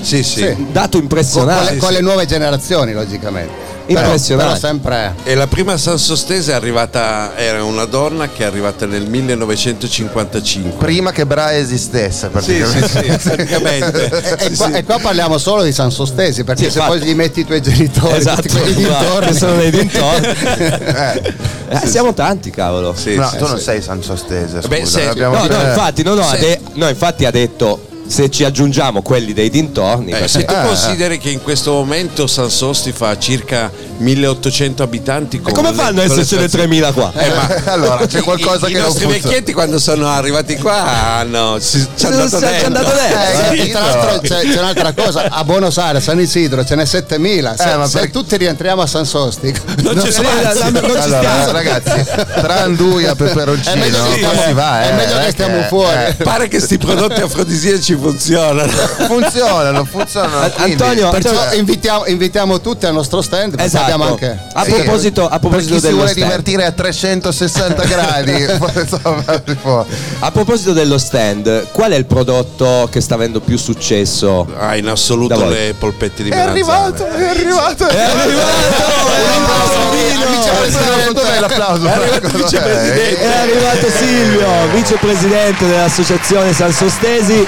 Sì, 0.00 0.22
sì. 0.22 0.40
Sì. 0.40 0.66
Dato 0.70 0.82
Con, 0.82 0.90
con 0.90 1.00
impressionante. 1.02 1.72
le, 1.74 1.78
con 1.78 1.92
le 1.92 2.00
nuove 2.00 2.26
generazioni, 2.26 2.92
logicamente. 2.92 3.69
Impressionante. 3.90 4.34
però 4.52 4.56
sempre. 4.58 5.14
E 5.24 5.34
la 5.34 5.46
prima 5.46 5.76
San 5.76 5.98
Sostese 5.98 6.52
è 6.52 6.54
arrivata, 6.54 7.36
era 7.36 7.62
una 7.64 7.84
donna 7.86 8.28
che 8.28 8.44
è 8.44 8.46
arrivata 8.46 8.86
nel 8.86 9.06
1955. 9.08 10.78
Prima 10.78 11.10
che 11.12 11.26
Bra 11.26 11.56
esistesse, 11.56 12.30
Sì, 12.40 12.42
sì, 12.42 12.58
praticamente. 12.58 13.18
sì, 13.18 13.28
praticamente. 13.28 14.08
E, 14.40 14.46
e 14.46 14.56
qua, 14.56 14.72
e 14.72 14.84
qua 14.84 14.98
parliamo 14.98 15.38
solo 15.38 15.62
di 15.62 15.72
San 15.72 15.90
Sostesi, 15.90 16.44
perché 16.44 16.64
Sì, 16.64 16.70
se 16.70 16.78
infatti. 16.78 16.98
poi 16.98 17.08
gli 17.08 17.14
metti 17.14 17.40
i 17.40 17.44
tuoi 17.44 17.60
genitori, 17.62 18.16
Esatto, 18.16 18.42
tutti 18.48 18.74
dintorni. 18.74 19.26
che 19.26 19.34
sono 19.34 19.54
nei 19.54 19.70
dintorni. 19.70 20.26
Eh, 20.26 21.34
Eh, 21.82 21.86
siamo 21.86 22.12
tanti, 22.14 22.50
cavolo. 22.50 22.94
Sì, 22.96 23.14
no, 23.14 23.28
sì, 23.28 23.36
tu 23.36 23.46
non 23.46 23.58
sì. 23.58 23.64
sei 23.64 23.82
San 23.82 24.02
Sostese, 24.02 24.60
Beh, 24.66 24.80
scusa. 24.80 25.10
abbiamo 25.10 25.36
No, 25.36 25.46
no, 25.46 25.60
infatti, 25.68 26.02
no, 26.02 26.14
no, 26.14 26.22
Sì. 26.24 26.34
ha 26.34 26.38
de- 26.38 26.60
no, 26.74 26.88
infatti 26.88 27.24
ha 27.24 27.30
detto 27.30 27.86
se 28.10 28.28
ci 28.30 28.42
aggiungiamo 28.44 29.02
quelli 29.02 29.32
dei 29.32 29.50
dintorni. 29.50 30.08
Eh, 30.10 30.14
perché- 30.14 30.28
se 30.28 30.44
tu 30.44 30.52
Eh, 30.52 30.62
consideri 30.66 31.18
che 31.18 31.30
in 31.30 31.40
questo 31.42 31.72
momento 31.72 32.26
San 32.26 32.50
Sosti 32.50 32.90
fa 32.92 33.16
circa 33.18 33.70
1800 33.98 34.82
abitanti 34.82 35.36
E 35.36 35.40
con 35.40 35.52
come 35.52 35.72
fanno 35.72 36.00
a 36.00 36.06
con 36.06 36.14
le 36.16 36.20
essercene 36.20 36.48
stazioni- 36.48 36.48
3000 36.48 36.92
qua? 36.92 37.12
Eh, 37.16 37.28
ma 37.34 37.72
allora 37.72 38.06
c'è 38.06 38.20
qualcosa 38.22 38.66
i, 38.66 38.72
che 38.72 38.76
i 38.78 38.80
non 38.80 38.86
nostri 38.88 39.04
funziona. 39.04 39.28
vecchietti 39.28 39.52
quando 39.52 39.78
sono 39.78 40.08
arrivati 40.08 40.56
qua 40.56 41.16
hanno 41.18 41.60
ci, 41.60 41.86
ci 41.96 42.06
hanno 42.06 42.16
dato 42.16 42.38
Ci 42.38 42.44
hanno 42.64 42.78
dentro. 42.78 42.92
Eh, 42.98 43.60
Eh, 43.60 43.70
tra 43.70 43.80
l'altro 43.80 44.20
c'è, 44.20 44.40
c'è 44.42 44.58
un'altra 44.58 44.92
cosa, 44.92 45.28
a 45.30 45.44
Buenos 45.44 45.78
Aires, 45.78 46.02
San 46.02 46.18
Isidro 46.18 46.64
ce 46.64 46.74
n'è 46.74 46.84
7000, 46.84 47.54
se, 47.56 47.70
Eh, 47.72 47.76
ma 47.76 47.86
se 47.86 47.98
perché- 47.98 48.12
tutti 48.12 48.36
rientriamo 48.36 48.82
a 48.82 48.86
San 48.86 49.04
Sosti 49.04 49.54
non, 49.82 49.94
c'è 49.94 50.06
si- 50.06 50.12
spazio. 50.12 50.62
non 50.70 50.72
ci 50.72 50.86
allora, 50.86 51.02
stiamo. 51.02 51.52
ragazzi, 51.52 52.04
tra 52.40 52.60
Anduia 52.62 53.12
e 53.12 53.14
Peperoncino 53.16 53.74
È 53.74 53.78
meglio 53.78 54.02
che 54.02 54.08
non 54.08 54.30
stiamo- 54.30 54.42
si 54.46 54.52
va, 54.52 54.82
è 54.82 54.88
eh, 54.88 54.92
meglio 54.94 55.14
non 55.14 55.24
che 55.24 55.30
stiamo 55.30 55.56
che- 55.58 55.66
fuori. 55.68 55.96
eh, 56.06 56.14
Pare 56.22 56.48
che 56.48 56.60
sti 56.60 56.78
prodotti 56.78 57.20
afrodisiaci 57.20 57.94
funzionano. 58.00 58.70
funzionano, 59.06 59.84
funzionano. 59.84 60.50
Quindi- 60.50 60.72
Antonio, 60.82 61.10
Perciò 61.10 61.30
Antonio- 61.30 61.58
invitiamo, 61.58 62.06
invitiamo 62.06 62.60
tutti 62.60 62.86
al 62.86 62.92
nostro 62.94 63.22
stand, 63.22 63.58
Esatto. 63.58 63.82
abbiamo 63.84 64.04
anche... 64.04 64.38
A 64.52 64.64
proposito, 64.64 65.24
a 65.26 65.28
per 65.30 65.40
proposito 65.40 65.74
chi 65.74 65.80
si 65.80 65.92
vuole 65.92 66.08
stand. 66.10 66.24
divertire 66.26 66.64
a 66.64 66.72
360 66.72 67.84
gradi. 67.84 68.46
A 70.20 70.30
proposito 70.30 70.72
dello 70.72 70.98
stand, 70.98 71.68
qual 71.72 71.92
è 71.92 71.96
il 71.96 72.04
prodotto 72.06 72.88
che 72.90 73.00
sta 73.00 73.14
avendo 73.14 73.40
più 73.40 73.56
successo? 73.58 74.46
Ah, 74.58 74.76
in 74.76 74.88
assoluto 74.88 75.44
le 75.46 75.74
polpette 75.78 76.22
di 76.22 76.30
È 76.30 76.34
melanzane. 76.36 76.60
arrivato, 76.60 77.06
è 77.06 77.24
arrivato. 77.28 77.86
È 77.88 78.00
arrivato! 78.00 79.78
Dov'è 81.12 81.40
l'applauso? 81.40 81.86
È 81.86 81.92
arrivato 81.92 83.88
Silvio, 83.90 84.46
vicepresidente 84.72 85.66
dell'associazione 85.66 86.52
San 86.52 86.72
Sostesi 86.72 87.46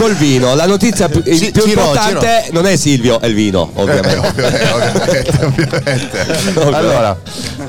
col 0.00 0.14
vino. 0.14 0.54
La 0.54 0.66
notizia 0.66 1.08
più, 1.08 1.22
il 1.26 1.38
Ci- 1.38 1.50
più 1.50 1.62
Ciro, 1.62 1.80
importante 1.82 2.48
non 2.52 2.66
è 2.66 2.76
Silvio, 2.76 3.20
è 3.20 3.26
il 3.26 3.34
vino, 3.34 3.70
Eh, 3.76 3.80
ovviamente. 3.82 4.16
ovviamente, 4.72 5.44
ovviamente. 5.44 6.26
Allora, 6.74 7.16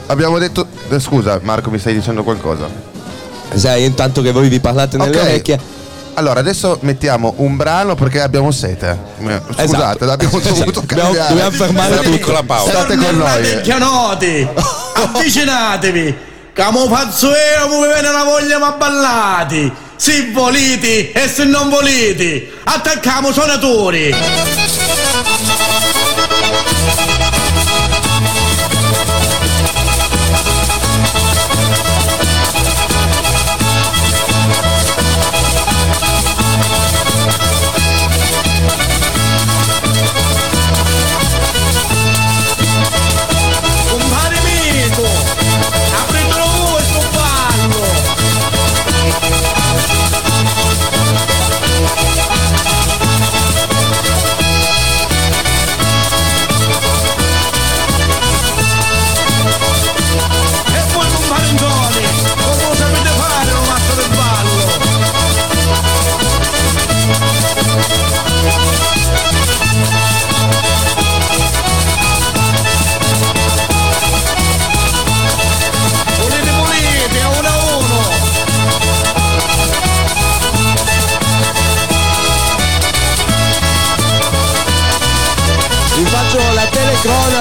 abbiamo 0.07 0.37
detto. 0.39 0.65
eh, 0.89 0.99
Scusa, 0.99 1.39
Marco, 1.43 1.69
mi 1.69 1.77
stai 1.79 1.93
dicendo 1.93 2.23
qualcosa? 2.23 2.67
Sai, 3.53 3.83
intanto 3.83 4.21
che 4.21 4.31
voi 4.31 4.47
vi 4.47 4.59
parlate 4.61 4.95
nelle 4.97 5.17
Ok. 5.17 5.23
orecchie. 5.23 5.59
Allora, 6.13 6.39
adesso 6.41 6.77
mettiamo 6.81 7.33
un 7.37 7.55
brano 7.57 7.95
perché 7.95 8.21
abbiamo 8.21 8.51
sete. 8.51 8.97
Eh, 9.19 9.41
Scusate, 9.45 9.63
Esatto. 9.63 10.05
l'abbiamo 10.05 10.39
dovuto 10.39 10.79
Dobbiamo- 10.81 11.03
cambiare. 11.03 11.29
dobbiamo 11.29 11.51
fermare 11.51 11.91
Una 11.93 12.01
tutto. 12.01 12.15
piccola 12.17 12.43
pausa. 12.43 12.71
State 12.71 12.95
con 12.95 13.17
noi. 13.17 13.61
Chianoti, 13.61 14.47
avvicinatevi, 14.95 16.15
io, 17.27 17.79
mi 17.81 17.87
viene 17.87 18.09
una 18.09 18.23
voglia 18.23 18.57
ma 18.59 18.71
ballati, 18.71 19.71
se 20.01 20.31
volete 20.31 21.11
e 21.11 21.29
se 21.29 21.43
non 21.43 21.69
volete, 21.69 22.49
attacchiamo 22.63 23.31
suonatori. 23.31 24.11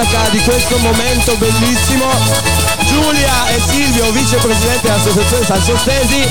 Telecronaca 0.01 0.29
di 0.29 0.39
questo 0.39 0.77
momento 0.79 1.35
bellissimo. 1.37 2.05
Giulia 2.87 3.47
e 3.47 3.59
Silvio, 3.59 4.11
vicepresidente 4.11 4.87
dell'associazione 4.87 5.45
San 5.45 5.61
Sostesi. 5.61 6.27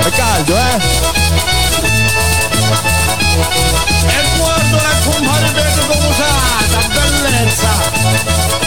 È 0.00 0.10
caldo, 0.10 0.56
eh? 0.56 0.76
E 4.06 4.36
guardo 4.36 4.76
la 4.76 4.94
compare 5.04 5.52
come 5.52 6.06
usata, 6.08 6.86
bellezza! 6.88 7.70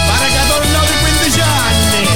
Pare 0.06 0.28
che 0.28 0.48
tornavo 0.48 0.86
i 0.86 0.98
15 1.00 1.42
anni! 1.42 2.08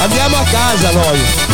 Andiamo 0.00 0.36
a 0.36 0.44
casa 0.44 0.90
noi. 0.90 1.46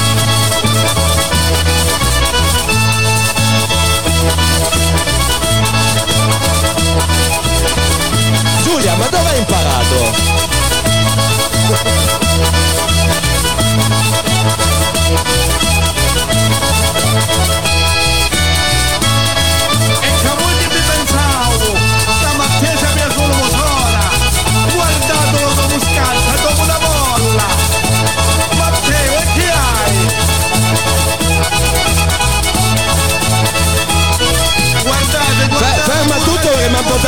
Giulia, 8.73 8.95
ma 8.95 9.07
dove 9.09 9.29
hai 9.29 9.39
imparato? 9.39 9.97
E 15.61 15.72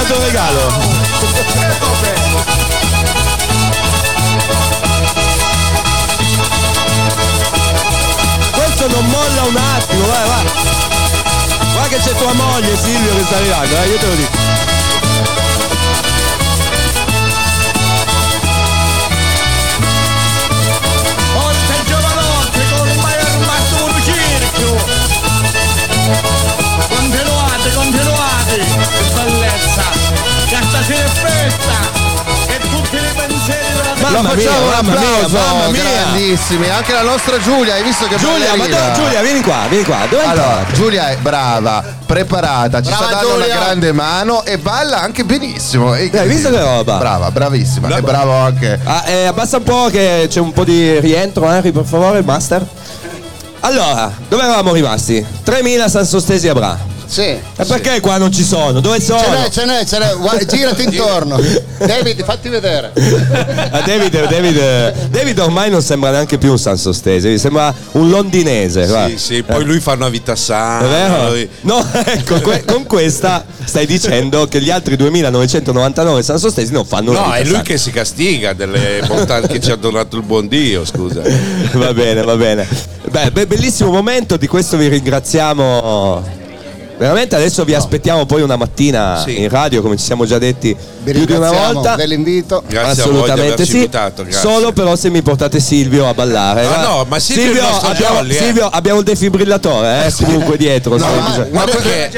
regalo. 0.02 0.60
Questo 8.50 8.88
non 8.88 9.06
molla 9.06 9.42
un 9.42 9.56
attimo, 9.56 10.06
vai, 10.06 10.28
vai. 10.28 10.44
Guarda 11.72 11.88
che 11.88 12.02
c'è 12.02 12.12
tua 12.16 12.32
moglie 12.32 12.76
Silvio 12.76 13.14
che 13.16 13.24
sta 13.24 13.36
arrivando, 13.36 13.76
eh, 13.76 13.86
io 13.88 13.98
te 13.98 14.06
lo 14.06 14.14
dico. 14.14 14.43
Che 30.86 30.94
stasera 30.94 31.04
è 31.04 31.08
festa! 31.08 32.02
E 32.52 32.58
tutti 32.58 32.96
i 32.96 33.00
pensieri 33.16 33.66
della 33.74 33.94
Lo 34.10 34.20
Mamma 34.20 34.28
facciamo 34.30 34.58
mia, 34.58 34.60
un 34.60 34.86
mamma 34.86 35.00
mia, 35.00 35.08
applauso, 35.08 35.36
mamma 35.38 35.68
mia. 35.70 35.82
grandissimi. 35.82 36.68
Anche 36.68 36.92
la 36.92 37.02
nostra 37.02 37.38
Giulia, 37.40 37.74
hai 37.74 37.82
visto 37.82 38.06
che 38.06 38.16
Giulia, 38.16 38.54
ma 38.54 38.66
dove- 38.66 38.92
Giulia, 38.94 39.22
vieni 39.22 39.40
qua, 39.40 39.56
vieni 39.68 39.84
qua. 39.84 39.98
Dove 40.08 40.24
Allora, 40.24 40.64
Giulia 40.74 41.08
è 41.08 41.16
brava, 41.16 41.82
preparata, 42.04 42.82
ci 42.82 42.88
Brava 42.90 43.04
sta 43.06 43.14
dando 43.14 43.30
Giulia. 43.32 43.46
una 43.46 43.64
grande 43.64 43.92
mano 43.92 44.44
e 44.44 44.58
balla 44.58 45.00
anche 45.00 45.24
benissimo. 45.24 45.94
E- 45.94 46.10
Hai 46.12 46.28
visto 46.28 46.50
che 46.50 46.60
roba? 46.60 46.96
Brava, 46.98 47.30
bravissima. 47.30 47.88
E 47.96 48.02
bravo 48.02 48.32
anche. 48.32 48.78
Ah, 48.84 49.04
eh, 49.06 49.24
abbassa 49.26 49.56
un 49.56 49.62
po' 49.62 49.88
che 49.90 50.26
c'è 50.28 50.40
un 50.40 50.52
po' 50.52 50.64
di 50.64 51.00
rientro, 51.00 51.48
Henry, 51.50 51.72
per 51.72 51.84
favore, 51.84 52.22
master. 52.22 52.64
Allora, 53.60 54.12
dove 54.28 54.42
eravamo 54.42 54.72
rimasti? 54.74 55.24
3.000 55.44 55.88
San 55.88 56.04
Sostesi 56.04 56.46
a 56.48 56.52
Bra. 56.52 56.92
Sì. 57.06 57.22
E 57.22 57.64
perché 57.66 58.00
qua 58.00 58.16
non 58.18 58.32
ci 58.32 58.42
sono? 58.44 58.80
Dove 58.80 59.00
sono? 59.00 59.20
Ce 59.20 59.28
n'è, 59.30 59.48
ce 59.50 59.64
n'è, 59.64 59.84
ce 59.84 59.98
n'è. 59.98 60.16
Guarda, 60.16 60.44
girati 60.44 60.82
intorno. 60.88 61.40
David, 61.78 62.24
fatti 62.24 62.48
vedere. 62.48 62.92
David, 63.84 64.28
David, 64.28 65.08
David 65.10 65.38
ormai 65.38 65.70
non 65.70 65.82
sembra 65.82 66.10
neanche 66.10 66.38
più 66.38 66.50
un 66.52 66.58
San 66.58 66.76
Sostesi, 66.76 67.28
mi 67.28 67.38
sembra 67.38 67.72
un 67.92 68.08
londinese. 68.10 68.86
guarda. 68.86 69.08
Sì, 69.08 69.18
sì, 69.18 69.42
poi 69.42 69.64
lui 69.64 69.80
fa 69.80 69.92
una 69.92 70.08
vita 70.08 70.34
sana. 70.36 70.84
È 70.86 70.88
vero? 70.88 71.28
lui- 71.30 71.48
No, 71.62 71.86
ecco, 72.04 72.40
que- 72.40 72.64
con 72.64 72.84
questa 72.84 73.44
stai 73.64 73.86
dicendo 73.86 74.46
che 74.46 74.60
gli 74.60 74.70
altri 74.70 74.96
2999 74.96 76.22
San 76.22 76.38
Sostesi 76.38 76.72
non 76.72 76.84
fanno 76.84 77.10
una 77.10 77.20
No, 77.20 77.24
vita 77.26 77.36
è 77.36 77.42
lui 77.42 77.50
sana. 77.52 77.62
che 77.62 77.78
si 77.78 77.90
castiga 77.90 78.52
delle 78.52 79.02
bontà 79.06 79.40
che 79.42 79.60
ci 79.60 79.70
ha 79.70 79.76
donato 79.76 80.16
il 80.16 80.22
buon 80.22 80.48
Dio, 80.48 80.84
scusa. 80.84 81.20
Va 81.72 81.92
bene, 81.92 82.22
va 82.22 82.36
bene. 82.36 82.66
Beh, 83.10 83.30
be- 83.30 83.46
bellissimo 83.46 83.90
momento, 83.90 84.36
di 84.36 84.46
questo 84.46 84.76
vi 84.76 84.88
ringraziamo. 84.88 86.42
Veramente 86.96 87.34
adesso 87.34 87.64
vi 87.64 87.74
aspettiamo 87.74 88.24
poi 88.24 88.42
una 88.42 88.56
mattina 88.56 89.20
Sì. 89.24 89.40
in 89.40 89.48
radio, 89.48 89.82
come 89.82 89.96
ci 89.96 90.04
siamo 90.04 90.24
già 90.26 90.38
detti 90.38 90.76
Vi 91.02 91.12
più 91.12 91.24
di 91.24 91.32
una 91.32 91.50
volta. 91.50 91.96
dell'invito. 91.96 92.62
Grazie 92.68 93.02
a 93.02 93.06
voi 93.06 93.14
di 93.14 93.18
Assolutamente 93.20 93.64
sì. 93.64 93.74
invitato, 93.76 94.22
grazie. 94.22 94.40
Solo 94.48 94.72
però 94.72 94.94
se 94.94 95.10
mi 95.10 95.20
portate 95.20 95.58
Silvio 95.60 96.08
a 96.08 96.14
ballare. 96.14 96.64
Ah, 96.66 96.78
Eh, 96.80 96.82
no, 96.86 97.04
ma 97.08 97.18
Silvio 97.18 97.62
nostro 97.62 97.88
abbiamo, 97.88 98.14
jolly, 98.16 98.34
eh. 98.34 98.38
Silvio, 98.38 98.66
abbiamo 98.68 98.98
il 99.00 99.04
defibrillatore, 99.04 100.06
eh, 100.06 100.12
comunque 100.24 100.56
dietro. 100.56 100.96
se 100.98 101.04
ma- 101.04 101.46
ma 101.50 101.64
perché- 101.64 102.10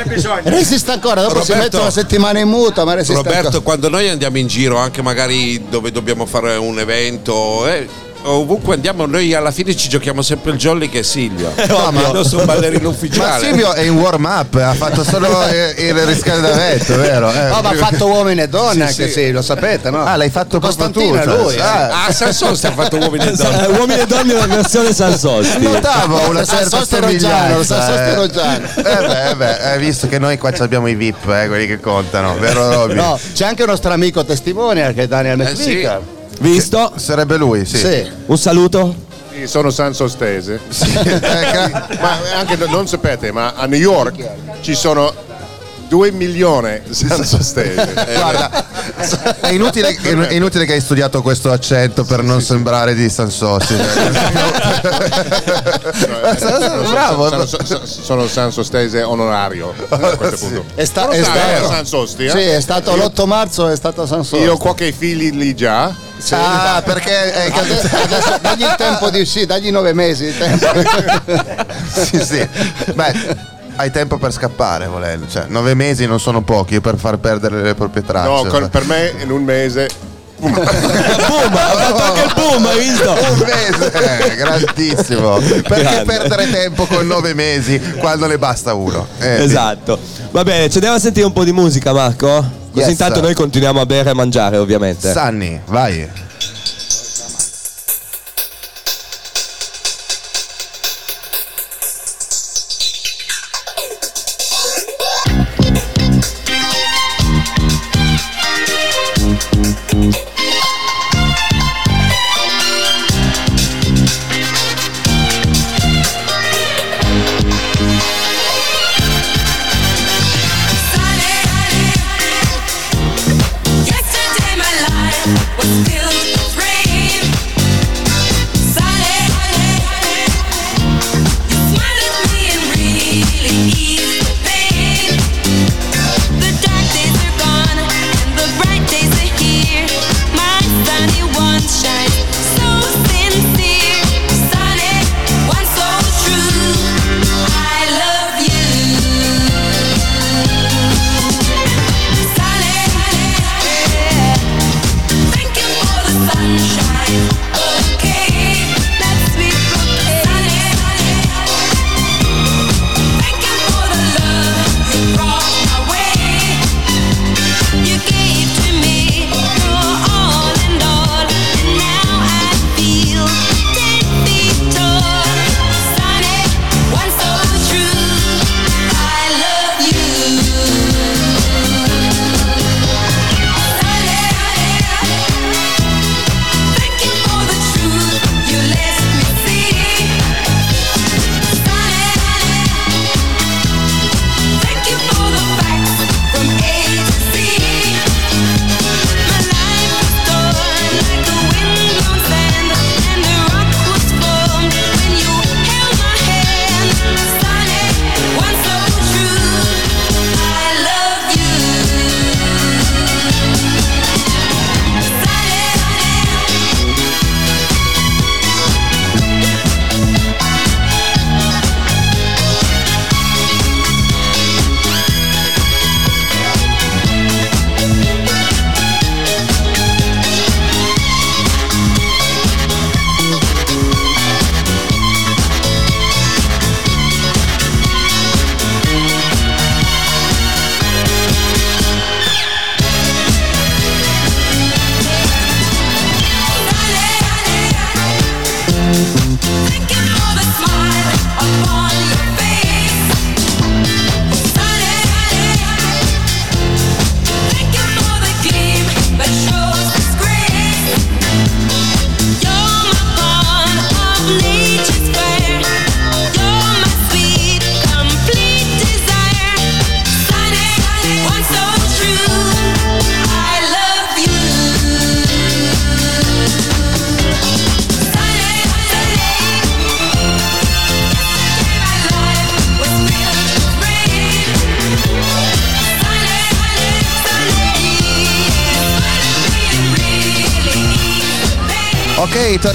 Resiste 0.44 0.90
ancora, 0.92 1.22
dopo 1.22 1.34
si 1.42 1.52
Roberto- 1.52 1.62
mette 1.62 1.76
una 1.78 1.90
settimana 1.90 2.38
in 2.38 2.48
muta, 2.48 2.84
ma 2.84 2.94
resiste 2.94 3.14
Roberto, 3.14 3.46
ancora. 3.46 3.62
quando 3.62 3.88
noi 3.88 4.08
andiamo 4.08 4.36
in 4.38 4.46
giro, 4.46 4.76
anche 4.76 5.00
magari 5.02 5.64
dove 5.70 5.90
dobbiamo 5.90 6.26
fare 6.26 6.56
un 6.56 6.78
evento, 6.78 7.66
eh, 7.66 7.88
ovunque 8.34 8.74
andiamo, 8.74 9.06
noi 9.06 9.34
alla 9.34 9.50
fine 9.50 9.74
ci 9.76 9.88
giochiamo 9.88 10.22
sempre 10.22 10.50
il 10.52 10.58
jolly 10.58 10.88
che 10.88 11.00
è 11.00 11.02
Silvio. 11.02 11.52
No, 11.66 11.90
ma 11.90 11.90
ma- 11.90 12.10
non 12.12 12.24
sono 12.24 12.44
ballerino 12.44 12.84
Ma 12.84 12.88
ufficiale. 12.88 13.44
Silvio 13.44 13.72
è 13.72 13.80
in 13.82 13.96
warm 13.98 14.24
up, 14.24 14.54
ha 14.56 14.74
fatto 14.74 15.02
solo 15.04 15.42
eh, 15.48 15.74
il 15.78 15.94
riscaldamento, 16.04 16.96
vero? 16.96 17.30
Eh, 17.32 17.48
No, 17.48 17.60
ma 17.62 17.68
ha 17.70 17.74
fatto 17.74 18.06
uomini 18.06 18.40
e 18.42 18.48
donne 18.48 18.74
Sì, 18.88 19.02
anche 19.02 19.12
sì. 19.12 19.24
sì, 19.24 19.30
lo 19.32 19.42
sapete, 19.42 19.90
no? 19.90 20.04
Ah, 20.04 20.16
l'hai 20.16 20.30
fatto 20.30 20.58
proprio 20.58 20.90
tu. 20.90 21.00
Costantino 21.00 21.42
lui, 21.42 21.54
eh. 21.56 21.60
Ah, 21.60 22.04
Ah, 22.06 22.12
Sanson 22.12 22.56
sta 22.56 22.72
fatto 22.72 22.96
uomini 22.96 23.26
e 23.26 23.32
donne. 23.32 23.66
Eh, 23.66 23.70
Uomini 23.78 24.00
e 24.00 24.06
donne 24.06 24.32
una 24.34 24.46
versione 24.46 24.92
San 24.92 25.16
Sosti. 25.18 25.60
Notavo 25.60 26.28
una 26.28 26.44
certa 26.44 26.84
somiglianza. 26.84 28.14
Roggiano. 28.14 28.66
Eh, 28.76 28.80
eh 28.80 29.06
beh, 29.06 29.30
eh 29.30 29.34
beh, 29.36 29.60
hai 29.72 29.78
visto 29.78 30.08
che 30.08 30.18
noi 30.18 30.38
qua 30.38 30.52
ci 30.52 30.62
abbiamo 30.62 30.86
i 30.88 30.94
VIP, 30.94 31.28
eh, 31.28 31.46
quelli 31.48 31.66
che 31.66 31.80
contano, 31.80 32.36
vero 32.38 32.70
Roby? 32.72 32.94
No, 32.94 33.18
c'è 33.34 33.44
anche 33.46 33.62
un 33.62 33.68
nostro 33.70 33.92
amico 33.92 34.24
testimonial 34.24 34.94
che 34.94 35.02
è 35.02 35.06
Daniel 35.06 35.40
Eh, 35.40 35.54
sì. 35.56 35.88
Visto? 36.40 36.92
Sarebbe 36.96 37.36
lui, 37.36 37.64
sì. 37.64 37.78
Sì. 37.78 38.06
Un 38.26 38.38
saluto. 38.38 38.94
Sì, 39.32 39.46
sono 39.46 39.70
San 39.70 39.94
Sostese. 39.94 40.60
Eh, 40.68 41.20
gra- 41.20 41.88
Ma 42.00 42.18
anche 42.36 42.56
non 42.68 42.86
sapete, 42.86 43.32
ma 43.32 43.54
a 43.54 43.66
New 43.66 43.78
York 43.78 44.26
ci 44.60 44.74
sono 44.74 45.12
2 45.88 46.10
milioni 46.12 46.80
di 46.84 46.94
San 46.94 47.24
Sostese. 47.24 47.92
Guarda, 47.92 48.64
è 49.40 49.48
inutile, 49.48 49.96
è 50.28 50.34
inutile 50.34 50.64
che 50.64 50.74
hai 50.74 50.80
studiato 50.80 51.22
questo 51.22 51.50
accento 51.52 52.04
per 52.04 52.22
non 52.22 52.40
sembrare 52.40 52.94
di 52.94 53.08
Sansossi. 53.08 53.76
Bravo. 56.90 57.28
Sono, 57.28 57.46
sono- 57.46 57.86
sono 57.86 58.26
San 58.26 58.52
Sostese 58.52 59.02
onorario 59.02 59.74
a 59.88 60.16
questo 60.16 60.36
punto. 60.46 60.64
È, 60.74 60.84
sta- 60.84 61.08
è 61.08 61.22
stato, 61.22 61.64
eh, 61.64 61.66
San 61.66 61.86
Sosti, 61.86 62.24
eh? 62.26 62.30
sì, 62.30 62.38
è 62.40 62.60
stato 62.60 62.94
l'8 62.96 63.26
marzo, 63.26 63.68
è 63.68 63.76
stato 63.76 64.06
San 64.06 64.24
Sosti. 64.24 64.44
Io 64.44 64.54
ho 64.54 64.56
qualche 64.56 64.92
figli 64.92 65.30
lì 65.32 65.54
già. 65.54 66.04
Ah, 66.30 66.80
perché 66.82 67.32
è 67.32 67.52
Adesso, 67.52 67.88
adesso 67.94 68.38
dagli 68.40 68.62
il 68.62 68.74
tempo 68.78 69.10
di 69.10 69.26
sì, 69.26 69.44
dagli 69.44 69.70
nove 69.70 69.92
mesi 69.92 70.26
di 70.26 70.38
tempo. 70.38 70.66
sì, 71.92 72.24
sì. 72.24 72.48
Beh, 72.94 73.54
hai 73.76 73.90
tempo 73.90 74.18
per 74.18 74.32
scappare, 74.32 74.86
volendo. 74.86 75.26
Cioè, 75.28 75.44
nove 75.48 75.74
mesi 75.74 76.06
non 76.06 76.18
sono 76.20 76.42
pochi 76.42 76.80
per 76.80 76.96
far 76.98 77.18
perdere 77.18 77.62
le 77.62 77.74
proprie 77.74 78.02
tracce. 78.04 78.28
No, 78.28 78.44
con- 78.44 78.68
per 78.70 78.84
me 78.86 79.12
in 79.22 79.30
un 79.30 79.42
mese. 79.44 79.88
Boom, 80.38 80.52
ha 80.54 80.64
fatto 80.66 82.02
anche 82.02 82.20
il 82.26 82.32
boom, 82.34 82.66
hai 82.66 82.78
visto? 82.78 83.10
Un 83.10 83.38
mese, 83.46 84.32
eh, 84.32 84.36
grandissimo. 84.36 85.38
Perché 85.38 85.62
Grande. 85.80 86.04
perdere 86.04 86.50
tempo 86.50 86.84
con 86.86 87.06
nove 87.06 87.32
mesi 87.32 87.80
quando 87.98 88.26
ne 88.26 88.36
basta 88.36 88.74
uno? 88.74 89.06
Eh, 89.18 89.42
Esatto. 89.42 89.98
Va 90.32 90.42
bene, 90.42 90.68
ci 90.68 90.74
andiamo 90.74 90.96
a 90.96 91.00
sentire 91.00 91.24
un 91.24 91.32
po' 91.32 91.44
di 91.44 91.52
musica, 91.52 91.92
Marco? 91.94 92.64
Così 92.70 92.80
Yes. 92.84 92.88
intanto 92.90 93.22
noi 93.22 93.32
continuiamo 93.32 93.80
a 93.80 93.86
bere 93.86 94.08
e 94.08 94.12
a 94.12 94.14
mangiare, 94.14 94.58
ovviamente. 94.58 95.10
Sanni, 95.10 95.58
vai. 95.68 96.06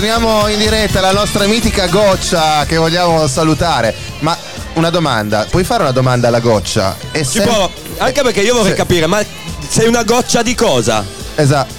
Torniamo 0.01 0.47
in 0.47 0.57
diretta 0.57 0.97
alla 0.97 1.11
nostra 1.11 1.45
mitica 1.45 1.85
goccia 1.85 2.65
che 2.65 2.75
vogliamo 2.75 3.27
salutare. 3.27 3.93
Ma 4.21 4.35
una 4.73 4.89
domanda, 4.89 5.45
puoi 5.47 5.63
fare 5.63 5.83
una 5.83 5.91
domanda 5.91 6.27
alla 6.29 6.39
goccia? 6.39 6.97
E 7.11 7.23
Ci 7.23 7.39
provo, 7.39 7.69
anche 7.97 8.23
perché 8.23 8.41
io 8.41 8.55
vorrei 8.55 8.71
Sì. 8.71 8.77
capire, 8.77 9.05
ma 9.05 9.23
sei 9.69 9.87
una 9.87 10.01
goccia 10.01 10.41
di 10.41 10.55
cosa? 10.55 11.05
Esatto. 11.35 11.75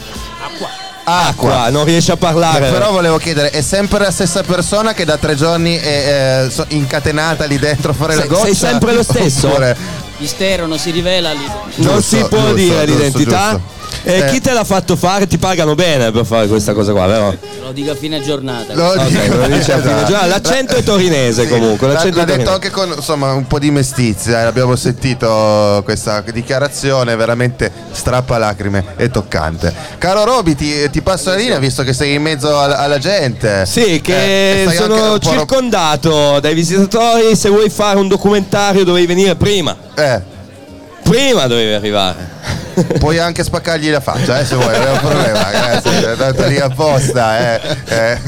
Acqua, 1.03 1.69
non 1.71 1.85
riesci 1.85 2.13
a 2.13 2.17
parlare. 2.17 2.71
Però 2.71 2.93
volevo 2.93 3.17
chiedere, 3.19 3.51
è 3.51 3.61
sempre 3.61 3.99
la 3.99 4.13
stessa 4.13 4.43
persona 4.45 4.95
che 4.95 5.05
da 5.05 5.17
tre 5.17 5.35
giorni 5.35 5.77
è 5.77 6.45
eh, 6.45 6.51
so- 6.51 6.65
incatenata 6.69 7.45
lì 7.47 7.59
dentro 7.59 7.93
fuori 7.93 8.15
la 8.15 8.21
Sei- 8.21 8.29
goccia? 8.29 8.45
sei 8.45 8.55
sempre 8.55 8.93
lo 8.93 9.03
stesso? 9.03 9.49
Oppure- 9.49 9.77
Mistero 10.19 10.67
non 10.69 10.79
si 10.79 10.93
rivela 10.93 11.33
lì. 11.33 11.45
non 11.45 11.97
Giusto, 11.97 12.01
si 12.03 12.25
può 12.29 12.39
giusto, 12.39 12.55
dire 12.55 12.87
giusto, 12.87 13.03
l'identità. 13.05 13.61
Giusto. 14.03 14.09
E 14.09 14.19
Eh. 14.19 14.31
chi 14.31 14.41
te 14.41 14.53
l'ha 14.53 14.65
fatto 14.65 14.97
fare? 14.97 15.27
Ti 15.27 15.39
pagano 15.39 15.75
bene 15.75 16.11
per 16.11 16.25
fare 16.25 16.47
questa 16.49 16.73
cosa 16.73 16.93
qua, 16.93 17.07
vero? 17.07 17.37
Lo 17.63 17.73
dico 17.73 17.93
a 17.93 17.95
fine 17.95 18.21
giornata. 18.21 18.75
Lo 18.75 18.87
Ok, 18.89 19.07
dico- 19.07 19.37
lo 19.37 19.47
dice 19.47 19.73
a 19.73 19.79
fine 19.79 19.93
Esatto. 19.95 20.11
giornata. 20.11 20.27
L'accento 20.27 20.75
è 20.77 20.83
torinese 20.83 21.43
Sì, 21.45 21.49
comunque. 21.49 21.87
l'ha, 21.87 21.93
L'accento 21.95 22.17
l'ha 22.19 22.23
è 22.25 22.27
detto 22.37 22.53
anche 22.53 22.71
con 22.71 22.93
insomma, 22.95 23.33
un 23.33 23.47
po' 23.47 23.59
di 23.59 23.71
mestizia, 23.71 24.41
eh, 24.41 24.45
abbiamo 24.45 24.77
sentito 24.77 25.81
questa 25.85 26.23
dichiarazione 26.33 27.15
veramente 27.17 27.71
strappalacrime 27.93 28.85
e 28.97 29.11
toccante. 29.11 29.73
Caro 29.99 30.25
Roby, 30.25 30.55
ti, 30.55 30.91
ti 30.91 31.01
passo 31.03 31.31
la 31.31 31.37
linea 31.37 31.59
visto 31.59 31.83
che 31.83 31.93
sei 31.93 32.15
in 32.15 32.23
mezzo 32.23 32.59
alla, 32.59 32.79
alla 32.79 32.99
gente. 32.99 33.65
Sì, 33.67 33.97
Eh, 33.97 34.01
che 34.01 34.65
anche 34.67 34.77
sono 34.77 35.19
circondato 35.19 36.41
dai 36.41 36.55
visitatori. 36.55 37.35
Se 37.37 37.49
vuoi 37.49 37.71
fare 37.71 37.99
un 37.99 38.09
documentario 38.09 38.85
dovevi 38.85 39.07
venire 39.07 39.35
prima. 39.37 39.77
Eh. 39.95 40.21
Prima 41.03 41.47
dovevi 41.47 41.73
arrivare. 41.75 42.41
Puoi 42.99 43.19
anche 43.19 43.45
spaccargli 43.45 43.91
la 43.91 44.01
faccia, 44.01 44.39
eh, 44.41 44.45
se 44.45 44.55
vuoi, 44.55 44.77
non 44.79 44.87
è 44.87 44.91
un 44.91 44.99
problema, 44.99 45.51
grazie, 45.51 46.05
è 46.07 46.11
andato 46.11 46.47
lì 46.47 46.59
apposta. 46.59 47.39
eh, 47.57 47.61
eh. 47.89 48.19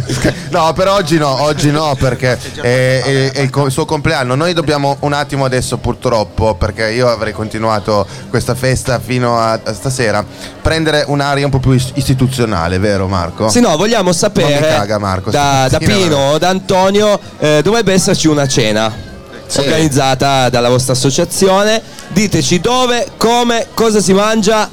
No, 0.50 0.72
per 0.72 0.88
oggi 0.88 1.16
no, 1.18 1.42
oggi 1.42 1.70
no, 1.70 1.96
perché 1.98 2.38
è, 2.60 3.02
è- 3.02 3.32
è 3.32 3.40
il, 3.40 3.50
suo 3.68 3.84
compleanno. 3.84 4.34
Noi 4.34 4.52
dobbiamo 4.52 4.96
un 5.00 5.12
attimo 5.12 5.44
adesso, 5.44 5.78
purtroppo, 5.78 6.54
perché 6.54 6.90
io 6.90 7.08
avrei 7.08 7.32
continuato 7.32 8.06
questa 8.30 8.54
festa 8.54 9.00
fino 9.00 9.38
a, 9.38 9.58
a 9.62 9.72
stasera, 9.72 10.24
prendere 10.62 11.04
un'aria 11.06 11.44
un 11.44 11.50
po' 11.50 11.58
più 11.58 11.72
is- 11.72 11.90
istituzionale, 11.94 12.78
vero 12.78 13.06
Marco? 13.08 13.48
Sì, 13.48 13.60
no, 13.60 13.76
vogliamo 13.76 14.12
sapere 14.12 14.60
caga, 14.60 14.98
Marco, 14.98 15.30
da, 15.30 15.66
da 15.70 15.78
Pino 15.78 16.16
o 16.16 16.38
da 16.38 16.48
Antonio 16.48 17.18
eh, 17.38 17.60
dovrebbe 17.62 17.92
esserci 17.92 18.28
una 18.28 18.46
cena 18.46 19.12
organizzata 19.56 20.48
dalla 20.48 20.68
vostra 20.68 20.92
associazione. 20.94 21.80
Diteci 22.08 22.60
dove, 22.60 23.08
come, 23.16 23.66
cosa 23.74 24.00
si 24.00 24.12
mangia 24.12 24.70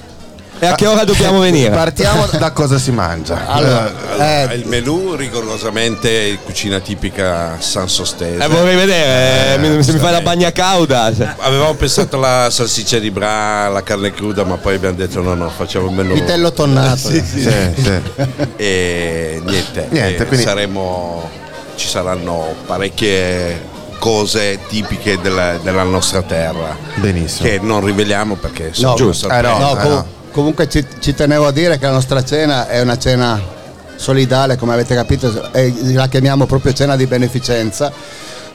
e 0.59 0.67
a 0.67 0.75
che 0.75 0.85
ora 0.85 1.03
dobbiamo 1.03 1.39
venire. 1.41 1.71
Partiamo 1.71 2.27
da 2.37 2.51
cosa 2.51 2.77
si 2.77 2.91
mangia. 2.91 3.47
Allora, 3.47 3.91
Eh, 4.49 4.55
il 4.55 4.67
menù 4.67 5.15
rigorosamente 5.15 6.37
cucina 6.43 6.79
tipica 6.79 7.55
San 7.59 7.87
Sostese. 7.89 8.43
Eh, 8.43 8.47
vorrei 8.47 8.75
vedere, 8.75 9.53
eh, 9.55 9.57
mi- 9.57 9.81
se 9.83 9.93
mi 9.93 9.97
fai 9.99 10.11
la 10.11 10.21
bagna 10.21 10.51
cauda. 10.51 11.11
Avevamo 11.39 11.73
pensato 11.73 12.17
alla 12.17 12.49
salsiccia 12.51 12.99
di 12.99 13.09
bra, 13.09 13.67
la 13.69 13.81
carne 13.81 14.11
cruda, 14.11 14.43
ma 14.43 14.57
poi 14.57 14.75
abbiamo 14.75 14.95
detto 14.97 15.19
no, 15.21 15.33
no, 15.33 15.49
facciamo 15.49 15.87
il 15.87 15.93
menù. 15.95 16.13
Vitello 16.13 16.51
tonnato. 16.51 17.09
Sì, 17.09 17.23
sì, 17.25 17.41
Sì, 17.41 17.49
sì. 17.81 18.01
E 18.57 19.41
niente, 19.43 19.87
Niente, 19.89 20.23
eh, 20.23 20.25
quindi- 20.27 20.45
saremo, 20.45 21.27
ci 21.75 21.87
saranno 21.87 22.53
parecchie 22.67 23.69
cose 24.01 24.57
tipiche 24.67 25.19
della, 25.21 25.57
della 25.61 25.83
nostra 25.83 26.23
terra. 26.23 26.75
Benissimo. 26.95 27.47
Che 27.47 27.59
non 27.61 27.85
riveliamo 27.85 28.33
perché 28.33 28.71
sono 28.73 28.89
No, 28.89 28.95
giusto. 28.95 29.29
eh, 29.29 29.41
no, 29.41 29.57
No, 29.59 29.77
eh, 29.77 29.81
com-. 29.83 30.05
Comunque 30.31 30.67
ci, 30.67 30.83
ci 30.99 31.13
tenevo 31.13 31.45
a 31.45 31.51
dire 31.51 31.77
che 31.77 31.85
la 31.85 31.91
nostra 31.91 32.23
cena 32.23 32.67
è 32.67 32.81
una 32.81 32.97
cena 32.97 33.39
solidale, 33.95 34.57
come 34.57 34.73
avete 34.73 34.95
capito, 34.95 35.49
la 35.93 36.07
chiamiamo 36.07 36.47
proprio 36.47 36.73
cena 36.73 36.95
di 36.95 37.05
beneficenza, 37.05 37.91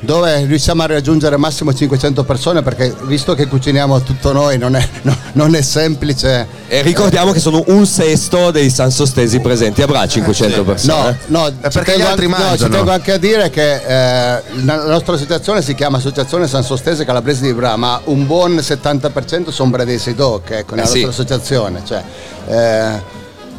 dove 0.00 0.44
riusciamo 0.44 0.82
a 0.82 0.86
raggiungere 0.86 1.36
massimo 1.36 1.72
500 1.72 2.22
persone 2.24 2.62
perché 2.62 2.94
visto 3.04 3.34
che 3.34 3.46
cuciniamo 3.46 4.02
tutto 4.02 4.32
noi 4.32 4.58
non 4.58 4.76
è, 4.76 4.86
no- 5.02 5.16
non 5.32 5.54
è 5.54 5.62
semplice. 5.62 6.46
E 6.68 6.82
ricordiamo 6.82 7.32
che 7.32 7.40
sono 7.40 7.62
un 7.68 7.86
sesto 7.86 8.50
dei 8.50 8.68
San 8.70 8.90
Sostesi 8.90 9.40
presenti. 9.40 9.82
Avrà 9.82 10.06
500 10.06 10.56
No, 10.58 10.64
persone. 10.64 11.18
no, 11.26 11.46
ci 11.48 11.54
perché 11.72 11.96
gli 11.96 12.02
altri 12.02 12.26
anche- 12.26 12.26
no, 12.26 12.44
ci 12.44 12.48
mangiano. 12.48 12.74
tengo 12.76 12.90
anche 12.90 13.12
a 13.12 13.18
dire 13.18 13.50
che 13.50 13.74
eh, 13.74 14.42
la 14.64 14.84
nostra 14.84 15.14
associazione 15.14 15.62
si 15.62 15.74
chiama 15.74 15.96
Associazione 15.96 16.46
San 16.46 16.62
Sostese 16.62 17.04
Calabrese 17.04 17.42
di 17.42 17.52
Bra, 17.54 17.76
ma 17.76 18.00
un 18.04 18.26
buon 18.26 18.56
70% 18.56 19.50
sono 19.50 19.70
bradesi 19.70 20.14
doc, 20.14 20.50
ecco, 20.50 20.74
nella 20.74 20.86
Eh 20.86 20.90
sì. 20.90 21.04
nostra 21.04 21.22
associazione. 21.24 21.82
Cioè, 21.86 22.02
eh, 22.48 23.14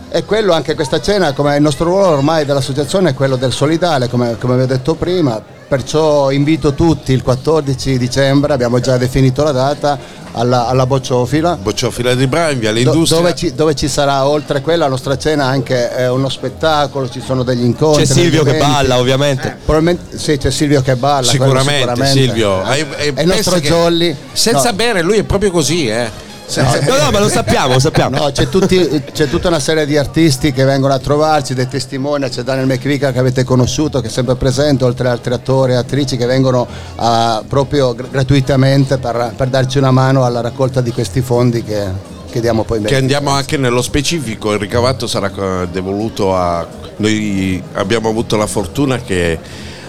e 0.09 0.23
quello 0.25 0.53
anche 0.53 0.73
questa 0.75 1.01
cena, 1.01 1.33
come 1.33 1.55
il 1.55 1.61
nostro 1.61 1.85
ruolo 1.85 2.15
ormai 2.17 2.45
dell'associazione 2.45 3.09
è 3.09 3.13
quello 3.13 3.35
del 3.35 3.51
solidale, 3.51 4.07
come, 4.09 4.37
come 4.39 4.55
vi 4.55 4.61
ho 4.63 4.65
detto 4.65 4.95
prima, 4.95 5.41
perciò 5.67 6.31
invito 6.31 6.73
tutti 6.73 7.11
il 7.11 7.21
14 7.21 7.97
dicembre, 7.97 8.53
abbiamo 8.53 8.79
già 8.79 8.97
definito 8.97 9.43
la 9.43 9.51
data, 9.51 9.99
alla, 10.31 10.67
alla 10.67 10.85
Bocciofila. 10.85 11.57
Bocciofila 11.61 12.13
di 12.13 12.25
Bra 12.27 12.51
in 12.51 12.59
Viale 12.59 12.83
Do- 12.83 13.03
dove, 13.05 13.35
ci, 13.35 13.53
dove 13.53 13.75
ci 13.75 13.89
sarà 13.89 14.25
oltre 14.27 14.61
quella 14.61 14.85
la 14.85 14.91
nostra 14.91 15.17
cena 15.17 15.45
anche 15.45 15.93
eh, 15.97 16.07
uno 16.07 16.29
spettacolo, 16.29 17.09
ci 17.09 17.21
sono 17.21 17.43
degli 17.43 17.63
incontri. 17.63 18.05
C'è 18.05 18.13
Silvio 18.13 18.43
che 18.43 18.57
balla, 18.57 18.99
ovviamente. 18.99 19.57
Probabilmente 19.65 20.17
sì, 20.17 20.37
c'è 20.37 20.51
Silvio 20.51 20.81
che 20.81 20.95
balla. 20.95 21.27
quello 21.35 21.59
Sicuramente, 21.59 22.05
Silvio. 22.05 22.63
Eh, 22.65 22.79
Eh, 22.79 23.07
eh, 23.07 23.13
È 23.13 23.21
il 23.21 23.27
nostro 23.27 23.59
Jolly. 23.59 24.15
Senza 24.31 24.69
No. 24.69 24.75
bere, 24.75 25.01
lui 25.01 25.17
è 25.17 25.23
proprio 25.23 25.51
così, 25.51 25.87
eh. 25.87 26.25
No, 26.55 26.95
no, 27.03 27.11
ma 27.11 27.19
lo 27.19 27.27
sappiamo, 27.27 27.73
lo 27.73 27.79
sappiamo. 27.79 28.17
No, 28.17 28.31
c'è, 28.31 28.47
tutti- 28.47 29.03
c'è 29.11 29.27
tutta 29.27 29.49
una 29.49 29.59
serie 29.59 29.85
di 29.85 29.97
artisti 29.97 30.53
che 30.53 30.63
vengono 30.63 30.93
a 30.93 30.99
trovarci, 30.99 31.53
dei 31.53 31.67
testimoni, 31.67 32.29
c'è 32.29 32.43
Daniel 32.43 32.67
McVicar 32.67 33.11
che 33.11 33.19
avete 33.19 33.43
conosciuto, 33.43 33.99
che 33.99 34.07
è 34.07 34.09
sempre 34.09 34.35
presente, 34.35 34.85
oltre 34.85 35.07
ad 35.07 35.13
altri 35.13 35.33
attori 35.33 35.73
e 35.73 35.75
attrici 35.75 36.15
che 36.15 36.25
vengono 36.25 36.65
ah, 36.95 37.43
proprio 37.45 37.93
gr- 37.93 38.09
gratuitamente 38.09 38.97
per, 38.97 39.33
per 39.35 39.47
darci 39.49 39.77
una 39.77 39.91
mano 39.91 40.23
alla 40.23 40.39
raccolta 40.39 40.79
di 40.79 40.91
questi 40.91 41.21
fondi 41.21 41.63
che, 41.63 41.85
che 42.31 42.39
diamo 42.39 42.63
poi 42.63 42.79
in 42.79 42.85
Che 42.85 42.95
andiamo 42.95 43.31
anche 43.31 43.57
nello 43.57 43.81
specifico, 43.81 44.53
il 44.53 44.59
ricavato 44.59 45.05
sarà 45.05 45.31
eh, 45.35 45.67
devoluto 45.69 46.35
a... 46.35 46.65
Noi 46.99 47.61
abbiamo 47.73 48.09
avuto 48.09 48.37
la 48.37 48.47
fortuna 48.47 48.97
che 48.97 49.37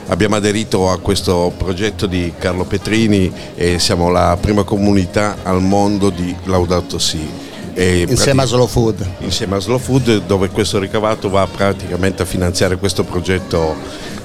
abbiamo 0.08 0.36
aderito 0.36 0.90
a 0.90 0.98
questo 0.98 1.52
progetto 1.56 2.06
di 2.06 2.32
Carlo 2.38 2.64
Petrini 2.64 3.32
e 3.54 3.78
siamo 3.78 4.10
la 4.10 4.36
prima 4.40 4.62
comunità 4.62 5.36
al 5.42 5.62
mondo 5.62 6.10
di 6.10 6.34
Laudato 6.44 6.98
Si. 6.98 7.46
Insieme 7.74 8.42
a 8.42 8.46
Slow 8.46 8.66
Food. 8.66 9.06
Insieme 9.20 9.56
a 9.56 9.60
Slow 9.60 9.78
Food 9.78 10.22
dove 10.26 10.48
questo 10.48 10.80
ricavato 10.80 11.30
va 11.30 11.46
praticamente 11.46 12.22
a 12.22 12.24
finanziare 12.24 12.76
questo 12.76 13.04
progetto 13.04 13.76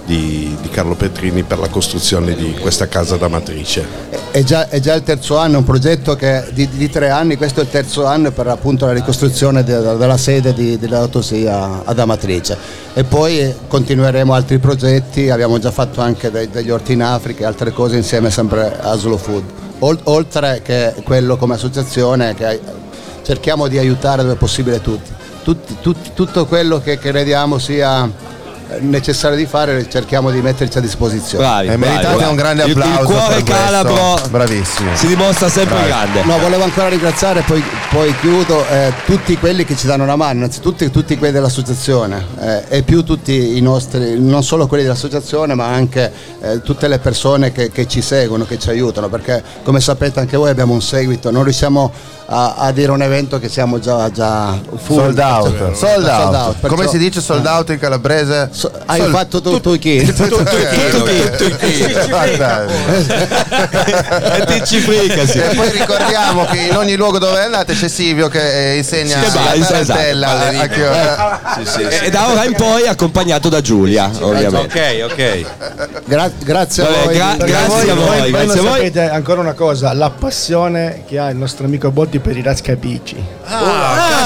di, 0.06 0.56
di 0.62 0.70
Carlo 0.70 0.96
Petrini 0.96 1.44
per 1.44 1.60
la 1.60 1.70
costruzione 1.70 2.36
di 2.36 2.54
questa 2.60 2.88
casa 2.88 3.16
da 3.16 3.28
matrice. 3.28 3.86
È 4.32 4.44
già, 4.44 4.68
è 4.68 4.80
già 4.80 4.94
il 4.96 5.04
terzo 5.04 5.38
anno, 5.38 5.60
un 5.60 5.64
progetto 5.64 6.16
che 6.16 6.46
di, 6.52 6.68
di 6.70 6.90
tre 6.90 7.10
anni, 7.10 7.38
questo 7.38 7.62
è 7.62 7.64
il 7.64 7.70
terzo 7.70 8.06
anno 8.06 8.32
per 8.32 8.48
appunto 8.48 8.86
la 8.86 8.94
ricostruzione 8.94 9.64
de- 9.64 9.96
della 9.98 10.18
sede 10.18 10.54
di, 10.54 10.78
dell'autosia 10.78 11.84
ad 11.86 12.00
Amatrice. 12.00 12.58
E 12.94 13.04
poi 13.04 13.40
eh, 13.40 13.56
continueremo 13.68 14.34
altri 14.34 14.58
progetti, 14.58 15.30
abbiamo 15.30 15.58
già 15.60 15.72
fatto 15.72 16.02
anche 16.02 16.30
dei- 16.32 16.50
degli 16.50 16.70
orti 16.70 16.94
in 16.94 17.04
Africa 17.04 17.44
e 17.44 17.46
altre 17.46 17.72
cose 17.72 17.96
insieme 17.96 18.30
sempre 18.30 18.78
a 18.80 18.96
Slow 18.98 19.18
Food. 19.18 19.44
Ol- 19.80 20.00
oltre 20.04 20.62
che 20.64 20.94
quello 21.04 21.38
come 21.38 21.54
associazione 21.56 22.34
che 22.36 22.60
cerchiamo 23.24 23.68
di 23.68 23.78
aiutare 23.78 24.22
dove 24.22 24.34
è 24.34 24.38
possibile 24.38 24.82
tutti. 24.82 25.12
Tutti- 25.44 25.78
tutti- 25.82 26.12
tutto 26.14 26.46
quello 26.46 26.80
che 26.80 26.98
crediamo 26.98 27.58
sia 27.58 28.10
necessario 28.80 29.38
di 29.38 29.46
fare 29.46 29.88
cerchiamo 29.90 30.32
di 30.32 30.42
metterci 30.42 30.78
a 30.78 30.82
disposizione. 30.82 31.44
Bravi, 31.46 31.68
E 31.68 31.78
meritate 31.78 32.16
bravi. 32.16 32.30
un 32.30 32.36
grande 32.36 32.64
Il- 32.64 32.70
il 32.72 32.82
applauso. 32.82 33.06
cuore 33.14 33.44
calabro 33.44 34.20
Bravissimo. 34.30 34.96
Si 34.96 35.08
dimostra 35.08 35.50
sempre 35.50 35.76
Bravi. 35.76 35.88
grande. 35.90 36.24
No, 36.24 36.40
volevo 36.40 36.64
ancora 36.64 36.88
ringraziare, 36.90 37.42
poi, 37.42 37.64
poi 37.92 38.16
chiudo, 38.20 38.66
eh, 38.70 38.92
tutti 39.06 39.38
quelli 39.38 39.64
che 39.66 39.76
ci 39.76 39.86
danno 39.88 40.04
una 40.04 40.16
mano, 40.16 40.40
innanzitutto 40.40 40.90
tutti 40.90 41.18
quelli 41.18 41.34
dell'associazione 41.34 42.26
eh, 42.40 42.64
e 42.70 42.84
più 42.84 43.04
tutti 43.04 43.58
i 43.58 43.62
nostri, 43.62 44.20
non 44.20 44.44
solo 44.44 44.68
quelli 44.68 44.84
dell'associazione 44.84 45.54
ma 45.54 45.68
anche 45.68 46.12
eh, 46.42 46.62
tutte 46.62 46.88
le 46.88 47.00
persone 47.00 47.52
che, 47.52 47.70
che 47.72 47.88
ci 47.88 48.02
seguono, 48.02 48.46
che 48.46 48.58
ci 48.60 48.70
aiutano, 48.70 49.08
perché 49.10 49.42
come 49.64 49.80
sapete 49.80 50.20
anche 50.20 50.36
voi 50.38 50.50
abbiamo 50.50 50.74
un 50.74 50.82
seguito, 50.82 51.32
non 51.32 51.44
riusciamo 51.44 51.92
a, 52.26 52.56
a 52.56 52.72
dire 52.72 52.92
un 52.92 53.02
evento 53.02 53.38
che 53.40 53.50
siamo 53.50 53.80
già, 53.80 54.10
già 54.12 54.58
full. 54.78 54.98
Sold 54.98 55.20
out. 55.20 55.72
Sold 55.74 56.06
out. 56.08 56.56
perciò- 56.60 56.68
Come 56.76 56.88
si 56.88 56.98
dice 56.98 57.22
sold 57.22 57.46
out 57.46 57.70
in 57.70 57.80
calabrese? 57.80 58.50
Hai 58.86 59.00
Sold- 59.00 59.12
fatto 59.16 59.42
tu, 59.42 59.60
tu 59.60 59.78
chi? 59.80 60.04
Guarda. 62.08 62.66
E 64.38 64.46
ti 64.46 64.62
ci 64.66 64.80
frica, 64.80 65.26
sì. 65.26 65.40
E 65.40 65.56
poi 65.56 65.70
ricordiamo 65.72 66.46
che 66.46 66.60
in 66.60 66.76
ogni 66.78 66.96
luogo 66.96 67.18
dove 67.20 67.42
andate 67.42 67.74
c'è 67.74 67.88
Silvio 67.88 68.28
che 68.28 68.74
eh, 68.74 68.78
insegna 68.78 69.20
Che 69.20 69.30
va, 69.30 69.44
la 69.44 69.54
esatto, 69.56 69.72
tarantella 69.86 70.60
a 70.60 70.68
che 70.68 70.88
ora- 70.88 71.40
E 72.02 72.10
da 72.10 72.30
ora 72.30 72.46
in 72.46 72.54
poi 72.54 72.88
accompagnato 72.88 73.50
da 73.50 73.62
Giulia, 73.62 74.10
ovviamente. 74.20 75.02
Ok, 75.06 75.12
ok. 75.12 75.46
Gra- 76.06 76.32
grazie 76.44 76.84
a 76.84 76.86
Vabbè, 76.88 77.04
voi. 77.06 77.14
gra- 77.16 77.36
grazie 77.38 77.92
a 77.92 77.96
voi, 77.96 78.20
Voi, 78.20 78.32
grazie 78.32 78.60
a 78.60 78.62
voi. 78.62 78.72
sapete 78.78 79.10
ancora 79.10 79.42
una 79.42 79.54
cosa, 79.54 79.94
la 79.94 80.10
passione 80.12 81.04
che 81.08 81.18
ha 81.20 81.30
il 81.30 81.38
nostro 81.38 81.66
amico 81.66 81.90
Botti 81.92 82.20
per 82.20 82.38
i 82.38 82.42
rascapici. 82.42 83.16
Ah, 83.46 83.96
la 84.22 84.23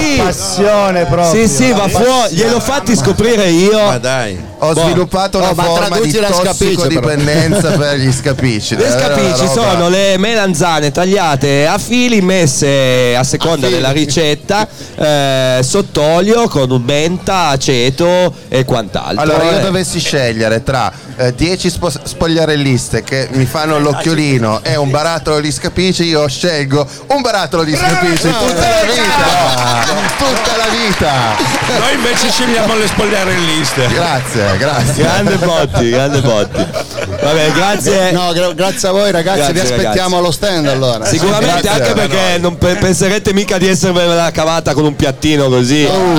sì. 0.00 0.16
passione 0.16 1.04
proprio. 1.04 1.46
Sì, 1.46 1.48
sì, 1.48 1.72
va 1.72 1.88
fuori. 1.88 2.34
Gliel'ho 2.34 2.60
fatti 2.60 2.96
scoprire 2.96 3.48
io. 3.48 3.84
Ma 3.84 3.98
dai. 3.98 4.38
Ho 4.58 4.72
Boh. 4.72 4.80
sviluppato 4.84 5.36
una 5.38 5.50
Oh, 5.50 5.54
ma 5.54 5.62
forma 5.64 5.98
di 6.00 6.10
tossicodipendenza 6.12 7.72
per 7.72 7.96
gli 7.98 8.10
scapici. 8.12 8.74
Le 8.76 8.90
scapici 8.90 9.46
roba- 9.46 9.52
sono 9.70 9.88
le 9.88 10.16
melanzane 10.18 10.90
tagliate 10.90 11.66
a 11.66 11.76
fili 11.78 12.20
messe 12.22 13.14
a 13.14 13.22
seconda 13.22 13.68
della 13.68 13.90
ricetta 13.90 14.66
eh, 14.96 15.60
sott'olio 15.62 16.48
con 16.48 16.70
un 16.70 16.82
menta, 16.82 17.48
aceto 17.48 18.32
e 18.48 18.64
quant'altro. 18.64 19.20
Allora, 19.20 19.44
io 19.44 19.58
Eh, 19.58 19.60
dovessi 19.62 20.00
scegliere 20.00 20.62
tra 20.62 20.90
10 21.34 21.70
spogliarelliste 22.04 23.02
che 23.02 23.28
mi 23.32 23.46
fanno 23.46 23.78
l'occhiolino 23.78 24.60
e 24.62 24.76
un 24.76 24.90
barattolo 24.90 25.40
di 25.40 25.50
scapici, 25.52 26.04
io 26.04 26.26
scelgo 26.28 26.86
un 27.08 27.20
barattolo 27.22 27.62
di 27.64 27.74
scapici 27.74 28.28
tutta 28.28 28.68
la 28.68 28.82
vita. 28.84 30.04
Tutta 30.18 30.56
la 30.56 30.68
vita. 30.70 31.12
Noi 31.78 31.94
invece 31.94 32.30
scegliamo 32.30 32.76
le 32.76 32.86
spogliarelliste. 32.86 33.86
Grazie, 33.88 34.55
grazie. 34.58 35.02
Grande 35.02 35.36
Botti, 35.36 35.88
grande 35.90 36.20
Botti. 36.20 36.66
Vabbè, 37.22 37.52
grazie. 37.52 38.10
No, 38.12 38.32
gra- 38.32 38.52
grazie 38.52 38.88
a 38.88 38.92
voi 38.92 39.10
ragazzi, 39.10 39.38
Grazie, 39.38 39.52
vi 39.54 39.60
aspettiamo 39.60 39.92
ragazzi. 39.92 40.14
allo 40.14 40.30
stand 40.30 40.66
allora. 40.68 41.04
Sicuramente 41.04 41.60
Grazie. 41.62 41.70
anche 41.70 41.92
perché 41.92 42.38
non 42.38 42.58
pe- 42.58 42.76
penserete 42.76 43.32
mica 43.32 43.58
di 43.58 43.68
esservela 43.68 44.30
cavata 44.30 44.72
con 44.74 44.84
un 44.84 44.96
piattino 44.96 45.48
così. 45.48 45.84
Oh, 45.84 46.14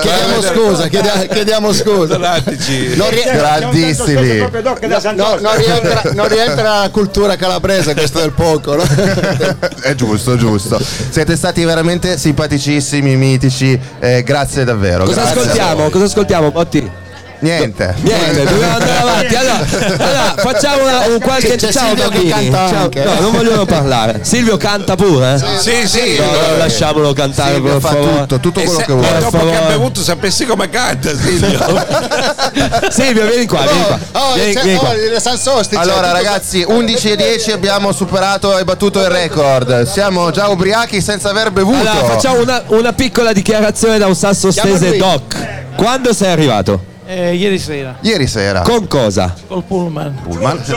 chiediamo 0.00 0.42
scusa, 0.42 0.88
chiediamo, 0.88 1.22
chiediamo 1.26 1.72
scusa. 1.72 2.16
Non, 2.18 3.10
rie- 3.10 3.30
Grandissimi. 3.32 4.38
no, 4.38 5.36
non 5.40 5.56
rientra, 5.56 6.02
non 6.14 6.28
rientra 6.28 6.80
la 6.80 6.90
cultura 6.90 7.36
calabrese 7.36 7.94
questo 7.94 8.20
del 8.20 8.32
poco, 8.32 8.76
no? 8.76 8.82
È 9.82 9.94
giusto, 9.94 10.36
giusto. 10.36 10.78
Siete 11.10 11.36
stati 11.36 11.64
veramente 11.64 12.18
simpaticissimi, 12.18 13.16
mitici. 13.16 13.78
eh, 14.00 14.22
grazie 14.22 14.64
davvero. 14.64 15.04
Cosa 15.04 15.22
grazie. 15.22 15.40
ascoltiamo? 15.40 15.88
Cosa 15.90 16.04
ascoltiamo, 16.04 16.49
Botti? 16.52 17.09
Niente. 17.40 17.94
Niente, 18.00 18.44
dobbiamo 18.44 18.72
andare 18.74 18.98
avanti. 18.98 19.34
Allora, 19.34 19.58
allora, 19.98 20.34
facciamo 20.36 20.82
una- 20.82 21.06
un 21.06 21.18
qualche. 21.20 21.56
C'è 21.56 21.72
ciao, 21.72 21.86
Silvio 21.88 22.08
che 22.08 22.22
bambini. 22.22 22.50
canta 22.50 22.68
Ciao. 22.68 22.82
anche. 22.84 23.02
No, 23.04 23.14
non 23.20 23.32
vogliono 23.32 23.64
parlare. 23.64 24.18
Silvio 24.22 24.56
canta 24.56 24.94
pure. 24.96 25.34
eh? 25.34 25.58
Sì, 25.58 25.88
sì. 25.88 26.16
No, 26.18 26.24
no, 26.26 26.56
lasciamolo 26.58 27.12
cantare 27.12 27.54
Silvio 27.54 27.72
per 27.72 27.80
fa 27.80 27.88
favore. 27.88 28.20
tutto, 28.20 28.40
tutto 28.40 28.60
quello 28.60 28.78
se- 28.78 28.84
che 28.84 28.92
vuole. 28.92 29.18
dopo 29.18 29.38
che 29.48 29.56
ha 29.56 29.66
bevuto 29.68 30.02
sapessi 30.02 30.44
come 30.46 30.68
canta 30.68 31.10
Silvio. 31.16 31.58
Silvio, 32.90 33.26
vieni 33.26 33.46
qua, 33.46 33.60
vieni 33.62 33.84
qua. 33.84 33.98
Oh, 34.12 34.34
Vieni, 34.34 34.54
c'è- 34.54 34.62
vieni 34.62 34.78
qua. 34.78 34.88
oh, 34.90 35.18
Sansosti, 35.20 35.76
c'è 35.76 35.80
Allora 35.82 36.12
ragazzi, 36.12 36.64
11 36.66 37.10
e 37.12 37.16
10 37.16 37.52
abbiamo 37.52 37.92
superato 37.92 38.58
e 38.58 38.64
battuto 38.64 39.00
il 39.00 39.08
record. 39.08 39.86
Siamo 39.90 40.30
già 40.30 40.48
ubriachi 40.48 41.00
senza 41.00 41.30
aver 41.30 41.50
bevuto. 41.52 41.78
Allora, 41.88 42.04
facciamo 42.04 42.40
una, 42.40 42.62
una 42.68 42.92
piccola 42.92 43.32
dichiarazione 43.32 43.98
da 43.98 44.06
un 44.06 44.14
sasso 44.14 44.50
stese 44.50 44.96
doc. 44.96 45.36
Quando 45.76 46.12
sei 46.12 46.30
arrivato? 46.30 46.88
Eh, 47.12 47.34
ieri 47.34 47.58
sera, 47.58 47.96
Ieri 48.02 48.28
sera. 48.28 48.60
Con 48.60 48.86
cosa? 48.86 49.34
col 49.48 49.64
pullman. 49.64 50.14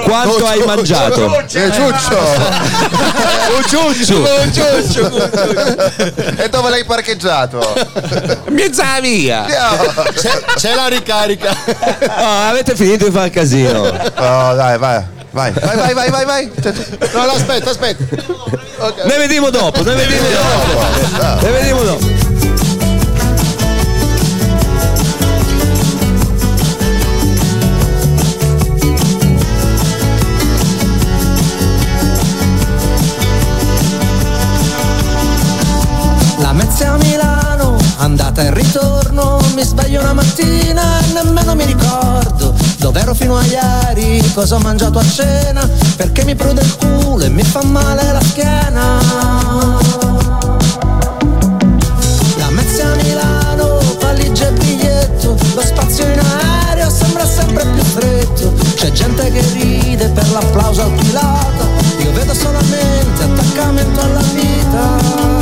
Quanto 0.03 0.43
hai 0.47 0.63
mangiato? 0.65 1.37
Eh, 1.41 1.71
Ciuccio! 1.71 2.17
Un 3.55 3.63
ciuccio! 3.67 4.25
e 6.41 6.49
dove 6.49 6.69
l'hai 6.71 6.85
parcheggiato? 6.85 7.61
Mezza 8.49 8.99
via. 8.99 9.45
C'è, 10.15 10.41
c'è 10.55 10.73
la 10.73 10.87
ricarica. 10.87 11.51
Oh, 12.23 12.49
avete 12.49 12.75
finito 12.75 13.05
di 13.05 13.11
fare 13.11 13.29
casino. 13.29 13.81
Oh, 13.81 14.53
dai, 14.55 14.77
vai. 14.77 15.03
Vai, 15.31 15.51
vai, 15.51 15.75
vai, 15.75 15.93
vai, 15.93 16.09
vai, 16.09 16.25
vai. 16.25 16.51
No, 17.13 17.25
no, 17.25 17.31
aspetta, 17.31 17.69
aspetta. 17.71 18.03
Ok. 18.77 19.03
Ne 19.05 19.17
vediamo 19.17 19.49
dopo, 19.49 19.83
ne 19.83 19.93
vediamo 19.95 20.27
dopo. 20.29 21.45
Ne 21.45 21.51
vediamo 21.51 21.83
dopo. 21.83 22.22
Andata 37.97 38.43
e 38.43 38.53
ritorno, 38.53 39.39
mi 39.55 39.63
sveglio 39.63 40.01
una 40.01 40.13
mattina 40.13 40.99
e 40.99 41.13
nemmeno 41.13 41.55
mi 41.55 41.65
ricordo 41.65 42.53
dove 42.77 42.99
ero 42.99 43.13
fino 43.13 43.37
a 43.37 43.43
ieri, 43.45 44.31
cosa 44.33 44.55
ho 44.55 44.59
mangiato 44.59 44.99
a 44.99 45.03
cena, 45.03 45.67
perché 45.95 46.25
mi 46.25 46.35
prude 46.35 46.61
il 46.61 46.75
culo 46.75 47.23
e 47.23 47.29
mi 47.29 47.43
fa 47.43 47.63
male 47.63 48.11
la 48.11 48.21
schiena. 48.21 48.99
La 52.37 52.49
Mezza 52.49 52.91
a 52.91 52.95
Milano, 52.95 53.79
valigia 54.01 54.47
e 54.47 54.51
biglietto, 54.51 55.37
lo 55.55 55.61
spazio 55.61 56.05
in 56.05 56.19
aereo 56.19 56.89
sembra 56.89 57.25
sempre 57.25 57.65
più 57.67 57.83
stretto, 57.83 58.53
c'è 58.75 58.91
gente 58.91 59.31
che 59.31 59.41
ride 59.53 60.09
per 60.09 60.29
l'applauso 60.31 60.81
al 60.81 60.91
pilota, 60.91 61.65
io 61.99 62.11
vedo 62.11 62.33
solamente 62.33 63.23
attaccamento 63.23 64.01
alla 64.01 64.23
vita 64.33 65.32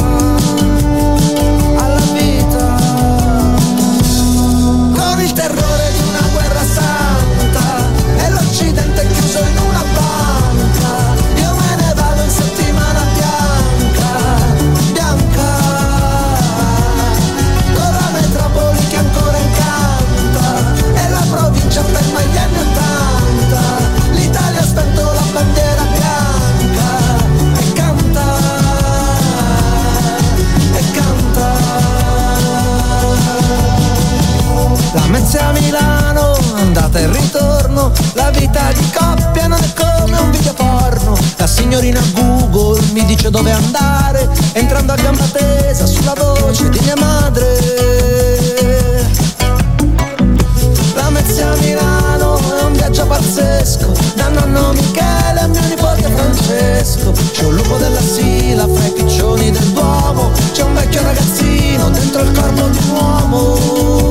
ritorno 37.82 37.92
La 38.14 38.30
vita 38.32 38.72
di 38.74 38.90
coppia 38.92 39.48
non 39.48 39.60
è 39.60 39.74
come 39.74 40.20
un 40.20 40.32
video 40.32 40.54
porno. 40.54 41.18
La 41.38 41.48
signorina 41.48 42.02
Google 42.14 42.82
mi 42.92 43.04
dice 43.06 43.30
dove 43.30 43.52
andare 43.52 44.30
Entrando 44.54 44.94
a 44.94 44.96
gamba 44.96 45.26
tesa 45.26 45.86
sulla 45.86 46.14
voce 46.14 46.70
di 46.70 46.80
mia 46.82 46.96
madre. 46.98 47.70
La 50.94 51.10
Mezza 51.10 51.52
a 51.52 51.56
Milano 51.56 52.38
è 52.60 52.64
un 52.64 52.74
viaggio 52.74 53.06
pazzesco 53.06 53.92
Da 54.16 54.28
nonno 54.30 54.74
Michele 54.74 55.40
a 55.40 55.48
mio 55.48 55.62
nipote 55.68 56.10
Francesco. 56.10 57.12
C'è 57.32 57.46
un 57.46 57.56
lupo 57.56 57.78
della 57.78 58.02
Sila 58.02 58.68
fra 58.68 58.86
i 58.86 58.92
piccioni 58.92 59.52
del 59.52 59.66
Duomo 59.72 60.32
C'è 60.52 60.64
un 60.64 60.74
vecchio 60.74 61.02
ragazzino 61.02 61.90
dentro 61.90 62.22
il 62.22 62.32
corpo 62.32 62.68
di 62.68 62.78
un 62.78 62.90
uomo 62.90 64.11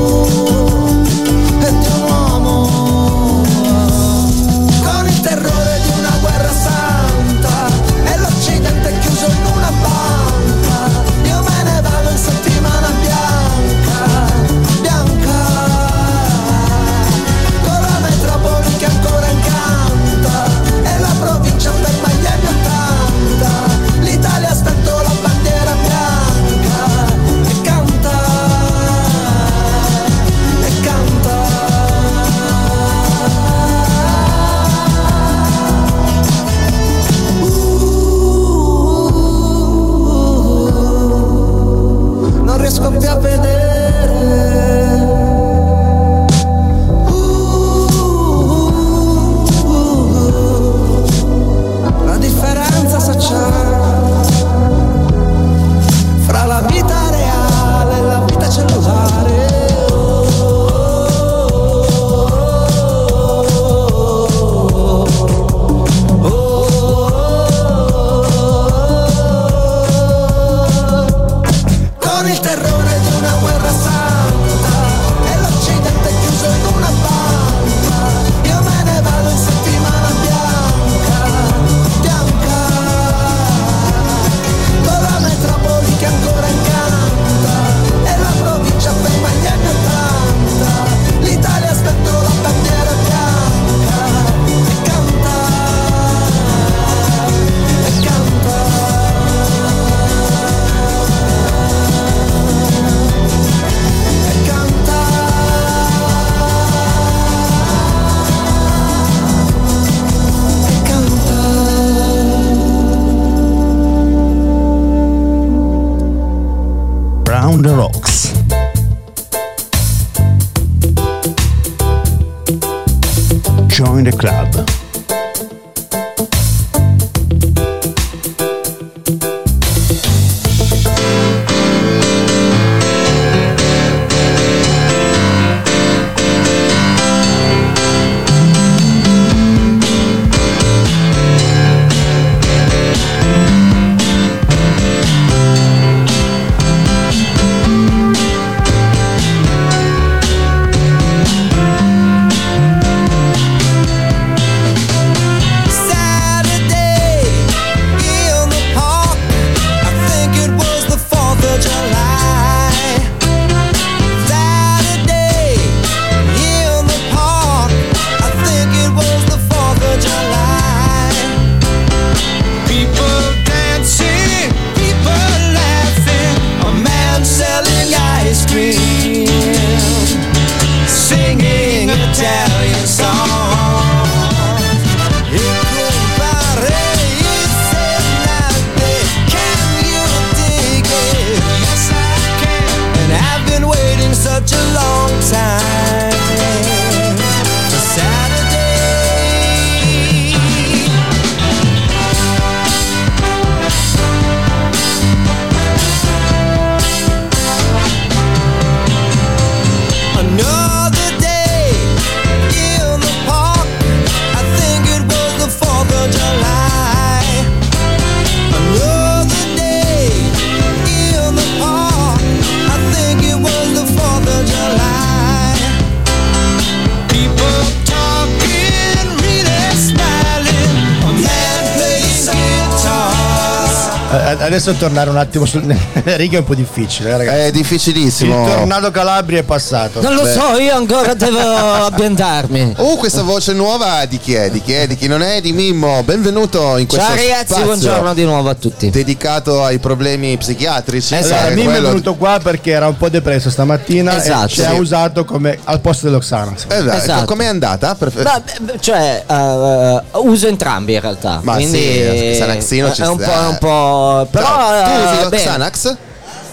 Adesso 234.12 234.72
tornare 234.72 235.08
un 235.08 235.16
attimo 235.18 235.44
sulle 235.44 235.78
righe 236.16 236.34
è 236.36 236.38
un 236.40 236.44
po' 236.44 236.56
difficile, 236.56 237.10
eh, 237.10 237.16
ragazzi. 237.16 237.38
È 237.38 237.50
difficilissimo. 237.52 238.44
Il 238.44 238.52
tornado 238.54 238.90
Calabria 238.90 239.38
è 239.38 239.42
passato. 239.44 240.00
Non 240.02 240.14
lo 240.14 240.26
so, 240.26 240.58
io 240.58 240.74
ancora 240.74 241.14
devo 241.14 241.38
ambientarmi. 241.86 242.74
Oh, 242.78 242.96
questa 242.96 243.22
voce 243.22 243.52
nuova 243.52 244.04
di 244.06 244.18
chi 244.18 244.34
è? 244.34 244.50
Di 244.50 244.60
chi 244.62 244.72
è? 244.72 244.88
Di 244.88 244.96
chi 244.96 245.06
non 245.06 245.22
è? 245.22 245.40
Di 245.40 245.52
Mimmo. 245.52 246.02
Benvenuto 246.02 246.76
in 246.78 246.88
questo 246.88 247.06
Ciao 247.06 247.14
ragazzi, 247.14 247.44
spazio 247.46 247.64
buongiorno 247.66 248.14
di 248.14 248.24
nuovo 248.24 248.48
a 248.48 248.54
tutti. 248.54 248.90
dedicato 248.90 249.62
ai 249.62 249.78
problemi 249.78 250.36
psichiatrici. 250.36 251.14
Allora, 251.14 251.46
Eh, 251.46 251.54
Mimmo 251.54 251.68
è 251.68 251.72
quello- 251.74 251.88
venuto 251.90 252.14
qua 252.16 252.40
perché 252.42 252.72
era 252.72 252.88
un 252.88 252.96
po' 252.96 253.08
depresso 253.10 253.48
stamattina 253.48 254.16
Esatto. 254.16 254.46
e 254.46 254.48
ci 254.48 254.62
ha 254.64 254.70
Sì. 254.72 254.78
usato 254.80 255.24
come 255.24 255.56
al 255.64 255.78
posto 255.80 256.06
dello 256.06 256.18
Xanax. 256.18 256.64
Esatto. 256.68 256.96
Esatto. 256.96 257.24
Com'è 257.26 257.46
andata? 257.46 257.94
Perfe- 257.94 258.24
Ma, 258.24 258.42
beh, 258.60 258.72
cioè, 258.80 259.22
eh, 259.24 260.00
uso 260.14 260.48
entrambi 260.48 260.94
in 260.94 261.00
realtà. 261.00 261.38
Ma 261.44 261.54
quindi 261.54 261.78
sì, 261.78 262.32
Xanaxino 262.38 262.92
ci 262.92 263.02
è 263.02 263.06
un 263.06 263.20
sta. 263.20 263.30
po', 263.30 263.40
è 263.40 263.46
un 263.46 263.58
po'. 263.58 263.98
Però. 264.31 264.47
Ciao, 264.47 264.85
tu 264.85 264.90
usi 264.90 265.22
lo. 265.22 265.28
Xanax? 265.31 265.97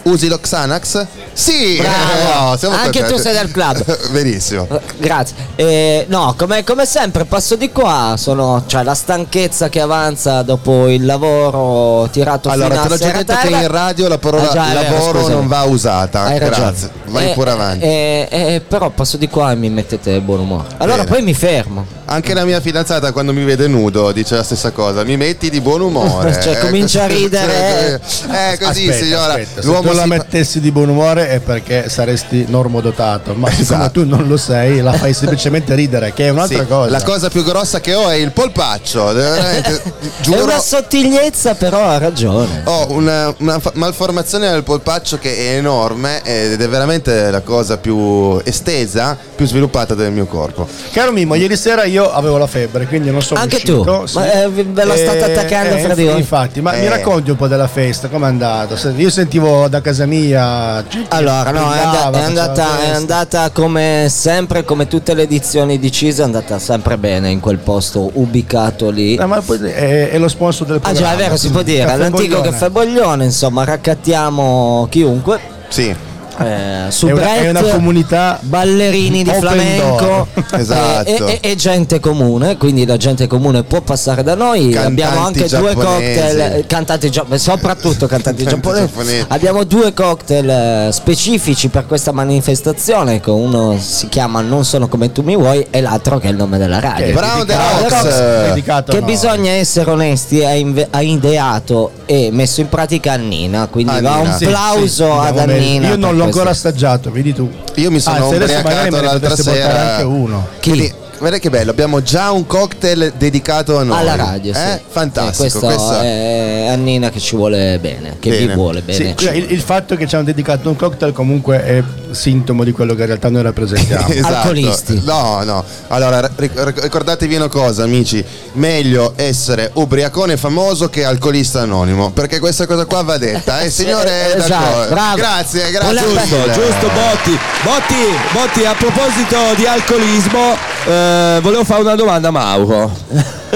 Usi 0.07 0.27
lo 0.27 0.39
Xanax? 0.39 1.05
Sì, 1.33 1.77
Bravo. 1.77 2.49
no, 2.51 2.57
siamo 2.57 2.75
Anche 2.75 2.99
contenti. 3.01 3.13
tu 3.13 3.17
sei 3.19 3.33
del 3.33 3.51
club. 3.51 3.97
Benissimo. 4.11 4.67
Eh, 4.71 4.79
Grazie. 4.97 5.35
Eh, 5.55 6.05
no, 6.09 6.33
come, 6.37 6.63
come 6.63 6.85
sempre 6.85 7.25
passo 7.25 7.55
di 7.55 7.71
qua, 7.71 8.15
sono, 8.17 8.63
cioè 8.67 8.83
la 8.83 8.93
stanchezza 8.95 9.69
che 9.69 9.81
avanza 9.81 10.41
dopo 10.43 10.87
il 10.87 11.05
lavoro 11.05 12.07
tirato 12.11 12.49
Allora, 12.49 12.69
fino 12.69 12.81
te 12.81 12.87
a 12.87 12.89
l'ho 12.89 12.97
già 12.97 13.11
detto 13.17 13.35
che 13.47 13.53
in 13.63 13.67
radio 13.67 14.07
la 14.07 14.17
parola 14.17 14.49
Ah, 14.49 14.53
già, 14.53 14.63
vero, 14.65 14.81
lavoro 14.93 15.19
scusami. 15.19 15.35
non 15.35 15.47
va 15.47 15.63
usata. 15.63 16.21
Hai 16.23 16.39
ragione. 16.39 16.57
Grazie. 16.57 16.89
Vai 17.07 17.29
Eh, 17.29 17.33
pure 17.33 17.49
avanti. 17.51 17.83
eh, 17.85 18.27
eh, 18.29 18.61
però 18.67 18.89
passo 18.89 19.17
di 19.17 19.27
qua 19.29 19.51
e 19.51 19.55
mi 19.55 19.69
mettete 19.69 20.19
buon 20.19 20.39
umore. 20.41 20.67
Allora 20.77 21.03
Bene. 21.03 21.09
poi 21.15 21.21
mi 21.23 21.33
fermo. 21.33 21.85
Anche 22.09 22.33
la 22.33 22.45
mia 22.45 22.61
fidanzata 22.61 23.11
quando 23.11 23.33
mi 23.33 23.43
vede 23.43 23.67
nudo 23.67 24.11
dice 24.13 24.35
la 24.35 24.43
stessa 24.43 24.71
cosa, 24.71 25.03
mi 25.03 25.17
metti 25.17 25.49
di 25.49 25.59
buon 25.61 25.81
umore. 25.81 26.35
Cioè, 26.41 26.53
Eh, 26.57 26.59
comincia 26.59 27.03
a 27.03 27.07
ridere. 27.07 28.01
Eh, 28.31 28.57
così 28.57 28.87
Aspetta, 28.89 29.03
signora. 29.05 29.33
aspetta, 29.33 29.61
L'uomo 29.63 29.91
la 29.97 30.03
si- 30.03 30.09
mettessi 30.09 30.59
di 30.59 30.71
buon 30.71 30.89
umore 30.89 31.29
è 31.29 31.39
perché 31.39 31.89
saresti 31.89 32.45
normodotato, 32.47 33.33
ma 33.33 33.49
siccome 33.49 33.61
Esatto. 33.85 34.01
tu 34.01 34.07
non 34.07 34.27
lo 34.27 34.37
sei, 34.37 34.81
la 34.81 34.93
fai 34.93 35.13
semplicemente 35.13 35.75
ridere, 35.75 36.13
che 36.13 36.27
è 36.27 36.29
un'altra 36.29 36.59
Sì, 36.61 36.67
cosa. 36.67 36.89
La 36.89 37.03
cosa 37.03 37.29
più 37.29 37.43
grossa 37.43 37.79
che 37.81 37.93
ho 37.93 38.09
è 38.09 38.15
il 38.15 38.31
polpaccio. 38.31 39.11
È 39.17 39.81
giuro. 40.21 40.43
una 40.43 40.59
sottigliezza, 40.59 41.55
però 41.55 41.83
ha 41.83 41.97
ragione. 41.97 42.61
Ho 42.65 42.91
una, 42.91 43.33
una 43.39 43.59
malformazione 43.73 44.49
del 44.49 44.63
polpaccio 44.63 45.17
che 45.17 45.35
è 45.35 45.55
enorme 45.57 46.21
ed 46.23 46.61
è 46.61 46.67
veramente 46.69 47.29
la 47.31 47.41
cosa 47.41 47.77
più 47.77 48.39
estesa, 48.43 49.17
più 49.35 49.45
sviluppata 49.45 49.93
del 49.95 50.11
mio 50.11 50.25
corpo. 50.25 50.67
Caro 50.91 51.11
Mimmo, 51.11 51.35
ieri 51.35 51.55
sera 51.57 51.85
io 51.85 52.11
avevo 52.11 52.37
la 52.37 52.47
febbre, 52.47 52.85
quindi 52.87 53.09
non 53.11 53.21
sono 53.21 53.39
Anche 53.39 53.55
uscito. 53.55 53.81
tu? 53.83 54.05
Ma, 54.19 54.31
eh, 54.43 54.49
ve 54.49 54.83
la 54.83 54.95
state 54.95 55.23
attaccando 55.23 55.77
fra 55.77 55.93
di 55.95 56.03
voi? 56.05 56.17
Infatti, 56.17 56.61
ma 56.61 56.71
mi 56.73 56.85
Eh. 56.85 56.89
racconti 56.89 57.29
un 57.31 57.37
po' 57.37 57.47
della 57.47 57.67
festa, 57.67 58.07
com'è 58.07 58.25
andato? 58.27 58.75
Se- 58.75 58.93
Io 58.97 59.09
sentivo 59.09 59.67
da 59.67 59.81
casa 59.87 60.05
mia. 60.05 60.83
Allora, 61.09 61.51
no, 61.51 61.71
è, 61.71 61.77
brillava, 61.79 62.05
and- 62.05 62.15
è 62.15 62.23
andata, 62.23 62.81
è 62.81 62.89
andata 62.89 63.49
come 63.51 64.07
sempre, 64.09 64.65
come 64.65 64.87
tutte 64.87 65.13
le 65.13 65.21
edizioni 65.23 65.79
di 65.79 65.91
CISA, 65.91 66.23
è 66.23 66.25
andata 66.25 66.59
sempre 66.59 66.97
bene 66.97 67.29
in 67.29 67.39
quel 67.39 67.57
posto 67.59 68.09
ubicato 68.13 68.89
lì. 68.89 69.15
Eh, 69.15 69.25
ma 69.25 69.41
poi 69.41 69.59
è, 69.59 70.09
è 70.09 70.17
lo 70.17 70.27
sponsor 70.27 70.67
del 70.67 70.77
Ah 70.77 70.79
programma. 70.79 71.07
già, 71.07 71.13
è 71.13 71.17
vero, 71.17 71.37
si 71.37 71.49
può 71.49 71.61
dire, 71.61 71.85
Caffè 71.85 71.97
l'antico 71.97 72.35
Boglione. 72.35 72.49
caffè 72.49 72.69
Boglione, 72.69 73.23
insomma, 73.23 73.63
raccattiamo 73.63 74.87
chiunque. 74.89 75.39
Sì. 75.69 75.95
Eh, 76.39 76.87
È 76.89 77.11
una, 77.11 77.33
è 77.35 77.49
una 77.49 77.61
comunità 77.63 78.37
ballerini 78.41 79.23
di 79.23 79.31
flamenco. 79.31 80.27
Esatto. 80.57 81.09
e, 81.27 81.39
e- 81.41 81.51
e 81.51 81.55
gente 81.55 81.99
comune, 81.99 82.57
quindi 82.57 82.85
la 82.85 82.97
gente 82.97 83.27
comune 83.27 83.63
può 83.63 83.81
passare 83.81 84.23
da 84.23 84.35
noi. 84.35 84.69
Cantanti 84.69 85.01
Abbiamo 85.01 85.25
anche 85.25 85.39
due 85.39 85.47
giapponesi. 85.47 85.85
cocktail, 85.85 86.39
eh, 86.39 86.65
cantanti 86.67 87.09
gia- 87.11 87.25
soprattutto 87.37 88.07
cantanti 88.07 88.43
Cantanti 88.43 88.43
giapponesi. 88.45 88.85
giapponesi. 88.87 89.25
Abbiamo 89.29 89.63
due 89.63 89.93
cocktail 89.93 90.49
eh, 90.49 90.89
specifici 90.91 91.67
per 91.69 91.85
questa 91.85 92.11
manifestazione, 92.11 93.19
che 93.19 93.29
uno 93.29 93.77
si 93.79 94.07
chiama 94.09 94.41
Non 94.41 94.63
sono 94.65 94.87
come 94.87 95.11
tu 95.11 95.21
mi 95.21 95.35
vuoi 95.35 95.65
e 95.69 95.81
l'altro 95.81 96.17
che 96.19 96.27
è 96.27 96.31
il 96.31 96.37
nome 96.37 96.57
della 96.57 96.79
radio. 96.79 97.13
Brown 97.13 97.45
the 97.45 97.55
dedicato- 97.55 98.91
Rocks. 98.91 98.91
Che 98.91 98.99
noi. 98.99 99.05
bisogna 99.11 99.51
essere 99.51 99.89
onesti, 99.91 100.43
ha, 100.43 100.53
inve- 100.53 100.87
ha 100.89 101.01
ideato 101.01 101.91
e 102.05 102.29
messo 102.31 102.61
in 102.61 102.69
pratica 102.69 103.13
Annina, 103.13 103.67
quindi 103.67 103.99
va 103.99 104.13
Annina. 104.13 104.31
un 104.31 104.37
Sì, 104.37 104.45
plauso 104.45 105.21
Sì, 105.21 105.27
ad. 105.27 105.37
Annina. 105.39 105.87
Io 105.89 105.95
non 105.97 106.15
l'ho. 106.15 106.26
Ancora 106.27 106.49
assaggiato, 106.51 107.11
vedi 107.11 107.33
tu. 107.33 107.49
Io 107.75 107.91
mi 107.91 107.99
sono 107.99 108.29
magari 108.29 108.43
ubriacato 108.43 109.01
l'altra 109.01 109.35
sera. 109.35 109.91
anche 109.91 110.03
uno. 110.03 110.47
Chi? 110.59 110.69
Vedi, 110.71 110.93
guarda 111.19 111.37
che 111.39 111.49
bello, 111.49 111.71
abbiamo 111.71 112.01
già 112.01 112.31
un 112.31 112.45
cocktail 112.45 113.13
dedicato 113.17 113.77
a 113.77 113.83
noi. 113.83 113.97
alla 113.97 114.15
radio, 114.15 114.53
sì. 114.53 114.59
Eh? 114.59 114.81
Fantastico. 114.87 115.33
Sì, 115.49 115.57
questo 115.59 115.59
questo- 115.59 115.99
è 116.01 116.67
Annina 116.69 117.09
che 117.09 117.19
ci 117.19 117.35
vuole 117.35 117.77
bene, 117.79 118.17
che 118.19 118.29
vi 118.31 118.37
Bene. 118.39 118.53
vuole 118.55 118.83
Sì, 118.87 119.01
bene. 119.03 119.15
cioè, 119.15 119.31
il, 119.33 119.51
il 119.51 119.61
fatto 119.61 119.95
che 119.95 120.07
ci 120.07 120.15
hanno 120.15 120.23
dedicato 120.25 120.69
un 120.69 120.75
cocktail 120.75 121.13
comunque 121.13 121.63
è 121.63 121.83
sintomo 122.11 122.63
di 122.63 122.71
quello 122.71 122.93
che 122.95 123.01
in 123.01 123.07
realtà 123.07 123.29
noi 123.29 123.41
rappresentiamo. 123.43 124.07
Esatto. 124.17 124.35
Alcolisti. 124.35 125.01
No, 125.03 125.43
no. 125.43 125.63
Allora, 125.89 126.29
ric- 126.35 126.63
ric- 126.63 126.81
ricordatevi 126.83 127.35
una 127.35 127.47
cosa, 127.49 127.83
amici. 127.83 128.23
Meglio 128.53 129.13
essere 129.15 129.69
ubriacone 129.73 130.37
famoso 130.37 130.89
che 130.89 131.03
alcolista 131.05 131.61
anonimo. 131.61 132.11
Perché 132.11 132.39
questa 132.39 132.65
cosa 132.65 132.85
qua 132.85 133.01
va 133.03 133.17
detta. 133.17 133.59
Eh, 133.61 133.69
signore, 133.71 134.35
Esatto, 134.35 134.47
d'accordo. 134.49 134.93
bravo. 134.93 135.15
grazie, 135.15 135.71
grazie. 135.71 135.89
Una- 135.89 136.01
Giusto, 136.23 136.51
giusto 136.51 136.87
Botti. 136.87 137.37
Botti, 137.63 137.95
Botti, 138.33 138.65
a 138.65 138.73
proposito 138.73 139.37
di 139.55 139.65
alcolismo, 139.65 140.55
eh, 140.87 141.06
volevo 141.41 141.63
fare 141.63 141.81
una 141.81 141.95
domanda 141.95 142.27
a 142.29 142.31
Mauro. 142.31 142.91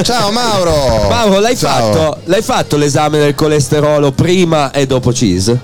Ciao 0.02 0.32
Mauro. 0.32 1.08
Mauro, 1.10 1.40
l'hai 1.40 1.58
Ciao. 1.58 1.92
fatto, 1.94 2.18
l'hai 2.26 2.42
fatto 2.42 2.78
l'esame 2.78 3.20
del 3.20 3.36
colesterolo 3.36 4.12
prima 4.12 4.72
e 4.72 4.86
dopo 4.86 5.14
CIS? 5.14 5.56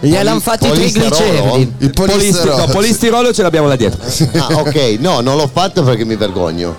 Gli 0.00 0.14
hanno 0.14 0.40
fatto 0.40 0.66
i 0.66 0.70
trigliceridi. 0.72 1.74
Il 1.78 1.92
no, 1.94 2.66
polistirolo 2.70 3.32
ce 3.32 3.42
l'abbiamo 3.42 3.66
là 3.66 3.76
dietro. 3.76 4.00
Ah, 4.36 4.58
ok, 4.58 4.96
no, 4.98 5.20
non 5.20 5.36
l'ho 5.36 5.48
fatto 5.52 5.82
perché 5.82 6.04
mi 6.04 6.16
vergogno. 6.16 6.76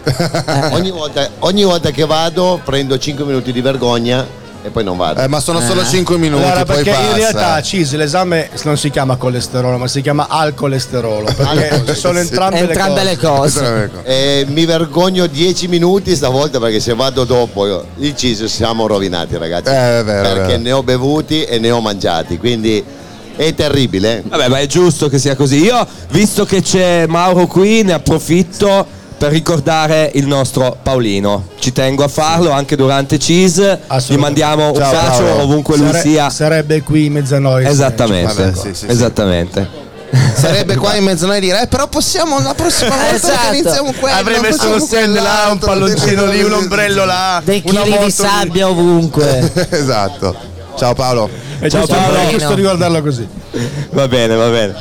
Ogni 0.71 0.91
volta, 0.91 1.27
ogni 1.39 1.63
volta 1.63 1.91
che 1.91 2.05
vado 2.05 2.61
prendo 2.63 2.97
5 2.97 3.25
minuti 3.25 3.51
di 3.51 3.61
vergogna 3.61 4.25
e 4.63 4.69
poi 4.69 4.84
non 4.84 4.97
vado. 4.97 5.21
Eh, 5.21 5.27
ma 5.27 5.39
sono 5.39 5.59
solo 5.61 5.85
5 5.85 6.17
minuti, 6.17 6.43
Allora, 6.43 6.65
poi 6.65 6.75
perché 6.75 6.91
passa. 6.91 7.09
in 7.09 7.15
realtà 7.15 7.61
CIS 7.61 7.93
l'esame 7.95 8.49
non 8.63 8.77
si 8.77 8.89
chiama 8.89 9.15
colesterolo, 9.15 9.77
ma 9.77 9.88
si 9.88 10.01
chiama 10.01 10.27
alcolesterolo. 10.29 11.25
Perché 11.35 11.95
sono 11.95 12.19
entrambe, 12.19 13.03
le 13.03 13.17
cose. 13.17 13.89
E 14.03 14.45
mi 14.49 14.65
vergogno 14.65 15.27
10 15.27 15.67
minuti 15.67 16.15
stavolta 16.15 16.59
perché 16.59 16.79
se 16.79 16.93
vado 16.93 17.23
dopo 17.23 17.85
il 17.97 18.15
CIS 18.15 18.45
siamo 18.45 18.88
rovinati 18.88 19.38
ragazzi. 19.38 19.69
Eh, 19.69 19.99
è 19.99 20.03
vero, 20.03 20.27
è 20.27 20.34
perché 20.34 20.47
vero. 20.47 20.61
ne 20.61 20.71
ho 20.71 20.84
bevuti 20.84 21.43
e 21.43 21.59
ne 21.59 21.71
ho 21.71 21.79
mangiati, 21.79 22.38
quindi 22.38 22.84
è 23.35 23.53
terribile. 23.53 24.23
Vabbè, 24.25 24.47
ma 24.47 24.59
è 24.59 24.65
giusto 24.65 25.07
che 25.09 25.19
sia 25.19 25.35
così. 25.35 25.63
Io, 25.63 25.88
visto 26.09 26.43
che 26.45 26.61
c'è 26.61 27.05
Mauro 27.07 27.45
qui, 27.45 27.84
ne 27.84 27.93
approfitto 27.93 28.95
per 29.18 29.31
ricordare 29.31 30.11
il 30.14 30.27
nostro 30.27 30.77
Paolino. 30.81 31.48
Ci 31.60 31.72
tengo 31.72 32.03
a 32.03 32.07
farlo 32.07 32.52
anche 32.52 32.76
durante 32.76 33.18
CIS. 33.18 33.77
Gli 34.07 34.15
mandiamo 34.15 34.68
un 34.69 34.76
Ciao, 34.76 34.91
bacio 34.91 35.23
Paolo. 35.23 35.41
ovunque 35.44 35.77
lui 35.77 35.88
Sare- 35.88 36.02
sia. 36.02 36.30
Sarebbe 36.30 36.84
qui 36.84 37.06
in 37.06 37.14
mezzo 37.14 37.35
a 37.35 37.39
noi. 37.39 37.65
Esattamente. 37.65 38.34
Vabbè, 38.34 38.53
sì, 38.56 38.61
sì, 38.69 38.73
sì. 38.73 38.85
Esattamente. 38.88 39.85
Sarebbe 40.35 40.76
qua 40.77 40.95
in 40.95 41.03
mezzo 41.03 41.26
a 41.26 41.30
noi 41.30 41.39
dire, 41.41 41.64
eh, 41.64 41.68
però 41.68 41.88
possiamo 41.88 42.39
la 42.39 42.53
prossima 42.53 42.95
volta 42.95 43.15
Esatto. 43.15 43.34
organizziamo 43.48 43.91
quello. 43.99 44.15
Avrei 44.15 44.39
messo 44.39 44.57
facciamo 44.57 44.73
un 44.76 44.80
stand 44.81 45.15
là, 45.15 45.49
un 45.52 45.57
palloncino 45.57 46.26
lì, 46.27 46.44
un 46.44 46.53
ombrello 46.53 47.03
là. 47.03 47.41
Dei 47.44 47.61
una 47.65 47.81
chili 47.81 47.98
di 48.06 48.11
sabbia 48.11 48.69
ovunque. 48.69 49.52
esatto. 49.69 50.35
Ciao 50.77 50.94
Paolo. 50.94 51.30
Ciao, 51.60 51.68
giusto, 51.69 51.95
Paolo. 51.95 52.18
è 52.18 52.30
giusto 52.30 52.53
ricordarlo 52.53 53.02
così. 53.02 53.27
Va 53.91 54.07
bene, 54.07 54.35
va 54.35 54.49
bene. 54.49 54.76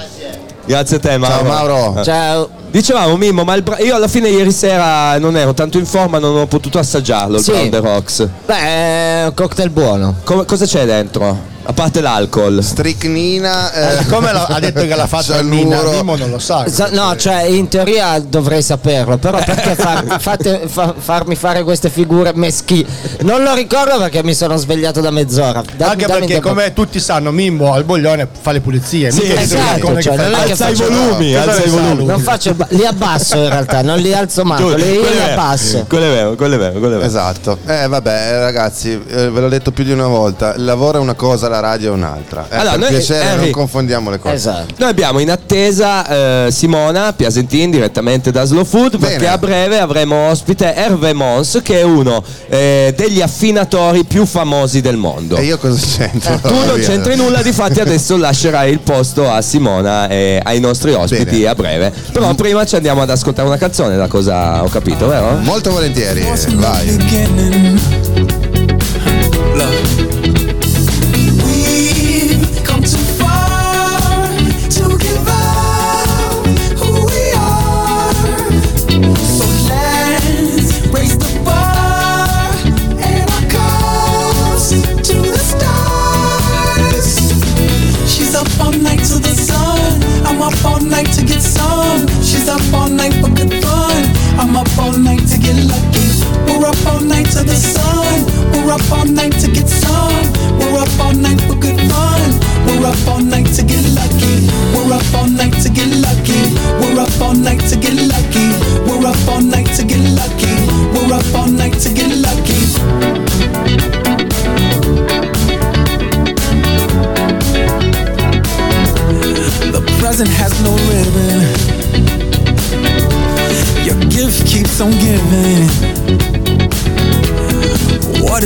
Grazie 0.67 0.97
a 0.97 1.01
te, 1.01 1.17
Mauro. 1.19 1.35
Ciao, 1.37 1.45
Mauro. 1.45 2.01
Eh. 2.01 2.05
Ciao. 2.05 2.49
Dicevamo 2.71 3.17
Mimmo, 3.17 3.45
ma 3.45 3.55
il 3.55 3.63
bra- 3.63 3.79
io 3.79 3.95
alla 3.95 4.09
fine 4.09 4.29
ieri 4.29 4.51
sera 4.53 5.17
non 5.19 5.37
ero 5.37 5.55
tanto 5.55 5.79
in 5.79 5.87
forma, 5.87 6.19
non 6.19 6.37
ho 6.37 6.47
potuto 6.47 6.79
assaggiarlo 6.79 7.37
il 7.39 7.43
Sì. 7.43 7.53
Brown 7.53 7.71
the 7.71 7.79
Rocks. 7.79 8.29
Beh, 8.45 8.55
è 8.59 9.25
un 9.27 9.35
cocktail 9.35 9.71
buono. 9.71 10.17
Co- 10.25 10.45
cosa 10.45 10.67
c'è 10.67 10.85
dentro? 10.85 11.55
A 11.69 11.73
parte 11.73 12.01
l'alcol. 12.01 12.63
Stricnina. 12.63 13.73
Eh, 13.73 13.97
siccome 14.03 14.33
l'ha- 14.33 14.45
ha 14.47 14.61
detto 14.61 14.81
che 14.87 14.95
l'ha 14.95 15.07
fatto 15.07 15.35
a 15.35 15.41
Nina, 15.41 15.83
Mimmo 15.83 16.17
non 16.17 16.31
lo 16.31 16.39
sa. 16.39 16.65
Sa- 16.69 16.89
No, 16.93 17.15
cioè 17.17 17.43
in 17.43 17.69
teoria 17.69 18.19
dovrei 18.21 18.63
saperlo, 18.63 19.17
però 19.19 19.39
perché 19.45 19.75
far- 19.77 20.21
fate- 20.21 20.63
fa- 20.67 20.95
farmi 20.97 21.35
fare 21.35 21.63
queste 21.65 21.91
figure 21.91 22.33
meschi? 22.35 22.87
Non 23.23 23.43
lo 23.43 23.53
ricordo 23.55 23.99
perché 23.99 24.23
mi 24.23 24.35
sono 24.35 24.57
svegliato 24.57 25.01
da 25.01 25.11
mezz'ora. 25.11 25.63
Da- 25.77 25.91
Anche 25.91 26.07
dammi 26.07 26.19
perché, 26.21 26.33
tempo. 26.35 26.49
come 26.51 26.73
tutti 26.73 27.01
sanno, 27.01 27.33
Mimmo 27.33 27.73
al 27.73 27.85
boglione 27.85 28.29
fa 28.41 28.53
le 28.53 28.61
pulizie. 28.61 29.11
Sì, 29.11 29.23
mica 29.23 29.33
il 29.35 29.39
esatto, 29.41 30.01
cioè, 30.01 30.15
che 30.15 30.23
fa- 30.23 30.29
non 30.29 30.35
è 30.35 30.45
che 30.45 30.51
Alza 30.53 30.69
i 30.69 30.75
faccio- 30.77 30.89
volumi, 30.93 31.33
Cosa 31.35 31.43
alza 31.43 31.59
ne 31.59 31.65
i 31.67 31.69
sa 31.69 31.77
volumi. 31.77 31.97
lui? 31.97 32.07
Non 32.07 32.21
faccio 32.21 32.49
il 32.51 32.55
ba- 32.55 32.67
li 32.71 32.87
abbasso 32.87 33.37
in 33.37 33.49
realtà, 33.49 33.83
non 33.83 33.99
li 33.99 34.15
alzo 34.15 34.45
manco, 34.45 34.69
li, 34.69 34.83
Quello 34.83 34.93
li 34.93 34.99
è 35.09 35.11
vero. 35.27 35.33
abbasso. 35.33 35.85
Quello 35.89 36.05
è 36.05 36.09
vero, 36.11 36.35
quello 36.37 36.55
è 36.55 36.59
vero, 36.59 36.79
quello 36.79 36.95
è 36.95 36.99
vero. 36.99 37.05
Esatto. 37.09 37.59
Eh 37.67 37.89
vabbè, 37.89 38.39
ragazzi, 38.39 38.93
eh, 38.93 39.31
ve 39.31 39.41
l'ho 39.41 39.49
detto 39.49 39.73
più 39.73 39.83
di 39.85 39.91
una 39.93 40.07
volta, 40.07 40.55
il 40.55 40.65
lavoro 40.65 40.99
è 40.99 41.01
una 41.01 41.15
cosa, 41.15 41.49
la 41.49 41.56
radio 41.61 41.91
è 41.91 41.93
un'altra. 41.95 42.47
Eh, 42.51 42.57
Allora, 42.57 42.71
per 42.73 42.79
noi- 42.81 42.89
piacere, 42.91 43.25
Henry- 43.25 43.41
non 43.45 43.51
confondiamo 43.51 44.11
le 44.11 44.19
cose. 44.19 44.35
Esatto. 44.35 44.75
Noi 44.79 44.89
abbiamo 44.91 45.19
in 45.19 45.31
attesa 45.31 46.47
eh, 46.47 46.51
Simona 46.51 47.13
Piasentin 47.13 47.71
direttamente 47.71 48.31
da 48.31 48.45
Slow 48.45 48.65
Food 48.65 48.97
Bene. 48.97 49.13
perché 49.13 49.29
a 49.29 49.39
breve 49.39 49.79
avremo 49.79 50.29
ospite 50.29 50.75
Hervé 50.75 51.13
Mons 51.13 51.61
che 51.63 51.81
è 51.81 51.83
uno 51.83 52.23
eh, 52.49 52.93
degli 52.97 53.21
affinatori 53.21 54.05
più 54.05 54.25
famosi 54.27 54.81
del 54.81 54.97
mondo. 54.97 55.37
E 55.37 55.45
io 55.45 55.59
cosa 55.59 55.81
c'entro? 55.97 56.39
Tu 56.41 56.55
non 56.65 56.79
c'entri 56.81 57.17
nulla, 57.17 57.43
difatti 57.43 57.81
adesso 57.81 58.17
lascerai 58.19 58.71
il 58.71 58.81
posto 58.81 59.31
a 59.31 59.41
Simona 59.43 60.09
e 60.09 60.41
ai 60.43 60.61
nostri 60.61 60.93
ospiti 60.93 61.25
Bene. 61.39 61.47
a 61.49 61.55
breve. 61.55 61.93
Però 62.13 62.33
prima 62.35 62.65
ci 62.65 62.77
andiamo 62.77 63.03
ad 63.03 63.11
ascoltare 63.11 63.47
una 63.49 63.57
canzone, 63.59 63.97
da 63.97 64.07
cosa 64.09 64.63
ho 64.63 64.69
capito, 64.69 65.07
vero? 65.09 65.37
Molto 65.43 65.71
volentieri, 65.71 66.25
vai. 66.55 68.06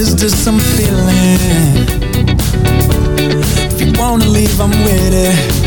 Is 0.00 0.14
just 0.14 0.48
I'm 0.48 0.58
feeling? 0.58 1.36
If 3.70 3.82
you 3.82 3.92
wanna 4.00 4.24
leave, 4.24 4.58
I'm 4.58 4.70
with 4.70 5.12
it. 5.12 5.59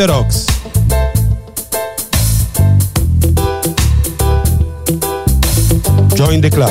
The 0.00 0.06
Rocks. 0.06 0.46
Join 6.16 6.40
the 6.40 6.48
club. 6.48 6.69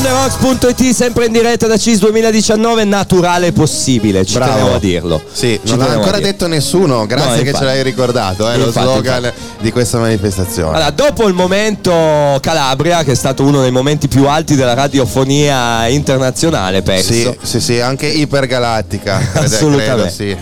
Brownrocks.it 0.00 0.94
sempre 0.94 1.26
in 1.26 1.32
diretta 1.32 1.66
da 1.66 1.76
CIS 1.76 1.98
2019, 1.98 2.84
naturale 2.84 3.52
possibile, 3.52 4.24
ci 4.24 4.34
Bravo. 4.34 4.52
tenevo 4.54 4.74
a 4.74 4.78
dirlo. 4.78 5.22
Sì, 5.30 5.60
Ci 5.62 5.70
non 5.70 5.78
l'ha 5.78 5.84
tenevo 5.84 5.84
a 5.84 5.94
ancora 5.96 6.16
dirlo. 6.16 6.32
detto 6.32 6.46
nessuno, 6.46 7.06
grazie 7.06 7.28
No, 7.28 7.34
che 7.34 7.40
infatti. 7.48 7.58
ce 7.58 7.64
l'hai 7.64 7.82
ricordato, 7.82 8.50
eh, 8.50 8.56
lo 8.56 8.66
Infatti, 8.66 8.86
slogan 8.86 9.32
di 9.60 9.70
questa 9.72 9.98
manifestazione. 9.98 10.74
Allora, 10.76 10.90
dopo 10.90 11.26
il 11.28 11.34
momento 11.34 12.38
Calabria, 12.40 13.02
che 13.04 13.12
è 13.12 13.14
stato 13.14 13.42
uno 13.44 13.60
dei 13.60 13.70
momenti 13.70 14.08
più 14.08 14.26
alti 14.26 14.54
della 14.54 14.74
radiofonia 14.74 15.86
internazionale, 15.88 16.82
penso. 16.82 17.12
Sì, 17.12 17.36
sì, 17.42 17.60
sì, 17.60 17.80
anche 17.80 18.06
ipergalattica, 18.06 19.20
Assolutamente. 19.34 20.14
credo, 20.14 20.38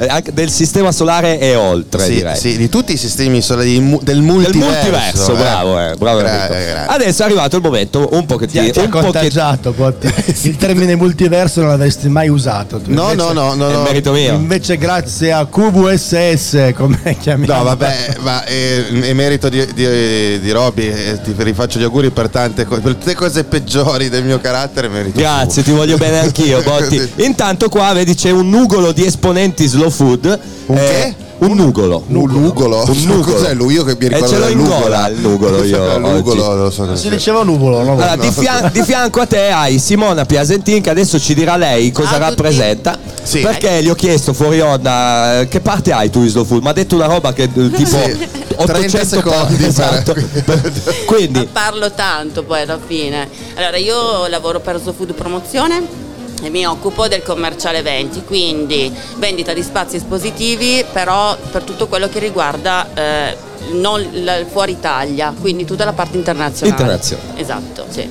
sì. 0.00 0.06
Anche 0.08 0.32
del 0.32 0.50
sistema 0.50 0.90
solare 0.92 1.38
e 1.38 1.54
oltre, 1.54 2.04
Sì, 2.04 2.14
direi. 2.14 2.36
sì, 2.36 2.56
di 2.56 2.68
tutti 2.68 2.92
i 2.94 2.96
sistemi 2.96 3.42
solari 3.42 3.78
mu- 3.80 4.00
del 4.02 4.20
multiverso. 4.22 4.58
Del 4.60 4.70
multiverso, 4.90 5.32
eh. 5.32 5.36
bravo, 5.36 5.78
eh, 5.80 5.94
bravo 5.96 6.18
Gra- 6.18 6.28
Enrico. 6.46 6.52
grazie. 6.54 6.86
Adesso 6.94 7.22
è 7.22 7.24
arrivato 7.26 7.56
il 7.56 7.62
momento 7.62 8.08
un 8.12 8.26
pochettino. 8.26 8.70
Ti 8.70 8.78
ha 8.78 8.82
un 8.82 8.88
pochettino- 8.88 9.12
contagiato, 9.12 9.72
Cotti. 9.74 10.10
Il 10.48 10.56
termine 10.56 10.94
multiverso 10.96 11.60
non 11.60 11.68
l'avresti 11.70 12.08
mai 12.08 12.28
usato. 12.28 12.80
tu. 12.80 12.92
No, 12.92 13.12
no, 13.12 13.32
no, 13.32 13.54
no, 13.54 13.68
È 13.68 13.72
no. 13.72 13.82
merito 13.82 14.12
mio. 14.12 14.32
Invece, 14.34 14.76
grazie 14.78 15.32
a 15.32 15.46
QVSS, 15.46 16.72
come 16.74 17.16
chiamiamo? 17.20 17.52
No, 17.58 17.62
vabbè, 17.64 18.16
ma 18.20 18.44
è, 18.62 19.08
è 19.08 19.12
merito 19.12 19.48
di, 19.48 19.64
di, 19.74 20.40
di 20.40 20.50
Robby, 20.50 20.86
eh, 20.86 21.20
ti 21.22 21.34
rifaccio 21.38 21.78
gli 21.78 21.82
auguri 21.82 22.10
per 22.10 22.28
tante, 22.28 22.64
co- 22.64 22.80
per 22.80 22.94
tutte 22.94 23.14
cose 23.14 23.44
peggiori 23.44 24.08
del 24.08 24.24
mio 24.24 24.40
carattere. 24.40 24.88
Grazie, 25.12 25.62
tu. 25.62 25.70
ti 25.70 25.76
voglio 25.76 25.96
bene 25.96 26.20
anch'io, 26.20 26.60
Botti. 26.64 27.12
Intanto 27.16 27.68
qua 27.68 27.92
vedi 27.92 28.14
c'è 28.14 28.30
un 28.30 28.48
nugolo 28.48 28.92
di 28.92 29.04
esponenti 29.04 29.66
slow 29.66 29.90
food. 29.90 30.38
Un 30.66 30.76
che? 30.76 31.14
Un 31.42 31.56
nugolo. 31.56 32.04
Un 32.06 32.12
nugolo? 32.30 32.84
Un 32.86 33.02
nugolo. 33.02 33.22
Cos'è 33.36 33.52
lui? 33.54 33.74
Io 33.74 33.82
che 33.84 33.96
mi 33.98 34.04
E 34.06 34.08
ricordo 34.08 34.28
ce 34.28 34.38
l'ho 34.38 34.48
in 34.48 34.58
nugolo. 34.58 34.78
gola 34.80 35.08
il 35.08 35.18
nugolo 35.18 35.64
io. 35.64 35.94
Il 35.94 36.00
nugolo, 36.00 36.54
lo 36.54 36.70
so. 36.70 36.94
Si 36.94 37.08
diceva 37.08 37.42
nuvolo, 37.42 37.82
no? 37.82 37.92
Allora, 37.92 38.14
di, 38.14 38.30
fian- 38.30 38.70
di 38.72 38.82
fianco 38.82 39.20
a 39.20 39.26
te 39.26 39.48
hai 39.50 39.78
Simona 39.80 40.24
Piasentin 40.24 40.80
che 40.80 40.90
adesso 40.90 41.18
ci 41.18 41.34
dirà 41.34 41.56
lei 41.56 41.90
cosa 41.90 42.16
rappresenta. 42.18 42.96
Perché 43.28 43.82
gli 43.82 43.88
ho 43.88 43.94
chiesto 43.94 44.32
fuori 44.32 44.60
onda 44.60 45.40
eh, 45.40 45.48
che 45.48 45.60
parte 45.60 45.92
hai 45.92 46.10
tu 46.10 46.22
Islo 46.22 46.44
Food? 46.44 46.62
Mi 46.62 46.68
ha 46.68 46.72
detto 46.72 46.94
una 46.96 47.06
roba 47.06 47.32
che 47.32 47.44
eh, 47.44 47.70
tipo 47.70 47.88
Sì, 47.88 48.28
800 48.56 48.64
30 48.64 49.04
secondi 49.04 49.64
esatto. 49.64 50.14
Quindi 51.06 51.48
Parlo 51.50 51.90
tanto 51.92 52.44
poi 52.44 52.62
alla 52.62 52.78
fine. 52.84 53.28
Allora, 53.54 53.76
io 53.78 54.26
lavoro 54.28 54.60
per 54.60 54.80
Zofood 54.82 55.12
Promozione 55.14 55.78
e 55.78 56.11
mi 56.50 56.66
occupo 56.66 57.08
del 57.08 57.22
commerciale 57.22 57.78
eventi, 57.78 58.22
quindi 58.24 58.92
vendita 59.16 59.52
di 59.52 59.62
spazi 59.62 59.96
espositivi, 59.96 60.84
però 60.92 61.36
per 61.50 61.62
tutto 61.62 61.86
quello 61.86 62.08
che 62.08 62.18
riguarda 62.18 62.88
eh, 62.94 63.36
non 63.70 64.06
la- 64.12 64.44
fuori 64.50 64.72
Italia, 64.72 65.34
quindi 65.38 65.64
tutta 65.64 65.84
la 65.84 65.92
parte 65.92 66.16
internazionale. 66.16 66.70
Internazionale. 66.82 67.40
Esatto, 67.40 67.86
sì. 67.88 68.08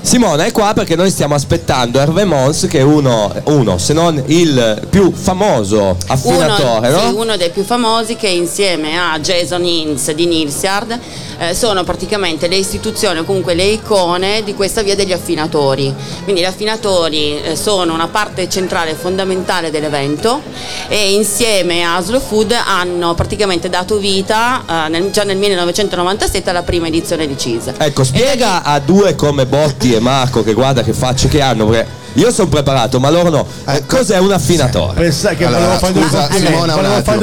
Simona 0.00 0.44
è 0.46 0.52
qua 0.52 0.72
perché 0.74 0.96
noi 0.96 1.10
stiamo 1.10 1.34
aspettando 1.34 1.98
Hervé 1.98 2.24
Mons 2.24 2.66
che 2.68 2.78
è 2.78 2.82
uno, 2.82 3.32
uno, 3.44 3.78
se 3.78 3.92
non 3.92 4.22
il 4.26 4.86
più 4.88 5.12
famoso 5.12 5.96
affinatore, 6.06 6.88
uno, 6.88 6.98
sì, 6.98 7.04
no? 7.04 7.20
uno 7.20 7.36
dei 7.36 7.50
più 7.50 7.62
famosi 7.62 8.16
che 8.16 8.28
insieme 8.28 8.98
a 8.98 9.18
Jason 9.18 9.64
Ince 9.64 10.14
di 10.14 10.26
Nilsiard 10.26 10.98
eh, 11.38 11.54
sono 11.54 11.84
praticamente 11.84 12.48
le 12.48 12.56
istituzioni 12.56 13.18
o 13.18 13.24
comunque 13.24 13.54
le 13.54 13.64
icone 13.64 14.42
di 14.44 14.54
questa 14.54 14.82
via 14.82 14.96
degli 14.96 15.12
affinatori. 15.12 15.94
Quindi 16.24 16.40
gli 16.40 16.46
affinatori 16.46 17.40
eh, 17.42 17.56
sono 17.56 17.92
una 17.92 18.08
parte 18.08 18.48
centrale 18.48 18.92
e 18.92 18.94
fondamentale 18.94 19.70
dell'evento 19.70 20.40
e 20.88 21.12
insieme 21.12 21.84
a 21.84 22.00
Slow 22.00 22.20
Food 22.20 22.52
hanno 22.52 23.14
praticamente 23.14 23.68
dato 23.68 23.98
vita 23.98 24.62
eh, 24.66 24.87
nel- 24.88 25.10
già 25.10 25.22
nel 25.24 25.36
1997 25.36 26.50
alla 26.50 26.62
prima 26.62 26.86
edizione 26.86 27.26
di 27.26 27.36
CIS. 27.38 27.72
Ecco, 27.78 28.04
spiega 28.04 28.62
a 28.62 28.78
due 28.80 29.14
come 29.14 29.46
Botti 29.46 29.94
e 29.94 30.00
Marco 30.00 30.42
che 30.42 30.52
guarda 30.54 30.82
che 30.82 30.92
facce 30.92 31.28
che 31.28 31.40
hanno, 31.40 31.66
perché 31.66 31.88
io 32.14 32.32
sono 32.32 32.48
preparato, 32.48 32.98
ma 32.98 33.10
loro 33.10 33.30
no. 33.30 33.46
Eh, 33.66 33.84
Cos'è 33.86 34.18
un 34.18 34.32
affinatore? 34.32 35.00
Pensa 35.00 35.34
che 35.34 35.44
Allora, 35.44 35.78
volevo 35.78 35.86
un 35.86 36.02
scusa 36.02 36.18
complimento, 36.20 36.50
Simona 36.52 36.74
un 36.74 36.78
un 36.78 36.84
attimo. 36.86 37.16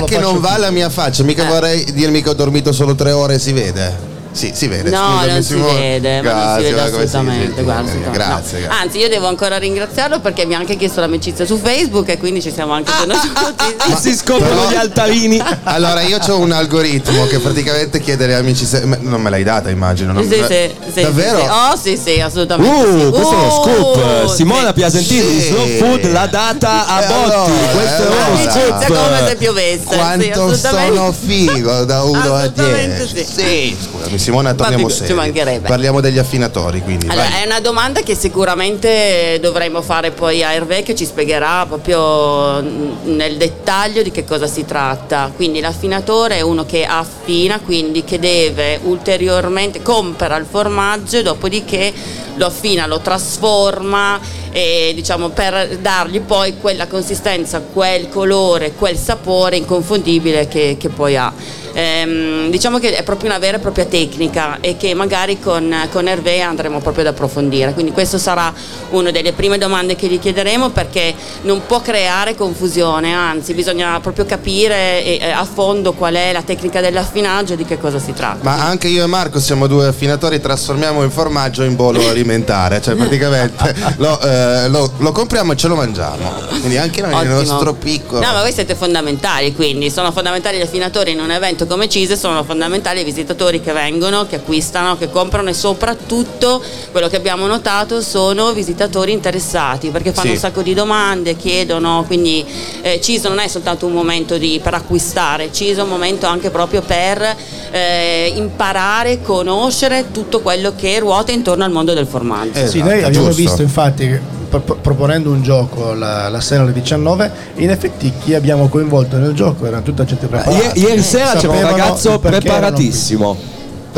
lo 0.00 0.04
che 0.06 0.18
non 0.18 0.40
va 0.40 0.52
più. 0.54 0.60
la 0.60 0.70
mia 0.70 0.88
faccia? 0.90 1.22
Mica 1.22 1.44
vorrei 1.44 1.84
dirmi 1.92 2.22
che 2.22 2.30
ho 2.30 2.34
dormito 2.34 2.72
solo 2.72 2.94
tre 2.94 3.12
ore 3.12 3.34
e 3.34 3.38
si 3.38 3.52
vede. 3.52 4.16
Sì, 4.38 4.52
si 4.54 4.68
vede. 4.68 4.88
No, 4.90 5.16
Scusami, 5.18 5.32
non 5.32 5.42
si 5.42 5.54
vede, 5.54 6.22
ma 6.22 6.30
non 6.32 6.40
si 6.40 6.46
Grazie, 6.46 6.62
vede 6.70 6.80
assolutamente. 6.80 7.62
guarda, 7.62 7.88
assolutamente. 7.90 8.10
Grazie, 8.18 8.58
No. 8.60 8.66
grazie. 8.66 8.68
Anzi, 8.84 8.98
io 8.98 9.08
devo 9.08 9.26
ancora 9.26 9.58
ringraziarlo 9.58 10.20
perché 10.20 10.46
mi 10.46 10.54
ha 10.54 10.58
anche 10.58 10.76
chiesto 10.76 11.00
l'amicizia 11.00 11.44
su 11.44 11.58
Facebook 11.58 12.08
e 12.08 12.18
quindi 12.18 12.40
ci 12.40 12.52
siamo 12.52 12.72
anche 12.72 12.92
conosciuti. 12.96 13.34
Ah, 13.78 13.96
si 13.96 14.14
scoprono 14.14 14.54
Però- 14.54 14.70
gli 14.70 14.74
altarini. 14.76 15.42
Allora, 15.64 16.00
io 16.02 16.18
ho 16.24 16.38
un 16.38 16.52
algoritmo 16.52 17.26
che 17.26 17.38
praticamente 17.40 18.00
chiede 18.00 18.24
alle 18.24 18.34
amici. 18.36 18.64
se- 18.64 18.84
ma 18.84 18.96
Non 19.00 19.20
me 19.20 19.28
l'hai 19.30 19.42
data, 19.42 19.70
immagino. 19.70 20.12
non- 20.12 20.22
Sì, 20.28 20.42
sì, 20.48 20.70
sì, 20.92 21.02
Davvero? 21.02 21.38
sì, 21.38 21.42
sì. 21.42 21.48
Oh, 21.50 21.76
sì, 21.76 22.00
sì, 22.14 22.20
assolutamente. 22.20 22.86
Uh, 22.86 23.00
sì. 23.04 23.10
questo 23.10 23.32
è 23.32 23.36
uno 23.36 23.50
scoop. 23.50 24.34
Simona 24.34 24.66
sì. 24.68 24.72
Piasentini 24.74 25.40
Sì. 25.40 25.46
Slow 25.48 25.66
Food 25.78 26.12
l'ha 26.12 26.26
data 26.26 26.86
a 26.86 27.02
E 27.02 27.06
Botti. 27.06 27.32
allora, 27.32 27.50
questo 27.74 28.02
è 28.02 28.04
eh, 28.04 28.06
uno 28.06 28.24
allora. 28.36 28.50
scoop. 28.52 28.82
È 28.82 28.86
come 28.86 29.28
se 29.28 29.36
piovesse. 29.36 29.78
sì, 29.80 29.96
Quanto 29.96 30.56
sono 30.56 31.12
figo 31.12 31.84
da 31.84 32.02
1 32.04 32.18
a 32.34 32.38
Assolutamente 32.40 33.06
10. 33.12 33.26
sì. 33.26 33.76
Scusami, 33.90 34.18
Simona, 34.28 34.52
torniamo 34.52 34.90
ci 34.90 34.96
seri. 34.96 35.14
mancherebbe. 35.14 35.66
Parliamo 35.68 36.02
degli 36.02 36.18
affinatori, 36.18 36.82
quindi. 36.82 37.06
Allora, 37.08 37.28
vai. 37.30 37.42
è 37.42 37.46
una 37.46 37.60
domanda 37.60 38.02
che 38.02 38.14
sicuramente 38.14 39.38
dovremmo 39.40 39.80
fare 39.80 40.10
poi 40.10 40.44
a 40.44 40.52
Hervé 40.52 40.82
che 40.82 40.94
ci 40.94 41.06
spiegherà 41.06 41.64
proprio 41.66 42.60
nel 42.60 43.38
dettaglio 43.38 44.02
di 44.02 44.10
che 44.10 44.24
cosa 44.24 44.46
si 44.46 44.66
tratta. 44.66 45.32
Quindi 45.34 45.60
l'affinatore 45.60 46.36
è 46.36 46.40
uno 46.42 46.66
che 46.66 46.84
affina, 46.84 47.58
quindi 47.60 48.04
che 48.04 48.18
deve 48.18 48.78
ulteriormente 48.82 49.80
compra 49.80 50.36
il 50.36 50.46
formaggio, 50.48 51.22
dopodiché 51.22 51.90
lo 52.34 52.46
affina, 52.46 52.86
lo 52.86 53.00
trasforma 53.00 54.20
e, 54.50 54.92
diciamo, 54.94 55.30
per 55.30 55.78
dargli 55.80 56.20
poi 56.20 56.56
quella 56.60 56.86
consistenza, 56.86 57.60
quel 57.60 58.08
colore, 58.08 58.72
quel 58.72 58.96
sapore 58.96 59.56
inconfondibile 59.56 60.48
che, 60.48 60.76
che 60.78 60.88
poi 60.88 61.16
ha. 61.16 61.32
Ehm, 61.78 62.50
diciamo 62.50 62.78
che 62.78 62.96
è 62.96 63.02
proprio 63.02 63.28
una 63.28 63.38
vera 63.38 63.58
e 63.58 63.60
propria 63.60 63.84
tecnica 63.84 64.58
e 64.60 64.76
che 64.76 64.94
magari 64.94 65.38
con, 65.38 65.72
con 65.92 66.08
Hervé 66.08 66.40
andremo 66.40 66.80
proprio 66.80 67.04
ad 67.06 67.14
approfondire. 67.14 67.72
Quindi 67.72 67.92
questa 67.92 68.18
sarà 68.18 68.52
una 68.90 69.10
delle 69.10 69.32
prime 69.32 69.58
domande 69.58 69.94
che 69.94 70.08
gli 70.08 70.18
chiederemo 70.18 70.70
perché 70.70 71.14
non 71.42 71.62
può 71.66 71.80
creare 71.80 72.34
confusione, 72.34 73.14
anzi 73.14 73.54
bisogna 73.54 74.00
proprio 74.00 74.24
capire 74.24 75.30
a 75.32 75.44
fondo 75.44 75.92
qual 75.92 76.14
è 76.14 76.32
la 76.32 76.42
tecnica 76.42 76.80
dell'affinaggio 76.80 77.52
e 77.52 77.56
di 77.56 77.64
che 77.64 77.78
cosa 77.78 77.98
si 77.98 78.12
tratta. 78.12 78.42
Ma 78.42 78.66
anche 78.66 78.88
io 78.88 79.04
e 79.04 79.06
Marco 79.06 79.38
siamo 79.38 79.66
due 79.66 79.86
affinatori, 79.86 80.40
trasformiamo 80.40 81.02
il 81.04 81.10
formaggio 81.10 81.62
in 81.62 81.76
bolo 81.76 82.08
alimentare, 82.08 82.80
cioè 82.80 82.94
praticamente 82.94 83.74
lo, 83.98 84.20
eh, 84.20 84.37
lo- 84.68 84.92
lo 84.98 85.12
compriamo 85.12 85.52
e 85.52 85.56
ce 85.56 85.68
lo 85.68 85.74
mangiamo. 85.74 86.30
Quindi 86.60 86.76
anche 86.76 87.00
noi 87.00 87.10
nel 87.10 87.32
Ottimo. 87.36 87.52
nostro 87.52 87.74
piccolo. 87.74 88.20
No, 88.24 88.32
ma 88.32 88.42
voi 88.42 88.52
siete 88.52 88.74
fondamentali, 88.74 89.54
quindi 89.54 89.90
sono 89.90 90.12
fondamentali 90.12 90.58
gli 90.58 90.62
affinatori 90.62 91.12
in 91.12 91.20
un 91.20 91.30
evento 91.30 91.66
come 91.66 91.88
CISE, 91.88 92.16
sono 92.16 92.42
fondamentali 92.44 93.00
i 93.00 93.04
visitatori 93.04 93.60
che 93.60 93.72
vengono, 93.72 94.26
che 94.26 94.36
acquistano, 94.36 94.96
che 94.96 95.10
comprano 95.10 95.48
e 95.48 95.54
soprattutto 95.54 96.62
quello 96.90 97.08
che 97.08 97.16
abbiamo 97.16 97.46
notato 97.46 98.00
sono 98.00 98.52
visitatori 98.52 99.12
interessati 99.12 99.90
perché 99.90 100.12
fanno 100.12 100.28
Sì. 100.28 100.32
un 100.34 100.38
sacco 100.38 100.62
di 100.62 100.74
domande, 100.74 101.36
chiedono, 101.36 102.04
quindi 102.06 102.44
eh, 102.82 103.00
CISE 103.00 103.28
non 103.28 103.38
è 103.38 103.48
soltanto 103.48 103.86
un 103.86 103.92
momento 103.92 104.36
di- 104.38 104.60
per 104.62 104.74
acquistare, 104.74 105.50
CISE 105.52 105.80
è 105.80 105.82
un 105.82 105.88
momento 105.88 106.26
anche 106.26 106.50
proprio 106.50 106.82
per 106.82 107.36
eh, 107.70 108.32
imparare, 108.34 109.20
conoscere 109.22 110.06
tutto 110.10 110.40
quello 110.40 110.72
che 110.76 110.98
ruota 110.98 111.32
intorno 111.32 111.64
al 111.64 111.70
mondo 111.70 111.92
del 111.94 112.06
formaggio. 112.06 112.66
sì, 112.66 112.80
noi 112.80 113.02
abbiamo 113.02 113.30
visto 113.30 113.62
infatti 113.62 114.18
pro- 114.48 114.60
pro- 114.60 114.76
proponendo 114.76 115.30
un 115.30 115.42
gioco 115.42 115.92
la, 115.92 116.28
la 116.28 116.40
sera 116.40 116.62
alle 116.62 116.72
19 116.72 117.30
in 117.56 117.70
effetti 117.70 118.12
chi 118.22 118.34
abbiamo 118.34 118.68
coinvolto 118.68 119.16
nel 119.18 119.34
gioco 119.34 119.66
erano 119.66 119.82
tutta 119.82 120.04
gente 120.04 120.26
preparata 120.26 120.56
Ieri, 120.62 120.80
ieri 120.80 121.02
sera 121.02 121.32
c'era 121.34 121.52
un 121.52 121.62
ragazzo 121.62 122.18
preparatissimo. 122.18 123.36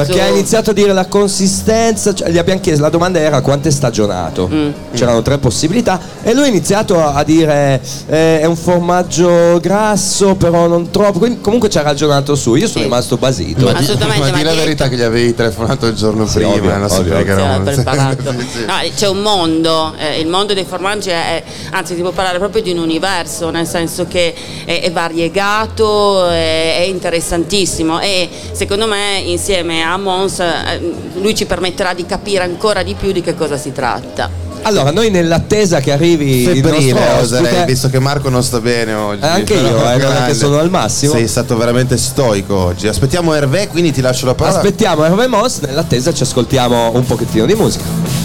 Perché 0.05 0.21
Su- 0.21 0.25
ha 0.25 0.29
iniziato 0.29 0.71
a 0.71 0.73
dire 0.73 0.93
la 0.93 1.07
consistenza, 1.07 2.15
cioè, 2.15 2.31
gli 2.31 2.39
abbiamo 2.39 2.61
chiesto, 2.61 2.83
la 2.83 2.89
domanda 2.89 3.19
era 3.19 3.41
quanto 3.41 3.69
è 3.69 3.71
stagionato. 3.71 4.49
Mm. 4.53 4.71
C'erano 4.95 5.23
tre 5.23 5.39
possibilità 5.39 6.01
e 6.23 6.33
lui 6.35 6.45
ha 6.45 6.47
iniziato 6.47 6.99
a, 7.01 7.15
a 7.15 7.25
dire 7.25 7.81
eh, 8.07 8.41
è 8.41 8.45
un 8.45 8.57
formaggio 8.57 9.59
grasso, 9.61 10.35
però 10.35 10.67
non 10.67 10.91
troppo. 10.91 11.19
Quindi 11.19 11.41
comunque 11.41 11.69
ci 11.69 11.79
ha 11.79 11.83
ragionato 11.83 12.35
su. 12.35 12.55
Io 12.55 12.69
sono 12.69 12.85
rimasto 12.85 13.17
basito. 13.17 13.65
Ma, 13.67 13.73
di, 13.81 13.87
ma 13.97 14.31
di 14.31 14.43
la 14.43 14.55
verità 14.55 14.89
che 14.89 14.97
gli 14.97 15.03
avevi 15.03 15.35
telefonato 15.35 15.87
il 15.87 15.95
giorno 15.95 16.25
prima, 16.25 16.49
ovvio, 16.51 16.71
non 16.77 16.91
ovvio. 16.91 17.17
che 17.17 17.25
Sì, 17.25 17.31
eravamo- 17.31 17.65
preparato. 17.65 18.31
Sì, 18.39 18.47
sì. 18.53 18.65
No, 18.65 18.75
c'è 18.95 19.09
un 19.09 19.19
mondo, 19.23 19.95
eh, 19.99 20.19
il 20.21 20.27
mondo 20.29 20.55
dei 20.55 20.65
formaggi 20.65 21.11
è, 21.11 21.43
anzi 21.71 21.95
si 21.95 22.01
può 22.01 22.11
parlare 22.11 22.39
proprio 22.39 22.63
di 22.63 22.71
un 22.71 22.79
universo, 22.79 23.51
nel 23.51 23.67
senso 23.67 24.07
che 24.07 24.35
è, 24.65 24.81
è 24.83 24.91
variegato, 24.93 26.29
è, 26.29 26.79
è 26.79 26.83
interessantissimo 26.83 28.01
e 28.01 28.29
secondo 28.53 28.87
me 28.87 29.19
insieme 29.25 29.83
a 29.83 29.90
Mons 29.97 30.39
eh, 30.41 30.81
lui 31.15 31.35
ci 31.35 31.47
permetterà 31.47 31.95
di 31.95 32.07
capire 32.07 32.45
ancora 32.45 32.83
di 32.83 32.95
più 32.95 33.13
di 33.13 33.21
che 33.21 33.35
cosa 33.35 33.57
si 33.57 33.73
tratta. 33.73 34.49
Allora, 34.63 34.91
noi 34.91 35.11
nell'attesa 35.11 35.81
che 35.81 35.91
arrivi 35.91 36.43
il 36.43 36.63
Febbrile 36.63 36.93
nostro 36.93 37.19
oserei, 37.23 37.45
ospite, 37.45 37.65
visto 37.65 37.89
che 37.89 37.99
Marco 37.99 38.29
non 38.29 38.43
sta 38.43 38.61
bene 38.61 38.93
oggi. 38.93 39.23
Eh, 39.23 39.29
anche 39.29 39.55
io, 39.55 39.69
eh, 39.69 39.99
guarda 39.99 40.27
che 40.27 40.35
sono 40.35 40.59
al 40.59 40.71
massimo. 40.71 41.13
Sei 41.13 41.27
stato 41.27 41.57
veramente 41.57 41.97
stoico 41.97 42.55
oggi. 42.57 42.87
Aspettiamo 42.87 43.35
Hervé, 43.35 43.69
quindi 43.69 43.91
ti 43.93 44.01
lascio 44.01 44.27
la 44.27 44.35
parola. 44.35 44.57
aspettiamo 44.57 45.05
Hervé 45.05 45.29
Moss, 45.29 45.61
nell'attesa 45.61 46.13
ci 46.13 46.23
ascoltiamo 46.23 46.95
un 46.95 47.05
pochettino 47.07 47.47
di 47.47 47.55
musica. 47.55 48.20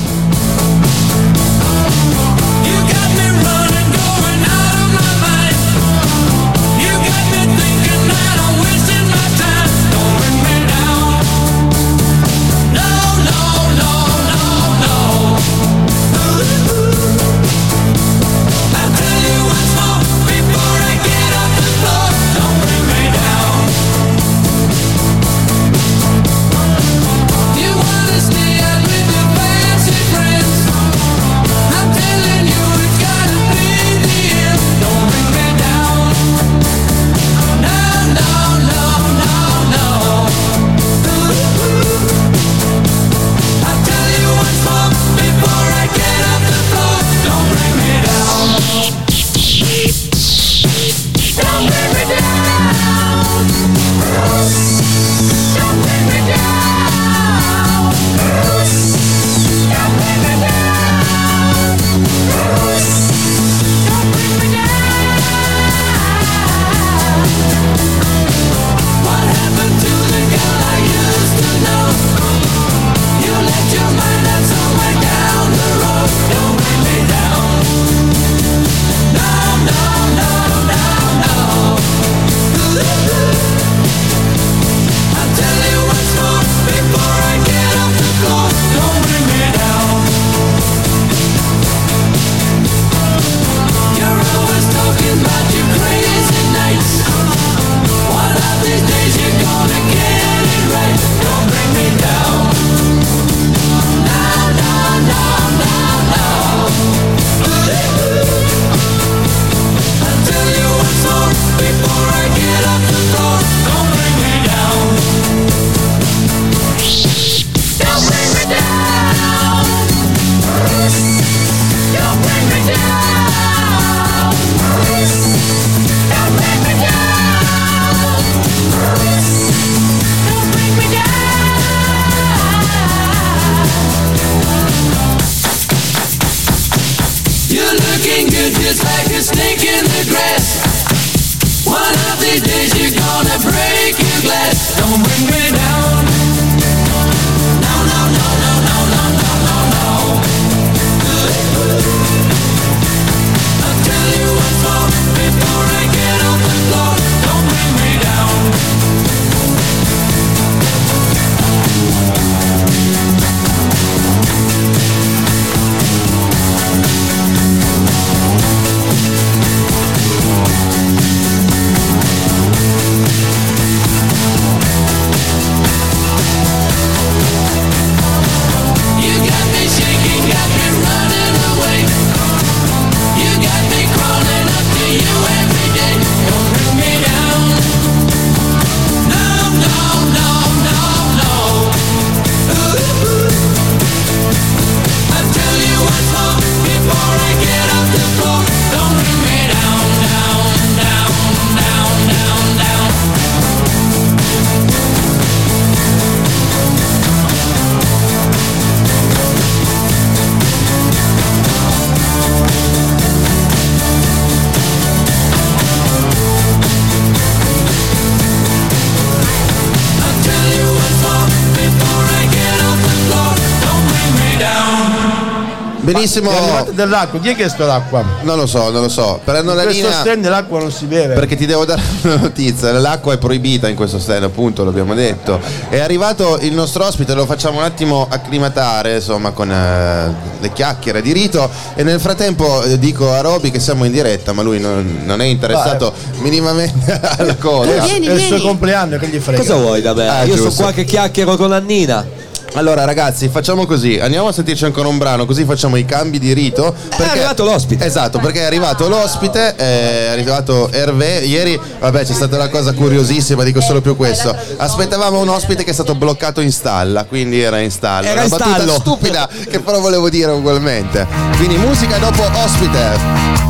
Arrivata 226.20 226.72
dell'acqua, 226.72 227.20
chi 227.20 227.28
è 227.30 227.36
che 227.36 227.44
ha 227.44 227.46
chiesto 227.46 227.66
l'acqua? 227.66 228.04
Non 228.22 228.38
lo 228.38 228.46
so, 228.48 228.70
non 228.72 228.82
lo 228.82 228.90
so. 228.90 229.20
Prendo 229.24 229.52
In 229.52 229.58
la 229.58 229.64
questo 229.64 229.84
linea. 229.84 230.00
stand 230.00 230.28
l'acqua 230.28 230.60
non 230.60 230.72
si 230.72 230.86
beve. 230.86 231.14
Perché 231.14 231.36
ti 231.36 231.46
devo 231.46 231.66
dare 231.66 231.82
una 232.04 232.16
notizia, 232.18 232.72
l'acqua 232.74 233.14
è 233.14 233.18
proibita 233.18 233.68
in 233.68 233.76
questo 233.76 234.00
stand, 234.00 234.24
appunto, 234.24 234.64
l'abbiamo 234.64 234.94
detto. 234.94 235.40
È 235.70 235.80
arrivato 235.80 236.38
il 236.42 236.54
nostro 236.54 236.86
ospite, 236.86 237.14
lo 237.14 237.26
facciamo 237.26 237.58
un 237.60 237.64
attimo 237.64 238.08
acclimatare, 238.10 238.96
insomma, 238.96 239.32
con 239.32 239.52
eh, 239.52 240.14
le 240.40 240.52
chiacchiere 240.54 241.02
di 241.02 241.12
rito. 241.12 241.50
E 241.76 241.84
nel 241.84 242.00
frattempo 242.00 242.64
eh, 242.64 242.78
dico 242.80 243.12
a 243.12 243.22
Roby 243.22 243.52
che 243.52 243.60
siamo 243.60 243.86
in 243.86 243.92
diretta, 243.92 244.34
ma 244.34 244.42
lui 244.42 244.60
non, 244.60 245.02
non 245.06 245.22
è 245.22 245.26
interessato 245.26 245.94
minimamente 246.20 247.00
alla 247.18 247.36
cosa. 247.36 247.84
è 247.86 247.96
il 247.96 248.20
suo 248.20 248.40
compleanno, 248.42 248.98
che 248.98 249.08
gli 249.08 249.20
frega. 249.20 249.40
Cosa 249.40 249.56
vuoi 249.56 249.82
da 249.82 249.94
me? 249.94 250.08
Ah, 250.08 250.24
Io 250.24 250.36
giusto. 250.36 250.52
sono 250.52 250.66
qua 250.68 250.74
che 250.76 250.84
chiacchiero 250.86 251.36
con 251.36 251.52
Annina. 251.52 252.15
Allora 252.56 252.86
ragazzi 252.86 253.28
facciamo 253.28 253.66
così, 253.66 254.00
andiamo 254.00 254.30
a 254.30 254.32
sentirci 254.32 254.64
ancora 254.64 254.88
un 254.88 254.98
brano 254.98 255.26
così 255.26 255.44
facciamo 255.44 255.76
i 255.76 255.84
cambi 255.84 256.20
di 256.20 256.32
rito. 256.32 256.74
Perché 256.90 257.04
è 257.04 257.10
arrivato 257.10 257.44
l'ospite. 257.44 257.86
Esatto, 257.86 258.20
perché 258.20 258.40
è 258.42 258.46
arrivato 258.46 258.88
l'ospite, 258.88 259.56
è 259.56 260.08
arrivato 260.10 260.72
Hervé. 260.72 261.20
Ieri, 261.26 261.60
vabbè, 261.80 262.06
c'è 262.06 262.14
stata 262.14 262.38
una 262.38 262.48
cosa 262.48 262.72
curiosissima, 262.72 263.44
dico 263.44 263.60
solo 263.60 263.82
più 263.82 263.98
questo. 263.98 264.34
Aspettavamo 264.56 265.20
un 265.20 265.28
ospite 265.28 265.66
che 265.66 265.72
è 265.72 265.74
stato 265.74 265.96
bloccato 265.96 266.40
in 266.40 266.54
stalla, 266.54 267.04
quindi 267.04 267.42
era 267.42 267.60
in 267.60 267.72
stalla. 267.72 268.08
Era 268.08 268.24
una 268.24 268.24
in 268.24 268.30
battuta 268.30 268.56
stallo. 268.56 268.80
stupida 268.80 269.30
che 269.50 269.60
però 269.60 269.82
volevo 269.82 270.10
dire 270.10 270.32
ugualmente. 270.32 271.06
Quindi 271.36 271.58
musica 271.58 271.98
dopo 271.98 272.24
ospite. 272.24 273.44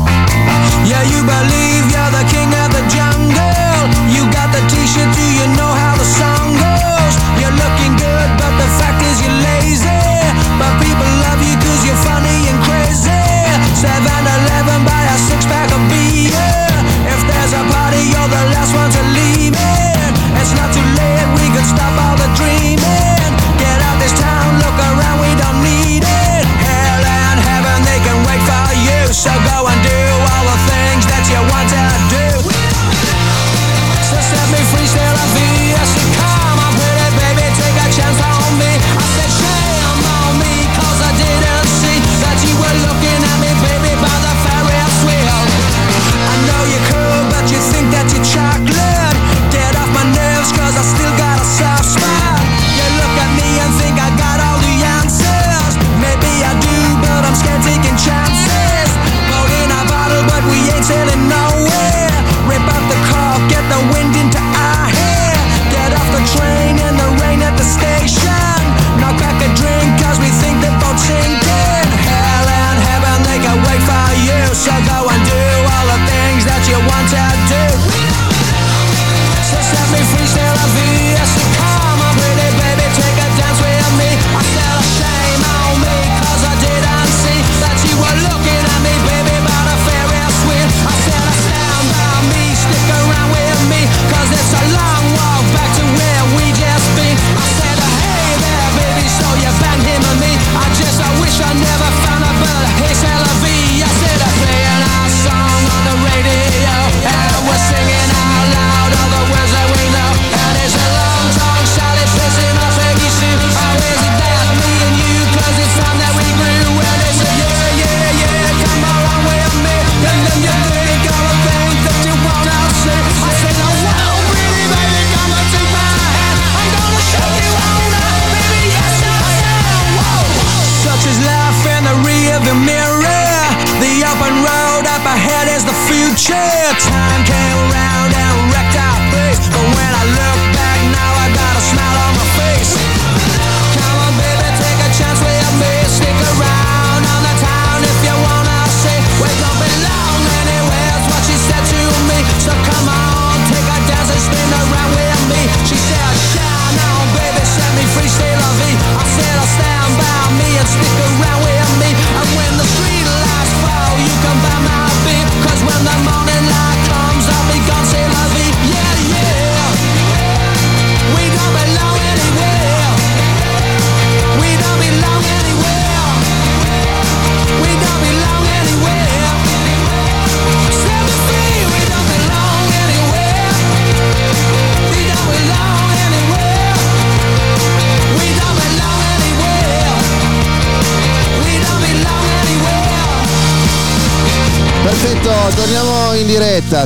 Yeah, 0.82 1.02
you 1.02 1.22
believe 1.22 1.90
you're 1.90 2.10
the 2.10 2.24
king 2.26 2.52
of 2.52 2.74
the 2.74 2.82
jungle. 2.88 3.54
You 4.08 4.28
got 4.30 4.50
the 4.50 4.60
t-shirt, 4.66 5.14
do 5.14 5.35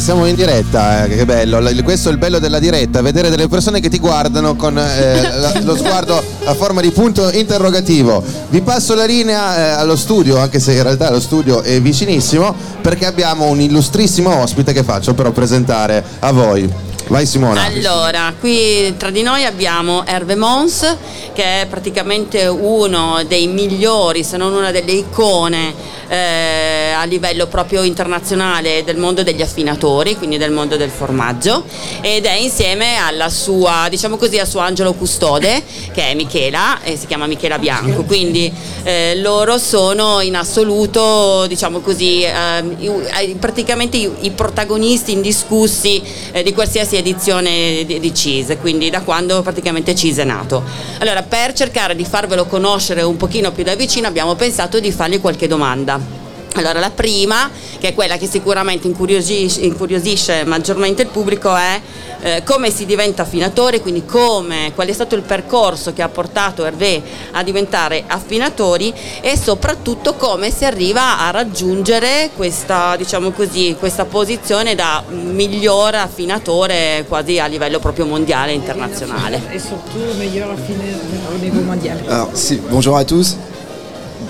siamo 0.01 0.27
in 0.27 0.35
diretta, 0.35 1.05
eh, 1.05 1.17
che 1.17 1.25
bello. 1.25 1.61
Questo 1.83 2.09
è 2.09 2.13
il 2.13 2.19
bello 2.19 2.39
della 2.39 2.59
diretta, 2.59 3.03
vedere 3.03 3.31
delle 3.31 3.49
persone 3.49 3.81
che 3.81 3.89
ti 3.89 3.99
guardano 3.99 4.57
con 4.57 4.77
eh, 4.79 5.21
la- 5.39 5.61
lo 5.63 5.77
sguardo 5.77 6.23
a 6.45 6.55
forma 6.55 6.81
di 6.81 6.91
punto 6.91 7.31
interrogativo. 7.31 8.23
Vi 8.49 8.61
passo 8.63 8.95
la 8.95 9.05
linea 9.05 9.57
eh, 9.57 9.81
allo 9.81 9.97
studio, 9.97 10.39
anche 10.39 10.59
se 10.59 10.73
in 10.73 10.83
realtà 10.83 11.11
lo 11.11 11.21
studio 11.21 11.63
è 11.63 11.81
vicinissimo, 11.81 12.55
perché 12.81 13.07
abbiamo 13.07 13.47
un 13.47 13.61
illustrissimo 13.61 14.35
ospite 14.35 14.73
che 14.73 14.83
faccio 14.83 15.15
però 15.15 15.31
presentare 15.31 16.03
a 16.21 16.33
voi. 16.33 16.89
Vai 17.09 17.27
Simona. 17.27 17.65
Allora, 17.65 18.33
qui 18.39 18.95
tra 18.97 19.11
di 19.11 19.23
noi 19.23 19.45
abbiamo 19.45 20.07
Hervé 20.07 20.37
Mons, 20.37 20.97
che 21.33 21.63
è 21.63 21.67
praticamente 21.67 22.47
uno 22.47 23.23
dei 23.27 23.49
migliori, 23.49 24.23
se 24.23 24.37
non 24.37 24.53
una 24.53 24.71
delle 24.71 24.93
icone 24.93 25.75
eh, 26.07 26.80
a 27.01 27.05
livello 27.05 27.47
proprio 27.47 27.83
internazionale 27.83 28.85
del 28.85 28.97
mondo 28.97 29.23
degli 29.23 29.43
affinatori, 29.43 30.17
quindi 30.17 30.37
del 30.37 30.51
mondo 30.51 30.77
del 30.77 30.91
formaggio, 30.91 31.65
ed 32.01 32.27
è 32.27 32.35
insieme 32.35 32.97
alla 32.97 33.29
sua, 33.31 33.87
diciamo 33.89 34.17
così, 34.17 34.39
al 34.39 34.47
suo 34.47 34.61
angelo 34.61 34.93
custode, 34.93 35.63
che 35.93 36.09
è 36.09 36.15
Michela, 36.15 36.83
e 36.83 36.97
si 36.97 37.07
chiama 37.07 37.27
Michela 37.27 37.59
Bianco, 37.59 38.05
quindi 38.05 38.53
eh, 38.83 39.17
loro 39.17 39.59
sono 39.59 40.21
in 40.21 40.37
assoluto, 40.37 41.47
diciamo 41.47 41.81
così, 41.81 42.25
i- 42.25 43.37
praticamente 43.39 43.97
i, 43.97 44.11
i 44.21 44.31
protagonisti 44.31 45.13
indiscussi 45.13 46.03
eh, 46.33 46.43
di 46.43 46.53
qualsiasi 46.53 46.97
edizione 46.97 47.85
di, 47.87 47.99
di 47.99 48.15
CISE, 48.15 48.59
quindi 48.59 48.91
da 48.91 49.01
quando 49.01 49.41
praticamente 49.43 49.95
CISE 49.95 50.23
è 50.23 50.25
nato. 50.25 50.63
Allora, 50.99 51.23
per 51.23 51.55
cercare 51.55 51.97
di 51.97 52.05
farvelo 52.05 52.45
conoscere 52.45 53.03
un 53.03 53.17
pochino 53.17 53.53
più 53.53 53.65
da 53.65 53.75
vicino 53.75 54.07
abbiamo 54.07 54.35
pensato 54.35 54.81
di 54.81 54.93
fargli 54.93 55.21
qualche 55.21 55.47
domanda. 55.47 56.20
Allora, 56.61 56.79
la 56.79 56.91
prima, 56.91 57.51
che 57.79 57.89
è 57.89 57.95
quella 57.95 58.19
che 58.19 58.27
sicuramente 58.27 58.87
incuriosisce, 58.87 59.61
incuriosisce 59.61 60.45
maggiormente 60.45 61.03
il 61.03 61.09
pubblico, 61.09 61.57
è 61.57 61.81
eh, 62.21 62.43
come 62.45 62.71
si 62.71 62.85
diventa 62.85 63.23
affinatore, 63.23 63.81
quindi 63.81 64.05
come, 64.05 64.73
qual 64.75 64.87
è 64.87 64.93
stato 64.93 65.15
il 65.15 65.23
percorso 65.23 65.95
che 65.95 66.03
ha 66.03 66.09
portato 66.11 66.67
Hervé 66.67 67.03
a 67.31 67.43
diventare 67.43 68.05
affinatori 68.07 68.93
e 69.23 69.39
soprattutto 69.39 70.15
come 70.17 70.51
si 70.51 70.67
arriva 70.67 71.21
a 71.21 71.31
raggiungere 71.31 72.29
questa, 72.37 72.95
diciamo 72.97 73.31
così, 73.31 73.75
questa 73.79 74.05
posizione 74.05 74.75
da 74.75 75.03
miglior 75.09 75.95
affinatore 75.95 77.07
quasi 77.09 77.39
a 77.39 77.47
livello 77.47 77.79
proprio 77.79 78.05
mondiale 78.05 78.53
e 78.53 78.55
internazionale. 78.55 79.41
Et 79.51 79.61
surtout 79.61 80.15
meilleur 80.19 80.51
affiné 80.51 80.95
au 81.33 81.39
niveau 81.39 81.63
mondial. 81.63 81.99
Alors, 82.07 82.29
si, 82.35 82.61
bonjour 82.69 82.99
à 82.99 83.05
tous, 83.05 83.35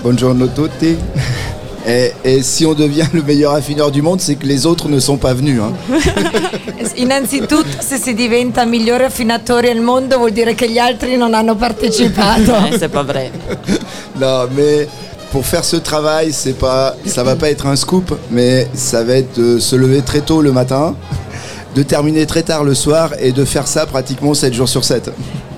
buongiorno 0.01 0.53
tutti. 0.53 1.59
Et, 1.85 2.13
et 2.23 2.43
si 2.43 2.65
on 2.65 2.73
devient 2.73 3.07
le 3.11 3.23
meilleur 3.23 3.53
affineur 3.53 3.89
du 3.91 4.01
monde, 4.01 4.21
c'est 4.21 4.35
que 4.35 4.45
les 4.45 4.65
autres 4.65 4.87
ne 4.87 4.99
sont 4.99 5.17
pas 5.17 5.33
venus. 5.33 5.59
hein. 5.61 5.73
Innanzitutto 6.95 7.65
se 7.79 7.97
si 7.97 8.13
diventa 8.13 8.65
migliore 8.65 9.05
affinatori 9.05 9.69
al 9.69 9.79
mondo 9.81 10.17
vuol 10.17 10.31
dire 10.31 10.53
che 10.55 10.69
gli 10.69 10.77
altri 10.77 11.15
non 11.17 11.33
hanno 11.33 11.55
partecipato. 11.55 12.53
Eh, 12.71 12.77
c'est 12.77 12.89
pas 12.91 13.03
vrai. 13.03 13.31
Non, 14.19 14.47
mais 14.55 14.87
pour 15.31 15.45
faire 15.45 15.63
ce 15.63 15.77
travail, 15.77 16.31
c'est 16.33 16.53
pas, 16.57 16.95
ça 17.05 17.23
va 17.23 17.35
pas 17.35 17.49
être 17.49 17.65
un 17.65 17.75
scoop, 17.75 18.13
mais 18.29 18.67
ça 18.73 19.03
va 19.03 19.13
être 19.15 19.39
de 19.39 19.57
se 19.57 19.75
lever 19.75 20.01
très 20.03 20.21
tôt 20.21 20.41
le 20.41 20.51
matin, 20.51 20.93
de 21.73 21.81
terminer 21.81 22.25
très 22.27 22.43
tard 22.43 22.63
le 22.63 22.75
soir 22.75 23.11
et 23.19 23.31
de 23.31 23.43
faire 23.45 23.65
ça 23.67 23.85
pratiquement 23.87 24.33
7 24.35 24.53
jours 24.53 24.69
sur 24.69 24.83
7. 24.83 25.11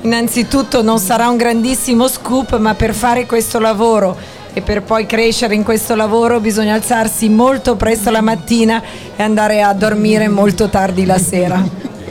Innanzitutto 0.05 0.81
non 0.81 0.97
sarà 0.99 1.27
un 1.27 1.35
grandissimo 1.37 2.07
scoop, 2.07 2.57
ma 2.57 2.73
per 2.75 2.93
fare 2.93 3.25
questo 3.25 3.59
lavoro 3.59 4.15
e 4.53 4.61
per 4.61 4.83
poi 4.83 5.05
crescere 5.05 5.55
in 5.55 5.63
questo 5.63 5.95
lavoro 5.95 6.39
bisogna 6.39 6.75
alzarsi 6.75 7.27
molto 7.29 7.75
presto 7.75 8.11
la 8.11 8.21
mattina 8.21 8.81
e 9.15 9.23
andare 9.23 9.61
a 9.61 9.73
dormire 9.73 10.27
molto 10.27 10.69
tardi 10.69 11.05
la 11.05 11.17
sera. 11.17 11.63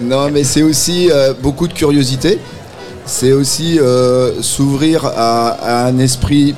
Non, 0.00 0.30
mais 0.32 0.42
c'est 0.42 0.62
aussi 0.62 1.08
euh, 1.08 1.32
beaucoup 1.40 1.68
de 1.68 1.72
curiosité. 1.72 2.40
C'est 3.06 3.30
aussi 3.32 3.78
euh, 3.78 4.42
s'ouvrir 4.42 5.04
à 5.06 5.86
un 5.86 5.98
esprit 5.98 6.54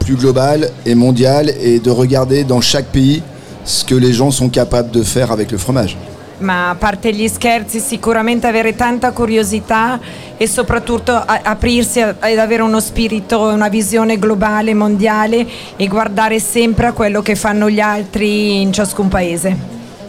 plus 0.00 0.16
global 0.16 0.70
et 0.84 0.94
mondial 0.94 1.50
et 1.60 1.80
de 1.80 1.90
regarder 1.90 2.44
dans 2.44 2.60
chaque 2.60 2.86
pays 2.86 3.22
ce 3.64 3.84
que 3.84 3.94
les 3.94 4.12
gens 4.12 4.30
sont 4.30 4.50
capables 4.50 4.90
de 4.90 5.02
faire 5.02 5.32
avec 5.32 5.50
le 5.50 5.56
fromage. 5.56 5.96
Ma 6.38 6.70
a 6.70 6.74
parte 6.74 7.12
gli 7.14 7.28
scherzi, 7.28 7.78
sicuramente 7.78 8.46
avere 8.46 8.74
tanta 8.74 9.12
curiosità 9.12 10.00
e 10.36 10.48
soprattutto 10.48 11.12
a- 11.12 11.40
aprirsi 11.44 12.00
a- 12.00 12.16
ed 12.22 12.38
avere 12.38 12.62
uno 12.62 12.80
spirito, 12.80 13.40
una 13.40 13.68
visione 13.68 14.18
globale, 14.18 14.74
mondiale 14.74 15.46
e 15.76 15.86
guardare 15.86 16.40
sempre 16.40 16.86
a 16.86 16.92
quello 16.92 17.22
che 17.22 17.36
fanno 17.36 17.70
gli 17.70 17.80
altri 17.80 18.60
in 18.60 18.72
ciascun 18.72 19.08
paese. 19.08 19.56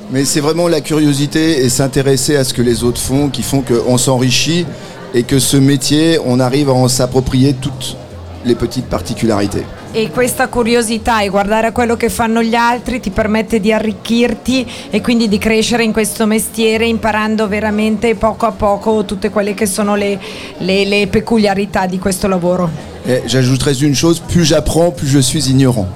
Mais 0.10 0.26
c'est 0.28 0.42
vraiment 0.42 0.68
la 0.68 0.82
curiosité 0.82 1.64
et 1.64 1.70
s'intéresser 1.70 2.36
à 2.38 2.44
ce 2.44 2.54
que 2.54 2.62
les 2.64 2.84
autres 2.84 3.02
font 3.02 3.30
qui 3.30 3.42
font 3.44 3.62
qu'on 3.64 3.98
s'enrichit 3.98 4.66
et 5.14 5.24
que 5.24 5.40
ce 5.40 5.58
métier, 5.58 6.20
on 6.24 6.40
arrive 6.40 6.70
en 6.70 6.88
s'approprier 6.88 7.54
toutes 7.54 7.96
les 8.44 8.56
petites 8.56 8.88
particularités. 8.88 9.64
E 9.98 10.10
questa 10.12 10.50
curiosità 10.50 11.22
e 11.22 11.30
guardare 11.30 11.68
a 11.68 11.72
quello 11.72 11.96
che 11.96 12.10
fanno 12.10 12.44
gli 12.44 12.54
altri 12.54 13.00
ti 13.00 13.12
permette 13.12 13.62
di 13.62 13.72
arricchirti 13.72 14.70
e 14.90 15.00
quindi 15.00 15.30
di 15.30 15.38
crescere 15.38 15.86
in 15.86 15.94
questo 15.94 16.26
mestiere 16.26 16.86
imparando 16.86 17.48
veramente 17.48 18.14
poco 18.16 18.46
a 18.46 18.52
poco 18.52 19.06
tutte 19.06 19.30
quelle 19.30 19.54
che 19.54 19.66
sono 19.66 19.96
le, 19.96 20.20
le- 20.58 20.84
le 20.84 21.08
peculiarità 21.08 21.86
di 21.86 21.98
questo 21.98 22.28
lavoro. 22.28 22.70
Et 23.08 23.24
j'ajouterais 23.26 23.80
une 23.84 23.96
chose, 23.96 24.20
plus 24.20 24.44
j'apprends, 24.44 24.92
plus 24.94 25.08
je 25.08 25.22
suis 25.22 25.48
ignorant. 25.48 25.88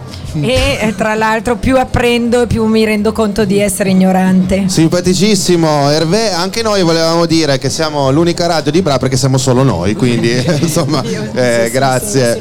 E 0.41 0.77
eh, 0.81 0.95
tra 0.95 1.15
l'altro 1.15 1.55
più 1.55 1.77
apprendo 1.77 2.43
e 2.43 2.47
più 2.47 2.65
mi 2.65 2.85
rendo 2.85 3.11
conto 3.11 3.45
di 3.45 3.59
essere 3.59 3.89
ignorante. 3.89 4.65
Simpaticissimo 4.67 5.89
Hervé, 5.89 6.31
anche 6.31 6.61
noi 6.61 6.83
volevamo 6.83 7.25
dire 7.25 7.57
che 7.57 7.69
siamo 7.69 8.11
l'unica 8.11 8.45
radio 8.45 8.71
di 8.71 8.81
Bra 8.83 8.99
perché 8.99 9.17
siamo 9.17 9.37
solo 9.39 9.63
noi, 9.63 9.95
quindi 9.95 10.31
insomma 10.61 11.01
eh, 11.33 11.69
grazie. 11.71 12.39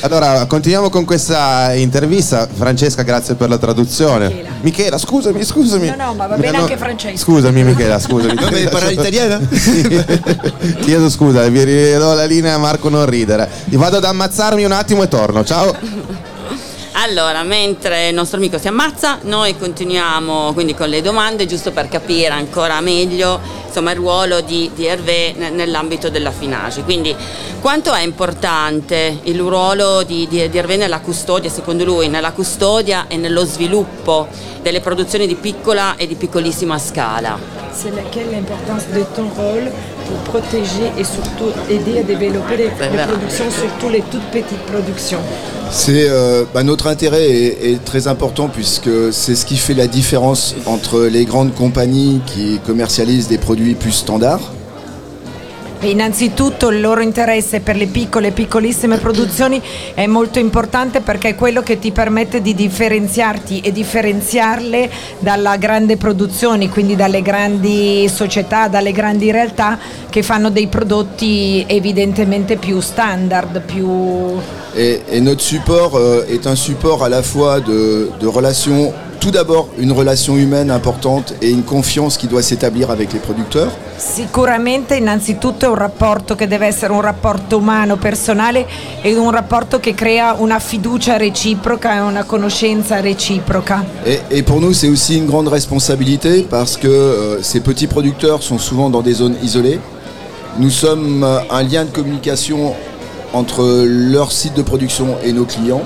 Allora, 0.00 0.46
continuiamo 0.46 0.90
con 0.90 1.04
questa 1.04 1.72
intervista. 1.74 2.48
Francesca, 2.52 3.02
grazie 3.02 3.34
per 3.34 3.48
la 3.48 3.58
traduzione. 3.58 4.44
Michela, 4.62 4.98
scusami, 4.98 5.44
scusami. 5.44 5.88
No, 5.88 5.96
no, 6.06 6.14
ma 6.14 6.26
va 6.26 6.36
bene 6.36 6.48
hanno- 6.48 6.58
anche 6.64 6.76
Francesco. 6.76 7.18
Scusami 7.18 7.62
Michela, 7.64 7.98
scusami. 7.98 8.34
No, 8.34 8.48
ma 8.50 8.68
parla 8.70 8.90
italiana? 8.90 9.40
Sì. 9.50 10.04
Chiedo 10.80 11.08
scusa, 11.08 11.46
vi 11.48 11.62
ridò 11.64 12.14
la 12.14 12.24
linea 12.24 12.54
a 12.54 12.58
Marco 12.58 12.88
non 12.88 13.06
ridere. 13.06 13.48
Io 13.70 13.78
vado 13.78 13.98
ad 13.98 14.04
ammazzarmi 14.04 14.64
un 14.64 14.72
attimo 14.72 15.02
e 15.02 15.08
torno. 15.08 15.44
Ciao. 15.44 15.74
Allora, 16.94 17.42
mentre 17.42 18.08
il 18.08 18.14
nostro 18.14 18.36
amico 18.36 18.58
si 18.58 18.68
ammazza, 18.68 19.18
noi 19.22 19.56
continuiamo 19.56 20.52
quindi 20.52 20.74
con 20.74 20.88
le 20.88 21.00
domande, 21.00 21.46
giusto 21.46 21.70
per 21.72 21.88
capire 21.88 22.28
ancora 22.34 22.80
meglio 22.80 23.40
insomma, 23.72 23.92
il 23.92 23.96
ruolo 23.96 24.42
di, 24.42 24.70
di 24.74 24.84
Hervé 24.84 25.32
ne- 25.34 25.48
nell'ambito 25.48 26.10
dell'affinage. 26.10 26.82
Quindi, 26.82 27.14
quanto 27.60 27.92
è 27.92 28.02
importante 28.02 29.18
il 29.22 29.38
ruolo 29.38 30.02
di, 30.02 30.28
di, 30.28 30.48
di 30.50 30.58
Hervé 30.58 30.76
nella 30.76 31.00
custodia, 31.00 31.48
secondo 31.48 31.84
lui, 31.84 32.08
nella 32.08 32.32
custodia 32.32 33.06
e 33.08 33.16
nello 33.16 33.44
sviluppo 33.46 34.28
delle 34.60 34.80
produzioni 34.80 35.26
di 35.26 35.34
piccola 35.34 35.96
e 35.96 36.06
di 36.06 36.14
piccolissima 36.14 36.78
scala? 36.78 37.60
C'est 37.74 37.94
laquelle 37.94 38.30
l'importance 38.30 38.84
de 38.92 39.02
ton 39.16 39.28
rôle 39.34 39.70
pour 40.06 40.40
protéger 40.40 40.92
et 40.98 41.04
surtout 41.04 41.50
aider 41.70 42.00
à 42.00 42.02
développer 42.02 42.56
les, 42.58 42.64
les 42.64 43.06
productions, 43.06 43.50
surtout 43.50 43.88
les 43.88 44.02
toutes 44.10 44.30
petites 44.30 44.60
productions 44.66 45.20
C'est 45.70 46.06
euh, 46.10 46.44
bah, 46.52 46.62
notre 46.64 46.86
intérêt 46.86 47.30
est, 47.30 47.72
est 47.72 47.82
très 47.82 48.06
important 48.08 48.48
puisque 48.48 48.90
c'est 49.10 49.34
ce 49.34 49.46
qui 49.46 49.56
fait 49.56 49.72
la 49.72 49.86
différence 49.86 50.54
entre 50.66 51.04
les 51.04 51.24
grandes 51.24 51.54
compagnies 51.54 52.20
qui 52.26 52.60
commercialisent 52.66 53.28
des 53.28 53.38
produits 53.38 53.61
plus 53.74 53.96
standards 53.96 54.60
E 55.84 55.90
innanzitutto 55.90 56.70
il 56.70 56.80
loro 56.80 57.00
interesse 57.00 57.58
per 57.58 57.74
le 57.74 57.86
piccole 57.86 58.28
e 58.28 58.30
piccolissime 58.30 58.98
produzioni 58.98 59.60
è 59.94 60.06
molto 60.06 60.38
importante 60.38 61.00
perché 61.00 61.30
è 61.30 61.34
quello 61.34 61.60
che 61.60 61.80
ti 61.80 61.90
permette 61.90 62.40
di 62.40 62.54
differenziarti 62.54 63.58
e 63.58 63.72
differenziarle 63.72 64.88
dalla 65.18 65.56
grande 65.56 65.96
produzione, 65.96 66.68
quindi 66.68 66.94
dalle 66.94 67.20
grandi 67.20 68.08
società, 68.08 68.68
dalle 68.68 68.92
grandi 68.92 69.32
realtà 69.32 69.76
che 70.08 70.22
fanno 70.22 70.50
dei 70.50 70.68
prodotti 70.68 71.64
evidentemente 71.66 72.58
più 72.58 72.78
standard, 72.78 73.62
più 73.62 74.38
Et, 74.74 75.02
et 75.10 75.20
notre 75.20 75.42
support 75.42 75.96
euh, 75.96 76.24
est 76.28 76.46
un 76.46 76.56
support 76.56 77.02
à 77.02 77.08
la 77.08 77.22
fois 77.22 77.60
de, 77.60 78.08
de 78.20 78.26
relations, 78.26 78.94
tout 79.22 79.30
d'abord 79.30 79.68
une 79.78 79.92
relation 79.92 80.36
humaine 80.36 80.68
importante 80.68 81.34
et 81.40 81.48
une 81.48 81.62
confiance 81.62 82.16
qui 82.16 82.26
doit 82.26 82.42
s'établir 82.42 82.90
avec 82.90 83.12
les 83.12 83.20
producteurs. 83.20 83.70
Sicuramente 83.96 84.96
innanzitutto 84.96 85.64
è 85.64 85.68
un 85.68 85.76
rapporto 85.76 86.34
che 86.34 86.48
deve 86.48 86.66
essere 86.66 86.92
un 86.92 87.02
rapporto 87.02 87.56
umano, 87.56 87.96
personale 87.96 88.66
e 89.00 89.14
un 89.14 89.30
rapporto 89.30 89.78
che 89.78 89.94
crea 89.94 90.34
una 90.36 90.58
fiducia 90.58 91.16
reciproca 91.18 91.98
e 91.98 92.00
una 92.00 92.24
conoscenza 92.24 93.00
reciproca. 93.00 93.84
Et, 94.04 94.22
et 94.28 94.42
pour 94.42 94.60
nous, 94.60 94.72
c'est 94.74 94.88
aussi 94.88 95.18
une 95.18 95.26
grande 95.26 95.46
responsabilité 95.46 96.42
parce 96.42 96.76
que 96.76 96.88
euh, 96.88 97.42
ces 97.42 97.60
petits 97.60 97.86
producteurs 97.86 98.42
sont 98.42 98.58
souvent 98.58 98.90
dans 98.90 99.02
des 99.02 99.14
zones 99.14 99.36
isolées. 99.40 99.78
Nous 100.58 100.70
sommes 100.70 101.22
euh, 101.22 101.38
un 101.48 101.62
lien 101.62 101.84
de 101.84 101.90
communication 101.90 102.74
entre 103.32 103.84
leur 103.86 104.32
site 104.32 104.54
de 104.54 104.62
production 104.62 105.16
et 105.22 105.32
nos 105.32 105.44
clients. 105.44 105.82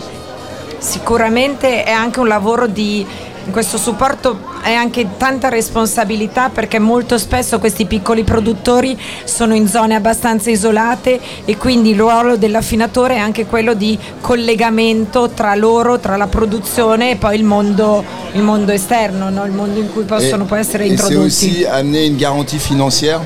Sicuramente 0.79 1.85
è 1.85 1.91
anche 1.91 2.21
un 2.21 2.29
lavoro 2.29 2.67
di 2.67 3.07
questo 3.51 3.79
supporto 3.79 4.55
è 4.63 4.73
anche 4.73 5.07
tanta 5.17 5.49
responsabilità 5.49 6.49
perché 6.49 6.79
molto 6.79 7.19
spesso 7.19 7.59
questi 7.59 7.87
piccoli 7.87 8.25
produttori 8.25 8.99
sono 9.25 9.55
in 9.55 9.69
zone 9.69 9.95
abbastanza 9.95 10.51
isolate 10.51 11.21
e 11.45 11.57
quindi 11.57 11.91
il 11.91 11.99
ruolo 11.99 12.37
dell'affinatore 12.37 13.15
è 13.15 13.19
anche 13.19 13.47
quello 13.47 13.75
di 13.75 13.97
collegamento 14.21 15.31
tra 15.31 15.55
loro, 15.55 16.01
tra 16.01 16.17
la 16.17 16.27
produzione 16.27 17.13
e 17.13 17.17
poi 17.17 17.37
il 17.37 17.45
mondo, 17.45 18.03
il 18.33 18.43
mondo 18.43 18.73
esterno, 18.73 19.31
no? 19.31 19.45
il 19.45 19.53
mondo 19.53 19.79
in 19.79 19.93
cui 19.93 20.03
possono 20.03 20.45
poi 20.45 20.59
essere 20.61 20.85
et 20.85 20.91
c'est 20.91 21.01
introdotti. 21.01 21.27
aussi 21.27 21.65
amener 21.65 22.07
une 22.07 22.17
garantie 22.17 22.59
financière 22.59 23.21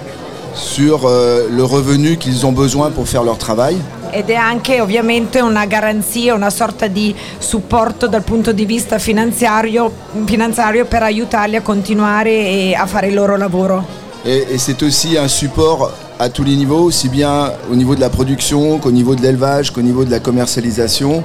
sur 0.54 1.06
euh, 1.06 1.48
le 1.50 1.64
revenu 1.64 2.16
qu'ils 2.16 2.44
ont 2.44 2.52
besoin 2.52 2.90
pour 2.90 3.08
faire 3.08 3.22
leur 3.22 3.38
travail. 3.38 3.76
Ed 4.10 4.28
è 4.28 4.34
anche 4.34 4.80
ovviamente 4.80 5.40
una 5.40 5.66
garanzia, 5.66 6.34
una 6.34 6.50
sorta 6.50 6.86
di 6.86 7.14
supporto 7.38 8.08
dal 8.08 8.22
punto 8.22 8.52
di 8.52 8.64
vista 8.64 8.98
finanziario, 8.98 9.92
finanziario 10.24 10.84
per 10.86 11.02
aiutarli 11.02 11.56
a 11.56 11.62
continuare 11.62 12.30
e 12.30 12.74
a 12.74 12.86
fare 12.86 13.08
il 13.08 13.14
loro 13.14 13.36
lavoro. 13.36 13.98
Et, 14.24 14.46
et 14.50 14.58
c'est 14.58 14.82
aussi 14.82 15.16
un 15.16 15.28
support 15.28 15.92
à 16.18 16.28
tous 16.28 16.44
les 16.44 16.54
niveaux, 16.54 16.84
aussi 16.84 17.08
bien 17.08 17.52
au 17.70 17.74
niveau 17.74 17.94
de 17.94 18.00
la 18.00 18.10
production 18.10 18.78
qu'au 18.78 18.90
niveau 18.90 19.14
de 19.14 19.22
l'élevage, 19.22 19.70
qu'au 19.70 19.80
niveau 19.80 20.04
de 20.04 20.10
la 20.10 20.20
commercialisation, 20.20 21.22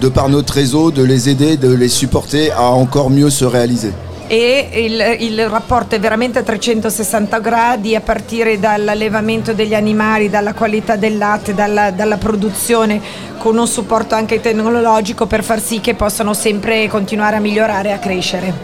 de 0.00 0.08
par 0.08 0.28
notre 0.30 0.54
réseau, 0.54 0.90
de 0.90 1.02
les 1.02 1.28
aider, 1.28 1.58
de 1.58 1.72
les 1.74 1.88
supporter 1.88 2.50
à 2.52 2.70
encore 2.70 3.10
mieux 3.10 3.28
se 3.28 3.44
réaliser. 3.44 3.92
E 4.32 4.68
il, 4.74 5.28
il 5.28 5.48
rapporto 5.48 5.96
è 5.96 5.98
veramente 5.98 6.38
a 6.38 6.44
360 6.44 7.40
gradi 7.40 7.96
a 7.96 8.00
partire 8.00 8.60
dall'allevamento 8.60 9.52
degli 9.54 9.74
animali, 9.74 10.30
dalla 10.30 10.54
qualità 10.54 10.94
del 10.94 11.18
latte, 11.18 11.52
dalla, 11.52 11.90
dalla 11.90 12.16
produzione, 12.16 13.02
con 13.38 13.58
un 13.58 13.66
supporto 13.66 14.14
anche 14.14 14.40
tecnologico 14.40 15.26
per 15.26 15.42
far 15.42 15.60
sì 15.60 15.80
che 15.80 15.94
possano 15.94 16.32
sempre 16.32 16.86
continuare 16.86 17.34
a 17.34 17.40
migliorare 17.40 17.88
e 17.88 17.92
a 17.92 17.98
crescere. 17.98 18.54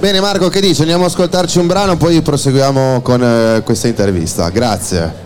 Bene 0.00 0.18
Marco, 0.18 0.48
che 0.48 0.60
dici? 0.60 0.80
Andiamo 0.80 1.04
ad 1.04 1.10
ascoltarci 1.10 1.60
un 1.60 1.68
brano, 1.68 1.96
poi 1.96 2.20
proseguiamo 2.20 3.00
con 3.00 3.22
eh, 3.22 3.62
questa 3.62 3.86
intervista. 3.86 4.48
Grazie. 4.48 5.21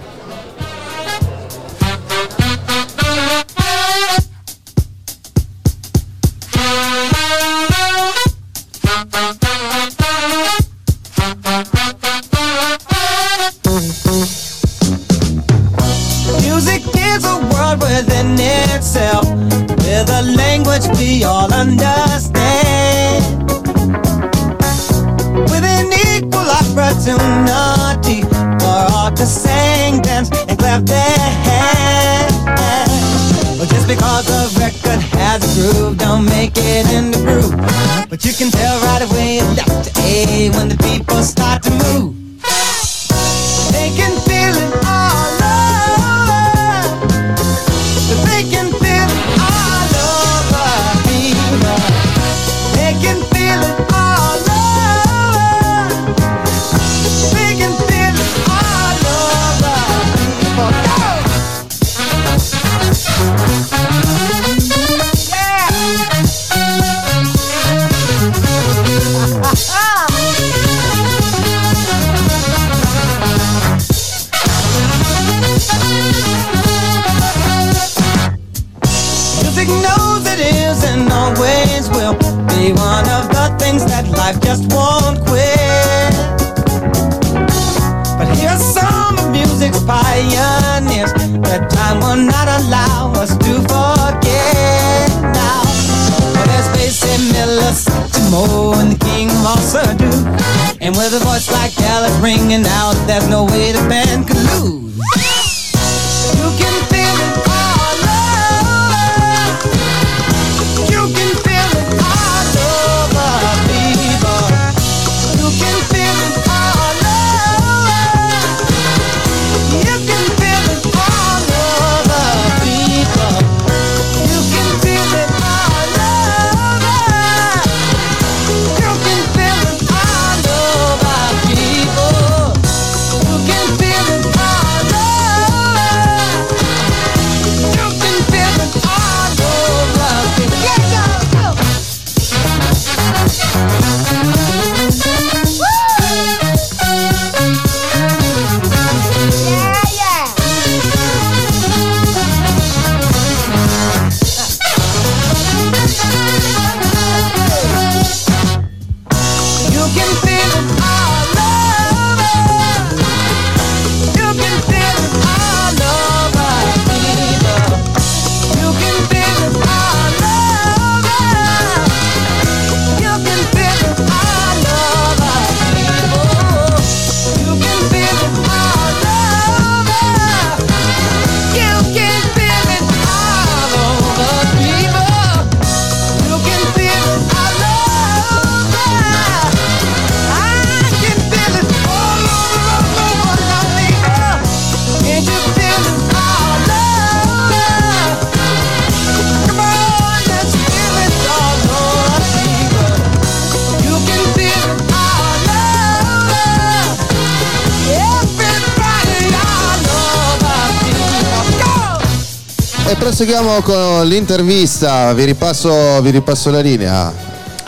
Proseguiamo 213.17 213.63
con 213.63 214.07
l'intervista, 214.07 215.15
vi 215.15 215.25
ripasso, 215.25 216.03
vi 216.03 216.11
ripasso 216.11 216.51
la 216.51 216.61
linea. 216.61 217.11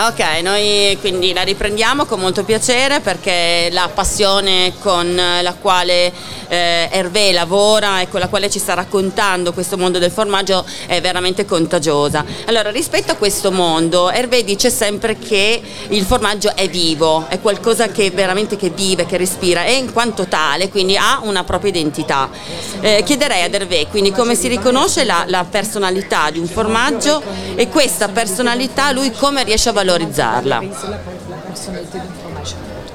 Ok, 0.01 0.43
noi 0.43 0.95
quindi 1.01 1.33
la 1.33 1.41
riprendiamo 1.41 2.05
con 2.05 2.21
molto 2.21 2.45
piacere 2.45 3.01
perché 3.01 3.71
la 3.73 3.89
passione 3.93 4.75
con 4.79 5.15
la 5.17 5.55
quale 5.59 6.13
eh, 6.49 6.89
Hervé 6.91 7.33
lavora 7.33 8.01
e 8.01 8.09
con 8.09 8.21
la 8.21 8.29
quale 8.29 8.51
ci 8.51 8.59
sta 8.59 8.75
raccontando 8.75 9.53
questo 9.53 9.77
mondo 9.77 9.99
del 9.99 10.11
formaggio 10.11 10.65
è 10.87 11.01
veramente 11.01 11.45
contagiosa. 11.45 12.25
Allora, 12.47 12.71
rispetto 12.71 13.13
a 13.13 13.17
questo 13.17 13.53
mondo, 13.53 14.11
Hervé 14.11 14.45
dice 14.45 14.71
sempre 14.71 15.19
che 15.19 15.61
il 15.89 16.05
formaggio 16.05 16.55
è 16.55 16.69
vivo, 16.69 17.27
è 17.29 17.41
qualcosa 17.41 17.89
che 17.89 18.11
veramente 18.11 18.57
che 18.57 18.71
vive, 18.71 19.07
che 19.07 19.17
respira 19.17 19.65
e 19.65 19.75
in 19.75 19.93
quanto 19.93 20.27
tale 20.27 20.69
quindi 20.69 20.97
ha 20.97 21.21
una 21.23 21.45
propria 21.45 21.71
identità. 21.71 22.29
Eh, 22.81 23.03
chiederei 23.05 23.43
ad 23.43 23.55
Hervé 23.55 23.87
quindi 23.89 24.11
come 24.13 24.35
si 24.35 24.49
riconosce 24.49 25.05
la, 25.05 25.25
la 25.27 25.45
personalità 25.49 26.31
di 26.31 26.39
un 26.39 26.47
formaggio 26.47 27.23
e 27.55 27.69
questa 27.69 28.09
personalità 28.09 28.91
lui 28.93 29.11
come 29.13 29.45
riesce 29.45 29.69
a 29.69 29.73
valorizzarla. 29.73 30.63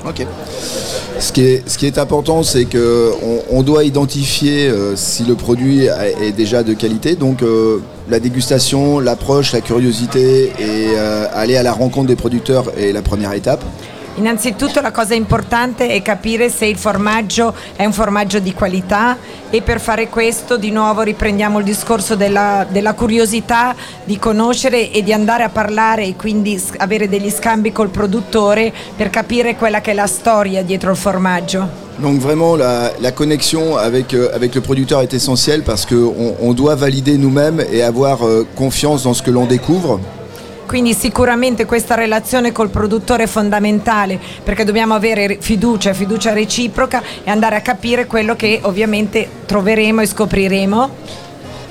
Ok. 0.08 0.26
Ce 1.20 1.32
qui 1.32 1.86
est, 1.86 1.98
important, 1.98 2.44
c'est 2.44 2.66
qu'on 2.66 3.44
on 3.50 3.64
doit 3.64 3.86
identifier 3.86 4.68
euh, 4.68 4.96
si 4.96 5.24
le 5.24 5.36
produit 5.36 5.86
est 5.86 6.16
est 6.22 6.32
déjà 6.32 6.64
de 6.64 6.74
qualité. 6.74 7.16
Donc 7.16 7.42
euh, 7.42 7.80
la 8.10 8.20
dégustation, 8.20 9.00
l'approche, 9.00 9.54
la 9.54 9.62
curiosité 9.62 10.52
et 10.60 10.98
euh, 10.98 11.26
aller 11.34 11.56
à 11.56 11.64
la 11.64 11.72
rencontre 11.72 12.08
des 12.08 12.16
producteurs 12.16 12.66
est 12.78 12.92
la 12.92 13.02
première 13.02 13.34
étape. 13.34 13.64
Innanzitutto 14.16 14.80
la 14.80 14.92
cosa 14.92 15.16
importante 15.16 15.88
è 15.88 16.02
capire 16.04 16.50
se 16.52 16.68
il 16.68 16.78
formaggio 16.78 17.56
è 17.76 17.84
un 17.84 17.94
formaggio 17.94 18.38
di 18.38 18.54
qualità 18.54 19.18
e 19.50 19.64
per 19.64 19.80
fare 19.82 20.08
questo 20.08 20.56
di 20.56 20.70
nuovo 20.70 21.02
riprendiamo 21.02 21.58
il 21.58 21.66
discorso 21.66 22.16
della, 22.16 22.64
della 22.70 22.94
curiosità 22.94 23.76
di 24.04 24.20
conoscere 24.20 24.92
e 24.92 25.02
di 25.02 25.12
andare 25.14 25.42
a 25.42 25.50
parlare 25.50 26.06
e 26.06 26.16
quindi 26.16 26.62
avere 26.78 27.10
degli 27.10 27.32
scambi 27.32 27.72
col 27.72 27.90
produttore 27.90 28.72
per 28.96 29.10
capire 29.10 29.56
quella 29.56 29.82
che 29.82 29.92
è 29.92 29.96
la 29.96 30.08
storia 30.08 30.62
dietro 30.62 30.92
il 30.92 30.98
formaggio. 30.98 31.82
Donc 31.98 32.20
vraiment 32.20 32.56
la, 32.56 32.92
la 33.00 33.12
connexion 33.12 33.78
avec, 33.78 34.14
euh, 34.14 34.30
avec 34.34 34.54
le 34.54 34.62
producteur 34.62 35.02
est 35.02 35.14
essentielle 35.14 35.64
parce 35.64 35.86
qu'on 35.86 36.36
on 36.40 36.54
doit 36.54 36.76
valider 36.76 37.18
nous-mêmes 37.18 37.64
et 37.72 37.82
avoir 37.82 38.26
euh, 38.26 38.46
confiance 38.56 39.04
dans 39.04 39.14
ce 39.16 39.24
que 39.24 39.32
l'on 39.32 39.46
découvre. 39.46 40.00
Quindi 40.66 40.94
sicuramente 40.94 41.66
questa 41.66 41.96
relazione 41.96 42.52
col 42.52 42.70
produttore 42.70 43.24
è 43.24 43.28
fondamentale 43.28 44.20
perché 44.44 44.64
dobbiamo 44.64 44.94
avere 44.94 45.38
fiducia, 45.40 45.94
fiducia 45.94 46.34
reciproca 46.34 47.02
e 47.24 47.30
andare 47.30 47.56
a 47.56 47.62
capire 47.62 48.06
quello 48.06 48.36
che 48.36 48.60
ovviamente 48.64 49.28
troveremo 49.46 50.02
e 50.02 50.06
scopriremo. 50.06 50.90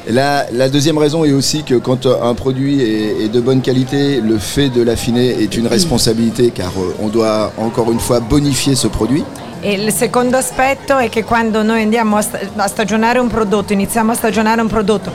La, 0.06 0.46
la 0.50 0.68
deuxième 0.68 0.98
raison 0.98 1.24
est 1.24 1.32
aussi 1.32 1.62
que 1.62 1.78
quand 1.78 2.06
un 2.06 2.34
produit 2.34 2.80
est, 2.82 3.24
est 3.24 3.28
de 3.28 3.40
bonne 3.40 3.60
qualité, 3.60 4.20
le 4.20 4.36
fait 4.36 4.68
de 4.68 4.82
l'affiner 4.82 5.40
est 5.40 5.56
une 5.56 5.68
responsabilité 5.68 6.50
car 6.50 6.72
euh, 6.76 6.92
on 7.00 7.08
doit 7.08 7.52
encore 7.56 7.92
une 7.92 8.00
fois 8.00 8.18
bonifier 8.18 8.74
ce 8.74 8.88
produit. 8.88 9.24
E 9.60 9.74
il 9.74 9.92
secondo 9.92 10.36
aspetto 10.36 10.98
è 10.98 11.08
che 11.08 11.22
quando 11.22 11.62
noi 11.62 11.82
andiamo 11.82 12.16
a 12.16 12.66
stagionare 12.66 13.20
un 13.20 13.28
prodotto, 13.28 13.72
iniziamo 13.72 14.10
a 14.10 14.14
stagionare 14.16 14.60
un 14.60 14.66
prodotto, 14.66 15.12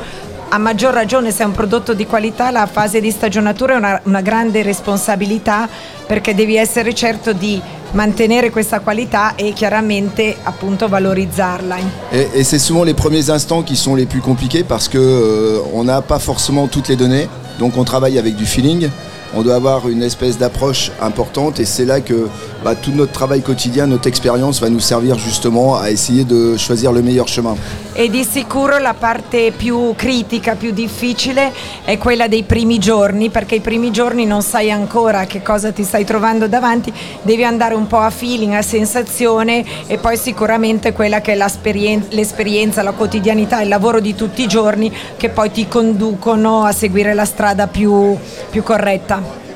a 0.50 0.58
maggior 0.58 0.94
ragione 0.94 1.32
se 1.32 1.44
è 1.44 1.46
un 1.46 1.52
prodotto 1.52 1.94
di 1.94 2.06
qualità, 2.06 2.52
la 2.52 2.68
fase 2.68 3.02
di 3.02 3.12
stagionatura 3.12 3.74
è 3.74 3.78
una, 3.78 4.00
una 4.04 4.22
grande 4.22 4.62
responsabilità 4.62 5.68
perché 6.06 6.34
devi 6.34 6.56
essere 6.56 6.94
certo 6.94 7.34
di 7.34 7.62
mantenere 7.92 8.50
questa 8.50 8.80
qualità 8.80 9.36
e 9.36 9.52
chiaramente 9.54 10.36
appunto 10.44 10.88
valorizzarla. 10.88 11.78
Et, 12.12 12.30
et 12.34 12.44
c'est 12.44 12.60
souvent 12.60 12.86
les 12.86 12.94
premiers 12.94 13.30
instants 13.30 13.64
qui 13.64 13.76
sont 13.76 13.96
les 13.96 14.06
plus 14.06 14.22
compliqués 14.22 14.64
parce 14.64 14.88
que 14.88 14.98
euh, 14.98 15.60
on 15.74 15.84
n'a 15.84 16.02
pas 16.02 16.20
forcément 16.20 16.68
toutes 16.68 16.88
les 16.88 16.96
données. 16.96 17.28
Donc 17.60 17.76
on 17.78 17.84
travaille 17.84 18.18
avec 18.18 18.36
du 18.36 18.46
feeling. 18.46 18.90
On 19.36 19.42
doit 19.42 19.56
avoir 19.56 19.90
une 19.90 20.04
espèce 20.04 20.38
d'approche 20.38 20.92
importante 21.02 21.60
et 21.60 21.66
c'est 21.66 21.86
là 21.86 22.00
que 22.00 22.30
bah, 22.64 22.76
tout 22.76 22.92
notre 22.94 23.12
travail 23.12 23.42
quotidien, 23.42 23.88
notre 23.88 24.08
expérience 24.08 24.60
va 24.60 24.70
nous 24.70 24.80
servir 24.80 25.18
justement 25.18 25.78
à 25.78 25.90
essayer 25.90 26.24
de 26.24 26.58
choisir 26.58 26.92
le 26.92 27.02
meilleur 27.02 27.28
chemin. 27.28 27.56
E 27.94 28.10
di 28.10 28.24
sicuro 28.24 28.78
la 28.78 28.94
parte 28.94 29.52
più 29.56 29.94
critica, 29.96 30.56
più 30.56 30.72
difficile 30.72 31.52
è 31.84 31.98
quella 31.98 32.28
dei 32.28 32.44
primi 32.44 32.78
giorni, 32.78 33.30
perché 33.30 33.56
i 33.56 33.60
primi 33.60 33.92
giorni 33.92 34.26
non 34.26 34.44
sai 34.44 34.70
ancora 34.70 35.26
che 35.26 35.42
cosa 35.42 35.72
ti 35.72 35.84
stai 35.84 36.06
trovando 36.06 36.48
davanti, 36.48 36.94
devi 37.24 37.44
andare 37.44 37.74
un 37.74 37.88
po' 37.88 37.98
a 37.98 38.12
feeling, 38.12 38.54
a 38.54 38.62
sensazione 38.62 39.66
e 39.88 39.98
poi 39.98 40.16
sicuramente 40.16 40.94
quella 40.94 41.22
che 41.22 41.34
è 41.34 41.36
l'esperien- 41.36 42.06
l'esperienza, 42.10 42.84
la 42.84 42.92
quotidianità, 42.92 43.62
il 43.62 43.70
lavoro 43.70 44.00
di 44.00 44.14
tutti 44.14 44.44
i 44.44 44.48
giorni 44.48 44.92
che 45.18 45.30
poi 45.30 45.52
ti 45.52 45.68
conducono 45.68 46.64
a 46.66 46.72
seguire 46.72 47.16
la 47.16 47.26
strada 47.26 47.66
più, 47.66 48.16
più 48.52 48.62
corretta. 48.62 49.47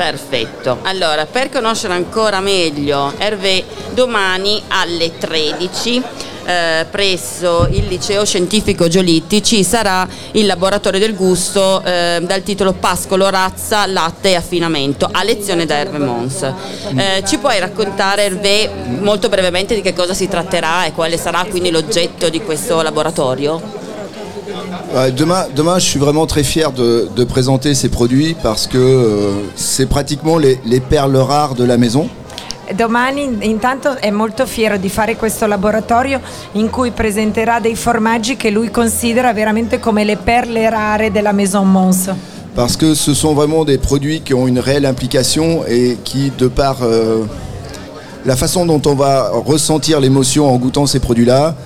Perfetto. 0.00 0.78
Allora, 0.84 1.26
per 1.26 1.50
conoscere 1.50 1.92
ancora 1.92 2.40
meglio 2.40 3.12
Hervé, 3.18 3.62
domani 3.92 4.62
alle 4.68 5.18
13 5.18 6.02
eh, 6.46 6.86
presso 6.90 7.68
il 7.70 7.86
liceo 7.86 8.24
scientifico 8.24 8.88
Giolitti 8.88 9.42
ci 9.42 9.62
sarà 9.62 10.08
il 10.32 10.46
laboratorio 10.46 10.98
del 10.98 11.14
gusto 11.14 11.82
eh, 11.84 12.18
dal 12.22 12.42
titolo 12.42 12.72
Pascolo, 12.72 13.28
razza, 13.28 13.84
latte 13.84 14.30
e 14.30 14.36
affinamento 14.36 15.06
a 15.12 15.22
lezione 15.22 15.66
da 15.66 15.74
Hervé 15.74 15.98
Mons. 15.98 16.50
Eh, 16.96 17.22
ci 17.26 17.36
puoi 17.36 17.58
raccontare 17.58 18.22
Hervé 18.22 18.70
molto 19.00 19.28
brevemente 19.28 19.74
di 19.74 19.82
che 19.82 19.92
cosa 19.92 20.14
si 20.14 20.28
tratterà 20.28 20.86
e 20.86 20.92
quale 20.92 21.18
sarà 21.18 21.44
quindi 21.44 21.70
l'oggetto 21.70 22.30
di 22.30 22.40
questo 22.40 22.80
laboratorio? 22.80 23.79
Euh, 24.94 25.10
demain, 25.10 25.46
demain, 25.54 25.78
je 25.78 25.86
suis 25.86 25.98
vraiment 25.98 26.26
très 26.26 26.42
fier 26.42 26.72
de, 26.72 27.08
de 27.14 27.24
présenter 27.24 27.74
ces 27.74 27.88
produits 27.88 28.36
parce 28.42 28.66
que 28.66 28.78
euh, 28.78 29.30
c'est 29.54 29.86
pratiquement 29.86 30.38
les, 30.38 30.58
les 30.64 30.80
perles 30.80 31.16
rares 31.16 31.54
de 31.54 31.64
la 31.64 31.76
maison. 31.76 32.08
Domani 32.72 33.28
intanto 33.40 33.96
è 33.98 34.10
molto 34.12 34.46
fiero 34.46 34.76
di 34.76 34.88
fare 34.88 35.16
questo 35.16 35.46
laboratorio 35.46 36.20
in 36.52 36.70
cui 36.70 36.92
presenterà 36.92 37.58
dei 37.58 37.74
formaggi 37.74 38.36
che 38.36 38.50
lui 38.50 38.70
considera 38.70 39.32
veramente 39.32 39.80
come 39.80 40.04
le 40.04 40.16
perle 40.16 40.70
rare 40.70 41.10
della 41.10 41.32
Maison 41.32 41.64
Mons. 41.68 42.10
Parce 42.54 42.76
que 42.76 42.94
ce 42.94 43.12
sont 43.12 43.34
vraiment 43.34 43.64
des 43.64 43.78
produits 43.78 44.20
qui 44.20 44.34
ont 44.34 44.46
une 44.46 44.60
réelle 44.60 44.86
implication 44.86 45.64
et 45.66 45.98
qui, 46.04 46.30
de 46.38 46.46
par 46.46 46.76
euh, 46.82 47.24
la 48.24 48.36
façon 48.36 48.66
dont 48.66 48.82
on 48.86 48.94
va 48.94 49.30
ressentir 49.32 49.98
l'émotion 49.98 50.48
en 50.48 50.56
goûtant 50.56 50.86
ces 50.86 51.00
produits-là, 51.00 51.56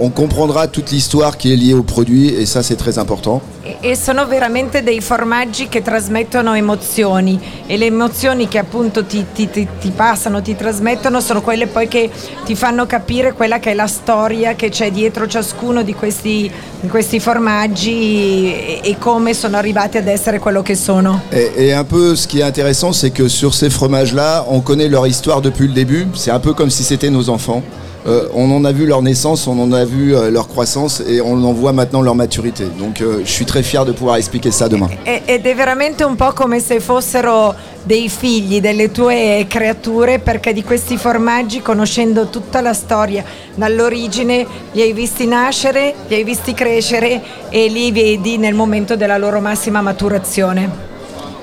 on 0.00 0.10
comprendra 0.10 0.66
toute 0.68 0.90
l'histoire 0.90 1.36
qui 1.36 1.52
est 1.52 1.56
liée 1.56 1.74
aux 1.74 1.82
produits 1.82 2.28
et 2.28 2.46
ça 2.46 2.62
c'est 2.62 2.76
très 2.76 2.98
important. 2.98 3.40
E- 3.64 3.76
E 3.80 3.96
sono 3.96 4.26
veramente 4.26 4.82
dei 4.82 5.00
formaggi 5.00 5.68
che 5.68 5.82
trasmettono 5.82 6.54
emozioni 6.54 7.38
e 7.66 7.76
le 7.76 7.86
emozioni 7.86 8.48
che 8.48 8.58
appunto 8.58 9.04
ti, 9.04 9.24
ti- 9.34 9.50
ti- 9.50 9.66
ti 9.80 9.90
passano, 9.90 10.40
ti 10.42 10.56
trasmettono 10.56 11.20
sono 11.20 11.42
quelle 11.42 11.66
poi 11.66 11.86
che 11.86 12.10
ti 12.44 12.54
fanno 12.54 12.86
capire 12.86 13.32
quella 13.34 13.58
che 13.58 13.70
è 13.72 13.74
la 13.74 13.86
storia 13.86 14.54
che 14.54 14.68
c'è 14.70 14.90
dietro 14.90 15.26
ciascuno 15.26 15.82
di 15.82 15.94
questi, 15.94 16.50
di 16.80 16.88
questi 16.88 17.20
formaggi 17.20 18.52
e, 18.52 18.80
e 18.82 18.96
come 18.98 19.34
sono 19.34 19.56
arrivati 19.56 19.98
ad 19.98 20.06
essere 20.08 20.38
quello 20.38 20.62
che 20.62 20.74
sono. 20.74 21.22
Et, 21.30 21.52
et 21.56 21.72
un 21.74 21.84
peu 21.84 22.14
ce 22.16 22.26
qui 22.26 22.40
est 22.40 22.44
intéressant, 22.46 22.92
c'est 22.92 23.10
que 23.12 23.28
sur 23.28 23.52
ces 23.54 23.70
fromages-là, 23.70 24.44
on 24.48 24.60
connaît 24.60 24.88
leur 24.88 25.06
histoire 25.06 25.40
depuis 25.40 25.66
le 25.66 25.74
début. 25.74 26.06
C'est 26.14 26.30
un 26.30 26.40
peu 26.40 26.52
comme 26.54 26.70
si 26.70 26.82
c'était 26.84 27.10
nos 27.10 27.28
enfants. 27.28 27.62
Euh, 28.06 28.28
on 28.32 28.50
en 28.50 28.64
a 28.64 28.72
vu 28.72 28.86
leur 28.86 29.02
naissance, 29.02 29.46
on 29.48 29.58
en 29.58 29.72
a 29.72 29.84
vu 29.84 30.14
euh, 30.14 30.30
leur 30.30 30.46
croissance 30.46 31.00
et 31.00 31.20
on 31.20 31.42
en 31.42 31.52
voit 31.52 31.72
maintenant 31.72 32.00
leur 32.00 32.14
maturité. 32.14 32.64
Donc 32.78 33.00
euh, 33.00 33.20
je 33.24 33.30
suis 33.30 33.44
très 33.44 33.62
fier 33.62 33.84
de 33.84 33.92
pouvoir 33.92 34.16
expliquer 34.16 34.50
ça 34.50 34.68
demain. 34.68 34.88
E- 35.04 35.22
ed 35.26 35.44
è 35.44 35.54
veramente 35.54 36.04
un 36.04 36.14
po' 36.14 36.32
come 36.32 36.60
se 36.60 36.80
fossero 36.80 37.54
dei 37.82 38.08
figli 38.08 38.60
delle 38.60 38.90
tue 38.90 39.46
creature 39.48 40.20
perché 40.20 40.52
di 40.52 40.62
questi 40.62 40.96
formaggi 40.96 41.60
conoscendo 41.60 42.28
tutta 42.28 42.60
la 42.60 42.72
storia 42.72 43.24
dall'origine 43.54 44.46
li 44.72 44.80
hai 44.80 44.92
visti 44.92 45.26
nascere, 45.26 45.94
li 46.06 46.14
hai 46.14 46.24
visti 46.24 46.54
crescere 46.54 47.20
e 47.50 47.68
li 47.68 47.90
vedi 47.90 48.38
nel 48.38 48.54
momento 48.54 48.94
della 48.94 49.18
loro 49.18 49.40
massima 49.40 49.80
maturazione. 49.80 50.87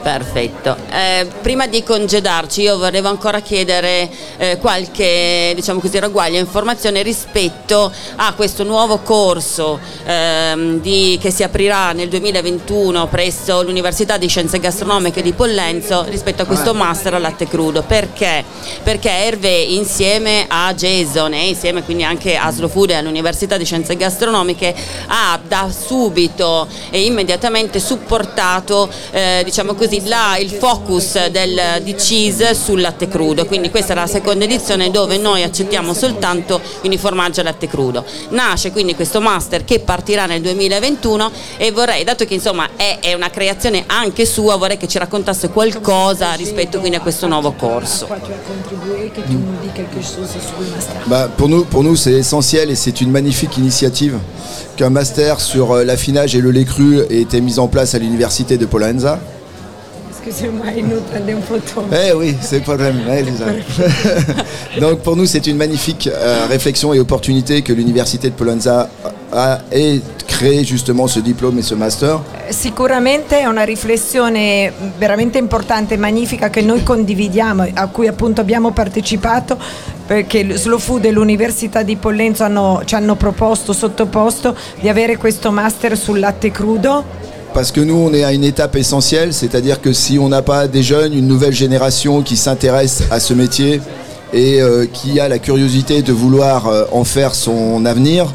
Perfetto. 0.06 0.78
Eh, 0.92 1.26
prima 1.42 1.66
di 1.66 1.82
congedarci 1.82 2.62
io 2.62 2.78
volevo 2.78 3.08
ancora 3.08 3.40
chiedere 3.40 4.08
eh, 4.38 4.60
qualche 4.60 5.52
diciamo 5.56 5.80
così, 5.80 5.98
ragguaglia 5.98 6.38
informazione 6.38 7.02
rispetto 7.02 7.92
a 8.18 8.32
questo 8.36 8.64
nuovo 8.64 9.00
corso 9.00 9.80
ehm, 10.06 10.80
di- 10.80 11.18
che 11.20 11.32
si 11.32 11.42
aprirà 11.42 11.92
nel 11.94 12.10
2021 12.10 13.08
presso 13.08 13.64
l'Università 13.64 14.18
di 14.18 14.28
Scienze 14.28 14.60
Gastronomiche 14.60 15.24
di 15.24 15.34
Pollenzo 15.34 16.06
rispetto 16.08 16.44
a 16.44 16.46
questo 16.46 16.76
master 16.76 17.16
al 17.16 17.22
latte 17.22 17.48
crudo. 17.48 17.82
Perché? 17.82 18.44
Perché 18.84 19.10
Hervé 19.10 19.58
insieme 19.58 20.46
a 20.48 20.72
Jason 20.76 21.34
e 21.34 21.48
insieme 21.48 21.82
quindi 21.84 22.04
anche 22.04 22.36
a 22.38 22.52
Slow 22.52 22.70
Food 22.70 22.92
e 22.92 22.94
all'Università 22.98 23.58
di 23.58 23.66
Scienze 23.66 23.96
Gastronomiche 23.96 24.76
ha 25.08 25.40
da 25.48 25.68
subito 25.76 26.68
e 26.92 27.06
immediatamente 27.06 27.80
supportato 27.80 28.88
eh, 29.10 29.42
diciamo 29.44 29.74
così 29.74 29.94
infatti 29.96 30.08
là 30.08 30.38
il 30.38 30.50
focus 30.50 31.28
del, 31.28 31.82
di 31.84 31.96
cheese 31.96 32.54
sul 32.54 32.82
latte 32.82 33.08
crudo, 33.08 33.46
quindi 33.46 33.70
questa 33.70 33.94
è 33.94 33.96
la 33.96 34.08
seconda 34.08 34.46
edizione 34.46 34.92
dove 34.92 35.18
noi 35.18 35.44
accettiamo 35.44 35.94
soltanto 35.94 36.62
quindi 36.80 36.98
formaggio 36.98 37.42
e 37.42 37.44
latte 37.44 37.68
crudo. 37.68 38.06
Nasce 38.30 38.72
quindi 38.72 38.96
questo 38.96 39.22
master 39.22 39.64
che 39.64 39.80
partirà 39.80 40.26
nel 40.26 40.42
2021 40.42 41.32
e 41.58 41.72
vorrei, 41.72 42.04
dato 42.04 42.26
che 42.26 42.36
insomma 42.36 42.70
è, 42.76 43.00
è 43.00 43.14
una 43.14 43.30
creazione 43.30 43.84
anche 43.88 44.26
sua, 44.26 44.56
vorrei 44.56 44.78
che 44.78 44.88
ci 44.88 44.98
raccontasse 44.98 45.50
qualcosa 45.50 46.34
rispetto 46.34 46.80
quindi 46.80 46.98
a 46.98 47.02
questo 47.02 47.28
nuovo 47.28 47.54
corso. 47.54 48.08
Bah, 51.06 51.30
pour 51.36 51.50
nous, 51.50 51.66
pour 51.66 51.84
nous 51.84 51.96
c'est 51.96 52.14
essentiel 52.14 52.70
et 52.70 52.76
c'est 52.76 53.02
une 53.02 53.12
magnifique 53.12 53.58
initiative 53.58 54.18
qu'un 54.76 54.90
master 54.90 55.40
sur 55.40 55.72
euh, 55.72 55.84
l'affinage 55.84 56.36
et 56.36 56.42
le 56.42 56.52
lait 56.52 56.66
cru 56.66 57.00
ait 57.10 57.22
été 57.22 57.42
mis 57.42 57.60
en 57.60 57.68
place 57.68 57.96
à 57.96 58.00
l'université 58.00 58.58
de 58.58 58.66
Polenza. 58.66 59.20
Excusez-moi, 60.28 60.66
il 60.76 60.86
nous 60.88 61.02
prende 61.02 61.30
un 61.30 61.42
photo. 61.42 61.84
Eh 61.92 62.12
oui, 62.14 62.36
c'est 62.42 62.58
le 62.58 62.64
problème. 62.64 62.96
ouais. 63.08 63.24
Donc 64.80 65.02
pour 65.02 65.16
nous, 65.16 65.28
c'est 65.28 65.46
une 65.46 65.56
magnifique 65.56 66.08
euh, 66.12 66.48
réflexion 66.50 66.94
et 66.96 67.00
opportunité 67.00 67.62
que 67.62 67.72
l'université 67.72 68.32
de 68.32 68.34
Polenza 68.34 68.90
a 69.32 69.60
et 69.72 70.02
créé 70.26 70.64
justement 70.64 71.06
ce 71.08 71.20
diplôme 71.20 71.60
et 71.60 71.62
ce 71.62 71.76
master. 71.76 72.22
Sicuramente 72.50 73.40
è 73.40 73.46
una 73.46 73.64
riflessione 73.64 74.72
veramente 74.98 75.38
importante 75.38 75.94
e 75.94 75.98
magnifica 75.98 76.50
che 76.50 76.62
noi 76.62 76.82
condividiamo, 76.82 77.68
a 77.76 77.88
cui 77.88 78.08
appunto 78.08 78.42
abbiamo 78.42 78.72
partecipato 78.72 79.58
perché 80.08 80.58
Food 80.58 81.06
e 81.06 81.12
l'Università 81.12 81.84
di 81.84 81.98
Pollenzo 81.98 82.44
hanno- 82.44 82.82
ci 82.86 82.96
hanno 82.96 83.16
proposto, 83.16 83.74
sottoposto 83.74 84.56
di 84.80 84.90
avere 84.90 85.18
questo 85.18 85.52
master 85.52 85.96
sul 85.96 86.20
latte 86.20 86.50
crudo 86.50 87.25
Parce 87.56 87.72
que 87.72 87.80
nous, 87.80 87.96
on 87.96 88.14
est 88.14 88.26
à 88.26 88.34
une 88.34 88.44
étape 88.44 88.76
essentielle, 88.76 89.34
c'est-à-dire 89.34 89.80
que 89.80 89.94
si 89.94 90.20
on 90.20 90.28
n'a 90.28 90.42
pas 90.42 90.68
des 90.68 90.84
jeunes, 90.84 91.14
une 91.14 91.26
nouvelle 91.26 91.54
génération 91.54 92.22
qui 92.22 92.36
s'intéresse 92.36 93.04
à 93.12 93.22
ce 93.22 93.34
métier 93.34 93.80
et 94.34 94.62
euh, 94.62 94.86
qui 94.92 95.22
a 95.22 95.30
la 95.30 95.40
curiosité 95.40 96.02
de 96.02 96.12
vouloir 96.12 96.68
euh, 96.68 96.84
en 96.92 97.06
faire 97.06 97.34
son 97.34 97.86
avenir, 97.86 98.34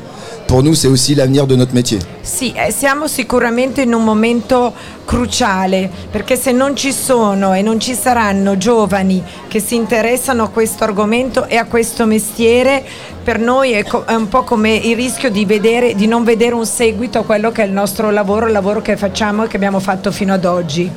pour 0.50 0.64
nous, 0.64 0.74
c'est 0.74 0.88
aussi 0.88 1.14
l'avenir 1.14 1.46
de 1.46 1.54
notre 1.54 1.72
métier. 1.72 2.00
Sì, 2.22 2.52
eh, 2.56 2.72
siamo 2.72 3.06
sicuramente 3.06 3.82
in 3.82 3.94
un 3.94 4.02
momento 4.02 4.72
cruciale 5.04 5.88
perché 6.10 6.34
se 6.34 6.50
non 6.50 6.74
ci 6.74 6.92
sono 6.92 7.54
e 7.54 7.62
non 7.62 7.78
ci 7.78 7.94
saranno 7.94 8.58
giovani 8.58 9.22
che 9.46 9.60
si 9.60 9.76
interessano 9.76 10.42
a 10.42 10.48
questo 10.48 10.82
argomento 10.82 11.46
e 11.46 11.56
a 11.56 11.66
questo 11.66 12.04
mestiere, 12.04 12.84
per 13.22 13.38
noi 13.38 13.70
è, 13.70 13.84
co- 13.84 14.02
è 14.04 14.14
un 14.14 14.26
po' 14.26 14.42
come 14.42 14.74
il 14.74 14.96
rischio 14.96 15.30
di, 15.30 15.44
vedere, 15.44 15.94
di 15.94 16.08
non 16.08 16.24
vedere 16.24 16.54
un 16.54 16.66
seguito 16.66 17.20
a 17.20 17.22
quello 17.22 17.52
che 17.52 17.62
è 17.62 17.66
il 17.66 17.72
nostro 17.72 18.10
lavoro, 18.10 18.46
il 18.46 18.52
lavoro 18.52 18.82
che 18.82 18.96
facciamo 18.96 19.44
e 19.44 19.46
che 19.46 19.54
abbiamo 19.54 19.78
fatto 19.78 20.10
fino 20.10 20.32
ad 20.32 20.44
oggi. 20.44 20.90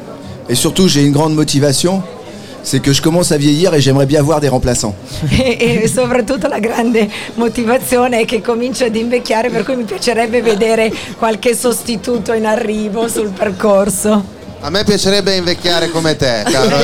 Et 0.50 0.56
surtout, 0.56 0.90
j'ai 0.90 1.06
une 1.06 1.14
grande 1.14 1.36
motivation, 1.36 2.02
c'est 2.64 2.82
que 2.82 2.94
je 2.94 3.02
commence 3.02 3.32
à 3.32 3.38
vieillir 3.38 3.74
et 3.74 3.82
j'aimerais 3.82 4.06
bien 4.06 4.22
voir 4.22 4.40
des 4.40 4.50
remplaçants. 4.50 4.96
e, 5.30 5.82
e 5.84 5.88
soprattutto 5.88 6.48
la 6.48 6.60
grande 6.60 7.10
motivazione 7.36 8.22
è 8.22 8.26
che 8.26 8.42
comincio 8.42 8.86
ad 8.86 8.96
invecchiare 8.96 9.50
per 9.50 9.64
cui 9.64 9.76
mi 9.76 9.84
piacerebbe 9.84 10.42
vedere 10.42 10.92
qualche 11.18 11.56
sostituto 11.56 12.34
in 12.34 12.46
arrivo 12.46 13.08
sul 13.08 13.30
percorso. 13.30 14.42
A 14.66 14.70
me 14.70 14.86
piacerebbe 14.86 15.36
invecchiare 15.36 15.90
come 15.90 16.16
te, 16.16 16.46
caro. 16.50 16.78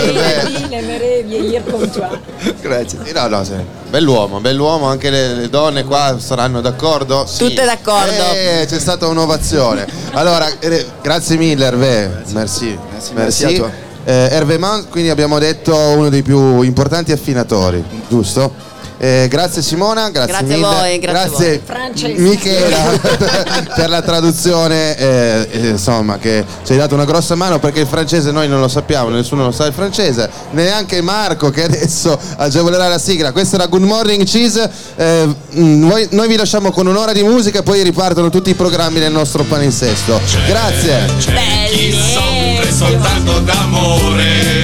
Grazie. 2.62 3.00
No, 3.14 3.28
no, 3.30 3.44
sì. 3.46 3.54
Bell'uomo, 3.90 4.42
bell'uomo, 4.42 4.88
anche 4.88 5.10
le, 5.10 5.34
le 5.34 5.50
donne 5.50 5.86
qua 5.86 6.18
saranno 6.20 6.60
d'accordo? 6.60 7.26
Sì. 7.26 7.46
Tutte 7.48 7.64
d'accordo. 7.64 8.34
Eh, 8.34 8.66
c'è 8.68 8.80
stata 8.80 9.08
un'ovazione. 9.08 9.88
Allora, 10.12 10.50
eh, 10.60 10.86
grazie 11.02 11.38
mille 11.38 11.66
Hervé. 11.66 12.24
Merci. 12.34 12.78
merci 13.14 13.46
a 13.46 13.48
toi. 13.48 13.70
Eh, 13.70 13.89
Hervé 14.12 14.58
Man, 14.58 14.88
quindi 14.90 15.10
abbiamo 15.10 15.40
detto 15.40 15.76
uno 15.76 16.10
dei 16.10 16.24
più 16.24 16.62
importanti 16.62 17.12
affinatori, 17.12 17.84
giusto? 18.08 18.68
Eh, 19.02 19.28
grazie 19.30 19.62
Simona, 19.62 20.10
grazie, 20.10 20.34
Grazie 20.34 20.54
a 20.56 20.58
mille. 20.58 20.76
voi, 20.76 21.00
grazie 21.00 21.46
a 21.46 21.50
voi. 21.52 21.62
Francesco. 21.64 22.22
Michela 22.22 23.00
per 23.74 23.90
la 23.90 24.02
traduzione, 24.02 24.98
eh, 24.98 25.48
eh, 25.50 25.68
insomma, 25.70 26.18
che 26.18 26.44
ci 26.66 26.74
hai 26.74 26.78
dato 26.78 26.96
una 26.96 27.06
grossa 27.06 27.36
mano 27.36 27.60
perché 27.60 27.80
il 27.80 27.88
francese 27.88 28.32
noi 28.32 28.50
non 28.50 28.60
lo 28.60 28.68
sappiamo, 28.68 29.08
nessuno 29.08 29.46
lo 29.46 29.52
sa 29.52 29.66
il 29.68 29.74
francese, 29.74 30.30
neanche 30.52 31.00
Marco 31.00 31.50
che 31.50 31.64
adesso 31.64 32.20
agevolerà 32.36 32.90
la 32.90 33.00
sigla. 33.00 33.32
Questo 33.32 33.56
era 33.56 33.68
Good 33.68 33.84
Morning 33.84 34.26
Cheese. 34.26 34.70
Eh, 34.98 35.34
mm, 35.56 35.80
noi, 35.88 36.08
noi 36.12 36.28
vi 36.28 36.36
lasciamo 36.36 36.72
con 36.72 36.86
un'ora 36.86 37.14
di 37.14 37.24
musica 37.24 37.60
e 37.60 37.64
poi 37.64 37.82
ripartono 37.84 38.30
tutti 38.30 38.50
i 38.50 38.54
programmi 38.54 39.00
nel 39.00 39.14
nostro 39.14 39.44
palinsesto. 39.44 40.20
Grazie. 40.46 41.08
Soffre 41.18 42.39
soltanto 42.80 43.40
d'amore. 43.40 44.64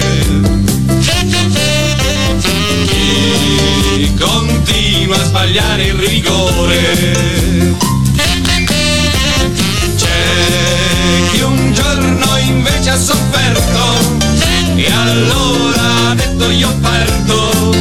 Chi 3.97 4.13
continua 4.17 5.17
a 5.17 5.23
sbagliare 5.25 5.83
il 5.83 5.95
rigore. 5.95 7.75
C'è 9.97 11.29
chi 11.31 11.41
un 11.41 11.73
giorno 11.73 12.37
invece 12.37 12.91
ha 12.91 12.97
sofferto 12.97 13.83
E 14.75 14.91
allora 14.91 16.09
ha 16.09 16.15
detto 16.15 16.49
io 16.49 16.73
parto 16.79 17.73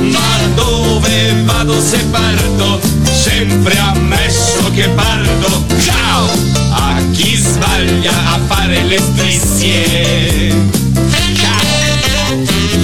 Ma 0.00 0.54
dove 0.54 1.42
vado 1.44 1.78
se 1.80 1.98
parto 2.10 2.80
Sempre 3.22 3.78
ammesso 3.78 4.68
che 4.72 4.88
parto 4.88 5.64
Ciao! 5.78 6.28
A 6.70 7.00
chi 7.12 7.36
sbaglia 7.36 8.10
a 8.10 8.40
fare 8.48 8.82
le 8.82 8.98
strisce 8.98 10.50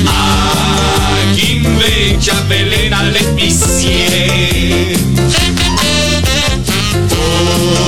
a 0.05 1.32
chi 1.35 1.56
invece 1.56 2.31
avvelena 2.31 3.02
le 3.02 3.32
fissie. 3.35 4.97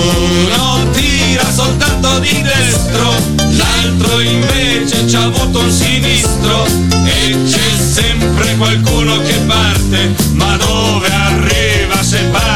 Uno 0.09 0.90
tira 0.90 1.52
soltanto 1.52 2.18
di 2.18 2.43
destro, 2.43 3.14
l'altro 3.36 4.18
invece 4.18 5.09
ci 5.09 5.14
ha 5.14 5.22
avuto 5.22 5.60
un 5.60 5.70
sinistro 5.70 6.64
e 7.05 7.36
c'è 7.47 7.77
sempre 7.78 8.56
qualcuno 8.56 9.20
che 9.22 9.39
parte, 9.47 10.16
ma 10.32 10.56
dove 10.56 11.09
arriva 11.09 11.69
se 12.11 12.49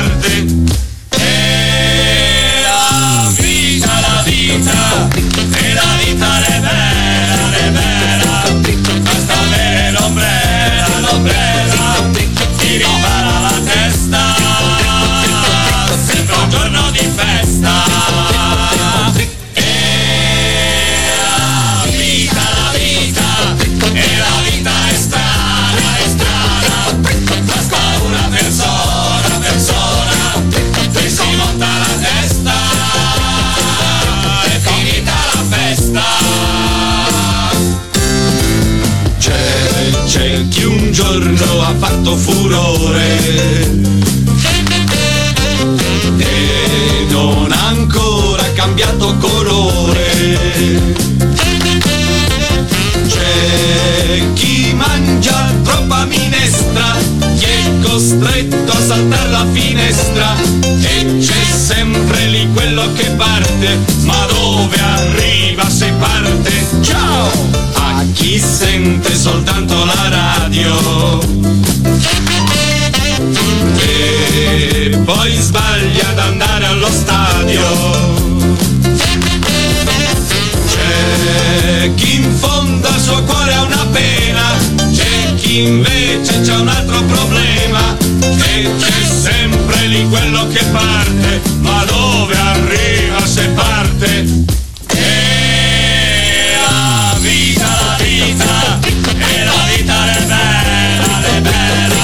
giorno 40.94 41.60
ha 41.60 41.74
fatto 41.76 42.16
furore 42.16 43.18
e 46.18 47.06
non 47.08 47.50
ha 47.50 47.66
ancora 47.66 48.44
cambiato 48.52 49.16
colore. 49.16 50.38
C'è 53.08 54.32
chi 54.34 54.72
mangia 54.74 55.52
troppa 55.64 56.04
minestra, 56.04 56.94
chi 57.38 57.44
è 57.44 57.72
costretto 57.82 58.70
a 58.70 58.80
saltare 58.80 59.30
la 59.30 59.46
finestra 59.50 60.36
e 60.80 61.18
c'è 61.18 61.44
sempre 61.52 62.26
lì 62.26 62.48
quello 62.54 62.92
che 62.92 63.10
parte, 63.16 63.80
ma 64.04 64.26
dove 64.26 64.76
arriva 64.78 65.68
se 65.68 65.92
parte? 65.98 66.52
Ciao! 66.82 67.83
Chi 68.14 68.38
sente 68.38 69.14
soltanto 69.14 69.84
la 69.84 70.08
radio 70.08 71.20
e 73.76 74.98
poi 75.04 75.36
sbaglia 75.38 76.08
ad 76.10 76.18
andare 76.18 76.66
allo 76.66 76.88
stadio. 76.88 77.62
C'è 80.66 81.92
chi 81.94 82.14
in 82.16 82.32
fondo 82.38 82.88
al 82.88 83.00
suo 83.00 83.22
cuore 83.24 83.52
ha 83.52 83.62
una 83.62 83.86
pena, 83.92 84.56
c'è 84.92 85.34
chi 85.34 85.62
invece 85.64 86.40
c'ha 86.40 86.58
un 86.60 86.68
altro 86.68 87.02
problema 87.02 87.96
e 88.20 88.70
c'è 88.78 89.04
sempre 89.06 89.86
lì 89.86 90.08
quello 90.08 90.46
che 90.48 90.64
parte, 90.72 91.42
ma 91.60 91.84
dove 91.84 92.36
arriva 92.36 93.26
se 93.26 93.43